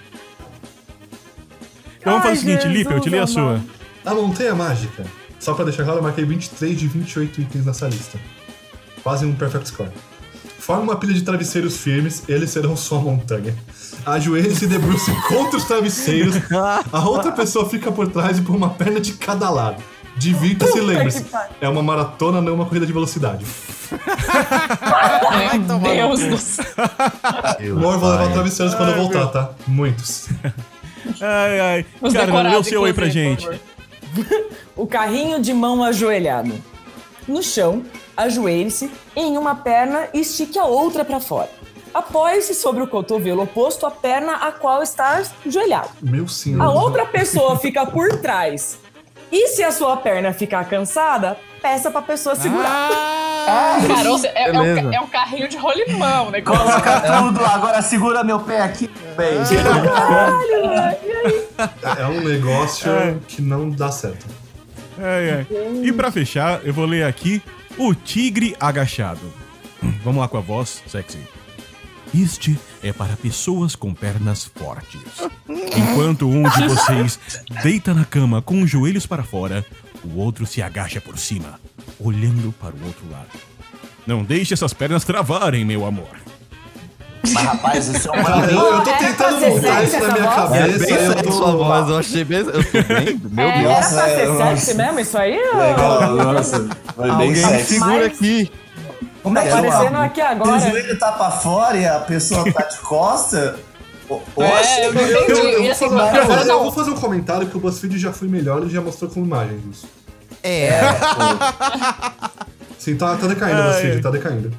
Então 2.00 2.12
vamos 2.14 2.22
fazer 2.28 2.36
o 2.38 2.40
seguinte, 2.40 2.68
Lipe, 2.68 2.92
eu 2.92 3.00
tirei 3.00 3.20
a 3.20 3.26
sua. 3.26 3.60
A 4.04 4.14
montanha 4.14 4.54
mágica. 4.54 5.04
Só 5.38 5.54
pra 5.54 5.64
deixar 5.64 5.84
claro, 5.84 5.98
eu 6.00 6.02
marquei 6.02 6.24
23 6.24 6.78
de 6.78 6.88
28 6.88 7.40
itens 7.40 7.64
nessa 7.64 7.86
lista. 7.86 8.18
Quase 9.02 9.24
um 9.24 9.34
perfect 9.34 9.68
score. 9.68 9.90
Forme 10.68 10.82
uma 10.82 10.96
pilha 10.96 11.14
de 11.14 11.22
travesseiros 11.22 11.78
firmes, 11.78 12.24
eles 12.28 12.50
serão 12.50 12.76
sua 12.76 13.00
montanha. 13.00 13.56
Ajoelhe-se 14.04 14.66
e 14.66 14.68
debruce 14.68 15.10
contra 15.26 15.56
os 15.56 15.64
travesseiros. 15.64 16.34
A 16.92 17.08
outra 17.08 17.32
pessoa 17.32 17.66
fica 17.66 17.90
por 17.90 18.06
trás 18.08 18.36
e 18.36 18.42
por 18.42 18.54
uma 18.54 18.68
perna 18.68 19.00
de 19.00 19.14
cada 19.14 19.48
lado. 19.48 19.82
Divirta-se 20.18 20.76
e 20.76 20.80
lembre-se, 20.82 21.24
é 21.58 21.66
uma 21.70 21.82
maratona, 21.82 22.42
não 22.42 22.52
uma 22.52 22.66
corrida 22.66 22.84
de 22.84 22.92
velocidade. 22.92 23.46
Meu 25.64 25.78
Deus 25.78 26.20
do 26.20 26.36
céu. 26.36 26.64
Amor, 27.72 27.96
vou 27.96 28.10
levar 28.10 28.30
travesseiros 28.30 28.74
quando 28.74 28.90
eu 28.90 28.96
voltar, 28.96 29.26
tá? 29.28 29.50
Muitos. 29.66 30.28
Ai, 31.18 31.60
ai. 31.60 31.86
Os 31.98 32.12
Cara, 32.12 32.42
lê 32.42 32.56
o 32.56 32.62
seu 32.62 32.84
aí 32.84 32.92
pra 32.92 33.08
gente. 33.08 33.48
O 34.76 34.86
carrinho 34.86 35.40
de 35.40 35.52
mão 35.52 35.82
ajoelhado. 35.82 36.52
No 37.26 37.42
chão, 37.42 37.82
ajoelhe-se 38.18 38.90
em 39.14 39.38
uma 39.38 39.54
perna 39.54 40.08
e 40.12 40.20
estique 40.20 40.58
a 40.58 40.64
outra 40.64 41.04
para 41.04 41.20
fora. 41.20 41.48
Apoie-se 41.94 42.54
sobre 42.54 42.82
o 42.82 42.86
cotovelo 42.86 43.42
oposto 43.42 43.86
à 43.86 43.90
perna 43.90 44.34
a 44.34 44.52
qual 44.52 44.82
está 44.82 45.22
ajoelhado. 45.46 45.88
Meu 46.02 46.28
senhor. 46.28 46.60
A 46.62 46.70
outra 46.70 47.06
pessoa 47.06 47.56
fica 47.58 47.86
por 47.86 48.20
trás. 48.20 48.78
E 49.30 49.48
se 49.48 49.62
a 49.62 49.70
sua 49.70 49.96
perna 49.96 50.32
ficar 50.32 50.64
cansada, 50.68 51.36
peça 51.62 51.90
pra 51.90 52.02
pessoa 52.02 52.34
segurar. 52.34 52.90
Cara, 53.88 54.10
ou 54.10 54.18
seja, 54.18 54.32
é, 54.34 54.48
é, 54.48 54.52
um, 54.52 54.92
é 54.92 55.00
um 55.00 55.06
carrinho 55.06 55.48
de 55.48 55.56
rolimão, 55.56 56.30
né? 56.30 56.42
Coloca 56.42 57.00
tudo, 57.00 57.44
agora 57.44 57.80
segura 57.80 58.22
meu 58.22 58.40
pé 58.40 58.60
aqui. 58.60 58.90
Bem, 59.16 59.38
É 61.98 62.06
um 62.06 62.20
negócio 62.20 62.90
que 63.26 63.40
não 63.40 63.70
dá 63.70 63.90
certo. 63.90 64.26
Ai, 64.98 65.30
ai. 65.30 65.46
E 65.82 65.92
pra 65.92 66.10
fechar, 66.10 66.60
eu 66.64 66.74
vou 66.74 66.84
ler 66.84 67.04
aqui 67.04 67.42
o 67.78 67.94
tigre 67.94 68.56
agachado. 68.58 69.32
Vamos 70.02 70.20
lá 70.20 70.28
com 70.28 70.36
a 70.36 70.40
voz 70.40 70.82
sexy. 70.86 71.18
Este 72.12 72.58
é 72.82 72.92
para 72.92 73.16
pessoas 73.16 73.76
com 73.76 73.94
pernas 73.94 74.44
fortes. 74.44 75.00
Enquanto 75.48 76.28
um 76.28 76.42
de 76.42 76.68
vocês 76.68 77.20
deita 77.62 77.94
na 77.94 78.04
cama 78.04 78.42
com 78.42 78.62
os 78.62 78.70
joelhos 78.70 79.06
para 79.06 79.22
fora, 79.22 79.64
o 80.02 80.18
outro 80.18 80.44
se 80.44 80.60
agacha 80.60 81.00
por 81.00 81.18
cima, 81.18 81.60
olhando 82.00 82.52
para 82.52 82.74
o 82.74 82.84
outro 82.84 83.08
lado. 83.10 83.28
Não 84.06 84.24
deixe 84.24 84.54
essas 84.54 84.72
pernas 84.72 85.04
travarem, 85.04 85.64
meu 85.64 85.86
amor. 85.86 86.18
Mas 87.22 87.44
rapaz, 87.44 87.88
isso 87.88 88.08
é 88.08 88.20
um 88.20 88.24
Cara, 88.24 88.50
eu, 88.52 88.58
eu 88.58 88.80
tô 88.82 88.90
É 88.90 88.96
tentando 88.98 89.38
pra 89.38 89.48
mudar 89.50 89.84
isso 89.84 89.98
na 89.98 90.12
minha 90.12 90.30
voz? 90.30 90.52
É 90.52 90.60
cabeça. 90.60 90.86
bem 90.86 91.04
eu 91.04 91.22
tô... 91.22 91.32
sua 91.32 91.52
voz, 91.56 91.88
eu 91.88 91.98
achei 91.98 92.24
bem. 92.24 92.38
Eu 92.38 92.52
tô 92.52 92.82
bem. 92.94 93.20
Meu 93.30 93.48
É, 93.48 93.58
Deus. 93.62 93.70
era 93.70 93.76
pra 93.76 94.16
ser 94.16 94.26
Nossa, 94.28 94.44
sexy 94.56 94.74
mesmo 94.74 95.00
isso 95.00 95.18
aí? 95.18 95.38
ou- 95.38 95.58
Legal, 95.58 96.14
nossa. 96.14 96.68
Foi 96.94 97.04
bem 97.04 97.10
Alguém 97.10 97.28
me 97.30 97.36
sexy. 97.36 97.74
segura 97.74 97.94
Mas- 97.96 98.06
aqui. 98.06 98.52
Como 99.22 99.38
é 99.38 99.42
que 99.42 99.48
Tá 99.48 99.58
é 99.58 99.60
o 99.60 99.96
aqui 100.00 100.20
O 100.20 100.24
agora. 100.26 100.60
joelho 100.60 100.98
tá 100.98 101.12
pra 101.12 101.30
fora 101.32 101.76
e 101.76 101.86
a 101.86 101.98
pessoa 102.00 102.50
tá 102.52 102.62
de 102.62 102.78
costa? 102.78 103.56
O- 104.08 104.22
É, 104.42 104.86
eu. 104.86 104.94
Eu, 104.94 105.06
eu 105.08 105.62
vou 105.62 105.70
assim, 105.70 105.88
fazer, 105.88 106.00
agora 106.00 106.16
eu 106.18 106.26
vou 106.56 106.64
não. 106.66 106.72
fazer 106.72 106.90
um 106.92 106.94
comentário 106.94 107.46
que 107.46 107.56
o 107.56 107.60
BuzzFeed 107.60 107.98
já 107.98 108.12
foi 108.12 108.26
melhor 108.28 108.64
e 108.64 108.70
já 108.70 108.80
mostrou 108.80 109.10
com 109.10 109.20
imagens 109.20 109.60
isso. 109.70 109.86
É. 110.42 110.70
Sim, 112.78 112.96
tá, 112.96 113.16
tá 113.16 113.26
decaindo 113.26 113.60
o 113.60 113.64
BuzzFeed, 113.64 114.00
tá 114.00 114.10
decaindo. 114.10 114.52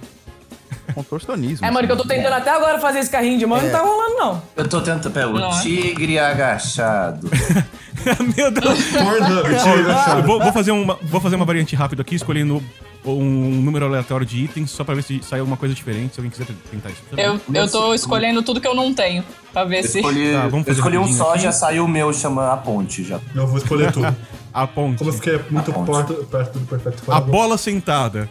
Contorcionismo. 0.94 1.66
É, 1.66 1.72
mano, 1.72 1.88
que 1.88 1.91
eu 1.94 1.98
tô 1.98 2.06
tentando 2.06 2.34
até 2.34 2.49
agora 2.52 2.80
fazer 2.80 2.99
esse 2.99 3.10
carrinho 3.10 3.38
de 3.40 3.45
mão 3.45 3.57
e 3.60 3.64
não 3.64 3.70
tá 3.72 3.80
rolando, 3.82 4.16
não. 4.18 4.41
eu 4.56 4.68
tô 4.68 4.82
tentando. 4.82 5.11
Pera, 5.14 5.28
Não 5.28 5.49
o 5.49 5.53
é? 5.53 5.61
tigre 5.61 6.18
agachado. 6.20 7.30
Meu 8.38 8.52
Deus. 8.52 8.80
Agachado. 8.95 10.24
vou, 10.28 10.40
vou 10.40 10.52
fazer 10.53 10.72
uma, 10.72 10.98
vou 11.03 11.20
fazer 11.22 11.36
uma 11.36 11.45
variante 11.45 11.76
rápida 11.76 12.02
aqui, 12.02 12.16
escolhendo 12.16 12.64
um 13.06 13.24
número 13.61 13.86
aleatório 13.86 14.26
de 14.26 14.44
itens, 14.44 14.72
só 14.72 14.84
pra 14.84 14.94
ver 14.94 15.02
se 15.03 15.22
sai 15.24 15.40
alguma 15.40 15.56
coisa 15.57 15.74
diferente, 15.74 16.14
se 16.14 16.20
alguém 16.20 16.30
quiser 16.30 16.45
tentar 16.70 16.90
isso. 16.90 17.02
Eu, 17.18 17.40
eu 17.53 17.70
tô 17.72 17.94
escolhendo 17.94 18.44
tudo 18.44 18.60
que 18.61 18.68
eu 18.68 18.76
não 18.76 18.94
tenho. 18.94 19.24
Pra 19.53 19.64
ver 19.64 19.80
Eu 19.80 19.88
se. 19.90 19.98
escolhi, 19.99 20.34
Tá, 20.34 20.48
vamos 20.48 20.68
eu 20.68 20.74
escolhi 20.74 20.98
um 20.98 21.07
só, 21.11 21.32
aqui. 21.32 21.40
já 21.44 21.52
saiu 21.52 21.86
o 21.86 21.88
meu, 21.88 22.11
chama 22.14 22.52
a 22.53 22.57
ponte 22.57 23.03
já. 23.03 23.20
Eu 23.34 23.48
vou 23.48 23.57
escolher 23.57 23.91
tudo. 23.91 24.16
A 24.52 24.66
ponte. 24.66 24.98
Como 24.98 25.11
eu 25.11 25.14
fiquei 25.14 25.40
muito 25.52 25.72
perto, 25.72 26.14
perto 26.26 26.57
do 26.57 26.66
Perfect 26.66 27.02
Score, 27.02 27.16
A 27.16 27.22
bola 27.22 27.56
sentada. 27.56 28.28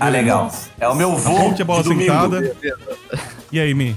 Ah, 0.00 0.08
legal. 0.08 0.50
É 0.80 0.88
o 0.88 0.94
meu 0.94 1.16
voo 1.16 1.36
Ponte 1.50 1.62
a 1.62 1.64
bola 1.64 1.82
de 1.82 1.88
domingo. 1.88 2.10
sentada. 2.12 2.56
E 3.52 3.60
aí, 3.60 3.72
Mi? 3.74 3.96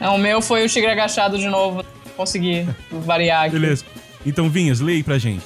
Não, 0.00 0.16
o 0.16 0.18
meu 0.18 0.42
foi 0.42 0.64
o 0.64 0.68
tigre 0.68 0.90
agachado 0.90 1.38
de 1.38 1.48
novo. 1.48 1.84
Consegui 2.16 2.68
variar 2.90 3.44
aqui. 3.46 3.58
Beleza. 3.58 3.84
Então, 4.26 4.48
Vinhas, 4.50 4.80
leia 4.80 4.98
aí 4.98 5.02
pra 5.02 5.18
gente. 5.18 5.44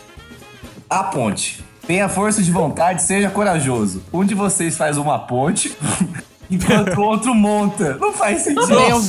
A 0.88 1.04
ponte. 1.04 1.64
Tenha 1.86 2.08
força 2.08 2.42
de 2.42 2.50
vontade, 2.50 3.02
seja 3.02 3.30
corajoso. 3.30 4.02
Um 4.12 4.24
de 4.24 4.34
vocês 4.34 4.76
faz 4.76 4.96
uma 4.98 5.18
ponte, 5.20 5.72
enquanto 6.50 6.96
o 6.98 7.02
outro 7.02 7.34
monta. 7.34 7.96
Não 8.00 8.12
faz 8.12 8.42
sentido. 8.42 8.66
Meu- 8.68 9.02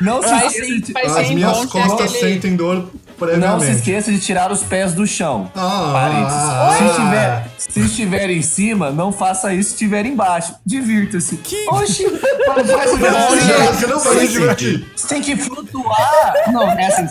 Não 0.00 0.22
se 0.22 0.28
Faz 0.28 0.52
sim, 0.52 0.80
de... 0.80 0.92
faz 0.92 1.16
As 1.16 1.30
minhas 1.30 1.64
costas 1.66 2.14
aquele- 2.14 2.32
sentem 2.34 2.56
dor 2.56 2.90
Não 3.38 3.60
se 3.60 3.70
esqueça 3.70 4.10
de 4.12 4.18
tirar 4.18 4.50
os 4.52 4.62
pés 4.62 4.92
do 4.92 5.06
chão. 5.06 5.50
Ah, 5.54 5.92
ah, 5.96 6.76
se, 6.76 6.84
estiver, 6.84 7.46
se 7.58 7.80
estiver 7.80 8.30
em 8.30 8.42
cima, 8.42 8.90
não 8.90 9.12
faça 9.12 9.52
isso 9.54 9.70
se 9.70 9.74
estiver 9.76 10.04
embaixo. 10.04 10.54
Divirta-se. 10.66 11.38
Oxi, 11.68 12.04
mano, 12.04 12.64
faz 12.66 12.92
o 12.92 12.96
Não. 12.98 13.72
Você 13.74 13.86
não 13.86 13.98
vai 14.00 14.26
se 14.26 14.28
divertir. 14.28 14.86
Você 14.96 15.06
tem 15.08 15.22
que 15.22 15.36
flutuar. 15.36 16.34
Não, 16.52 16.70
é 16.70 16.86
assim, 16.86 17.04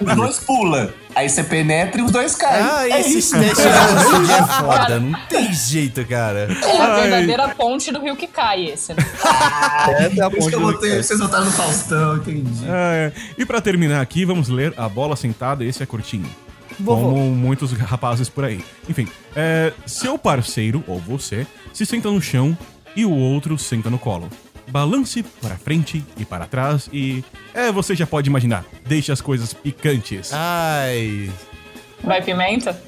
os 0.00 0.16
dois 0.16 0.38
pulam. 0.40 0.88
Aí 1.14 1.28
você 1.28 1.44
penetra 1.44 2.00
e 2.00 2.04
os 2.04 2.10
dois 2.10 2.34
caem. 2.34 2.62
Ah, 2.62 2.88
é 2.88 2.96
testes 2.96 3.30
de 3.30 3.38
velocidade 3.38 4.32
é 4.32 4.42
foda. 4.42 5.00
Não 5.00 5.18
tem 5.28 5.52
jeito, 5.52 6.04
cara. 6.06 6.48
É 6.62 6.80
a 6.80 7.00
verdadeira 7.00 7.48
ponte 7.50 7.92
do 7.92 8.00
rio 8.00 8.16
que 8.16 8.26
cai, 8.26 8.66
esse, 8.66 8.92
né? 8.92 8.98
Essa 10.00 10.20
é 10.20 10.24
a 10.24 10.30
Por 10.30 10.38
isso 10.38 10.46
ponte 10.46 10.48
que 10.48 10.54
eu 10.54 10.60
botei, 10.60 11.02
vocês 11.02 11.20
votaram 11.20 11.44
no 11.44 11.52
Faustão, 11.52 12.16
entendi. 12.16 12.64
É. 12.68 13.12
E 13.38 13.44
pra 13.46 13.60
terminar 13.60 14.00
aqui, 14.00 14.24
vamos 14.24 14.48
ler 14.48 14.74
A 14.76 14.88
Bola 14.88 15.14
Sentada. 15.16 15.64
Esse 15.64 15.82
é 15.82 15.86
curtinho. 15.86 16.28
Vovô. 16.78 17.10
Como 17.10 17.30
muitos 17.30 17.72
rapazes 17.72 18.28
por 18.28 18.44
aí. 18.44 18.64
Enfim, 18.88 19.08
é, 19.36 19.72
seu 19.86 20.18
parceiro, 20.18 20.82
ou 20.86 20.98
você, 20.98 21.46
se 21.72 21.86
senta 21.86 22.10
no 22.10 22.20
chão 22.20 22.56
e 22.96 23.04
o 23.04 23.12
outro 23.12 23.56
senta 23.58 23.88
no 23.88 23.98
colo. 23.98 24.28
Balance 24.68 25.22
para 25.42 25.56
frente 25.56 26.04
e 26.16 26.24
para 26.24 26.46
trás 26.46 26.88
e. 26.92 27.22
É, 27.52 27.70
você 27.70 27.94
já 27.94 28.06
pode 28.06 28.28
imaginar. 28.28 28.64
Deixe 28.86 29.12
as 29.12 29.20
coisas 29.20 29.52
picantes. 29.52 30.30
Ai. 30.32 31.30
Vai 32.02 32.20
pimenta? 32.22 32.78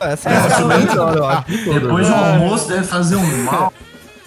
Essa 0.00 0.30
é 0.30 0.36
a 0.36 0.60
melhor, 0.64 1.16
eu 1.16 1.26
acho. 1.26 1.50
de 1.50 1.64
todas. 1.64 1.82
Depois 1.82 2.06
do 2.06 2.14
almoço 2.14 2.68
deve 2.68 2.84
fazer 2.84 3.16
um 3.16 3.44
mal. 3.44 3.72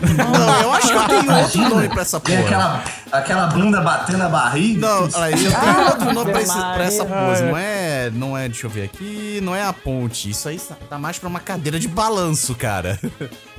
Não, 0.01 0.61
eu 0.63 0.71
acho 0.73 0.87
que 0.87 0.93
eu 0.97 1.07
tenho 1.07 1.37
outro 1.37 1.69
nome 1.69 1.89
pra 1.89 2.01
essa 2.01 2.19
Tem 2.19 2.35
porra. 2.37 2.47
aquela 2.47 2.83
Aquela 3.11 3.47
bunda 3.47 3.81
batendo 3.81 4.23
a 4.23 4.29
barriga. 4.29 4.79
Não, 4.87 5.03
olha 5.03 5.35
aí, 5.35 5.45
eu 5.45 5.51
tenho 5.51 5.85
outro 5.85 6.13
nome 6.13 6.31
pra, 6.31 6.41
esse- 6.41 6.53
pra 6.57 6.83
essa 6.85 7.05
pose. 7.05 7.43
Não 7.43 7.57
é, 7.57 8.09
não 8.11 8.37
é, 8.37 8.47
deixa 8.49 8.65
eu 8.65 8.69
ver 8.71 8.83
aqui, 8.85 9.39
não 9.43 9.53
é 9.55 9.61
a 9.63 9.71
ponte. 9.71 10.29
Isso 10.29 10.49
aí 10.49 10.59
tá 10.89 10.97
mais 10.97 11.19
pra 11.19 11.29
uma 11.29 11.39
cadeira 11.39 11.79
de 11.79 11.87
balanço, 11.87 12.55
cara. 12.55 12.99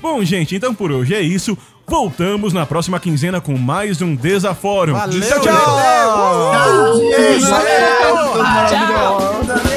Bom, 0.01 0.25
gente, 0.25 0.57
então 0.57 0.75
por 0.75 0.91
hoje 0.91 1.15
é 1.15 1.21
isso. 1.21 1.57
Voltamos 1.87 2.53
na 2.53 2.65
próxima 2.65 2.99
quinzena 2.99 3.41
com 3.41 3.57
mais 3.59 4.01
um 4.01 4.15
Desafórum. 4.15 4.93
Valeu, 4.95 5.21
tchau, 5.21 5.41
tchau! 5.41 6.93
Tchau! 8.69 9.73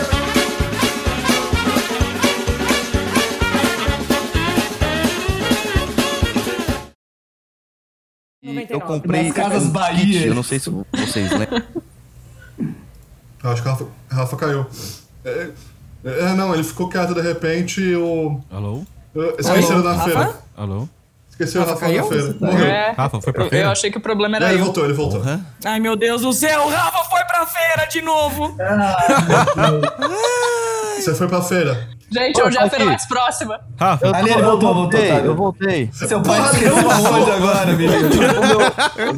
E 8.43 8.47
eu 8.49 8.79
99. 8.79 8.85
comprei 8.85 9.31
Casas 9.31 9.67
Bahia. 9.69 10.05
kit, 10.05 10.27
eu 10.27 10.35
não 10.35 10.43
sei 10.43 10.59
se 10.59 10.69
vocês 10.69 11.31
lembram. 11.31 11.63
Acho 13.43 13.61
que 13.61 13.67
o 13.67 13.71
Rafa, 13.71 13.85
Rafa 14.09 14.37
caiu. 14.37 14.65
É, 15.23 15.49
é, 16.03 16.33
não, 16.33 16.53
ele 16.53 16.63
ficou 16.63 16.87
quieto 16.89 17.13
de 17.13 17.21
repente 17.21 17.81
e 17.81 17.95
o. 17.95 18.39
Alô? 18.51 18.83
é, 19.15 19.35
Esqueceram 19.41 19.81
da 19.81 19.99
feira. 20.03 20.39
Alô? 20.55 20.87
Esqueceram 21.37 21.65
da 21.65 21.71
Rafa 21.73 21.87
na 21.89 22.03
feira. 22.03 22.35
Morreu. 22.39 22.65
É, 22.65 22.91
Rafa, 22.97 23.19
foi 23.21 23.33
pra 23.33 23.43
eu, 23.43 23.49
feira? 23.49 23.65
eu 23.67 23.71
achei 23.71 23.91
que 23.91 23.97
o 23.97 24.01
problema 24.01 24.37
É, 24.37 24.39
era 24.39 24.49
ele 24.53 24.61
eu. 24.61 24.65
voltou, 24.65 24.85
ele 24.85 24.93
voltou. 24.93 25.21
Ai, 25.65 25.79
meu 25.81 25.95
Deus 25.97 26.21
do 26.21 26.31
céu, 26.31 26.63
o 26.65 26.69
Rafa 26.69 27.03
foi 27.09 27.23
pra 27.25 27.45
feira 27.45 27.85
de 27.87 28.01
novo. 28.01 28.55
Você 30.97 31.13
foi 31.13 31.27
pra 31.27 31.41
feira. 31.41 31.89
Gente, 32.09 32.41
Ô, 32.41 32.45
onde 32.45 32.55
é 32.57 32.59
a 32.61 32.63
tá 32.63 32.69
feira 32.69 32.85
mais 32.85 33.05
próxima? 33.07 33.59
Rafa, 33.77 34.15
Ali 34.15 34.29
ele 34.31 34.41
voltou, 34.43 34.73
voltou, 34.73 34.73
voltei, 34.75 35.09
tá? 35.09 35.15
eu 35.17 35.35
voltei. 35.35 35.89
Seu 35.91 36.21
pai 36.21 36.39
esqueceu 36.41 36.91
aonde 36.91 37.31
agora, 37.31 37.65
menino? 37.73 38.09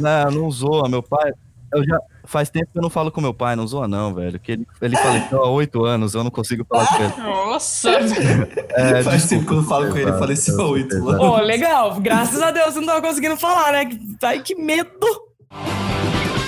Não, 0.00 0.30
não 0.30 0.50
zoa, 0.50 0.88
meu 0.88 1.02
pai. 1.02 1.30
Eu 1.72 1.84
já. 1.84 1.98
Faz 2.28 2.50
tempo 2.50 2.66
que 2.70 2.78
eu 2.78 2.82
não 2.82 2.90
falo 2.90 3.10
com 3.10 3.22
meu 3.22 3.32
pai, 3.32 3.56
não 3.56 3.66
zoa 3.66 3.88
não, 3.88 4.14
velho. 4.14 4.38
Que 4.38 4.52
ele, 4.52 4.66
ele 4.82 4.96
faleceu 4.98 5.42
há 5.42 5.48
oito 5.48 5.82
anos, 5.86 6.12
eu 6.12 6.22
não 6.22 6.30
consigo 6.30 6.62
falar 6.68 6.86
com 6.86 7.02
ele. 7.02 7.12
Nossa! 7.16 7.90
É, 7.90 9.02
Faz 9.02 9.22
desculpa. 9.22 9.28
tempo 9.28 9.46
que 9.46 9.52
eu 9.52 9.56
não 9.56 9.64
falo 9.64 9.90
com 9.90 9.96
ele, 9.96 10.12
faleceu 10.12 10.60
há 10.60 10.66
oito 10.66 10.94
anos. 10.94 11.16
Pô, 11.16 11.38
legal. 11.38 11.98
Graças 12.00 12.42
a 12.42 12.50
Deus 12.50 12.74
você 12.74 12.80
não 12.80 12.86
tava 12.86 13.00
conseguindo 13.00 13.38
falar, 13.38 13.72
né? 13.72 13.88
Ai, 14.22 14.42
que 14.42 14.54
medo. 14.54 14.90